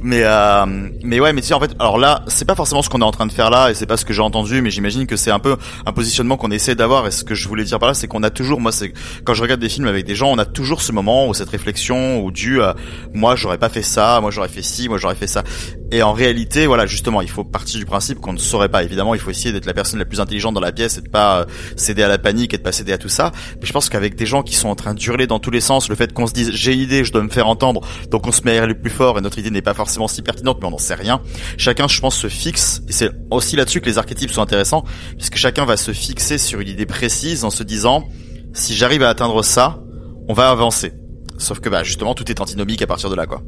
mais 0.01 0.23
euh, 0.23 0.65
mais 1.03 1.19
ouais, 1.19 1.33
mais 1.33 1.41
tu 1.41 1.47
sais 1.47 1.53
en 1.53 1.59
fait, 1.59 1.71
alors 1.79 1.97
là 1.97 2.23
c'est 2.27 2.45
pas 2.45 2.55
forcément 2.55 2.81
ce 2.81 2.89
qu'on 2.89 3.01
est 3.01 3.05
en 3.05 3.11
train 3.11 3.27
de 3.27 3.31
faire 3.31 3.49
là 3.49 3.69
et 3.69 3.73
c'est 3.73 3.85
pas 3.85 3.97
ce 3.97 4.05
que 4.05 4.13
j'ai 4.13 4.21
entendu, 4.21 4.61
mais 4.61 4.71
j'imagine 4.71 5.05
que 5.05 5.15
c'est 5.15 5.31
un 5.31 5.39
peu 5.39 5.57
un 5.85 5.91
positionnement 5.93 6.37
qu'on 6.37 6.51
essaie 6.51 6.75
d'avoir 6.75 7.07
et 7.07 7.11
ce 7.11 7.23
que 7.23 7.35
je 7.35 7.47
voulais 7.47 7.63
dire 7.63 7.79
par 7.79 7.89
là 7.89 7.93
c'est 7.93 8.07
qu'on 8.07 8.23
a 8.23 8.29
toujours 8.29 8.59
moi 8.59 8.71
c'est 8.71 8.93
quand 9.23 9.33
je 9.33 9.41
regarde 9.41 9.61
des 9.61 9.69
films 9.69 9.87
avec 9.87 10.05
des 10.05 10.15
gens 10.15 10.29
on 10.31 10.37
a 10.37 10.45
toujours 10.45 10.81
ce 10.81 10.91
moment 10.91 11.27
ou 11.27 11.33
cette 11.33 11.49
réflexion 11.49 12.23
ou 12.23 12.31
dû 12.31 12.61
à 12.61 12.75
moi 13.13 13.35
j'aurais 13.35 13.57
pas 13.57 13.69
fait 13.69 13.81
ça 13.81 14.19
moi 14.21 14.31
j'aurais 14.31 14.49
fait 14.49 14.61
ci 14.61 14.89
moi 14.89 14.97
j'aurais 14.97 15.15
fait 15.15 15.27
ça 15.27 15.43
et 15.91 16.03
en 16.03 16.13
réalité 16.13 16.67
voilà 16.67 16.80
justement 16.86 17.21
il 17.21 17.29
faut 17.29 17.43
partir 17.43 17.79
du 17.79 17.86
principe 17.86 18.19
qu'on 18.19 18.34
ne 18.34 18.38
saurait 18.38 18.69
pas 18.69 18.84
évidemment 18.84 19.13
il 19.13 19.19
faut 19.19 19.32
essayer 19.32 19.51
d'être 19.51 19.65
la 19.65 19.73
personne 19.73 19.99
la 19.99 20.05
plus 20.05 20.19
intelligente 20.19 20.53
dans 20.53 20.61
la 20.61 20.71
pièce 20.71 20.97
et 20.97 21.01
de 21.01 21.09
pas 21.09 21.41
euh, 21.41 21.45
céder 21.75 22.03
à 22.03 22.07
la 22.07 22.17
panique 22.17 22.53
et 22.53 22.57
de 22.57 22.63
pas 22.63 22.71
céder 22.71 22.93
à 22.93 22.97
tout 22.97 23.09
ça 23.09 23.32
mais 23.59 23.65
je 23.65 23.73
pense 23.73 23.89
qu'avec 23.89 24.15
des 24.15 24.25
gens 24.25 24.43
qui 24.43 24.55
sont 24.55 24.69
en 24.69 24.75
train 24.75 24.93
d'hurler 24.93 25.27
dans 25.27 25.39
tous 25.39 25.51
les 25.51 25.61
sens 25.61 25.89
le 25.89 25.95
fait 25.95 26.13
qu'on 26.13 26.27
se 26.27 26.34
dise 26.34 26.51
j'ai 26.51 26.73
une 26.73 26.82
idée 26.82 27.03
je 27.03 27.11
dois 27.11 27.23
me 27.23 27.29
faire 27.29 27.47
entendre 27.47 27.82
donc 28.09 28.27
on 28.27 28.32
se 28.32 28.41
met 28.43 28.51
à 28.51 28.61
hurler 28.61 28.75
plus 28.75 28.89
fort 28.89 29.17
et 29.17 29.21
notre 29.21 29.39
idée 29.39 29.51
n'est 29.51 29.61
pas 29.61 29.73
forcément 29.73 30.07
si 30.07 30.21
pertinente 30.21 30.57
mais 30.61 30.67
on 30.67 30.71
n'en 30.71 30.77
sait 30.77 30.95
rien 30.95 31.21
chacun 31.57 31.88
je 31.88 31.99
pense 31.99 32.17
se 32.17 32.27
fixe 32.27 32.82
et 32.88 32.91
c'est 32.91 33.11
aussi 33.29 33.55
là-dessus 33.55 33.82
que 33.82 33.88
les 33.88 33.97
archétypes 33.97 34.32
sont 34.32 34.41
intéressants 34.41 34.84
puisque 35.17 35.38
chacun 35.38 35.65
va 35.65 35.77
se 35.77 35.91
fixer 35.91 36.38
sur 36.38 36.59
une 36.59 36.69
idée 36.69 36.86
précise 36.86 37.45
en 37.45 37.49
se 37.49 37.63
disant 37.63 38.07
si 38.53 38.75
j'arrive 38.75 39.03
à 39.03 39.09
atteindre 39.09 39.43
ça, 39.43 39.79
on 40.27 40.34
va 40.34 40.49
avancer. 40.49 40.93
Sauf 41.38 41.59
que 41.59 41.69
bah 41.69 41.84
justement 41.84 42.13
tout 42.13 42.29
est 42.29 42.41
antinomique 42.41 42.82
à 42.82 42.88
partir 42.88 43.09
de 43.09 43.15
là 43.15 43.25
quoi. 43.25 43.41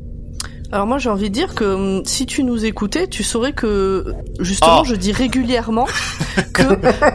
Alors 0.74 0.88
moi 0.88 0.98
j'ai 0.98 1.10
envie 1.10 1.30
de 1.30 1.34
dire 1.36 1.54
que 1.54 1.64
hum, 1.66 2.02
si 2.04 2.26
tu 2.26 2.44
nous 2.44 2.66
écoutais, 2.66 3.06
tu 3.08 3.22
saurais 3.24 3.54
que 3.54 4.06
justement 4.40 4.80
Oh. 4.82 4.84
je 4.86 4.96
dis 4.96 5.12
régulièrement 5.12 5.86
que 6.54 6.64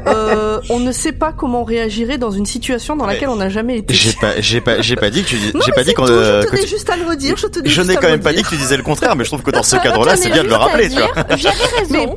euh, 0.07 0.61
on 0.71 0.79
ne 0.79 0.93
sait 0.93 1.11
pas 1.11 1.33
comment 1.33 1.63
on 1.63 1.65
réagirait 1.65 2.19
dans 2.19 2.31
une 2.31 2.47
situation 2.47 2.95
dans 2.95 3.05
Mais 3.07 3.15
laquelle 3.15 3.31
on 3.31 3.37
n'a 3.37 3.49
jamais 3.49 3.79
été. 3.79 3.95
J'ai 3.95 4.13
pas 4.13 4.41
j'ai 4.41 4.61
pas 4.61 4.81
j'ai 4.81 4.95
pas 4.95 5.11
dit 5.11 5.25
que 5.25 5.29
tu 5.29 5.37
dis 5.39 5.51
Non, 5.55 5.61
j'ai 5.67 5.73
pas 5.73 5.83
dit 5.83 5.93
qu'on 5.93 6.07
tout, 6.07 6.13
euh, 6.13 6.43
je 6.43 6.47
que 6.47 6.57
tu- 6.63 6.69
juste 6.69 6.89
à 6.89 6.97
le 6.97 7.05
redire, 7.05 7.37
je 7.37 7.49
tenais 7.49 7.69
je 7.69 7.75
juste 7.75 7.89
n'ai 7.89 7.97
quand 7.97 8.09
même 8.09 8.21
pas 8.21 8.33
dit 8.33 8.45
que 8.45 8.49
tu 8.49 8.57
disais 8.57 8.77
le 8.77 8.85
contraire 8.85 9.17
mais 9.17 9.25
je 9.25 9.31
trouve 9.31 9.43
que 9.43 9.51
dans 9.51 9.63
ce 9.65 9.75
cadre-là 9.77 10.17
c'est 10.17 10.31
bien 10.31 10.45
de 10.45 10.49
le 10.49 10.55
rappeler 10.55 10.89
tu 10.89 10.97
vois. 11.01 11.13
J'avais 11.37 11.65
raison. 11.81 12.17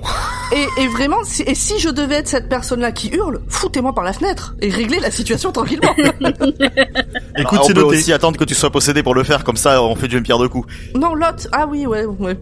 Et, 0.53 0.83
et 0.83 0.87
vraiment, 0.89 1.23
si, 1.23 1.43
et 1.43 1.55
si 1.55 1.79
je 1.79 1.87
devais 1.87 2.15
être 2.15 2.27
cette 2.27 2.49
personne-là 2.49 2.91
qui 2.91 3.07
hurle, 3.07 3.39
foutez-moi 3.47 3.95
par 3.95 4.03
la 4.03 4.11
fenêtre 4.11 4.53
et 4.59 4.69
réglez 4.69 4.99
la 4.99 5.09
situation 5.09 5.53
tranquillement. 5.53 5.95
Écoute, 7.37 7.59
on 7.61 7.63
c'est 7.63 7.73
peut 7.73 7.79
noté. 7.81 7.97
aussi 7.97 8.11
attendre 8.11 8.37
que 8.37 8.43
tu 8.43 8.53
sois 8.53 8.69
possédé 8.69 9.01
pour 9.01 9.15
le 9.15 9.23
faire 9.23 9.45
comme 9.45 9.55
ça 9.55 9.81
on 9.81 9.95
fait 9.95 10.09
du 10.09 10.15
même 10.15 10.23
pierre 10.23 10.37
deux 10.39 10.49
coups. 10.49 10.67
non, 10.95 11.15
ah 11.51 11.67
oui, 11.69 11.85
ouais, 11.85 12.05
ouais. 12.05 12.37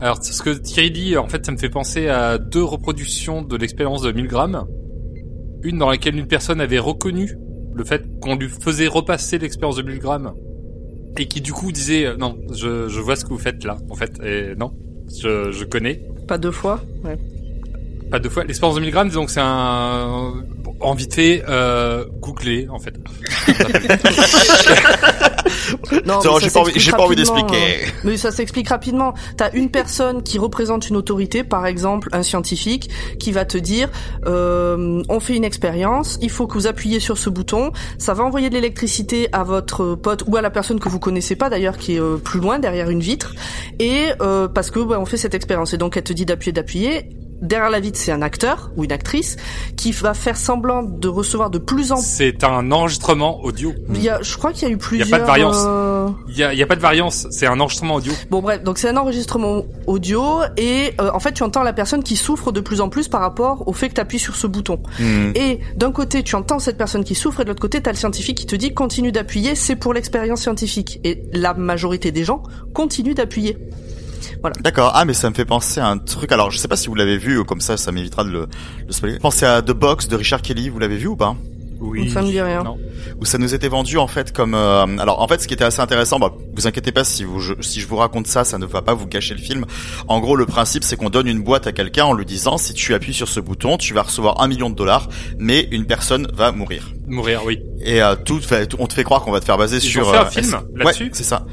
Alors 0.00 0.22
ce 0.22 0.42
que 0.42 0.50
Thierry 0.50 0.90
dit 0.90 1.16
en 1.16 1.26
fait 1.26 1.44
ça 1.46 1.52
me 1.52 1.56
fait 1.56 1.70
penser 1.70 2.08
à 2.08 2.38
deux 2.38 2.62
reproductions 2.62 3.42
de 3.42 3.56
l'expérience 3.56 4.02
de 4.02 4.12
Milgram. 4.12 4.66
Une 5.62 5.78
dans 5.78 5.88
laquelle 5.88 6.16
une 6.18 6.26
personne 6.26 6.60
avait 6.60 6.78
reconnu 6.78 7.36
le 7.74 7.84
fait 7.84 8.04
qu'on 8.20 8.36
lui 8.36 8.48
faisait 8.48 8.88
repasser 8.88 9.38
l'expérience 9.38 9.76
de 9.76 9.82
Milgram 9.82 10.34
et 11.18 11.26
qui 11.26 11.40
du 11.40 11.52
coup 11.52 11.72
disait 11.72 12.06
euh, 12.06 12.16
non 12.16 12.36
je, 12.52 12.88
je 12.88 13.00
vois 13.00 13.16
ce 13.16 13.24
que 13.24 13.30
vous 13.30 13.38
faites 13.38 13.64
là 13.64 13.78
en 13.88 13.94
fait 13.94 14.20
et 14.22 14.54
non 14.56 14.72
je, 15.08 15.50
je 15.50 15.64
connais 15.64 16.02
Pas 16.28 16.36
deux 16.38 16.50
fois. 16.50 16.80
Ouais. 17.04 17.16
Pas 18.10 18.18
deux 18.18 18.28
fois 18.28 18.44
l'expérience 18.44 18.76
de 18.76 18.80
Milgram 18.80 19.08
disons 19.08 19.26
que 19.26 19.32
c'est 19.32 19.40
un 19.40 20.34
fait 21.16 21.42
euh, 21.48 22.04
googler 22.20 22.68
en 22.70 22.78
fait 22.78 22.94
Non, 26.04 26.20
j'ai 26.40 26.50
pas 26.50 26.60
envie 26.60 26.72
pas 26.90 27.02
envie 27.02 27.14
rapidement, 27.14 27.14
d'expliquer. 27.14 27.84
euh, 27.84 27.90
Mais 28.04 28.16
ça 28.16 28.30
s'explique 28.30 28.68
rapidement. 28.68 29.14
T'as 29.36 29.50
une 29.52 29.70
personne 29.70 30.22
qui 30.22 30.38
représente 30.38 30.88
une 30.88 30.96
autorité, 30.96 31.44
par 31.44 31.66
exemple 31.66 32.08
un 32.12 32.22
scientifique, 32.22 32.90
qui 33.18 33.32
va 33.32 33.44
te 33.44 33.58
dire 33.58 33.88
euh, 34.26 35.02
on 35.08 35.20
fait 35.20 35.36
une 35.36 35.44
expérience, 35.44 36.18
il 36.20 36.30
faut 36.30 36.46
que 36.46 36.54
vous 36.54 36.66
appuyez 36.66 37.00
sur 37.00 37.18
ce 37.18 37.30
bouton, 37.30 37.72
ça 37.98 38.14
va 38.14 38.24
envoyer 38.24 38.48
de 38.50 38.54
l'électricité 38.54 39.28
à 39.32 39.42
votre 39.42 39.94
pote 39.94 40.24
ou 40.26 40.36
à 40.36 40.42
la 40.42 40.50
personne 40.50 40.78
que 40.80 40.88
vous 40.88 41.00
connaissez 41.00 41.36
pas 41.36 41.48
d'ailleurs, 41.48 41.78
qui 41.78 41.96
est 41.96 42.00
euh, 42.00 42.16
plus 42.16 42.40
loin 42.40 42.58
derrière 42.58 42.90
une 42.90 43.00
vitre, 43.00 43.34
et 43.78 44.06
euh, 44.20 44.48
parce 44.48 44.70
que 44.70 44.80
bah, 44.80 44.98
on 45.00 45.06
fait 45.06 45.16
cette 45.16 45.34
expérience. 45.34 45.72
Et 45.72 45.78
donc 45.78 45.96
elle 45.96 46.04
te 46.04 46.12
dit 46.12 46.26
d'appuyer, 46.26 46.52
d'appuyer. 46.52 47.08
Derrière 47.42 47.70
la 47.70 47.80
vitre, 47.80 47.98
c'est 47.98 48.12
un 48.12 48.22
acteur 48.22 48.70
ou 48.76 48.84
une 48.84 48.92
actrice 48.92 49.36
qui 49.76 49.92
va 49.92 50.14
faire 50.14 50.36
semblant 50.36 50.82
de 50.82 51.08
recevoir 51.08 51.50
de 51.50 51.58
plus 51.58 51.92
en 51.92 51.96
plus. 51.96 52.04
C'est 52.06 52.44
un 52.44 52.70
enregistrement 52.72 53.42
audio. 53.44 53.72
Il 53.94 54.02
y 54.02 54.08
a, 54.08 54.20
je 54.22 54.36
crois 54.36 54.52
qu'il 54.52 54.68
y 54.68 54.70
a 54.70 54.74
eu 54.74 54.78
plusieurs. 54.78 55.08
a 55.08 55.10
pas 55.10 55.20
de 55.22 55.26
variance. 55.26 55.56
euh, 55.66 56.08
Il 56.28 56.36
y 56.38 56.42
a, 56.42 56.52
il 56.52 56.58
y 56.58 56.62
a 56.62 56.66
pas 56.66 56.76
de 56.76 56.80
variance, 56.80 57.26
c'est 57.30 57.46
un 57.46 57.58
enregistrement 57.60 57.94
audio. 57.96 58.12
Bon 58.30 58.40
bref, 58.40 58.62
donc 58.62 58.78
c'est 58.78 58.88
un 58.88 58.96
enregistrement 58.96 59.62
audio 59.86 60.40
et 60.56 60.92
euh, 61.00 61.10
en 61.12 61.20
fait 61.20 61.32
tu 61.32 61.42
entends 61.42 61.62
la 61.62 61.72
personne 61.72 62.02
qui 62.02 62.16
souffre 62.16 62.52
de 62.52 62.60
plus 62.60 62.80
en 62.80 62.88
plus 62.88 63.08
par 63.08 63.20
rapport 63.20 63.66
au 63.68 63.72
fait 63.72 63.88
que 63.88 63.94
tu 63.94 64.00
appuies 64.00 64.18
sur 64.18 64.36
ce 64.36 64.46
bouton. 64.46 64.80
Hmm. 64.98 65.32
Et 65.34 65.60
d'un 65.76 65.92
côté 65.92 66.22
tu 66.22 66.34
entends 66.36 66.58
cette 66.58 66.78
personne 66.78 67.04
qui 67.04 67.14
souffre 67.14 67.40
et 67.40 67.44
de 67.44 67.48
l'autre 67.48 67.60
côté 67.62 67.80
tu 67.82 67.88
as 67.88 67.92
le 67.92 67.98
scientifique 67.98 68.38
qui 68.38 68.46
te 68.46 68.56
dit 68.56 68.74
continue 68.74 69.12
d'appuyer, 69.12 69.54
c'est 69.54 69.76
pour 69.76 69.92
l'expérience 69.94 70.40
scientifique. 70.42 71.00
Et 71.04 71.22
la 71.32 71.54
majorité 71.54 72.12
des 72.12 72.24
gens 72.24 72.42
continuent 72.74 73.14
d'appuyer. 73.14 73.56
D'accord. 74.60 74.92
Ah, 74.94 75.04
mais 75.04 75.14
ça 75.14 75.28
me 75.30 75.34
fait 75.34 75.44
penser 75.44 75.80
à 75.80 75.88
un 75.88 75.98
truc. 75.98 76.32
Alors, 76.32 76.50
je 76.50 76.58
sais 76.58 76.68
pas 76.68 76.76
si 76.76 76.88
vous 76.88 76.94
l'avez 76.94 77.18
vu, 77.18 77.44
comme 77.44 77.60
ça, 77.60 77.76
ça 77.76 77.92
m'évitera 77.92 78.24
de 78.24 78.30
le, 78.30 78.46
le 78.86 78.92
spoiler. 78.92 79.18
Pensez 79.18 79.44
à 79.46 79.62
The 79.62 79.72
Box 79.72 80.08
de 80.08 80.16
Richard 80.16 80.42
Kelly. 80.42 80.68
Vous 80.68 80.78
l'avez 80.78 80.96
vu 80.96 81.06
ou 81.08 81.16
pas? 81.16 81.36
Oui. 81.78 82.08
Ça 82.10 82.22
me 82.22 82.28
dit 82.28 82.40
rien. 82.40 82.62
Non. 82.64 82.78
Où 83.20 83.26
ça 83.26 83.36
nous 83.36 83.54
était 83.54 83.68
vendu 83.68 83.98
en 83.98 84.06
fait 84.06 84.32
comme. 84.32 84.54
euh, 84.54 84.86
alors, 84.98 85.20
en 85.20 85.28
fait, 85.28 85.42
ce 85.42 85.46
qui 85.46 85.52
était 85.52 85.64
assez 85.64 85.80
intéressant. 85.80 86.18
Bah, 86.18 86.32
vous 86.54 86.66
inquiétez 86.66 86.90
pas 86.90 87.04
si 87.04 87.22
vous, 87.22 87.38
je, 87.38 87.52
si 87.60 87.82
je 87.82 87.86
vous 87.86 87.96
raconte 87.96 88.26
ça, 88.26 88.44
ça 88.44 88.56
ne 88.56 88.64
va 88.64 88.80
pas 88.80 88.94
vous 88.94 89.06
gâcher 89.06 89.34
le 89.34 89.40
film. 89.40 89.66
En 90.08 90.20
gros, 90.20 90.36
le 90.36 90.46
principe, 90.46 90.84
c'est 90.84 90.96
qu'on 90.96 91.10
donne 91.10 91.26
une 91.26 91.42
boîte 91.42 91.66
à 91.66 91.72
quelqu'un 91.72 92.06
en 92.06 92.14
lui 92.14 92.24
disant 92.24 92.56
si 92.56 92.72
tu 92.72 92.94
appuies 92.94 93.12
sur 93.12 93.28
ce 93.28 93.40
bouton, 93.40 93.76
tu 93.76 93.92
vas 93.92 94.02
recevoir 94.04 94.40
un 94.40 94.48
million 94.48 94.70
de 94.70 94.74
dollars, 94.74 95.08
mais 95.38 95.68
une 95.70 95.84
personne 95.84 96.26
va 96.32 96.50
mourir. 96.50 96.92
Mourir, 97.06 97.42
oui. 97.44 97.60
Et 97.82 98.02
euh, 98.02 98.16
tout, 98.16 98.40
fait, 98.40 98.74
on 98.78 98.86
te 98.86 98.94
fait 98.94 99.04
croire 99.04 99.20
qu'on 99.22 99.30
va 99.32 99.40
te 99.40 99.44
faire 99.44 99.58
baser 99.58 99.76
Ils 99.76 99.82
sur. 99.82 100.08
ont 100.08 100.12
fait 100.12 100.16
un 100.16 100.22
euh, 100.22 100.30
film 100.30 100.50
là-dessus? 100.76 101.04
Ouais, 101.04 101.10
c'est 101.12 101.24
ça. 101.24 101.44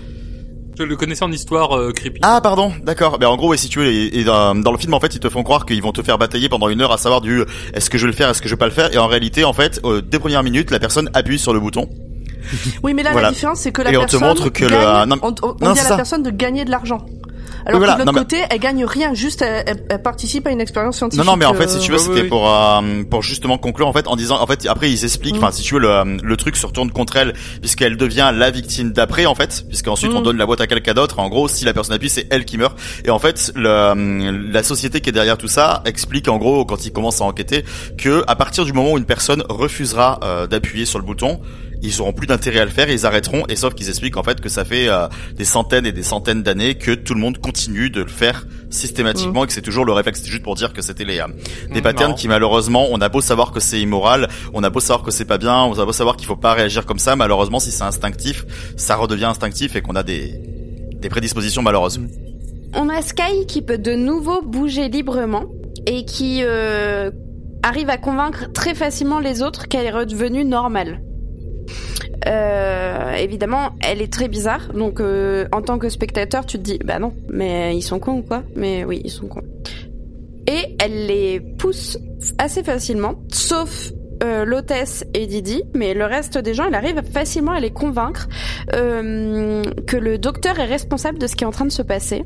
Je 0.77 0.83
le 0.83 0.95
connaissais 0.95 1.23
en 1.23 1.31
histoire 1.31 1.77
euh, 1.77 1.91
creepy. 1.91 2.19
Ah 2.23 2.39
pardon, 2.41 2.71
d'accord. 2.83 3.19
Ben 3.19 3.27
en 3.27 3.35
gros, 3.37 3.49
ouais, 3.49 3.57
si 3.57 3.69
tu 3.69 3.79
veux, 3.79 3.87
et, 3.87 4.19
et 4.19 4.23
dans, 4.23 4.55
dans 4.55 4.71
le 4.71 4.77
film 4.77 4.93
en 4.93 4.99
fait, 4.99 5.13
ils 5.15 5.19
te 5.19 5.29
font 5.29 5.43
croire 5.43 5.65
qu'ils 5.65 5.81
vont 5.83 5.91
te 5.91 6.01
faire 6.01 6.17
batailler 6.17 6.49
pendant 6.49 6.67
une 6.69 6.81
heure 6.81 6.91
à 6.91 6.97
savoir 6.97 7.21
du 7.21 7.43
est-ce 7.73 7.89
que 7.89 7.97
je 7.97 8.05
vais 8.05 8.11
le 8.11 8.15
faire, 8.17 8.29
est-ce 8.29 8.41
que 8.41 8.49
je 8.49 8.53
vais 8.55 8.59
pas 8.59 8.65
le 8.65 8.71
faire, 8.71 8.91
et 8.93 8.97
en 8.97 9.07
réalité, 9.07 9.43
en 9.43 9.53
fait, 9.53 9.79
euh, 9.85 10.01
dès 10.01 10.17
premières 10.19 10.43
minutes, 10.43 10.71
la 10.71 10.79
personne 10.79 11.09
appuie 11.13 11.37
sur 11.39 11.53
le 11.53 11.59
bouton. 11.59 11.87
Oui 12.83 12.93
mais 12.93 13.03
là 13.03 13.11
Voilà. 13.13 13.27
la 13.29 13.33
différence 13.33 13.59
c'est 13.59 13.71
que 13.71 13.81
la 13.81 13.91
Et 13.93 13.97
on 13.97 14.01
te 14.01 14.11
personne 14.11 14.27
montre 14.27 14.49
que 14.49 14.65
le- 14.65 15.05
non, 15.05 15.15
on, 15.21 15.29
on- 15.29 15.55
on 15.61 15.65
non, 15.67 15.71
dit 15.73 15.79
à 15.79 15.83
la 15.83 15.89
ça. 15.89 15.95
personne 15.95 16.23
de 16.23 16.29
gagner 16.29 16.65
de 16.65 16.71
l'argent. 16.71 17.05
Alors 17.65 17.79
Oui, 17.81 17.85
voilà. 17.85 17.93
que 17.93 17.99
de 18.01 18.05
l'autre 18.05 18.13
mais- 18.13 18.19
côté, 18.37 18.37
elle 18.49 18.59
gagne 18.59 18.85
rien, 18.85 19.13
juste 19.13 19.41
elle, 19.41 19.63
elle- 19.67 19.83
elle 19.89 20.01
participe 20.01 20.45
à 20.47 20.51
une 20.51 20.61
expérience 20.61 20.97
scientifique. 20.97 21.23
Non, 21.25 21.31
non, 21.31 21.37
mais 21.37 21.45
en 21.45 21.53
fait, 21.53 21.65
euh, 21.65 21.67
si 21.67 21.79
tu 21.79 21.91
veux, 21.91 21.97
c'était 21.97 22.23
pour 22.25 22.49
euh, 22.49 23.03
pour 23.09 23.21
justement 23.21 23.57
conclure 23.57 23.87
en 23.87 23.93
fait 23.93 24.07
en 24.07 24.15
disant, 24.15 24.41
en 24.41 24.47
fait, 24.47 24.65
après 24.67 24.91
ils 24.91 25.03
expliquent, 25.03 25.35
Mm. 25.35 25.43
enfin, 25.43 25.51
si 25.51 25.61
tu 25.63 25.75
veux, 25.75 25.79
le, 25.79 26.17
le 26.21 26.37
truc 26.37 26.55
se 26.57 26.65
retourne 26.65 26.91
contre 26.91 27.15
elle 27.17 27.33
puisqu'elle 27.61 27.97
devient 27.97 28.31
la 28.33 28.51
victime 28.51 28.91
d'après 28.91 29.25
en 29.25 29.35
fait, 29.35 29.63
puisqu'ensuite 29.67 30.11
Mm. 30.11 30.17
on 30.17 30.21
donne 30.21 30.37
la 30.37 30.45
boîte 30.45 30.61
à 30.61 30.67
quelqu'un 30.67 30.93
d'autre. 30.93 31.19
En 31.19 31.29
gros, 31.29 31.47
si 31.47 31.63
la 31.65 31.73
personne 31.73 31.95
appuie, 31.95 32.09
c'est 32.09 32.27
elle 32.31 32.45
qui 32.45 32.57
meurt. 32.57 32.77
Et 33.05 33.09
en 33.09 33.19
fait, 33.19 33.51
le, 33.55 34.51
la 34.51 34.63
société 34.63 34.99
qui 35.01 35.09
est 35.09 35.13
derrière 35.13 35.37
tout 35.37 35.47
ça 35.47 35.81
explique 35.85 36.27
en 36.27 36.37
gros 36.37 36.65
quand 36.65 36.85
ils 36.85 36.91
commencent 36.91 37.21
à 37.21 37.25
enquêter 37.25 37.63
que 37.97 38.23
à 38.27 38.35
partir 38.35 38.65
du 38.65 38.73
moment 38.73 38.91
où 38.93 38.97
une 38.97 39.05
personne 39.05 39.43
refusera 39.49 40.19
euh, 40.23 40.47
d'appuyer 40.47 40.85
sur 40.85 40.99
le 40.99 41.05
bouton, 41.05 41.39
ils 41.83 42.01
auront 42.01 42.13
plus 42.13 42.27
d'intérêt 42.27 42.59
à 42.59 42.65
le 42.65 42.71
faire, 42.71 42.89
ils 42.89 43.05
arrêteront. 43.05 43.43
Et 43.49 43.55
sauf 43.55 43.75
qu'ils 43.75 43.89
expliquent 43.89 44.17
en 44.17 44.23
fait 44.23 44.41
que 44.41 44.49
ça 44.49 44.65
fait 44.65 44.87
euh, 44.87 45.07
des 45.35 45.45
centaines 45.45 45.85
et 45.85 45.91
des 45.91 46.01
centaines 46.01 46.41
d'années 46.41 46.75
que 46.75 46.91
tout 46.91 47.13
le 47.13 47.19
monde 47.19 47.37
continue 47.37 47.89
de 47.89 48.01
le 48.01 48.07
faire 48.07 48.47
systématiquement 48.69 49.43
et 49.43 49.47
que 49.47 49.53
c'est 49.53 49.61
toujours 49.61 49.85
le 49.85 49.91
réflexe. 49.91 50.21
C'est 50.23 50.31
juste 50.31 50.43
pour 50.43 50.55
dire 50.55 50.73
que 50.73 50.81
c'était 50.81 51.03
les 51.03 51.19
euh, 51.19 51.27
des 51.71 51.81
Mm, 51.81 51.83
patterns 51.83 52.15
qui 52.15 52.27
malheureusement, 52.27 52.87
on 52.91 53.01
a 53.01 53.09
beau 53.09 53.21
savoir 53.21 53.51
que 53.51 53.59
c'est 53.59 53.81
immoral, 53.81 54.29
on 54.53 54.63
a 54.63 54.69
beau 54.69 54.79
savoir 54.79 55.03
que 55.03 55.11
c'est 55.11 55.25
pas 55.25 55.37
bien, 55.37 55.63
on 55.63 55.77
a 55.77 55.85
beau 55.85 55.91
savoir 55.91 56.15
qu'il 56.15 56.25
faut 56.25 56.37
pas 56.37 56.53
réagir 56.53 56.85
comme 56.85 56.99
ça. 56.99 57.15
Malheureusement, 57.15 57.59
si 57.59 57.71
c'est 57.71 57.83
instinctif, 57.83 58.45
ça 58.77 58.95
redevient 58.95 59.25
instinctif 59.25 59.75
et 59.75 59.81
qu'on 59.81 59.95
a 59.95 60.03
des 60.03 60.33
des 61.01 61.09
prédispositions 61.09 61.61
malheureuses. 61.61 61.99
On 62.73 62.87
a 62.87 63.01
Sky 63.01 63.45
qui 63.45 63.61
peut 63.61 63.77
de 63.77 63.93
nouveau 63.93 64.41
bouger 64.41 64.87
librement 64.87 65.43
et 65.85 66.05
qui 66.05 66.39
euh, 66.43 67.11
arrive 67.61 67.89
à 67.89 67.97
convaincre 67.97 68.51
très 68.53 68.73
facilement 68.73 69.19
les 69.19 69.41
autres 69.41 69.67
qu'elle 69.67 69.85
est 69.85 69.91
redevenue 69.91 70.45
normale. 70.45 71.01
Euh, 72.27 73.13
évidemment, 73.13 73.71
elle 73.81 74.01
est 74.01 74.11
très 74.11 74.27
bizarre. 74.27 74.71
Donc, 74.73 74.99
euh, 74.99 75.47
en 75.51 75.61
tant 75.61 75.77
que 75.77 75.89
spectateur, 75.89 76.45
tu 76.45 76.57
te 76.57 76.63
dis, 76.63 76.79
bah 76.83 76.99
non, 76.99 77.13
mais 77.29 77.75
ils 77.75 77.81
sont 77.81 77.99
cons 77.99 78.19
ou 78.19 78.21
quoi? 78.21 78.43
Mais 78.55 78.85
oui, 78.85 79.01
ils 79.03 79.11
sont 79.11 79.27
cons. 79.27 79.43
Et 80.47 80.75
elle 80.79 81.07
les 81.07 81.39
pousse 81.39 81.97
assez 82.37 82.63
facilement, 82.63 83.15
sauf 83.29 83.91
euh, 84.23 84.45
l'hôtesse 84.45 85.05
et 85.13 85.27
Didi, 85.27 85.63
mais 85.73 85.93
le 85.93 86.05
reste 86.05 86.37
des 86.37 86.53
gens, 86.53 86.65
elle 86.67 86.75
arrive 86.75 87.01
facilement 87.11 87.51
à 87.51 87.59
les 87.59 87.71
convaincre 87.71 88.27
euh, 88.73 89.63
que 89.87 89.97
le 89.97 90.17
docteur 90.17 90.59
est 90.59 90.65
responsable 90.65 91.19
de 91.19 91.27
ce 91.27 91.35
qui 91.35 91.43
est 91.43 91.47
en 91.47 91.51
train 91.51 91.65
de 91.65 91.71
se 91.71 91.81
passer. 91.81 92.23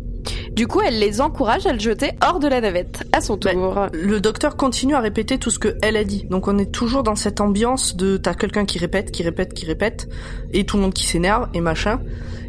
Du 0.52 0.68
coup, 0.68 0.82
elle 0.82 1.00
les 1.00 1.22
encourage 1.22 1.66
à 1.66 1.74
le 1.74 1.80
jeter 1.80 2.12
hors 2.26 2.40
de 2.40 2.48
la 2.48 2.62
navette, 2.62 3.04
à 3.14 3.22
son 3.22 3.38
Bah, 3.38 3.52
tour. 3.52 3.88
Le 3.94 4.20
docteur 4.20 4.58
continue 4.58 4.96
à 4.96 5.00
répéter 5.00 5.38
tout 5.38 5.50
ce 5.50 5.60
que 5.60 5.78
elle 5.82 5.96
a 5.96 6.04
dit. 6.04 6.26
Donc 6.30 6.48
on 6.48 6.58
est 6.58 6.72
toujours 6.72 7.04
dans 7.04 7.16
cette 7.16 7.42
ambiance 7.42 7.96
de 7.96 8.18
t'as 8.18 8.34
quelqu'un 8.34 8.66
qui 8.66 8.80
répète, 8.80 9.12
qui 9.12 9.24
répète, 9.24 9.54
qui 9.54 9.66
répète, 9.66 10.10
et 10.54 10.66
tout 10.66 10.78
le 10.78 10.84
monde 10.84 10.94
qui 10.94 11.06
s'énerve 11.06 11.48
et 11.54 11.62
machin. 11.62 12.00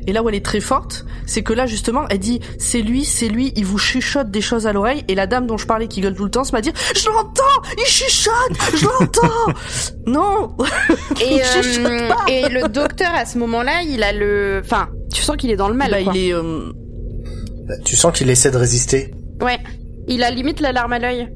Et 0.09 0.13
là 0.13 0.23
où 0.23 0.29
elle 0.31 0.35
est 0.35 0.45
très 0.45 0.61
forte, 0.61 1.05
c'est 1.27 1.43
que 1.43 1.53
là 1.53 1.67
justement, 1.67 2.07
elle 2.09 2.19
dit 2.19 2.41
c'est 2.59 2.81
lui, 2.81 3.05
c'est 3.05 3.29
lui, 3.29 3.53
il 3.57 3.65
vous 3.67 3.77
chuchote 3.79 4.31
des 4.31 4.41
choses 4.41 4.67
à 4.67 4.73
l'oreille. 4.73 5.05
Et 5.07 5.15
la 5.15 5.27
dame 5.27 5.47
dont 5.47 5.59
je 5.59 5.67
parlais 5.67 5.87
qui 5.87 6.01
gueule 6.01 6.15
tout 6.15 6.25
le 6.25 6.31
temps 6.31 6.45
se 6.45 6.53
m'a 6.53 6.63
dit 6.63 6.73
je 6.97 7.07
l'entends, 7.11 7.43
il 7.77 7.85
chuchote, 7.85 8.33
je 8.75 8.87
l'entends. 8.87 9.53
non. 10.07 10.57
Et, 11.21 11.35
Il 11.35 11.43
chuchote 11.45 11.87
euh, 11.87 12.09
pas. 12.09 12.17
et 12.29 12.49
le 12.49 12.69
docteur, 12.69 13.11
à 13.15 13.27
ce 13.27 13.37
moment-là, 13.39 13.83
il 13.83 14.03
a 14.03 14.13
le... 14.13 14.63
Enfin, 14.65 14.89
tu 15.13 15.21
sens 15.23 15.37
qu'il 15.37 15.51
est 15.51 15.57
dans 15.57 15.69
le 15.69 15.75
mal, 15.75 15.91
Bah, 15.91 16.03
quoi. 16.03 16.13
il 16.15 16.29
est 16.31 16.33
euh, 16.33 16.73
Tu 17.85 17.95
sens 17.97 18.17
qu'il 18.17 18.31
essaie 18.31 18.51
de 18.51 18.57
résister 18.57 19.11
Ouais. 19.43 19.59
Il 20.07 20.23
a 20.23 20.31
limite 20.31 20.61
la 20.61 20.73
larme 20.73 20.93
à 20.95 20.99
l'œil. 20.99 21.29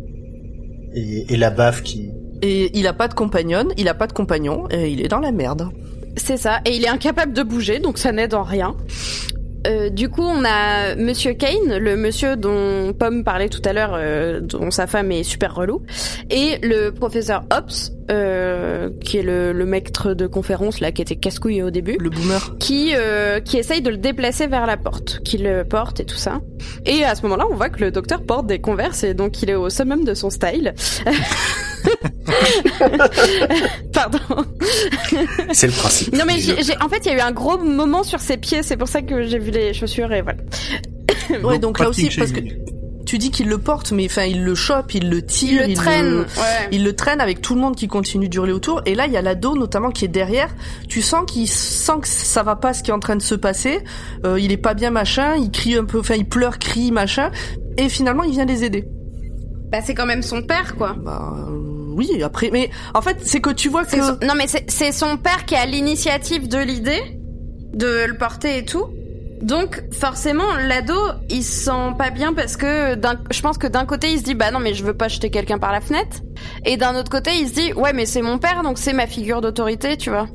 et, 0.95 1.35
et 1.35 1.37
la 1.37 1.51
baffe 1.51 1.83
qui. 1.83 2.09
et 2.41 2.71
il 2.79 2.87
a 2.87 2.95
pas 2.95 3.09
de 3.09 3.13
compagnonne, 3.15 3.69
il 3.77 3.87
a 3.89 3.95
pas 3.95 4.07
de 4.07 4.13
compagnon, 4.15 4.67
et 4.71 4.89
il 4.91 5.05
est 5.05 5.09
dans 5.09 5.21
la 5.21 5.31
merde. 5.33 5.69
C'est 6.17 6.37
ça. 6.37 6.61
Et 6.67 6.77
il 6.77 6.85
est 6.85 6.89
incapable 6.89 7.33
de 7.33 7.43
bouger, 7.43 7.79
donc 7.79 7.99
ça 7.99 8.13
n'aide 8.13 8.35
en 8.35 8.43
rien. 8.43 8.77
Euh, 9.65 9.91
du 9.91 10.09
coup, 10.09 10.23
on 10.23 10.45
a 10.45 10.97
Monsieur 10.97 11.35
Kane, 11.35 11.79
le 11.79 11.97
monsieur 11.97 12.35
dont 12.37 12.93
Pomme 12.99 13.23
parlait 13.23 13.49
tout 13.49 13.63
à 13.65 13.73
l'heure, 13.73 13.93
euh, 13.95 14.41
dont 14.41 14.73
sa 14.73 14.89
femme 14.89 15.13
est 15.13 15.23
super 15.23 15.55
relou, 15.55 15.83
et 16.31 16.59
le 16.63 16.91
professeur 16.91 17.45
Hobbs, 17.53 17.93
euh, 18.11 18.91
qui 19.05 19.19
est 19.19 19.23
le, 19.23 19.53
le 19.53 19.65
maître 19.65 20.15
de 20.15 20.27
conférence 20.27 20.81
là, 20.81 20.91
qui 20.91 21.01
était 21.01 21.15
casse-couille 21.15 21.63
au 21.63 21.71
début, 21.71 21.97
Le 22.01 22.11
boomer. 22.11 22.57
qui 22.59 22.91
euh, 22.97 23.39
qui 23.39 23.57
essaye 23.57 23.83
de 23.83 23.91
le 23.91 23.99
déplacer 23.99 24.49
vers 24.49 24.67
la 24.67 24.77
porte, 24.77 25.21
qui 25.21 25.39
le 25.39 25.63
porte 25.63 26.01
et 26.01 26.05
tout 26.05 26.17
ça. 26.17 26.41
Et 26.85 27.05
à 27.05 27.15
ce 27.15 27.23
moment-là, 27.23 27.45
on 27.49 27.55
voit 27.55 27.69
que 27.71 27.81
le 27.85 27.93
docteur 27.93 28.25
porte 28.25 28.49
des 28.49 28.61
converses 28.61 29.05
et 29.05 29.15
donc 29.15 29.43
il 29.45 29.51
est 29.51 29.55
au 29.55 29.71
summum 29.71 30.05
de 30.05 30.15
son 30.15 30.29
style. 30.31 30.75
Pardon. 33.93 34.19
C'est 35.53 35.67
le 35.67 35.73
principe. 35.73 36.15
Non 36.15 36.25
mais 36.27 36.39
j'ai, 36.39 36.63
j'ai- 36.63 36.77
en 36.83 36.89
fait 36.89 36.99
il 37.05 37.07
y 37.07 37.11
a 37.15 37.19
eu 37.19 37.21
un 37.21 37.33
gros 37.33 37.59
moment 37.59 38.03
sur 38.03 38.21
ses 38.21 38.37
pieds, 38.37 38.63
c'est 38.63 38.77
pour 38.77 38.89
ça 38.89 39.03
que 39.03 39.27
j'ai 39.27 39.39
vu 39.39 39.51
les 39.51 39.75
chaussures 39.75 40.13
et 40.13 40.23
voilà. 40.23 40.39
Ouais, 41.43 41.59
donc 41.59 41.79
là 41.79 41.89
aussi, 41.89 42.09
parce 42.17 42.33
que 42.33 42.41
tu 43.05 43.19
dis 43.19 43.31
qu'il 43.31 43.49
le 43.49 43.59
porte, 43.59 43.93
mais 43.93 44.07
enfin, 44.07 44.25
il 44.25 44.45
le 44.45 44.55
chope, 44.55 44.95
il 44.95 45.11
le 45.11 45.19
Il 45.19 45.25
tire, 45.27 45.67
le 45.69 45.75
traîne. 45.75 46.21
Ouais. 46.21 46.69
il 46.71 46.85
le 46.85 46.95
traîne 46.95 47.21
avec 47.21 47.43
tout 47.43 47.55
le 47.55 47.61
monde 47.61 47.77
qui 47.77 47.89
continue 47.89 48.29
d'hurler 48.29 48.53
autour. 48.53 48.81
Et 48.87 48.95
là, 48.95 49.07
il 49.07 49.13
y 49.13 49.17
a 49.17 49.23
l'ado 49.23 49.55
notamment 49.57 49.91
qui 49.91 50.05
est 50.05 50.09
derrière. 50.09 50.49
Tu 50.89 51.03
sens 51.03 51.25
qu'il 51.31 51.49
sent 51.49 51.93
que 52.01 52.09
ça 52.09 52.43
va 52.43 52.57
pas 52.57 52.73
ce 52.73 52.83
qui 52.83 52.91
est 52.91 52.95
en 52.95 53.01
train 53.01 53.17
de 53.17 53.23
se 53.23 53.35
passer. 53.35 53.81
Euh, 54.25 54.39
il 54.41 54.53
est 54.53 54.57
pas 54.57 54.75
bien 54.75 54.91
machin. 54.91 55.35
Il 55.37 55.51
crie 55.51 55.77
un 55.77 55.85
peu, 55.85 55.99
enfin, 55.99 56.15
il 56.15 56.25
pleure, 56.27 56.59
crie 56.59 56.91
machin. 56.93 57.31
Et 57.77 57.89
finalement, 57.89 58.23
il 58.23 58.33
vient 58.33 58.45
les 58.47 58.65
aider. 58.65 58.87
Bah 59.73 59.79
c'est 59.83 59.95
quand 59.95 60.07
même 60.07 60.23
son 60.23 60.43
père 60.43 60.77
quoi. 60.77 60.95
Bah 61.03 61.35
euh, 61.49 61.95
oui, 61.95 62.23
après, 62.23 62.51
mais 62.53 62.71
en 62.95 63.01
fait, 63.03 63.17
c'est 63.23 63.41
que 63.41 63.51
tu 63.51 63.69
vois 63.69 63.85
que 63.85 63.91
C'est 63.91 64.01
son- 64.03 64.19
Non 64.23 64.35
mais 64.37 64.47
c'est, 64.69 64.93
son 64.93 65.17
père 65.17 65.45
qui 65.47 65.55
a 65.57 65.65
l'initiative 65.67 66.47
de 66.49 66.59
l'idée 66.59 67.01
de 67.75 68.05
le 68.07 68.17
porter 68.19 68.59
et 68.59 68.65
tout. 68.65 68.85
Donc 69.41 69.83
forcément 69.93 70.45
l'ado 70.69 70.95
il 71.29 71.43
se 71.43 71.65
sent 71.65 71.95
pas 71.99 72.11
bien 72.11 72.33
parce 72.33 72.57
que 72.57 72.95
je 73.33 73.41
pense 73.43 73.59
que 73.59 73.67
d'un 73.67 73.87
côté 73.87 74.13
il 74.13 74.19
se 74.21 74.23
dit 74.23 74.35
bah 74.35 74.53
non 74.53 74.61
mais 74.61 74.73
je 74.73 74.85
veux 74.85 74.95
pas 74.95 75.09
jeter 75.09 75.31
quelqu'un 75.31 75.59
par 75.59 75.73
la 75.73 75.81
fenêtre 75.81 76.19
et 76.65 76.77
d'un 76.77 76.95
autre 76.95 77.11
côté 77.11 77.31
il 77.41 77.49
se 77.49 77.55
dit 77.55 77.73
ouais 77.73 77.93
mais 77.93 78.07
c'est 78.07 78.23
mon 78.23 78.39
père 78.39 78.63
donc 78.63 78.79
c'est 78.79 78.93
ma 78.93 79.09
figure 79.09 79.41
d'autorité 79.41 79.97
tu 79.97 80.11
vois. 80.11 80.29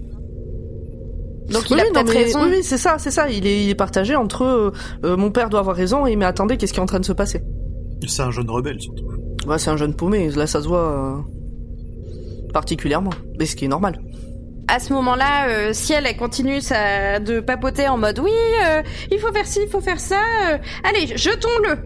Donc 1.49 1.69
il 1.69 1.75
Oui, 1.75 1.81
a 1.81 1.85
peut-être 1.93 2.09
raison. 2.11 2.43
Oui, 2.43 2.49
oui, 2.57 2.63
c'est 2.63 2.77
ça, 2.77 2.97
c'est 2.99 3.11
ça. 3.11 3.29
Il 3.29 3.47
est, 3.47 3.63
il 3.63 3.69
est 3.69 3.75
partagé 3.75 4.15
entre 4.17 4.41
euh, 4.43 4.71
euh, 5.05 5.15
mon 5.15 5.31
père 5.31 5.49
doit 5.49 5.61
avoir 5.61 5.77
raison 5.77 6.05
et 6.05 6.17
mais 6.17 6.25
attendez, 6.25 6.57
qu'est-ce 6.57 6.73
qui 6.73 6.79
est 6.79 6.83
en 6.83 6.87
train 6.87 6.99
de 6.99 7.05
se 7.05 7.13
passer? 7.13 7.41
C'est 8.05 8.21
un 8.23 8.31
jeune 8.31 8.49
rebelle, 8.49 8.81
surtout. 8.81 9.05
Ouais, 9.47 9.57
c'est 9.57 9.69
un 9.69 9.77
jeune 9.77 9.95
paumé. 9.95 10.29
Là, 10.31 10.45
ça 10.45 10.61
se 10.61 10.67
voit 10.67 10.91
euh, 10.91 12.51
particulièrement, 12.53 13.11
mais 13.39 13.45
ce 13.45 13.55
qui 13.55 13.65
est 13.65 13.69
normal. 13.69 13.99
à 14.67 14.79
ce 14.79 14.91
moment-là, 14.93 15.47
euh, 15.49 15.69
si 15.73 15.93
elle, 15.93 16.05
elle 16.05 16.17
continue 16.17 16.59
sa, 16.59 17.19
de 17.19 17.39
papoter 17.39 17.87
en 17.87 17.97
mode 17.97 18.19
oui, 18.19 18.31
euh, 18.65 18.81
il 19.11 19.19
faut 19.19 19.31
faire 19.31 19.45
ci, 19.47 19.59
il 19.63 19.69
faut 19.69 19.79
faire 19.81 19.99
ça, 19.99 20.19
allez, 20.83 21.15
jetons-le. 21.15 21.77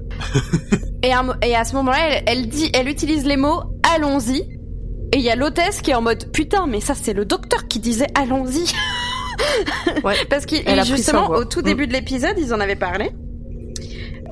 et, 1.04 1.14
à, 1.14 1.20
un 1.20 1.24
mo- 1.24 1.34
et 1.44 1.56
à 1.56 1.64
ce 1.64 1.76
moment-là, 1.76 1.98
elle, 2.10 2.24
elle 2.26 2.48
dit, 2.48 2.72
elle 2.74 2.88
utilise 2.88 3.26
les 3.26 3.38
mots 3.38 3.62
allons-y. 3.96 4.40
Et 5.14 5.18
il 5.18 5.22
y 5.22 5.30
a 5.30 5.36
l'hôtesse 5.36 5.82
qui 5.82 5.92
est 5.92 5.96
en 5.96 6.02
mode 6.02 6.32
putain, 6.32 6.66
mais 6.68 6.80
ça 6.80 6.94
c'est 6.96 7.14
le 7.14 7.26
docteur 7.26 7.68
qui 7.68 7.80
disait 7.80 8.08
allons-y. 8.16 8.64
Ouais. 10.04 10.16
Parce 10.30 10.46
qu'il 10.46 10.64
justement 10.86 11.28
au 11.32 11.44
tout 11.46 11.60
Mm. 11.60 11.64
début 11.64 11.88
de 11.88 11.94
l'épisode, 11.94 12.36
ils 12.38 12.54
en 12.54 12.60
avaient 12.62 12.76
parlé. 12.78 13.12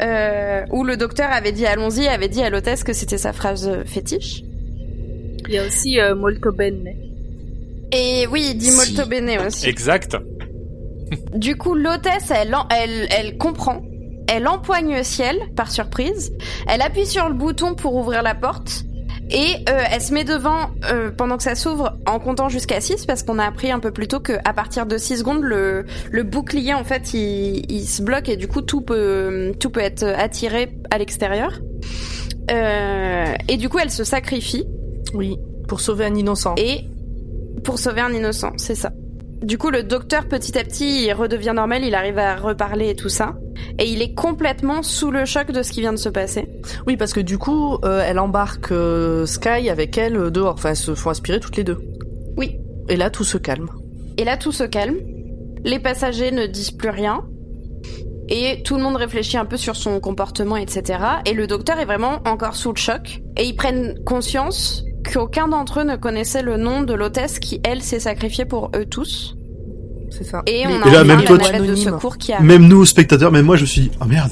Euh, 0.01 0.65
où 0.71 0.83
le 0.83 0.97
docteur 0.97 1.31
avait 1.31 1.51
dit 1.51 1.65
allons-y, 1.65 2.07
avait 2.07 2.29
dit 2.29 2.41
à 2.41 2.49
l'hôtesse 2.49 2.83
que 2.83 2.93
c'était 2.93 3.17
sa 3.17 3.33
phrase 3.33 3.69
fétiche. 3.85 4.43
Il 5.47 5.53
y 5.53 5.57
a 5.57 5.65
aussi 5.65 5.99
euh, 5.99 6.15
molto 6.15 6.51
bene. 6.51 6.89
Et 7.91 8.27
oui, 8.27 8.49
il 8.51 8.57
dit 8.57 8.69
Si. 8.69 8.77
molto 8.77 9.09
bene 9.09 9.39
aussi. 9.45 9.67
Exact. 9.67 10.15
Du 11.33 11.55
coup, 11.57 11.73
l'hôtesse, 11.73 12.31
elle, 12.31 12.55
elle, 12.69 13.07
elle 13.09 13.37
comprend. 13.37 13.81
Elle 14.27 14.47
empoigne 14.47 14.95
le 14.95 15.03
ciel, 15.03 15.39
par 15.55 15.71
surprise. 15.71 16.31
Elle 16.67 16.81
appuie 16.83 17.07
sur 17.07 17.27
le 17.27 17.33
bouton 17.33 17.73
pour 17.73 17.95
ouvrir 17.95 18.21
la 18.21 18.35
porte. 18.35 18.83
Et 19.31 19.55
euh, 19.69 19.83
elle 19.91 20.01
se 20.01 20.13
met 20.13 20.23
devant 20.23 20.71
euh, 20.91 21.11
pendant 21.11 21.37
que 21.37 21.43
ça 21.43 21.53
s'ouvre 21.53 21.93
en 22.07 22.19
comptant 22.19 22.49
jusqu'à 22.49 22.81
6 22.81 23.05
parce 23.05 23.21
qu'on 23.23 23.37
a 23.37 23.45
appris 23.45 23.69
un 23.71 23.79
peu 23.79 23.91
plus 23.91 24.07
tôt 24.07 24.19
qu'à 24.19 24.53
partir 24.53 24.87
de 24.87 24.97
6 24.97 25.19
secondes 25.19 25.43
le, 25.43 25.85
le 26.09 26.23
bouclier 26.23 26.73
en 26.73 26.83
fait 26.83 27.13
il, 27.13 27.63
il 27.71 27.85
se 27.85 28.01
bloque 28.01 28.27
et 28.27 28.37
du 28.37 28.47
coup 28.47 28.61
tout 28.61 28.81
peut, 28.81 29.51
tout 29.59 29.69
peut 29.69 29.81
être 29.81 30.03
attiré 30.03 30.71
à 30.89 30.97
l'extérieur. 30.97 31.59
Euh, 32.49 33.33
et 33.47 33.57
du 33.57 33.69
coup 33.69 33.77
elle 33.79 33.91
se 33.91 34.03
sacrifie 34.03 34.65
Oui, 35.13 35.37
pour 35.67 35.79
sauver 35.81 36.05
un 36.05 36.15
innocent. 36.15 36.55
et 36.57 36.85
pour 37.63 37.77
sauver 37.77 38.01
un 38.01 38.11
innocent, 38.13 38.53
c'est 38.57 38.75
ça. 38.75 38.91
Du 39.41 39.57
coup, 39.57 39.69
le 39.69 39.83
docteur, 39.83 40.27
petit 40.27 40.57
à 40.57 40.63
petit, 40.63 41.05
il 41.05 41.13
redevient 41.13 41.53
normal, 41.55 41.85
il 41.85 41.95
arrive 41.95 42.17
à 42.17 42.35
reparler 42.35 42.89
et 42.89 42.95
tout 42.95 43.07
ça. 43.09 43.35
Et 43.77 43.85
il 43.85 44.01
est 44.01 44.13
complètement 44.13 44.83
sous 44.83 45.11
le 45.11 45.23
choc 45.23 45.51
de 45.51 45.63
ce 45.63 45.71
qui 45.71 45.79
vient 45.79 45.93
de 45.93 45.97
se 45.97 46.09
passer. 46.09 46.49
Oui, 46.87 46.97
parce 46.97 47.13
que 47.13 47.21
du 47.21 47.37
coup, 47.37 47.77
euh, 47.85 48.03
elle 48.05 48.19
embarque 48.19 48.71
euh, 48.71 49.25
Sky 49.25 49.69
avec 49.69 49.97
elle 49.97 50.17
euh, 50.17 50.29
dehors. 50.29 50.55
Enfin, 50.55 50.71
elles 50.71 50.75
se 50.75 50.93
font 50.93 51.09
aspirer 51.09 51.39
toutes 51.39 51.55
les 51.55 51.63
deux. 51.63 51.79
Oui. 52.35 52.57
Et 52.89 52.97
là, 52.97 53.09
tout 53.09 53.23
se 53.23 53.37
calme. 53.37 53.69
Et 54.17 54.25
là, 54.25 54.35
tout 54.35 54.51
se 54.51 54.65
calme. 54.65 54.97
Les 55.63 55.79
passagers 55.79 56.31
ne 56.31 56.45
disent 56.45 56.71
plus 56.71 56.89
rien. 56.89 57.23
Et 58.27 58.61
tout 58.63 58.75
le 58.75 58.83
monde 58.83 58.97
réfléchit 58.97 59.37
un 59.37 59.45
peu 59.45 59.57
sur 59.57 59.75
son 59.75 59.99
comportement, 60.01 60.57
etc. 60.57 60.99
Et 61.25 61.33
le 61.33 61.47
docteur 61.47 61.79
est 61.79 61.85
vraiment 61.85 62.19
encore 62.25 62.55
sous 62.55 62.73
le 62.73 62.77
choc. 62.77 63.21
Et 63.37 63.45
ils 63.45 63.55
prennent 63.55 63.95
conscience 64.03 64.83
qu'aucun 65.11 65.47
d'entre 65.47 65.81
eux 65.81 65.83
ne 65.83 65.95
connaissait 65.95 66.41
le 66.41 66.57
nom 66.57 66.81
de 66.81 66.93
l'hôtesse 66.93 67.39
qui, 67.39 67.59
elle, 67.63 67.81
s'est 67.81 67.99
sacrifiée 67.99 68.45
pour 68.45 68.71
eux 68.75 68.85
tous. 68.85 69.35
C'est 70.11 70.23
ça. 70.23 70.41
Et 70.47 70.65
on 70.65 70.81
a 70.81 70.87
Et 70.87 70.91
là, 70.91 71.03
même 71.03 71.23
toi, 71.23 71.37
navette 71.37 71.51
de 71.53 71.57
anonyme. 71.63 71.75
secours 71.85 72.17
qui 72.17 72.33
arrive. 72.33 72.45
Même 72.47 72.67
nous, 72.67 72.85
spectateurs, 72.85 73.31
même 73.31 73.45
moi, 73.45 73.55
je 73.57 73.61
me 73.61 73.67
suis 73.67 73.81
dit, 73.81 73.91
oh 74.01 74.05
merde. 74.05 74.31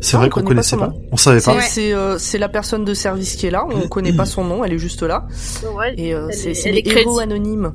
C'est 0.00 0.16
Ah, 0.16 0.18
vrai 0.18 0.26
on 0.26 0.30
qu'on 0.30 0.34
connaît 0.40 0.48
connaissait 0.48 0.76
pas 0.76 0.88
pas. 0.88 0.94
On 1.12 1.16
savait 1.16 1.40
pas. 1.40 1.60
c'est, 1.62 1.92
euh, 1.94 2.18
c'est 2.18 2.38
la 2.38 2.48
personne 2.48 2.84
de 2.84 2.92
service 2.92 3.34
qui 3.36 3.46
est 3.46 3.50
là. 3.50 3.64
On 3.68 3.88
connaît 3.88 4.12
pas 4.12 4.26
son 4.26 4.44
nom. 4.44 4.62
Elle 4.64 4.74
est 4.74 4.78
juste 4.78 5.02
là. 5.02 5.26
Ouais, 5.74 5.94
Et 5.96 6.14
euh, 6.14 6.28
c'est 6.32 6.50
les 6.50 6.78
est 6.78 6.82
crédit- 6.82 7.00
héros 7.02 7.18
anonymes. 7.18 7.72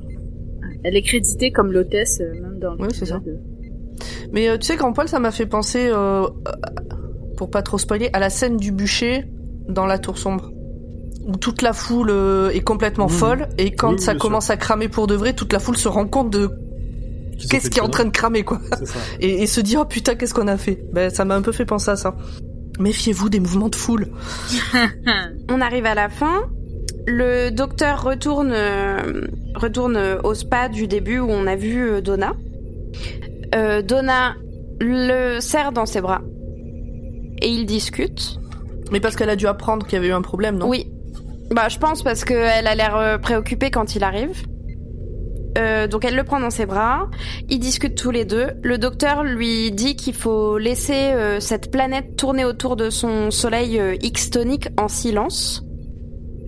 Elle 0.83 0.95
est 0.95 1.01
créditée 1.01 1.51
comme 1.51 1.71
l'hôtesse, 1.71 2.19
euh, 2.21 2.33
même 2.41 2.59
dans 2.59 2.75
Oui, 2.79 2.89
c'est 2.93 3.05
ça. 3.05 3.19
Mais 4.33 4.49
euh, 4.49 4.57
tu 4.57 4.67
sais, 4.67 4.75
Grand 4.75 4.93
Paul, 4.93 5.07
ça 5.07 5.19
m'a 5.19 5.31
fait 5.31 5.45
penser, 5.45 5.87
euh, 5.87 6.23
euh, 6.23 6.27
pour 7.37 7.49
pas 7.49 7.61
trop 7.63 7.77
spoiler, 7.77 8.09
à 8.13 8.19
la 8.19 8.29
scène 8.29 8.57
du 8.57 8.71
bûcher 8.71 9.25
dans 9.67 9.85
la 9.85 9.97
tour 9.97 10.17
sombre. 10.17 10.51
Où 11.31 11.37
toute 11.37 11.61
la 11.61 11.73
foule 11.73 12.09
euh, 12.09 12.49
est 12.49 12.61
complètement 12.61 13.05
Mmh. 13.07 13.09
folle, 13.09 13.47
et 13.57 13.71
quand 13.71 13.93
Oui, 13.93 13.99
ça 13.99 14.15
commence 14.15 14.49
à 14.49 14.57
cramer 14.57 14.89
pour 14.89 15.07
de 15.07 15.15
vrai, 15.15 15.33
toute 15.33 15.53
la 15.53 15.59
foule 15.59 15.77
se 15.77 15.87
rend 15.87 16.07
compte 16.07 16.29
de 16.29 16.49
qu'est-ce 17.49 17.69
qui 17.69 17.79
est 17.79 17.81
en 17.81 17.89
train 17.89 18.05
de 18.05 18.09
cramer, 18.09 18.43
quoi. 18.43 18.59
Et, 19.19 19.43
et 19.43 19.47
se 19.47 19.61
dire, 19.61 19.81
oh 19.81 19.85
putain, 19.85 20.15
qu'est-ce 20.15 20.33
qu'on 20.33 20.47
a 20.47 20.57
fait? 20.57 20.83
Ben, 20.93 21.09
ça 21.09 21.25
m'a 21.25 21.35
un 21.35 21.41
peu 21.41 21.51
fait 21.51 21.65
penser 21.65 21.89
à 21.91 21.95
ça. 21.95 22.15
Méfiez-vous 22.79 23.29
des 23.29 23.39
mouvements 23.39 23.69
de 23.69 23.75
foule. 23.75 24.07
On 25.49 25.61
arrive 25.61 25.85
à 25.85 25.95
la 25.95 26.09
fin. 26.09 26.49
Le 27.07 27.49
docteur 27.49 28.03
retourne, 28.03 28.51
euh, 28.53 29.27
retourne 29.55 29.97
au 30.23 30.33
spa 30.33 30.69
du 30.69 30.87
début 30.87 31.19
où 31.19 31.29
on 31.29 31.47
a 31.47 31.55
vu 31.55 31.89
euh, 31.89 32.01
Donna. 32.01 32.33
Euh, 33.55 33.81
Donna 33.81 34.35
le 34.79 35.39
serre 35.39 35.71
dans 35.71 35.85
ses 35.85 36.01
bras 36.01 36.21
et 37.41 37.47
ils 37.49 37.65
discutent. 37.65 38.39
Mais 38.91 38.99
parce 38.99 39.15
qu'elle 39.15 39.29
a 39.29 39.35
dû 39.35 39.47
apprendre 39.47 39.85
qu'il 39.85 39.95
y 39.95 39.99
avait 39.99 40.09
eu 40.09 40.13
un 40.13 40.21
problème, 40.21 40.57
non? 40.57 40.67
Oui. 40.69 40.91
Bah, 41.51 41.67
je 41.67 41.77
pense 41.77 42.01
parce 42.01 42.23
qu'elle 42.23 42.65
a 42.65 42.75
l'air 42.75 42.95
euh, 42.95 43.17
préoccupée 43.17 43.71
quand 43.71 43.95
il 43.95 44.03
arrive. 44.03 44.43
Euh, 45.57 45.85
donc 45.87 46.05
elle 46.05 46.15
le 46.15 46.23
prend 46.23 46.39
dans 46.39 46.49
ses 46.49 46.65
bras, 46.65 47.09
ils 47.49 47.59
discutent 47.59 47.95
tous 47.95 48.11
les 48.11 48.23
deux. 48.23 48.51
Le 48.63 48.77
docteur 48.77 49.23
lui 49.25 49.71
dit 49.71 49.97
qu'il 49.97 50.13
faut 50.13 50.57
laisser 50.57 50.93
euh, 50.93 51.41
cette 51.41 51.71
planète 51.71 52.15
tourner 52.15 52.45
autour 52.45 52.77
de 52.77 52.89
son 52.89 53.31
soleil 53.31 53.77
euh, 53.77 53.95
X 54.01 54.29
tonique 54.29 54.69
en 54.77 54.87
silence. 54.87 55.65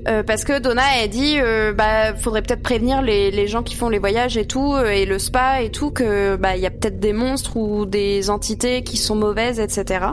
Euh, 0.07 0.23
parce 0.23 0.45
que 0.45 0.59
Donna 0.59 0.83
a 1.01 1.07
dit, 1.07 1.37
euh, 1.39 1.73
bah, 1.73 2.15
faudrait 2.15 2.41
peut-être 2.41 2.63
prévenir 2.63 3.01
les, 3.01 3.29
les 3.31 3.47
gens 3.47 3.63
qui 3.63 3.75
font 3.75 3.89
les 3.89 3.99
voyages 3.99 4.37
et 4.37 4.45
tout, 4.45 4.77
et 4.77 5.05
le 5.05 5.19
spa 5.19 5.61
et 5.61 5.69
tout, 5.69 5.91
que 5.91 6.35
bah, 6.35 6.55
il 6.57 6.61
y 6.61 6.65
a 6.65 6.71
peut-être 6.71 6.99
des 6.99 7.13
monstres 7.13 7.55
ou 7.55 7.85
des 7.85 8.29
entités 8.29 8.83
qui 8.83 8.97
sont 8.97 9.15
mauvaises, 9.15 9.59
etc. 9.61 10.07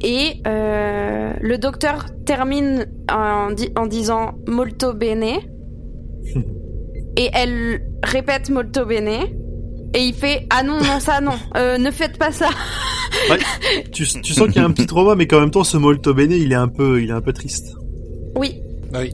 Et 0.00 0.40
euh, 0.46 1.32
le 1.40 1.58
docteur 1.58 2.06
termine 2.24 2.86
en, 3.10 3.50
di- 3.50 3.70
en 3.76 3.86
disant 3.86 4.34
molto 4.46 4.94
bene. 4.94 5.38
et 7.16 7.30
elle 7.32 7.80
répète 8.02 8.50
molto 8.50 8.84
bene. 8.86 9.24
Et 9.94 10.00
il 10.02 10.14
fait 10.14 10.46
ah 10.50 10.62
non 10.62 10.74
non 10.78 11.00
ça 11.00 11.20
non 11.22 11.32
euh, 11.56 11.78
ne 11.78 11.90
faites 11.90 12.18
pas 12.18 12.30
ça. 12.32 12.48
Tu, 13.92 14.04
tu 14.22 14.32
sens 14.34 14.46
qu'il 14.48 14.56
y 14.56 14.58
a 14.58 14.64
un 14.64 14.70
petit 14.70 14.86
trauma, 14.86 15.14
mais 15.14 15.26
qu'en 15.26 15.40
même 15.40 15.50
temps, 15.50 15.64
ce 15.64 15.76
molto 15.76 16.14
bene, 16.14 16.32
il 16.32 16.52
est 16.52 16.56
un 16.56 16.68
peu, 16.68 17.02
il 17.02 17.08
est 17.08 17.12
un 17.14 17.20
peu 17.22 17.32
triste. 17.32 17.74
Oui. 18.36 18.60
Bah 18.92 19.00
oui, 19.02 19.12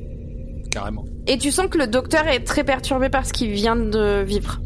carrément. 0.71 1.05
Et 1.27 1.39
tu 1.39 1.51
sens 1.51 1.69
que 1.69 1.79
le 1.79 1.87
docteur 1.87 2.27
est 2.29 2.41
très 2.41 2.65
perturbé 2.65 3.09
par 3.09 3.25
ce 3.25 3.33
qu'il 3.33 3.51
vient 3.53 3.77
de 3.77 4.23
vivre. 4.23 4.61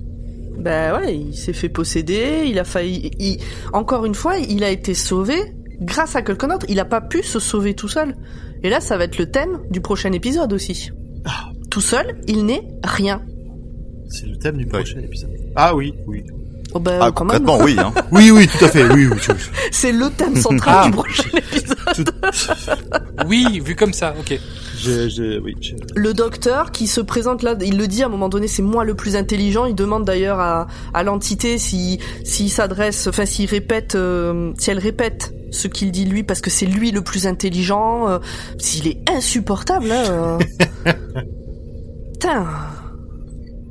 Ben 0.59 0.95
ouais, 0.97 1.14
il 1.16 1.35
s'est 1.37 1.53
fait 1.53 1.69
posséder, 1.69 2.45
il 2.47 2.59
a 2.59 2.64
failli... 2.64 3.11
il- 3.19 3.39
Encore 3.73 4.07
une 4.07 4.14
fois, 4.14 4.39
il 4.39 4.64
a 4.64 4.71
été 4.71 4.93
sauvé 4.95 5.37
grâce 5.81 6.16
à 6.16 6.22
quelqu'un 6.22 6.49
d'autre. 6.49 6.66
Il 6.68 6.79
a 6.81 6.85
pas 6.85 7.01
pu 7.01 7.22
se 7.22 7.39
sauver 7.39 7.74
tout 7.74 7.89
seul. 7.89 8.14
Et 8.62 8.70
là, 8.70 8.81
ça 8.81 8.97
va 8.97 9.05
être 9.05 9.18
le 9.18 9.31
thème 9.31 9.61
du 9.70 9.81
prochain 9.81 10.12
épisode 10.12 10.53
aussi. 10.53 10.91
Tout 11.70 11.81
seul, 11.81 12.16
il 12.26 12.45
n'est 12.47 12.66
rien. 12.85 13.22
C'est 14.09 14.26
le 14.26 14.37
thème 14.39 14.57
du 14.57 14.66
prochain 14.66 14.99
épisode. 15.01 15.31
Ah 15.55 15.74
oui, 15.74 15.95
oui. 16.07 16.24
Oh 16.74 16.81
ben, 16.81 16.99
Ah, 17.01 17.11
quand 17.12 17.24
même. 17.24 17.45
concrètement, 17.45 17.64
oui. 17.64 17.76
Hein. 17.79 17.93
Oui, 18.12 18.31
oui, 18.31 18.47
tout 18.47 18.64
à 18.64 18.68
fait. 18.68 18.85
Oui, 18.93 19.07
oui. 19.07 19.16
C'est 19.70 19.93
le 19.93 20.11
thème 20.11 20.37
central 20.37 20.76
Ah. 20.81 20.85
du 20.87 20.91
prochain 20.93 21.29
épisode. 21.37 21.76
tout- 21.95 23.26
Oui, 23.26 23.61
vu 23.64 23.74
comme 23.74 23.93
ça, 23.93 24.14
ok. 24.18 24.39
je- 24.79 25.09
je- 25.09 25.39
oui, 25.41 25.57
je- 25.61 25.74
Le 25.95 26.14
docteur 26.14 26.70
qui 26.72 26.87
se 26.87 27.01
présente 27.01 27.43
là, 27.43 27.55
il 27.62 27.79
le 27.79 27.87
dit 27.87 28.03
à 28.03 28.07
un 28.07 28.11
moment 28.11 28.29
donné, 28.29 28.49
c'est 28.49 28.62
moi 28.62 28.85
le 28.85 28.95
plus 28.95 29.16
intelligent. 29.16 29.64
Il 29.66 29.74
demande 29.74 30.05
d'ailleurs 30.05 30.41
à, 30.41 30.66
à 30.95 31.03
l'entité 31.03 31.59
si 31.59 31.99
s'il 32.24 32.51
s'adresse, 32.51 33.07
enfin 33.07 33.24
s'il 33.26 33.49
répète, 33.49 33.95
euh, 33.95 34.53
si 34.59 34.70
elle 34.70 34.79
répète 34.79 35.33
ce 35.51 35.69
qu'il 35.69 35.91
dit 35.93 36.05
lui, 36.05 36.23
parce 36.23 36.41
que 36.41 36.51
c'est 36.51 36.67
lui 36.67 36.91
le 36.91 37.01
plus 37.03 37.27
intelligent. 37.27 38.09
euh, 38.09 38.19
S'il 38.59 38.87
est 38.89 38.99
insupportable, 39.11 39.91
hein. 39.91 40.39
euh. 40.87 40.93
Putain. 42.13 42.47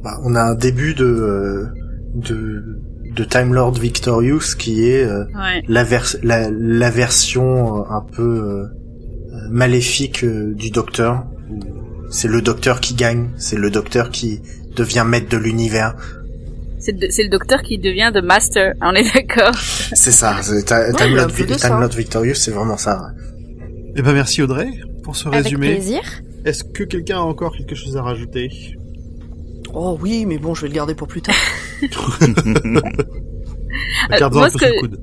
Bah, 0.03 0.19
on 0.23 0.35
a 0.35 0.41
un 0.43 0.55
début 0.55 0.93
de 0.93 1.05
euh, 1.05 1.65
de 2.15 2.63
de 3.15 3.23
Time 3.23 3.53
Lord 3.53 3.73
Victorious 3.73 4.55
qui 4.57 4.87
est 4.87 5.03
euh, 5.03 5.23
Ouais. 5.35 5.63
la, 5.67 5.83
vers- 5.83 6.15
la, 6.23 6.49
la 6.51 6.89
version 6.91 7.79
euh, 7.79 7.83
un 7.89 8.01
peu 8.01 8.21
euh, 8.21 8.63
euh, 8.63 9.49
maléfique 9.49 10.23
euh, 10.23 10.53
du 10.53 10.69
Docteur. 10.69 11.25
C'est 12.11 12.27
le 12.27 12.41
Docteur 12.41 12.79
qui 12.79 12.93
gagne, 12.93 13.29
c'est 13.37 13.57
le 13.57 13.69
Docteur 13.71 14.11
qui 14.11 14.41
devient 14.75 15.03
maître 15.07 15.29
de 15.29 15.37
l'univers. 15.37 15.95
C'est 16.79 16.91
le, 17.23 17.29
docteur 17.29 17.61
qui 17.63 17.77
devient 17.79 18.11
The 18.13 18.21
Master, 18.23 18.73
on 18.81 18.93
est 18.93 19.11
d'accord. 19.13 19.55
C'est 19.55 20.11
ça. 20.11 20.35
Ouais, 20.49 20.63
Time, 20.63 20.93
Vi- 21.33 21.69
Lord 21.69 21.89
Victorious, 21.95 22.35
c'est 22.35 22.51
vraiment 22.51 22.77
ça. 22.77 23.11
Eh 23.95 24.01
ben 24.01 24.13
merci 24.13 24.41
Audrey 24.43 24.69
pour 25.03 25.15
ce 25.15 25.27
Avec 25.27 25.43
résumé. 25.45 25.73
plaisir. 25.75 26.01
Est-ce 26.45 26.63
que 26.63 26.83
quelqu'un 26.83 27.17
a 27.17 27.21
encore 27.21 27.55
quelque 27.57 27.75
chose 27.75 27.97
à 27.97 28.03
rajouter? 28.03 28.49
Oh 29.73 29.97
oui, 30.01 30.25
mais 30.25 30.37
bon, 30.37 30.53
je 30.55 30.61
vais 30.61 30.67
le 30.69 30.75
garder 30.75 30.93
pour 30.95 31.07
plus 31.07 31.21
tard. 31.21 31.35
Gardons 34.19 34.37
moi, 34.39 34.47
un 34.47 34.51
peu 34.51 34.59
ce 34.59 34.65
que- 34.65 34.79
coude. 34.79 34.99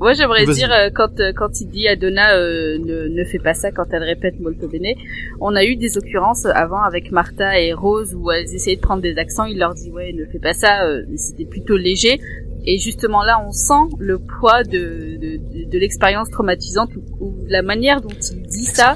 Moi, 0.00 0.14
j'aimerais 0.14 0.46
dire, 0.46 0.72
euh, 0.72 0.88
quand, 0.94 1.20
euh, 1.20 1.32
quand 1.36 1.60
il 1.60 1.68
dit 1.68 1.86
à 1.86 1.94
Donna, 1.94 2.34
euh, 2.36 2.78
ne, 2.78 3.08
ne 3.08 3.24
fais 3.24 3.38
pas 3.38 3.52
ça 3.52 3.70
quand 3.70 3.84
elle 3.92 4.02
répète 4.02 4.40
molto 4.40 4.66
bene, 4.66 4.94
on 5.40 5.54
a 5.54 5.64
eu 5.64 5.76
des 5.76 5.98
occurrences 5.98 6.46
avant 6.46 6.82
avec 6.82 7.12
Martha 7.12 7.60
et 7.60 7.74
Rose 7.74 8.14
où 8.14 8.30
elles 8.30 8.54
essayaient 8.54 8.76
de 8.76 8.80
prendre 8.80 9.02
des 9.02 9.18
accents, 9.18 9.44
il 9.44 9.58
leur 9.58 9.74
dit, 9.74 9.90
ouais, 9.90 10.12
ne 10.14 10.24
fais 10.24 10.38
pas 10.38 10.54
ça, 10.54 10.84
euh, 10.84 11.02
c'était 11.16 11.44
plutôt 11.44 11.76
léger. 11.76 12.18
Et 12.64 12.78
justement 12.78 13.22
là, 13.24 13.44
on 13.46 13.52
sent 13.52 13.94
le 13.98 14.18
poids 14.18 14.64
de, 14.64 15.16
de, 15.18 15.36
de, 15.36 15.70
de 15.70 15.78
l'expérience 15.78 16.30
traumatisante 16.30 16.90
ou, 16.96 17.02
ou 17.24 17.36
la 17.48 17.62
manière 17.62 18.00
dont 18.00 18.08
il 18.08 18.42
dit 18.42 18.64
ça. 18.64 18.94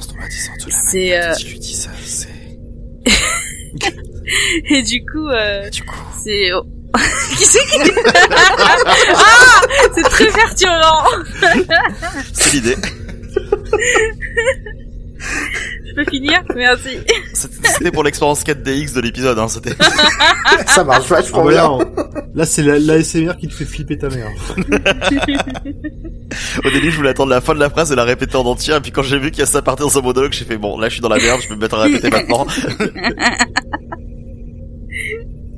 C'est, 0.69 1.19
euh, 1.19 1.33
lui 1.47 1.59
dis 1.59 1.75
ça, 1.75 1.91
c'est... 1.97 2.29
Et 4.71 4.83
du 4.83 5.05
coup, 5.05 5.29
euh, 5.29 5.69
Du 5.69 5.83
coup... 5.83 5.97
c'est... 6.23 6.51
Qui 7.37 7.45
c'est 7.45 7.65
qui... 7.67 7.91
ah 9.15 9.61
C'est 9.95 10.03
très 10.03 10.27
perturbant 10.27 11.03
C'est 12.33 12.53
l'idée. 12.55 12.77
Je 15.87 15.95
peux 15.97 16.05
finir 16.11 16.43
Merci. 16.55 16.99
C'était 17.33 17.91
pour 17.91 18.05
l'expérience 18.05 18.45
4DX 18.45 18.95
de 18.95 19.01
l'épisode, 19.01 19.39
hein, 19.39 19.49
c'était. 19.49 19.75
Ça 20.67 20.85
marche 20.85 21.07
Ah 21.11 21.15
vachement 21.17 21.45
bah 21.45 21.51
bien. 21.51 21.63
là, 21.63 21.71
on- 21.73 21.95
là, 22.35 22.45
c'est 22.47 22.63
la, 22.63 22.79
l'ASMR 22.79 23.33
qui 23.41 23.49
te 23.49 23.55
fait 23.55 23.65
flipper 23.65 23.97
ta 23.99 24.09
mère. 24.09 24.29
Au 26.65 26.71
début, 26.71 26.91
je 26.91 26.97
voulais 26.97 27.11
attendre 27.11 27.31
la 27.31 27.41
fin 27.41 27.55
de 27.55 27.61
la 27.61 27.71
phrase 27.71 27.91
et 27.93 27.97
la 27.97 28.05
répéter 28.05 28.37
en 28.37 28.45
entier, 28.45 28.75
et 28.75 28.81
puis 28.81 28.93
quand 28.93 29.03
j'ai 29.03 29.19
vu 29.19 29.31
qu'il 29.31 29.41
y 29.41 29.43
a 29.43 29.47
ça 29.47 29.63
partait 29.63 29.83
dans 29.83 29.89
son 29.91 30.03
monologue, 30.03 30.33
j'ai 30.33 30.45
fait 30.45 30.59
bon, 30.59 30.79
là, 30.79 30.89
je 30.89 30.95
suis 30.95 31.03
dans 31.03 31.09
la 31.09 31.17
merde, 31.19 31.41
je 31.43 31.49
peux 31.49 31.55
me 31.55 31.61
mettre 31.61 31.77
à 31.79 31.83
répéter 31.83 32.11
maintenant. 32.11 32.47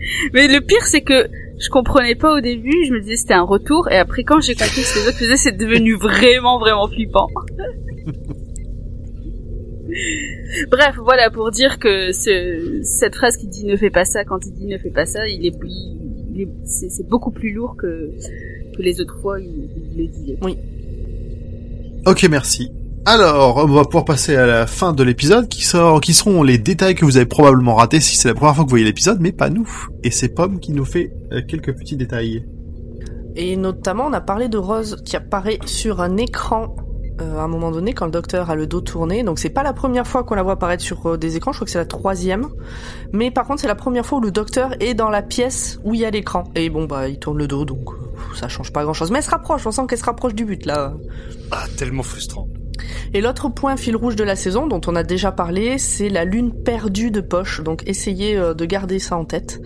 Mais 0.32 0.48
le 0.48 0.60
pire, 0.60 0.84
c'est 0.84 1.02
que 1.02 1.28
je 1.58 1.68
comprenais 1.70 2.14
pas 2.14 2.36
au 2.36 2.40
début, 2.40 2.84
je 2.86 2.92
me 2.92 3.00
disais 3.00 3.16
c'était 3.16 3.34
un 3.34 3.42
retour, 3.42 3.88
et 3.90 3.96
après 3.96 4.24
quand 4.24 4.40
j'ai 4.40 4.54
compris 4.54 4.82
ce 4.82 4.94
que 4.94 5.00
les 5.00 5.08
autres 5.08 5.18
faisaient, 5.18 5.36
c'est 5.36 5.56
devenu 5.56 5.94
vraiment, 5.96 6.58
vraiment 6.58 6.88
flippant. 6.88 7.28
Bref, 10.70 10.96
voilà, 11.02 11.30
pour 11.30 11.50
dire 11.50 11.78
que 11.78 12.12
ce, 12.12 12.80
cette 12.82 13.14
phrase 13.14 13.36
qui 13.36 13.46
dit 13.46 13.64
ne 13.64 13.76
fais 13.76 13.90
pas 13.90 14.04
ça, 14.04 14.24
quand 14.24 14.44
il 14.44 14.52
dit 14.52 14.66
ne 14.66 14.78
fais 14.78 14.90
pas 14.90 15.06
ça, 15.06 15.26
il 15.26 15.46
est, 15.46 15.54
c'est, 16.64 17.08
beaucoup 17.08 17.30
plus 17.30 17.52
lourd 17.52 17.76
que, 17.78 18.10
les 18.78 19.00
autres 19.00 19.18
fois, 19.22 19.40
il, 19.40 19.70
il 19.92 19.96
le 19.96 20.06
disait. 20.08 20.36
Ok, 22.04 22.26
merci. 22.28 22.70
Alors, 23.08 23.58
on 23.58 23.66
va 23.68 23.84
pouvoir 23.84 24.04
passer 24.04 24.34
à 24.34 24.46
la 24.46 24.66
fin 24.66 24.92
de 24.92 25.04
l'épisode, 25.04 25.48
qui, 25.48 25.62
sort, 25.62 26.00
qui 26.00 26.12
seront 26.12 26.42
les 26.42 26.58
détails 26.58 26.96
que 26.96 27.04
vous 27.04 27.16
avez 27.16 27.26
probablement 27.26 27.76
ratés 27.76 28.00
si 28.00 28.16
c'est 28.16 28.26
la 28.26 28.34
première 28.34 28.56
fois 28.56 28.64
que 28.64 28.68
vous 28.68 28.72
voyez 28.72 28.84
l'épisode, 28.84 29.18
mais 29.20 29.30
pas 29.30 29.48
nous. 29.48 29.68
Et 30.02 30.10
c'est 30.10 30.28
Pomme 30.28 30.58
qui 30.58 30.72
nous 30.72 30.84
fait 30.84 31.12
euh, 31.30 31.40
quelques 31.46 31.72
petits 31.72 31.96
détails. 31.96 32.44
Et 33.36 33.56
notamment, 33.56 34.06
on 34.06 34.12
a 34.12 34.20
parlé 34.20 34.48
de 34.48 34.58
Rose 34.58 34.96
qui 35.04 35.14
apparaît 35.14 35.60
sur 35.66 36.00
un 36.00 36.16
écran 36.16 36.74
euh, 37.20 37.38
à 37.38 37.42
un 37.42 37.48
moment 37.48 37.70
donné 37.70 37.94
quand 37.94 38.06
le 38.06 38.10
docteur 38.10 38.50
a 38.50 38.56
le 38.56 38.66
dos 38.66 38.80
tourné. 38.80 39.22
Donc 39.22 39.38
c'est 39.38 39.50
pas 39.50 39.62
la 39.62 39.72
première 39.72 40.06
fois 40.06 40.24
qu'on 40.24 40.34
la 40.34 40.42
voit 40.42 40.54
apparaître 40.54 40.82
sur 40.82 41.06
euh, 41.06 41.16
des 41.16 41.36
écrans, 41.36 41.52
je 41.52 41.58
crois 41.58 41.66
que 41.66 41.70
c'est 41.70 41.78
la 41.78 41.86
troisième. 41.86 42.48
Mais 43.12 43.30
par 43.30 43.46
contre, 43.46 43.60
c'est 43.60 43.68
la 43.68 43.76
première 43.76 44.04
fois 44.04 44.18
où 44.18 44.20
le 44.20 44.32
docteur 44.32 44.74
est 44.80 44.94
dans 44.94 45.10
la 45.10 45.22
pièce 45.22 45.78
où 45.84 45.94
il 45.94 46.00
y 46.00 46.04
a 46.04 46.10
l'écran. 46.10 46.44
Et 46.56 46.68
bon, 46.70 46.86
bah, 46.86 47.08
il 47.08 47.20
tourne 47.20 47.38
le 47.38 47.46
dos, 47.46 47.64
donc 47.64 47.88
euh, 47.92 48.34
ça 48.34 48.48
change 48.48 48.72
pas 48.72 48.82
grand 48.82 48.94
chose. 48.94 49.12
Mais 49.12 49.18
elle 49.18 49.24
se 49.24 49.30
rapproche, 49.30 49.64
on 49.64 49.70
sent 49.70 49.82
qu'elle 49.88 49.98
se 49.98 50.04
rapproche 50.04 50.34
du 50.34 50.44
but 50.44 50.66
là. 50.66 50.94
Ah, 51.52 51.64
tellement 51.78 52.02
frustrant. 52.02 52.48
Et 53.14 53.20
l'autre 53.20 53.48
point 53.48 53.76
fil 53.76 53.96
rouge 53.96 54.16
de 54.16 54.24
la 54.24 54.36
saison, 54.36 54.66
dont 54.66 54.80
on 54.86 54.96
a 54.96 55.02
déjà 55.02 55.32
parlé, 55.32 55.78
c'est 55.78 56.08
la 56.08 56.24
lune 56.24 56.52
perdue 56.64 57.10
de 57.10 57.20
poche. 57.20 57.62
Donc 57.62 57.82
essayez 57.86 58.36
euh, 58.36 58.54
de 58.54 58.64
garder 58.64 58.98
ça 58.98 59.16
en 59.16 59.24
tête. 59.24 59.60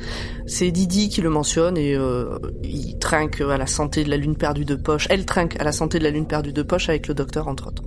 C'est 0.46 0.70
Didi 0.70 1.08
qui 1.08 1.20
le 1.20 1.30
mentionne 1.30 1.76
et 1.76 1.94
euh, 1.94 2.38
il 2.62 2.98
trinque 2.98 3.40
à 3.40 3.56
la 3.56 3.66
santé 3.66 4.04
de 4.04 4.10
la 4.10 4.16
lune 4.16 4.36
perdue 4.36 4.64
de 4.64 4.74
poche. 4.76 5.06
Elle 5.10 5.24
trinque 5.24 5.56
à 5.60 5.64
la 5.64 5.72
santé 5.72 5.98
de 5.98 6.04
la 6.04 6.10
lune 6.10 6.26
perdue 6.26 6.52
de 6.52 6.62
poche 6.62 6.88
avec 6.88 7.08
le 7.08 7.14
docteur 7.14 7.48
entre 7.48 7.68
autres. 7.68 7.82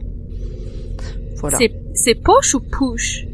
Voilà. 1.38 1.58
C'est, 1.58 1.74
c'est 1.94 2.16
poche 2.16 2.54
ou 2.56 2.60
push 2.62 3.26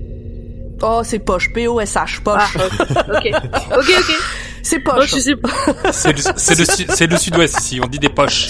Oh, 0.81 1.01
c'est 1.03 1.19
poche. 1.19 1.51
P-O-S-H. 1.53 2.21
Poche. 2.23 2.57
Ah, 2.57 3.05
ok. 3.17 3.31
Ok, 3.77 3.93
ok. 3.97 4.15
C'est 4.63 4.77
Oh, 4.85 4.91
poche. 4.95 5.15
pas. 5.41 5.91
C'est 5.93 6.11
le, 6.11 6.21
c'est 6.35 6.59
le, 6.59 6.65
su- 6.65 6.85
c'est 6.89 7.07
le 7.07 7.17
sud-ouest 7.17 7.57
ici, 7.59 7.79
on 7.83 7.87
dit 7.87 7.97
des 7.97 8.09
poches. 8.09 8.49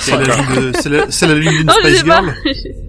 C'est 0.00 0.12
la 0.12 0.24
lune 0.24 0.72
la, 0.86 1.06
d'une 1.50 1.70
Space. 1.70 2.04
Girl. 2.04 2.34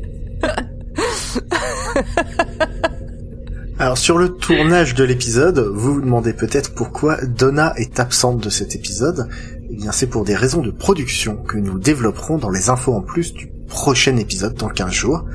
Alors 3.80 3.98
sur 3.98 4.18
le 4.18 4.30
tournage 4.30 4.94
de 4.94 5.06
l'épisode, 5.06 5.60
vous 5.60 5.94
vous 5.94 6.02
demandez 6.02 6.34
peut-être 6.34 6.74
pourquoi 6.74 7.18
Donna 7.26 7.74
est 7.78 8.00
absente 8.00 8.44
de 8.44 8.50
cet 8.50 8.76
épisode. 8.76 9.30
Eh 9.70 9.76
bien 9.76 9.94
c'est 9.94 10.08
pour 10.08 10.26
des 10.26 10.36
raisons 10.36 10.62
de 10.62 10.72
production 10.72 11.38
que 11.38 11.58
nous 11.58 11.80
développerons 11.80 12.38
dans 12.38 12.50
les 12.50 12.70
infos 12.70 12.94
en 12.94 13.02
plus 13.02 13.34
du 13.34 13.50
prochain 13.68 14.18
épisode 14.18 14.56
dans 14.56 14.68
15 14.68 14.92
jours. 14.92 15.26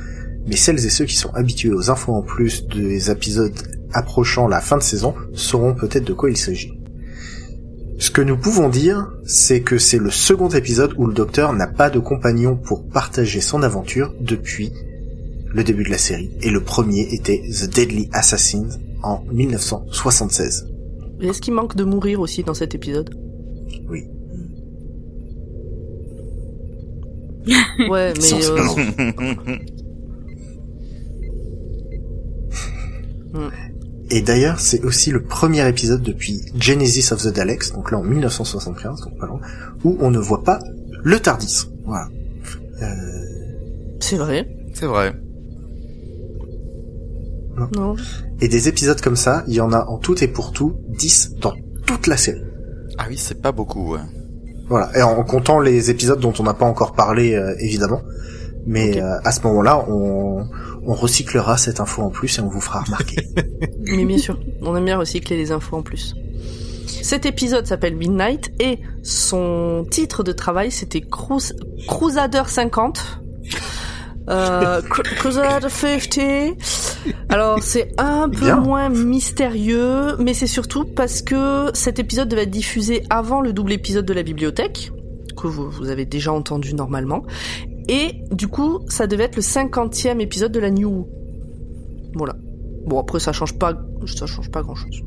Mais 0.47 0.57
celles 0.57 0.85
et 0.85 0.91
ceux 0.91 1.07
qui 1.07 1.17
sont 1.17 1.33
habitués 1.33 1.73
aux 1.73 1.91
infos 1.91 2.13
en 2.13 2.21
plus 2.21 2.67
des 2.67 3.11
épisodes 3.11 3.55
approchant 3.95 4.47
la 4.47 4.61
fin 4.61 4.77
de 4.77 4.83
saison 4.83 5.15
sauront 5.33 5.75
peut-être 5.75 6.05
de 6.05 6.13
quoi 6.13 6.29
il 6.31 6.37
s'agit. 6.37 6.79
Ce 7.99 8.11
que 8.11 8.21
nous 8.21 8.37
pouvons 8.37 8.69
dire, 8.69 9.11
c'est 9.25 9.63
que 9.63 9.79
c'est 9.79 9.99
le 9.99 10.11
second 10.11 10.49
épisode 10.49 10.93
où 10.99 11.07
le 11.07 11.15
docteur 11.15 11.53
n'a 11.55 11.69
pas 11.69 11.89
de 11.89 12.01
compagnon 12.01 12.57
pour 12.57 12.87
partager 12.87 13.41
son 13.41 13.63
aventure 13.63 14.13
depuis 14.21 14.73
le 15.55 15.65
début 15.65 15.85
de 15.85 15.91
la 15.91 15.99
série, 15.99 16.31
et 16.43 16.51
le 16.51 16.63
premier 16.63 17.03
était 17.15 17.43
The 17.49 17.73
Deadly 17.73 18.11
Assassins 18.13 18.69
en 19.03 19.23
1976. 19.33 20.69
Et 21.21 21.29
Est-ce 21.29 21.41
qu'il 21.41 21.55
manque 21.55 21.77
de 21.77 21.85
mourir 21.85 22.21
aussi 22.21 22.43
dans 22.43 22.55
cet 22.55 22.75
épisode? 22.75 23.17
Oui. 23.89 24.05
Ouais, 27.91 28.15
mais 28.15 28.21
Sans 28.21 28.41
euh, 28.41 28.59
Et 34.11 34.23
d'ailleurs, 34.23 34.61
c'est 34.61 34.83
aussi 34.83 35.11
le 35.11 35.23
premier 35.23 35.69
épisode 35.69 36.03
depuis 36.03 36.41
Genesis 36.59 37.13
of 37.13 37.23
the 37.23 37.35
Daleks, 37.35 37.73
donc 37.75 37.91
là 37.91 37.99
en 37.99 38.03
1975, 38.03 39.01
donc 39.01 39.19
pas 39.19 39.27
loin, 39.27 39.41
où 39.83 39.97
on 40.01 40.11
ne 40.11 40.19
voit 40.19 40.43
pas 40.43 40.61
le 41.03 41.19
Tardis. 41.19 41.67
Voilà. 41.85 42.09
Euh, 42.83 42.87
c'est 44.01 44.17
vrai. 44.17 44.49
C'est 44.73 44.87
vrai. 44.87 45.15
Non. 47.77 47.95
et 48.41 48.49
des 48.49 48.69
épisodes 48.69 49.01
comme 49.01 49.17
ça, 49.17 49.45
il 49.47 49.55
y 49.55 49.61
en 49.61 49.73
a 49.73 49.85
en 49.87 49.99
tout 49.99 50.23
et 50.23 50.29
pour 50.29 50.53
tout 50.53 50.75
10 50.99 51.37
dans 51.41 51.53
toute 51.87 52.07
la 52.07 52.17
série. 52.17 52.43
Ah 52.99 53.05
oui, 53.09 53.17
c'est 53.19 53.41
pas 53.41 53.53
beaucoup, 53.53 53.93
ouais. 53.95 54.01
Voilà, 54.69 54.91
et 54.97 55.03
en 55.03 55.23
comptant 55.25 55.61
les 55.61 55.91
épisodes 55.91 56.19
dont 56.21 56.33
on 56.39 56.43
n'a 56.43 56.55
pas 56.55 56.65
encore 56.67 56.93
parlé, 56.95 57.35
euh, 57.35 57.55
évidemment. 57.61 58.01
Mais 58.67 59.01
euh, 59.03 59.19
à 59.25 59.31
ce 59.31 59.43
moment-là, 59.43 59.85
on, 59.91 60.47
on 60.87 60.95
recyclera 60.95 61.59
cette 61.59 61.81
info 61.81 62.03
en 62.03 62.09
plus 62.11 62.39
et 62.39 62.41
on 62.41 62.49
vous 62.49 62.63
fera 62.63 62.81
remarquer. 62.81 63.29
Mais 63.85 64.05
bien 64.07 64.17
sûr, 64.19 64.39
on 64.63 64.75
aime 64.75 64.87
bien 64.87 64.97
recycler 64.99 65.37
les 65.37 65.53
infos 65.53 65.77
en 65.77 65.83
plus. 65.83 66.15
Cet 66.87 67.27
épisode 67.27 67.67
s'appelle 67.67 67.95
Midnight 67.97 68.53
et 68.61 68.79
son 69.03 69.87
titre 69.91 70.23
de 70.23 70.33
travail 70.33 70.71
c'était 70.71 71.01
Crus- 71.01 71.53
Crusader 71.87 72.43
50. 72.47 73.21
Euh, 74.31 74.81
Cru- 74.83 75.03
Crusader 75.17 75.69
50. 75.69 76.94
Alors 77.29 77.63
c'est 77.63 77.93
un 77.99 78.29
peu 78.29 78.47
Bien. 78.47 78.57
moins 78.61 78.89
mystérieux, 78.89 80.17
mais 80.19 80.35
c'est 80.35 80.47
surtout 80.47 80.85
parce 80.85 81.23
que 81.23 81.71
cet 81.75 81.99
épisode 81.99 82.29
devait 82.29 82.43
être 82.43 82.51
diffusé 82.51 83.03
avant 83.11 83.41
le 83.41 83.53
double 83.53 83.73
épisode 83.73 84.07
de 84.07 84.13
la 84.13 84.23
bibliothèque, 84.23 84.93
que 85.37 85.47
vous, 85.47 85.71
vous 85.71 85.91
avez 85.91 86.05
déjà 86.05 86.33
entendu 86.33 86.75
normalement. 86.75 87.25
Et 87.89 88.23
du 88.31 88.49
coup, 88.49 88.81
ça 88.89 89.07
devait 89.07 89.25
être 89.25 89.37
le 89.37 89.43
cinquantième 89.43 90.21
épisode 90.21 90.53
de 90.53 90.61
la 90.61 90.71
New. 90.71 91.07
Voilà. 92.15 92.35
Bon 92.87 93.01
après 93.01 93.21
ça 93.21 93.33
change 93.33 93.59
pas, 93.59 93.75
ça 94.07 94.27
change 94.27 94.51
pas 94.51 94.63
grand 94.63 94.75
chose. 94.75 95.03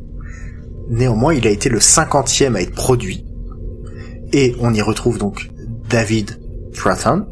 Néanmoins, 0.90 1.34
il 1.34 1.46
a 1.48 1.50
été 1.50 1.70
le 1.70 1.80
cinquantième 1.80 2.56
à 2.56 2.62
être 2.62 2.74
produit. 2.74 3.26
Et 4.34 4.56
on 4.60 4.74
y 4.74 4.82
retrouve 4.82 5.18
donc 5.18 5.50
David 5.90 6.40
Stratton, 6.74 7.26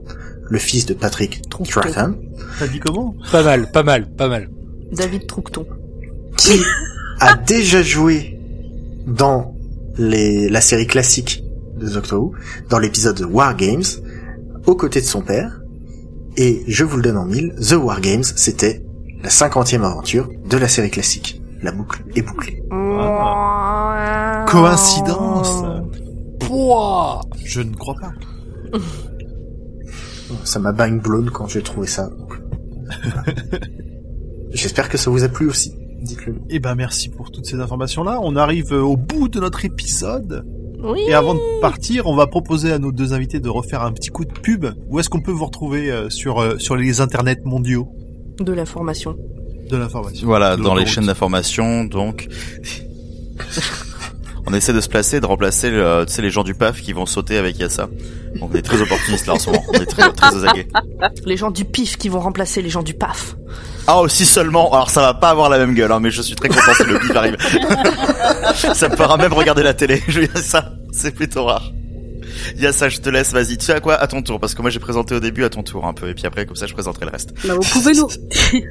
le 0.44 0.60
fils 0.60 0.86
de 0.86 0.94
Patrick 0.94 1.42
Trouve-toi. 1.50 1.84
Stratton, 1.88 2.18
T'as 2.60 2.68
dit 2.68 2.80
comment? 2.80 3.16
Pas 3.32 3.44
mal, 3.44 3.72
pas 3.72 3.84
mal, 3.84 4.10
pas 4.16 4.28
mal. 4.28 4.50
David 4.96 5.28
Troucton. 5.28 5.66
qui 6.38 6.62
a 7.20 7.36
déjà 7.36 7.82
joué 7.82 8.40
dans 9.08 9.56
les, 9.98 10.50
la 10.50 10.62
série 10.62 10.88
classique 10.88 11.44
de 11.78 11.88
Doctor 11.90 12.22
Who, 12.22 12.34
dans 12.70 12.80
l'épisode 12.80 13.22
War 13.22 13.56
Games, 13.56 13.84
aux 14.66 14.76
côtés 14.76 15.02
de 15.02 15.06
son 15.06 15.22
père. 15.22 15.62
Et 16.38 16.64
je 16.68 16.84
vous 16.84 16.98
le 16.98 17.04
donne 17.04 17.18
en 17.18 17.26
mille, 17.26 17.54
The 17.56 17.74
War 17.74 18.02
Games, 18.02 18.24
c'était 18.24 18.84
la 19.24 19.30
cinquantième 19.30 19.84
aventure 19.84 20.30
de 20.50 20.58
la 20.58 20.68
série 20.68 20.92
classique. 20.92 21.42
La 21.62 21.72
boucle 21.72 22.04
est 22.16 22.22
bouclée. 22.22 22.62
Coïncidence 24.48 25.64
Pouah 26.40 27.22
Je 27.44 27.62
ne 27.62 27.74
crois 27.76 27.96
pas. 28.00 28.14
Ça 30.44 30.60
m'a 30.60 30.72
bang 30.72 31.02
blown 31.02 31.30
quand 31.30 31.48
j'ai 31.48 31.62
trouvé 31.62 31.88
ça. 31.88 32.10
voilà. 34.56 34.62
J'espère 34.62 34.90
que 34.90 34.98
ça 34.98 35.10
vous 35.10 35.24
a 35.24 35.30
plu 35.30 35.48
aussi. 35.48 35.74
Dites-le. 36.02 36.36
Eh 36.50 36.60
ben 36.60 36.76
merci 36.76 37.10
pour 37.10 37.32
toutes 37.32 37.46
ces 37.46 37.60
informations-là. 37.60 38.20
On 38.22 38.36
arrive 38.36 38.74
euh, 38.74 38.82
au 38.82 38.98
bout 38.98 39.28
de 39.28 39.40
notre 39.40 39.66
épisode. 39.66 40.46
Oui. 40.84 41.00
Et 41.08 41.14
avant 41.14 41.34
de 41.34 41.62
partir, 41.62 42.06
on 42.06 42.16
va 42.16 42.28
proposer 42.28 42.72
à 42.72 42.80
nos 42.80 42.92
deux 42.92 43.14
invités 43.14 43.40
de 43.40 43.50
refaire 43.50 43.82
un 43.82 43.92
petit 43.92 44.10
coup 44.10 44.24
de 44.24 44.32
pub. 44.32 44.68
Où 44.90 45.00
est-ce 45.00 45.10
qu'on 45.10 45.22
peut 45.22 45.32
vous 45.32 45.46
retrouver 45.46 45.92
euh, 45.92 46.10
sur, 46.10 46.40
euh, 46.40 46.58
sur 46.60 46.76
les 46.76 47.02
internets 47.02 47.44
mondiaux? 47.44 47.88
De 48.40 48.54
l'information. 48.54 49.16
de 49.70 49.78
l'information 49.78 50.28
Voilà, 50.28 50.58
De 50.58 50.62
dans 50.62 50.76
les 50.76 50.86
chaînes 50.86 51.08
d'information, 51.08 51.86
donc... 51.86 52.28
on 54.48 54.54
essaie 54.54 54.74
de 54.74 54.82
se 54.82 54.90
placer, 54.90 55.20
de 55.20 55.26
remplacer 55.26 55.72
le, 55.72 56.04
tu 56.06 56.14
sais, 56.14 56.22
les 56.22 56.30
gens 56.30 56.44
du 56.44 56.54
PAF 56.54 56.82
qui 56.82 56.94
vont 56.94 57.06
sauter 57.06 57.38
avec 57.38 57.58
Yassa. 57.58 57.90
Donc 58.40 58.52
on 58.54 58.56
est 58.56 58.62
très 58.62 58.80
opportunistes 58.80 59.26
là 59.26 59.34
en 59.34 59.40
ce 59.40 59.50
moment, 59.50 59.64
on 59.70 59.74
est 59.74 59.86
très, 59.86 60.12
très 60.12 60.36
aux 60.36 60.46
aguets. 60.46 60.68
Les 61.26 61.38
gens 61.38 61.50
du 61.50 61.66
PIF 61.66 61.98
qui 61.98 62.10
vont 62.10 62.20
remplacer 62.20 62.62
les 62.62 62.70
gens 62.70 62.84
du 62.84 62.94
PAF. 62.94 63.36
Ah 63.88 64.02
aussi 64.02 64.26
seulement, 64.26 64.74
alors 64.74 64.90
ça 64.90 65.02
va 65.02 65.14
pas 65.14 65.30
avoir 65.30 65.50
la 65.50 65.60
même 65.60 65.76
gueule, 65.76 65.92
hein, 65.92 66.00
mais 66.00 66.10
je 66.10 66.24
suis 66.24 66.36
très 66.36 66.50
content 66.50 66.74
si 66.76 66.84
le 66.86 66.98
bip 66.98 67.16
arrive. 67.16 67.38
ça 68.74 68.90
me 68.90 68.96
fera 68.96 69.16
même 69.18 69.34
regarder 69.34 69.62
la 69.62 69.76
télé, 69.76 70.02
je 70.08 70.22
veux 70.22 70.28
dire 70.28 70.38
ça, 70.38 70.74
c'est 70.92 71.14
plutôt 71.14 71.46
rare. 71.46 71.72
Yassa, 72.58 72.90
je 72.90 73.00
te 73.00 73.10
laisse, 73.10 73.32
vas-y, 73.32 73.58
tu 73.58 73.66
sais 73.66 73.74
à 73.74 73.80
quoi? 73.80 73.96
À 73.96 74.08
ton 74.08 74.24
tour, 74.24 74.40
parce 74.40 74.56
que 74.56 74.62
moi 74.62 74.72
j'ai 74.72 74.80
présenté 74.80 75.14
au 75.14 75.20
début 75.20 75.44
à 75.44 75.50
ton 75.50 75.62
tour 75.62 75.86
un 75.86 75.94
peu, 75.94 76.10
et 76.10 76.16
puis 76.16 76.26
après 76.26 76.48
comme 76.48 76.56
ça 76.56 76.66
je 76.66 76.74
présenterai 76.74 77.06
le 77.06 77.12
reste. 77.12 77.34
Bah, 77.48 77.54
vous 77.54 77.70
pouvez 77.72 77.94
nous. 77.94 78.08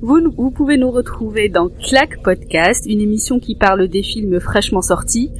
Vous, 0.00 0.18
vous 0.36 0.50
pouvez 0.50 0.78
nous 0.78 0.90
retrouver 0.90 1.50
dans 1.50 1.68
Clac 1.68 2.22
Podcast, 2.22 2.86
une 2.86 3.02
émission 3.02 3.38
qui 3.38 3.54
parle 3.54 3.86
des 3.86 4.02
films 4.02 4.40
fraîchement 4.40 4.80
sortis. 4.80 5.30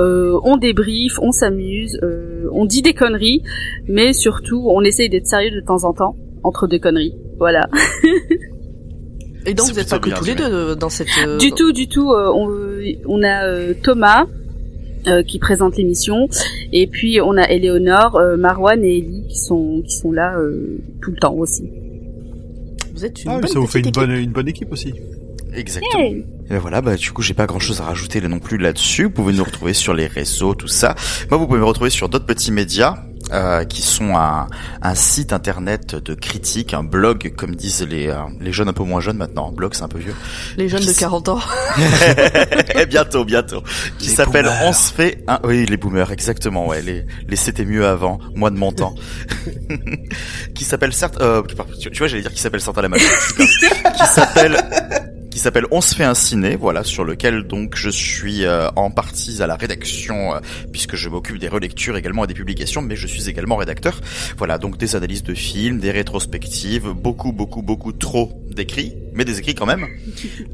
Euh, 0.00 0.38
on 0.42 0.56
débriefe, 0.56 1.20
on 1.22 1.30
s'amuse, 1.30 1.98
euh, 2.02 2.48
on 2.52 2.66
dit 2.66 2.82
des 2.82 2.94
conneries, 2.94 3.42
mais 3.86 4.12
surtout 4.12 4.66
on 4.68 4.82
essaye 4.82 5.08
d'être 5.08 5.28
sérieux 5.28 5.52
de 5.52 5.64
temps 5.64 5.84
en 5.84 5.92
temps, 5.92 6.16
entre 6.42 6.66
deux 6.66 6.80
conneries. 6.80 7.14
Voilà. 7.38 7.68
Et 9.46 9.52
donc 9.54 9.70
vous 9.70 9.78
êtes 9.78 9.90
pas 9.90 9.98
que 9.98 10.10
tous 10.10 10.24
les 10.24 10.34
deux 10.34 10.44
euh, 10.44 10.74
dans 10.74 10.88
cette. 10.88 11.08
euh, 11.26 11.36
Du 11.38 11.50
tout, 11.52 11.72
du 11.72 11.86
tout. 11.88 12.10
euh, 12.12 12.30
on, 12.34 12.48
on 13.06 13.22
a 13.22 13.46
euh, 13.46 13.74
Thomas 13.82 14.24
euh, 15.06 15.22
qui 15.22 15.38
présente 15.38 15.76
l'émission, 15.76 16.28
et 16.72 16.86
puis 16.86 17.20
on 17.20 17.36
a 17.36 17.42
Eleonore, 17.50 18.16
euh, 18.16 18.36
Marwan 18.38 18.82
et 18.82 18.96
Ellie 18.98 19.26
qui 19.28 19.38
sont 19.38 19.82
qui 19.86 19.94
sont 19.96 20.12
là 20.12 20.38
euh, 20.38 20.78
tout 21.02 21.10
le 21.10 21.16
temps 21.18 21.34
aussi. 21.34 21.68
Vous 22.94 23.04
êtes 23.04 23.22
une 23.24 23.30
Ah, 23.32 23.34
mais 23.34 23.40
bonne 23.42 23.50
ça 23.50 23.58
vous 23.58 23.66
fait 23.66 23.80
une 23.80 23.88
équipe. 23.88 24.00
bonne, 24.02 24.12
une 24.12 24.30
bonne 24.32 24.48
équipe 24.48 24.72
aussi. 24.72 24.94
Exactement. 25.52 26.02
Hey. 26.02 26.24
Et 26.46 26.50
ben 26.50 26.58
voilà, 26.58 26.80
bah 26.80 26.96
du 26.96 27.10
coup 27.12 27.20
j'ai 27.22 27.34
pas 27.34 27.46
grand 27.46 27.58
chose 27.58 27.80
à 27.80 27.84
rajouter 27.84 28.20
là 28.20 28.28
non 28.28 28.38
plus 28.38 28.56
là-dessus. 28.56 29.04
Vous 29.04 29.10
pouvez 29.10 29.32
nous 29.34 29.44
retrouver 29.44 29.74
sur 29.74 29.92
les 29.92 30.06
réseaux, 30.06 30.54
tout 30.54 30.68
ça. 30.68 30.94
Moi 31.30 31.38
vous 31.38 31.46
pouvez 31.46 31.58
me 31.60 31.64
retrouver 31.66 31.90
sur 31.90 32.08
d'autres 32.08 32.26
petits 32.26 32.50
médias. 32.50 32.96
Euh, 33.34 33.64
qui 33.64 33.82
sont 33.82 34.16
un, 34.16 34.46
un 34.80 34.94
site 34.94 35.32
internet 35.32 35.96
de 35.96 36.14
critique, 36.14 36.72
un 36.72 36.84
blog 36.84 37.34
comme 37.36 37.54
disent 37.56 37.86
les, 37.88 38.08
euh, 38.08 38.16
les 38.40 38.52
jeunes 38.52 38.68
un 38.68 38.72
peu 38.72 38.84
moins 38.84 39.00
jeunes 39.00 39.16
maintenant, 39.16 39.50
blog 39.50 39.74
c'est 39.74 39.82
un 39.82 39.88
peu 39.88 39.98
vieux. 39.98 40.14
Les 40.56 40.68
jeunes 40.68 40.84
de 40.84 40.92
40 40.92 41.28
ans. 41.30 41.40
Et 42.78 42.86
bientôt, 42.86 43.24
bientôt. 43.24 43.62
Qui 43.98 44.08
s'appelle. 44.08 44.48
On 44.62 44.72
se 44.72 44.92
fait 44.92 45.24
un... 45.26 45.40
Oui, 45.42 45.66
les 45.66 45.76
boomers, 45.76 46.12
exactement, 46.12 46.66
ouais. 46.68 46.80
Les, 46.82 47.04
les 47.28 47.36
c'était 47.36 47.64
mieux 47.64 47.86
avant, 47.86 48.18
moi 48.34 48.50
de 48.50 48.56
mon 48.56 48.72
temps. 48.72 48.94
qui 50.54 50.64
s'appelle 50.64 50.92
certes... 50.92 51.20
Euh, 51.20 51.42
tu 51.42 51.98
vois, 51.98 52.06
j'allais 52.06 52.22
dire 52.22 52.32
qui 52.32 52.40
s'appelle 52.40 52.60
certes 52.60 52.78
à 52.78 52.82
la 52.82 52.88
magie. 52.88 53.04
qui 53.38 54.06
s'appelle... 54.06 54.56
qui 55.34 55.40
s'appelle 55.40 55.66
On 55.72 55.80
se 55.80 55.96
fait 55.96 56.04
un 56.04 56.14
ciné, 56.14 56.54
voilà, 56.54 56.84
sur 56.84 57.02
lequel 57.02 57.42
donc 57.48 57.74
je 57.74 57.90
suis 57.90 58.44
euh, 58.44 58.68
en 58.76 58.92
partie 58.92 59.42
à 59.42 59.48
la 59.48 59.56
rédaction, 59.56 60.32
euh, 60.32 60.38
puisque 60.70 60.94
je 60.94 61.08
m'occupe 61.08 61.38
des 61.38 61.48
relectures 61.48 61.96
également 61.96 62.22
et 62.22 62.28
des 62.28 62.34
publications, 62.34 62.82
mais 62.82 62.94
je 62.94 63.08
suis 63.08 63.28
également 63.28 63.56
rédacteur. 63.56 64.00
Voilà, 64.38 64.58
donc 64.58 64.78
des 64.78 64.94
analyses 64.94 65.24
de 65.24 65.34
films, 65.34 65.80
des 65.80 65.90
rétrospectives, 65.90 66.90
beaucoup, 66.90 67.32
beaucoup, 67.32 67.62
beaucoup 67.62 67.90
trop 67.90 68.44
d'écrits, 68.48 68.94
mais 69.14 69.24
des 69.24 69.38
écrits 69.38 69.54
quand 69.54 69.66
même. 69.66 69.86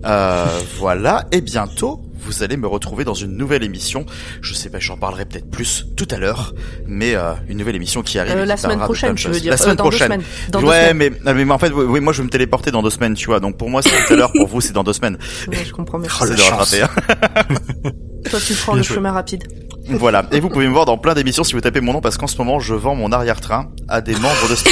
Euh, 0.05 0.47
voilà, 0.79 1.27
et 1.33 1.41
bientôt, 1.41 2.01
vous 2.23 2.43
allez 2.43 2.57
me 2.57 2.67
retrouver 2.67 3.05
dans 3.05 3.15
une 3.15 3.37
nouvelle 3.37 3.63
émission. 3.63 4.05
Je 4.43 4.53
sais 4.55 4.69
pas, 4.69 4.79
j'en 4.79 4.97
parlerai 4.97 5.25
peut-être 5.25 5.51
plus 5.51 5.87
tout 5.97 6.07
à 6.11 6.19
l'heure, 6.19 6.55
mais 6.87 7.15
euh, 7.15 7.33
une 7.49 7.59
nouvelle 7.59 7.77
émission 7.77 8.03
qui 8.03 8.19
arrive. 8.19 8.37
Euh, 8.37 8.45
la 8.45 8.57
semaine 8.59 8.79
prochaine, 8.81 9.15
tu 9.15 9.29
veux 9.29 9.41
dire. 9.41 9.51
La 9.53 9.57
semaine 9.57 9.73
Euh, 9.73 9.77
dans 9.77 9.85
deux 9.85 9.91
prochaine. 9.91 10.07
semaines. 10.09 10.23
Dans 10.51 10.61
deux 10.61 10.67
ouais, 10.69 10.89
semaines. 10.91 10.97
mais, 11.25 11.33
mais, 11.35 11.45
mais 11.45 11.53
en 11.53 11.59
fait, 11.59 11.73
oui, 11.73 12.01
moi 12.01 12.13
je 12.13 12.19
vais 12.19 12.25
me 12.25 12.31
téléporter 12.31 12.71
dans 12.71 12.83
deux 12.83 12.91
semaines, 12.91 13.15
tu 13.15 13.27
vois. 13.27 13.41
Donc 13.41 13.57
pour 13.57 13.71
moi 13.71 13.81
c'est 13.83 13.91
tout 14.07 14.13
à 14.13 14.17
l'heure, 14.17 14.33
pour 14.33 14.47
vous 14.49 14.61
c'est 14.61 14.73
dans 14.73 14.85
deux 14.85 14.93
semaines. 14.93 15.17
Ouais, 15.49 15.65
je 15.67 15.73
comprends 15.73 15.99
bien. 15.99 16.11
Oh, 16.21 16.25
la 16.25 16.31
c'est 16.31 16.35
de 16.37 16.41
chance. 16.41 16.75
rattraper. 16.75 16.83
hein. 16.83 17.91
Toi, 18.31 18.39
tu 18.47 18.53
prends 18.53 18.73
Bien 18.73 18.83
le 18.83 18.87
joué. 18.87 18.97
chemin 18.97 19.13
rapide. 19.13 19.45
voilà. 19.89 20.27
Et 20.31 20.41
vous 20.41 20.51
pouvez 20.51 20.69
me 20.69 20.73
voir 20.75 20.85
dans 20.85 20.99
plein 20.99 21.15
d'émissions 21.15 21.43
si 21.43 21.55
vous 21.55 21.63
tapez 21.63 21.81
mon 21.81 21.95
nom 21.95 22.03
parce 22.03 22.19
qu'en 22.19 22.27
ce 22.27 22.37
moment 22.37 22.61
je 22.61 22.75
vends 22.75 22.95
mon 22.95 23.13
arrière-train 23.13 23.71
à 23.89 24.03
des 24.03 24.13
membres 24.15 24.47
de 24.51 24.55
ce, 24.57 24.65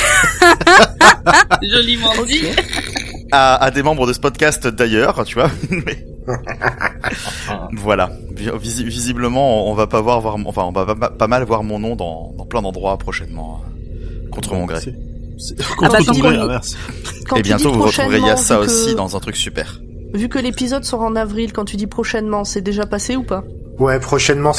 Joliment 1.62 2.12
dit. 2.26 2.42
À, 3.32 3.56
à 3.62 3.70
des 3.70 3.82
membres 3.82 4.06
de 4.06 4.12
ce 4.12 4.20
podcast 4.20 4.66
d'ailleurs, 4.66 5.24
tu 5.24 5.34
vois. 5.34 5.50
Mais- 5.70 6.06
voilà. 7.72 8.10
Visi- 8.34 8.84
visiblement, 8.84 9.70
on 9.70 9.74
va 9.74 9.86
pas 9.86 10.00
voir, 10.00 10.20
voir, 10.20 10.36
enfin, 10.46 10.62
on 10.64 10.72
va 10.72 10.94
pas, 10.94 11.10
pas 11.10 11.26
mal 11.26 11.44
voir 11.44 11.62
mon 11.62 11.78
nom 11.78 11.96
dans, 11.96 12.34
dans 12.36 12.44
plein 12.46 12.62
d'endroits 12.62 12.96
prochainement, 12.98 13.62
euh, 13.64 14.28
contre 14.30 14.54
mon 14.54 14.66
gré. 14.66 14.80
Ah 14.86 15.74
Contre 15.76 15.92
bah, 15.92 15.98
ton 16.04 16.12
gré, 16.18 16.36
inverse. 16.36 16.76
Et 17.32 17.34
tu 17.36 17.42
bientôt 17.42 17.72
vous 17.72 17.82
retrouverez 17.84 18.20
Yassa 18.20 18.56
que- 18.56 18.60
aussi 18.64 18.94
dans 18.94 19.16
un 19.16 19.20
truc 19.20 19.36
super. 19.36 19.80
Vu 20.14 20.28
que 20.28 20.38
l'épisode 20.38 20.84
sort 20.84 21.02
en 21.02 21.16
avril, 21.16 21.52
quand 21.52 21.64
tu 21.64 21.76
dis 21.76 21.86
prochainement, 21.86 22.44
c'est 22.44 22.62
déjà 22.62 22.86
passé 22.86 23.14
ou 23.16 23.22
pas? 23.24 23.44
Ouais, 23.78 24.00
prochainement, 24.00 24.52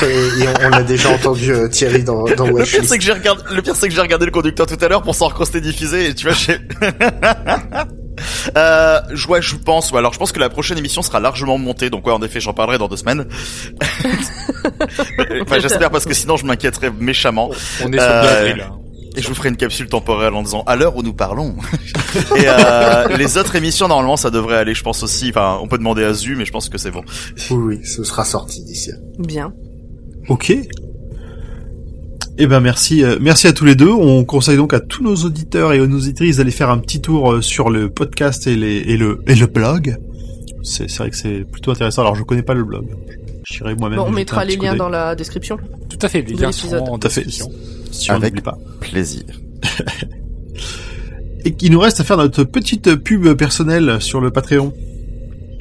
on, 0.63 0.71
a 0.71 0.83
déjà 0.83 1.09
entendu 1.09 1.51
euh, 1.51 1.67
Thierry 1.67 2.03
dans, 2.03 2.23
dans 2.23 2.27
Le 2.27 2.33
pire 2.35 2.53
Watchlist. 2.53 2.85
c'est 2.85 2.97
que 2.97 3.03
j'ai 3.03 3.11
regardé, 3.11 3.41
le 3.53 3.61
pire 3.61 3.75
c'est 3.75 3.89
que 3.89 3.93
j'ai 3.93 3.99
regardé 3.99 4.25
le 4.25 4.31
conducteur 4.31 4.65
tout 4.65 4.77
à 4.79 4.87
l'heure 4.87 5.01
pour 5.01 5.17
quand 5.17 5.43
c'était 5.43 5.59
diffusé 5.59 6.07
et 6.07 6.13
tu 6.15 6.27
vois 6.27 6.35
j'ai. 6.35 6.57
Euh, 8.57 8.99
je- 9.13 9.27
ouais, 9.27 9.41
je 9.41 9.55
pense. 9.55 9.91
ouais, 9.91 9.97
Alors, 9.99 10.13
je 10.13 10.19
pense 10.19 10.31
que 10.31 10.39
la 10.39 10.49
prochaine 10.49 10.77
émission 10.77 11.01
sera 11.01 11.19
largement 11.19 11.57
montée. 11.57 11.89
Donc, 11.89 12.05
ouais, 12.07 12.13
en 12.13 12.21
effet, 12.21 12.39
j'en 12.39 12.53
parlerai 12.53 12.77
dans 12.77 12.87
deux 12.87 12.97
semaines. 12.97 13.25
enfin, 15.41 15.59
j'espère 15.59 15.89
parce 15.91 16.05
que 16.05 16.13
sinon, 16.13 16.37
je 16.37 16.45
m'inquiéterais 16.45 16.91
méchamment. 16.99 17.49
On 17.83 17.91
est 17.91 17.97
sur 17.99 18.07
Euh, 18.09 18.55
là. 18.55 18.71
Et 19.15 19.21
je 19.23 19.27
vous 19.27 19.33
ferai 19.35 19.49
une 19.49 19.57
capsule 19.57 19.87
temporelle 19.87 20.33
en 20.35 20.43
disant 20.43 20.63
à 20.67 20.75
l'heure 20.75 20.95
où 20.95 21.01
nous 21.01 21.13
parlons. 21.13 21.55
et 22.37 22.43
euh, 22.47 23.17
les 23.17 23.37
autres 23.37 23.55
émissions, 23.55 23.87
normalement, 23.87 24.17
ça 24.17 24.29
devrait 24.29 24.57
aller, 24.57 24.75
je 24.75 24.83
pense 24.83 25.01
aussi. 25.01 25.29
Enfin, 25.29 25.57
on 25.61 25.67
peut 25.67 25.79
demander 25.79 26.03
à 26.03 26.13
Zu, 26.13 26.35
mais 26.35 26.45
je 26.45 26.51
pense 26.51 26.69
que 26.69 26.77
c'est 26.77 26.91
bon. 26.91 27.03
Oui, 27.49 27.57
oui, 27.57 27.85
ce 27.85 28.03
sera 28.03 28.23
sorti 28.23 28.63
d'ici. 28.63 28.91
là. 28.91 28.97
Bien. 29.17 29.51
Ok. 30.29 30.53
Eh 32.41 32.47
ben 32.47 32.61
merci, 32.61 33.03
euh, 33.03 33.17
merci 33.19 33.47
à 33.47 33.53
tous 33.53 33.65
les 33.65 33.75
deux. 33.75 33.89
On 33.91 34.23
conseille 34.23 34.55
donc 34.55 34.73
à 34.73 34.79
tous 34.79 35.03
nos 35.03 35.15
auditeurs 35.15 35.73
et 35.73 35.79
nos 35.85 35.97
auditrices 35.97 36.37
d'aller 36.37 36.51
faire 36.51 36.69
un 36.69 36.77
petit 36.77 37.01
tour 37.01 37.33
euh, 37.33 37.41
sur 37.41 37.69
le 37.69 37.89
podcast 37.89 38.47
et, 38.47 38.55
les, 38.55 38.77
et 38.77 38.95
le 38.97 39.19
et 39.27 39.35
le 39.35 39.45
blog. 39.47 39.97
C'est 40.63 40.89
vrai 40.97 41.09
que 41.09 41.17
c'est 41.17 41.43
plutôt 41.51 41.71
intéressant. 41.71 42.01
Alors 42.03 42.15
je 42.15 42.23
connais 42.23 42.41
pas 42.43 42.53
le 42.53 42.63
blog. 42.63 42.85
J'irai 43.43 43.75
moi-même. 43.75 43.99
Bon, 43.99 44.05
on 44.07 44.11
mettra 44.11 44.45
les 44.45 44.55
liens 44.55 44.75
dans 44.75 44.87
la 44.87 45.15
description. 45.15 45.57
Tout 45.89 45.97
à 46.01 46.07
fait, 46.07 46.21
les 46.21 46.33
liens 46.35 46.51
seront 46.53 46.93
en 46.93 46.97
Tout 46.97 47.07
à 47.07 47.09
fait. 47.09 47.23
description. 47.25 47.51
Si 47.91 48.09
on 48.11 48.15
Avec- 48.15 48.31
n'oublie 48.33 48.43
pas. 48.43 48.57
Plaisir. 48.79 49.23
Et 51.43 51.53
qu'il 51.53 51.71
nous 51.73 51.79
reste 51.79 51.99
à 51.99 52.03
faire 52.05 52.17
notre 52.17 52.43
petite 52.45 52.95
pub 52.95 53.33
personnelle 53.33 53.97
sur 53.99 54.21
le 54.21 54.31
Patreon. 54.31 54.73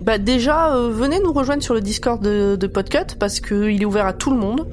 Bah 0.05 0.19
déjà, 0.19 0.75
euh, 0.77 0.91
venez 0.91 1.21
nous 1.21 1.33
rejoindre 1.33 1.63
sur 1.63 1.75
le 1.75 1.81
Discord 1.81 2.23
de, 2.23 2.57
de 2.57 2.67
Podcut 2.69 3.17
parce 3.19 3.41
que 3.41 3.69
il 3.69 3.83
est 3.83 3.85
ouvert 3.85 4.07
à 4.07 4.13
tout 4.13 4.31
le 4.31 4.39
monde. 4.39 4.67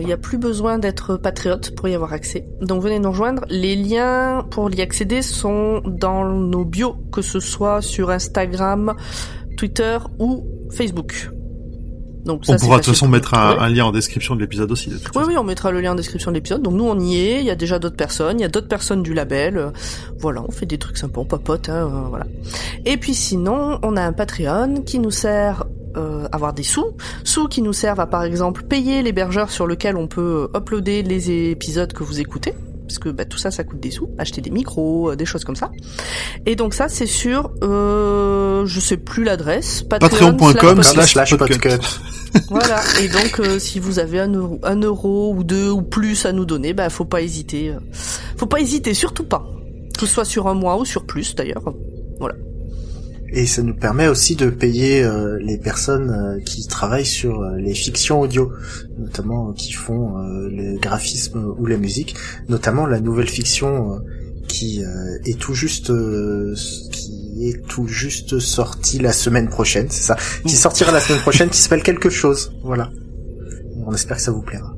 Il 0.00 0.06
n'y 0.06 0.12
a 0.12 0.16
plus 0.16 0.38
besoin 0.38 0.78
d'être 0.78 1.16
patriote 1.16 1.74
pour 1.74 1.88
y 1.88 1.94
avoir 1.94 2.12
accès. 2.12 2.46
Donc 2.60 2.82
venez 2.82 2.98
nous 2.98 3.10
rejoindre. 3.10 3.44
Les 3.48 3.76
liens 3.76 4.44
pour 4.50 4.70
y 4.74 4.80
accéder 4.80 5.22
sont 5.22 5.80
dans 5.84 6.24
nos 6.28 6.64
bios, 6.64 6.96
que 7.12 7.22
ce 7.22 7.40
soit 7.40 7.80
sur 7.80 8.10
Instagram, 8.10 8.94
Twitter 9.56 9.98
ou 10.18 10.46
Facebook. 10.70 11.30
Donc 12.24 12.44
ça, 12.44 12.54
on 12.54 12.56
pourra 12.58 12.78
de 12.78 12.84
toute 12.84 12.92
façon 12.92 13.08
mettre 13.08 13.32
un, 13.34 13.68
lien 13.70 13.86
en 13.86 13.92
description 13.92 14.34
de 14.34 14.40
l'épisode 14.40 14.70
aussi. 14.70 14.90
De 14.90 14.96
Oui, 14.96 15.00
façon. 15.00 15.26
oui, 15.28 15.38
on 15.38 15.44
mettra 15.44 15.70
le 15.70 15.80
lien 15.80 15.92
en 15.92 15.94
description 15.94 16.30
de 16.30 16.36
l'épisode. 16.36 16.62
Donc 16.62 16.74
nous, 16.74 16.84
on 16.84 16.98
y 17.00 17.16
est. 17.16 17.38
Il 17.40 17.46
y 17.46 17.50
a 17.50 17.54
déjà 17.54 17.78
d'autres 17.78 17.96
personnes. 17.96 18.38
Il 18.38 18.42
y 18.42 18.46
a 18.46 18.48
d'autres 18.48 18.68
personnes 18.68 19.02
du 19.02 19.14
label. 19.14 19.56
Euh, 19.56 19.70
Voilà, 20.18 20.42
on 20.46 20.50
fait 20.50 20.66
des 20.66 20.76
trucs 20.76 20.98
sympas, 20.98 21.22
on 21.22 21.24
papote. 21.24 21.68
Hein, 21.70 21.86
euh, 21.86 22.08
voilà. 22.08 22.26
Et 22.84 22.96
puis 22.98 23.14
sinon, 23.14 23.78
on 23.82 23.96
a 23.96 24.02
un 24.02 24.12
Patreon 24.12 24.82
qui 24.84 24.98
nous 24.98 25.10
sert 25.10 25.64
euh, 25.98 26.28
avoir 26.32 26.52
des 26.52 26.62
sous. 26.62 26.96
Sous 27.24 27.48
qui 27.48 27.62
nous 27.62 27.72
servent 27.72 28.00
à, 28.00 28.06
par 28.06 28.24
exemple, 28.24 28.62
payer 28.62 29.02
l'hébergeur 29.02 29.50
sur 29.50 29.66
lequel 29.66 29.96
on 29.96 30.06
peut 30.06 30.48
euh, 30.54 30.58
uploader 30.58 31.02
les 31.02 31.50
épisodes 31.50 31.92
que 31.92 32.02
vous 32.02 32.20
écoutez. 32.20 32.54
Parce 32.88 32.98
que 32.98 33.10
bah, 33.10 33.26
tout 33.26 33.36
ça, 33.36 33.50
ça 33.50 33.64
coûte 33.64 33.80
des 33.80 33.90
sous. 33.90 34.08
Acheter 34.16 34.40
des 34.40 34.50
micros, 34.50 35.10
euh, 35.10 35.16
des 35.16 35.26
choses 35.26 35.44
comme 35.44 35.56
ça. 35.56 35.70
Et 36.46 36.56
donc 36.56 36.72
ça, 36.72 36.88
c'est 36.88 37.06
sur, 37.06 37.50
euh, 37.62 38.64
je 38.64 38.80
sais 38.80 38.96
plus 38.96 39.24
l'adresse. 39.24 39.82
Patreon.com 39.82 40.82
slash 40.82 41.36
podcut. 41.36 41.68
voilà. 42.48 42.80
Et 43.02 43.08
donc, 43.08 43.40
euh, 43.40 43.58
si 43.58 43.78
vous 43.78 43.98
avez 43.98 44.20
un 44.20 44.32
euro, 44.32 44.58
un 44.62 44.80
euro 44.80 45.34
ou 45.36 45.44
deux 45.44 45.68
ou 45.68 45.82
plus 45.82 46.24
à 46.24 46.32
nous 46.32 46.46
donner, 46.46 46.72
bah, 46.72 46.88
faut 46.88 47.04
pas 47.04 47.20
hésiter. 47.20 47.74
Faut 48.38 48.46
pas 48.46 48.60
hésiter, 48.60 48.94
surtout 48.94 49.24
pas. 49.24 49.46
Que 49.92 50.06
ce 50.06 50.14
soit 50.14 50.24
sur 50.24 50.48
un 50.48 50.54
mois 50.54 50.78
ou 50.78 50.86
sur 50.86 51.04
plus, 51.04 51.34
d'ailleurs. 51.34 51.74
Et 53.30 53.46
ça 53.46 53.62
nous 53.62 53.74
permet 53.74 54.08
aussi 54.08 54.36
de 54.36 54.48
payer 54.48 55.02
euh, 55.02 55.38
les 55.40 55.58
personnes 55.58 56.10
euh, 56.10 56.40
qui 56.40 56.66
travaillent 56.66 57.04
sur 57.04 57.42
euh, 57.42 57.56
les 57.56 57.74
fictions 57.74 58.20
audio, 58.20 58.52
notamment 58.98 59.50
euh, 59.50 59.52
qui 59.52 59.72
font 59.72 60.18
euh, 60.18 60.48
le 60.50 60.78
graphisme 60.78 61.54
ou 61.58 61.66
la 61.66 61.76
musique, 61.76 62.14
notamment 62.48 62.86
la 62.86 63.00
nouvelle 63.00 63.28
fiction 63.28 63.92
euh, 63.92 63.98
qui 64.48 64.82
est 65.26 65.38
tout 65.38 65.52
juste 65.52 65.92
qui 66.90 67.50
est 67.50 67.66
tout 67.66 67.86
juste 67.86 68.38
sortie 68.38 68.98
la 68.98 69.12
semaine 69.12 69.50
prochaine, 69.50 69.88
c'est 69.90 70.04
ça, 70.04 70.16
qui 70.46 70.56
sortira 70.56 70.90
la 70.90 71.00
semaine 71.00 71.20
prochaine, 71.20 71.50
qui 71.50 71.58
s'appelle 71.58 71.82
quelque 71.82 72.08
chose, 72.08 72.50
voilà. 72.64 72.90
On 73.86 73.92
espère 73.92 74.16
que 74.16 74.22
ça 74.22 74.32
vous 74.32 74.40
plaira. 74.40 74.74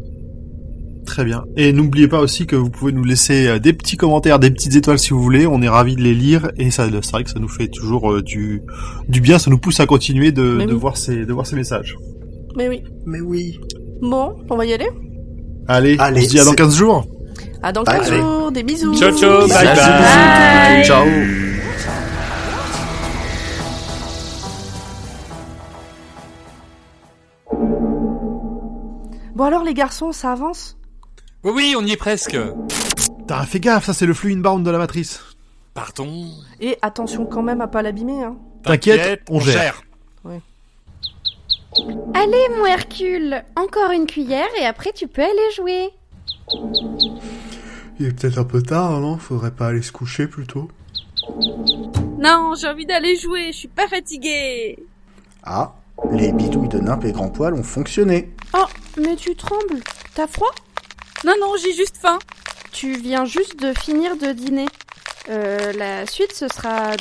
Très 1.06 1.24
bien. 1.24 1.44
Et 1.56 1.72
n'oubliez 1.72 2.06
pas 2.08 2.20
aussi 2.20 2.46
que 2.46 2.54
vous 2.56 2.70
pouvez 2.70 2.92
nous 2.92 3.02
laisser 3.04 3.48
euh, 3.48 3.58
des 3.58 3.72
petits 3.72 3.96
commentaires, 3.96 4.38
des 4.38 4.50
petites 4.50 4.76
étoiles 4.76 4.98
si 4.98 5.10
vous 5.10 5.20
voulez. 5.22 5.46
On 5.46 5.60
est 5.62 5.68
ravis 5.68 5.96
de 5.96 6.02
les 6.02 6.14
lire 6.14 6.50
et 6.56 6.70
ça, 6.70 6.86
c'est 7.02 7.10
vrai 7.10 7.24
que 7.24 7.30
ça 7.30 7.40
nous 7.40 7.48
fait 7.48 7.68
toujours 7.68 8.12
euh, 8.12 8.22
du 8.22 8.62
du 9.08 9.20
bien. 9.20 9.38
Ça 9.38 9.50
nous 9.50 9.58
pousse 9.58 9.80
à 9.80 9.86
continuer 9.86 10.30
de, 10.30 10.58
de 10.64 10.72
oui. 10.72 10.78
voir 10.78 10.96
ces 10.96 11.24
de 11.26 11.32
voir 11.32 11.46
ces 11.46 11.56
messages. 11.56 11.96
Mais 12.56 12.68
oui. 12.68 12.82
Mais 13.06 13.20
oui. 13.20 13.58
Bon, 14.02 14.36
on 14.50 14.56
va 14.56 14.66
y 14.66 14.72
aller? 14.72 14.88
Allez, 15.68 15.96
Allez, 15.98 16.20
on 16.20 16.24
se 16.24 16.28
dit 16.30 16.38
à 16.40 16.44
dans 16.44 16.50
c'est- 16.50 16.56
15 16.56 16.76
jours. 16.76 17.06
À 17.62 17.72
dans 17.72 17.82
Bye. 17.82 17.98
15 18.00 18.12
jours, 18.14 18.52
des 18.52 18.62
bisous 18.62 18.94
Ciao, 18.94 19.16
ciao, 19.16 19.46
bye 19.48 19.64
bye. 19.66 20.84
Ciao. 20.84 21.04
Bon 29.34 29.44
alors 29.44 29.64
les 29.64 29.74
garçons, 29.74 30.12
ça 30.12 30.32
avance? 30.32 30.76
Oui, 31.42 31.52
oui, 31.54 31.74
on 31.78 31.84
y 31.84 31.92
est 31.92 31.96
presque. 31.96 32.36
T'as 33.26 33.44
fait 33.44 33.60
gaffe, 33.60 33.86
ça 33.86 33.94
c'est 33.94 34.06
le 34.06 34.12
flux 34.14 34.32
inbound 34.32 34.64
de 34.64 34.70
la 34.70 34.78
matrice. 34.78 35.22
Pardon. 35.72 36.28
Et 36.60 36.76
attention 36.82 37.24
quand 37.24 37.42
même 37.42 37.60
à 37.60 37.68
pas 37.68 37.80
l'abîmer, 37.80 38.22
hein. 38.22 38.36
T'inquiète, 38.62 39.22
on 39.30 39.40
gère. 39.40 39.82
Allez, 42.14 42.48
mon 42.58 42.66
Hercule, 42.66 43.44
encore 43.56 43.92
une 43.92 44.06
cuillère 44.06 44.48
et 44.60 44.66
après 44.66 44.92
tu 44.92 45.06
peux 45.06 45.22
aller 45.22 45.50
jouer. 45.56 45.90
Il 47.98 48.06
est 48.06 48.12
peut-être 48.12 48.38
un 48.38 48.44
peu 48.44 48.60
tard, 48.60 49.00
non? 49.00 49.16
Faudrait 49.16 49.52
pas 49.52 49.68
aller 49.68 49.82
se 49.82 49.92
coucher 49.92 50.26
plutôt 50.26 50.68
Non, 52.18 52.54
j'ai 52.60 52.66
envie 52.66 52.86
d'aller 52.86 53.16
jouer, 53.16 53.52
je 53.52 53.58
suis 53.58 53.68
pas 53.68 53.86
fatiguée. 53.88 54.78
Ah, 55.44 55.74
les 56.10 56.32
bidouilles 56.32 56.68
de 56.68 56.80
Nimp 56.80 57.04
et 57.04 57.12
Grand 57.12 57.30
Poil 57.30 57.54
ont 57.54 57.62
fonctionné. 57.62 58.34
Oh, 58.52 58.66
mais 58.98 59.16
tu 59.16 59.34
trembles. 59.36 59.80
T'as 60.14 60.26
froid? 60.26 60.50
Non, 61.24 61.34
non, 61.40 61.54
j'ai 61.62 61.74
juste 61.74 61.96
faim. 62.00 62.18
Tu 62.72 62.92
viens 62.92 63.24
juste 63.24 63.60
de 63.60 63.74
finir 63.78 64.16
de 64.16 64.32
dîner. 64.32 64.66
Euh, 65.28 65.72
la 65.74 66.06
suite 66.06 66.32
ce 66.32 66.48
sera 66.48 66.96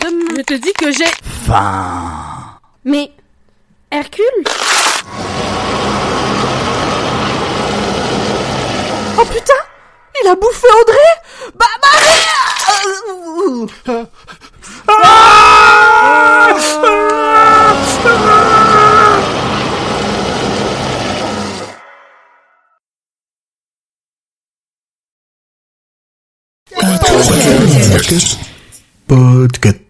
demain. 0.00 0.34
Je 0.36 0.42
te 0.42 0.54
dis 0.54 0.72
que 0.74 0.92
j'ai... 0.92 1.06
Fin. 1.46 2.58
Mais 2.84 3.12
Hercule 3.90 4.24
Oh 9.18 9.24
putain 9.24 9.54
Il 10.22 10.28
a 10.28 10.34
bouffé 10.34 10.66
Audrey 10.80 11.14
Bah 11.54 11.66
Marie 11.82 12.22
Podcast. 29.06 29.81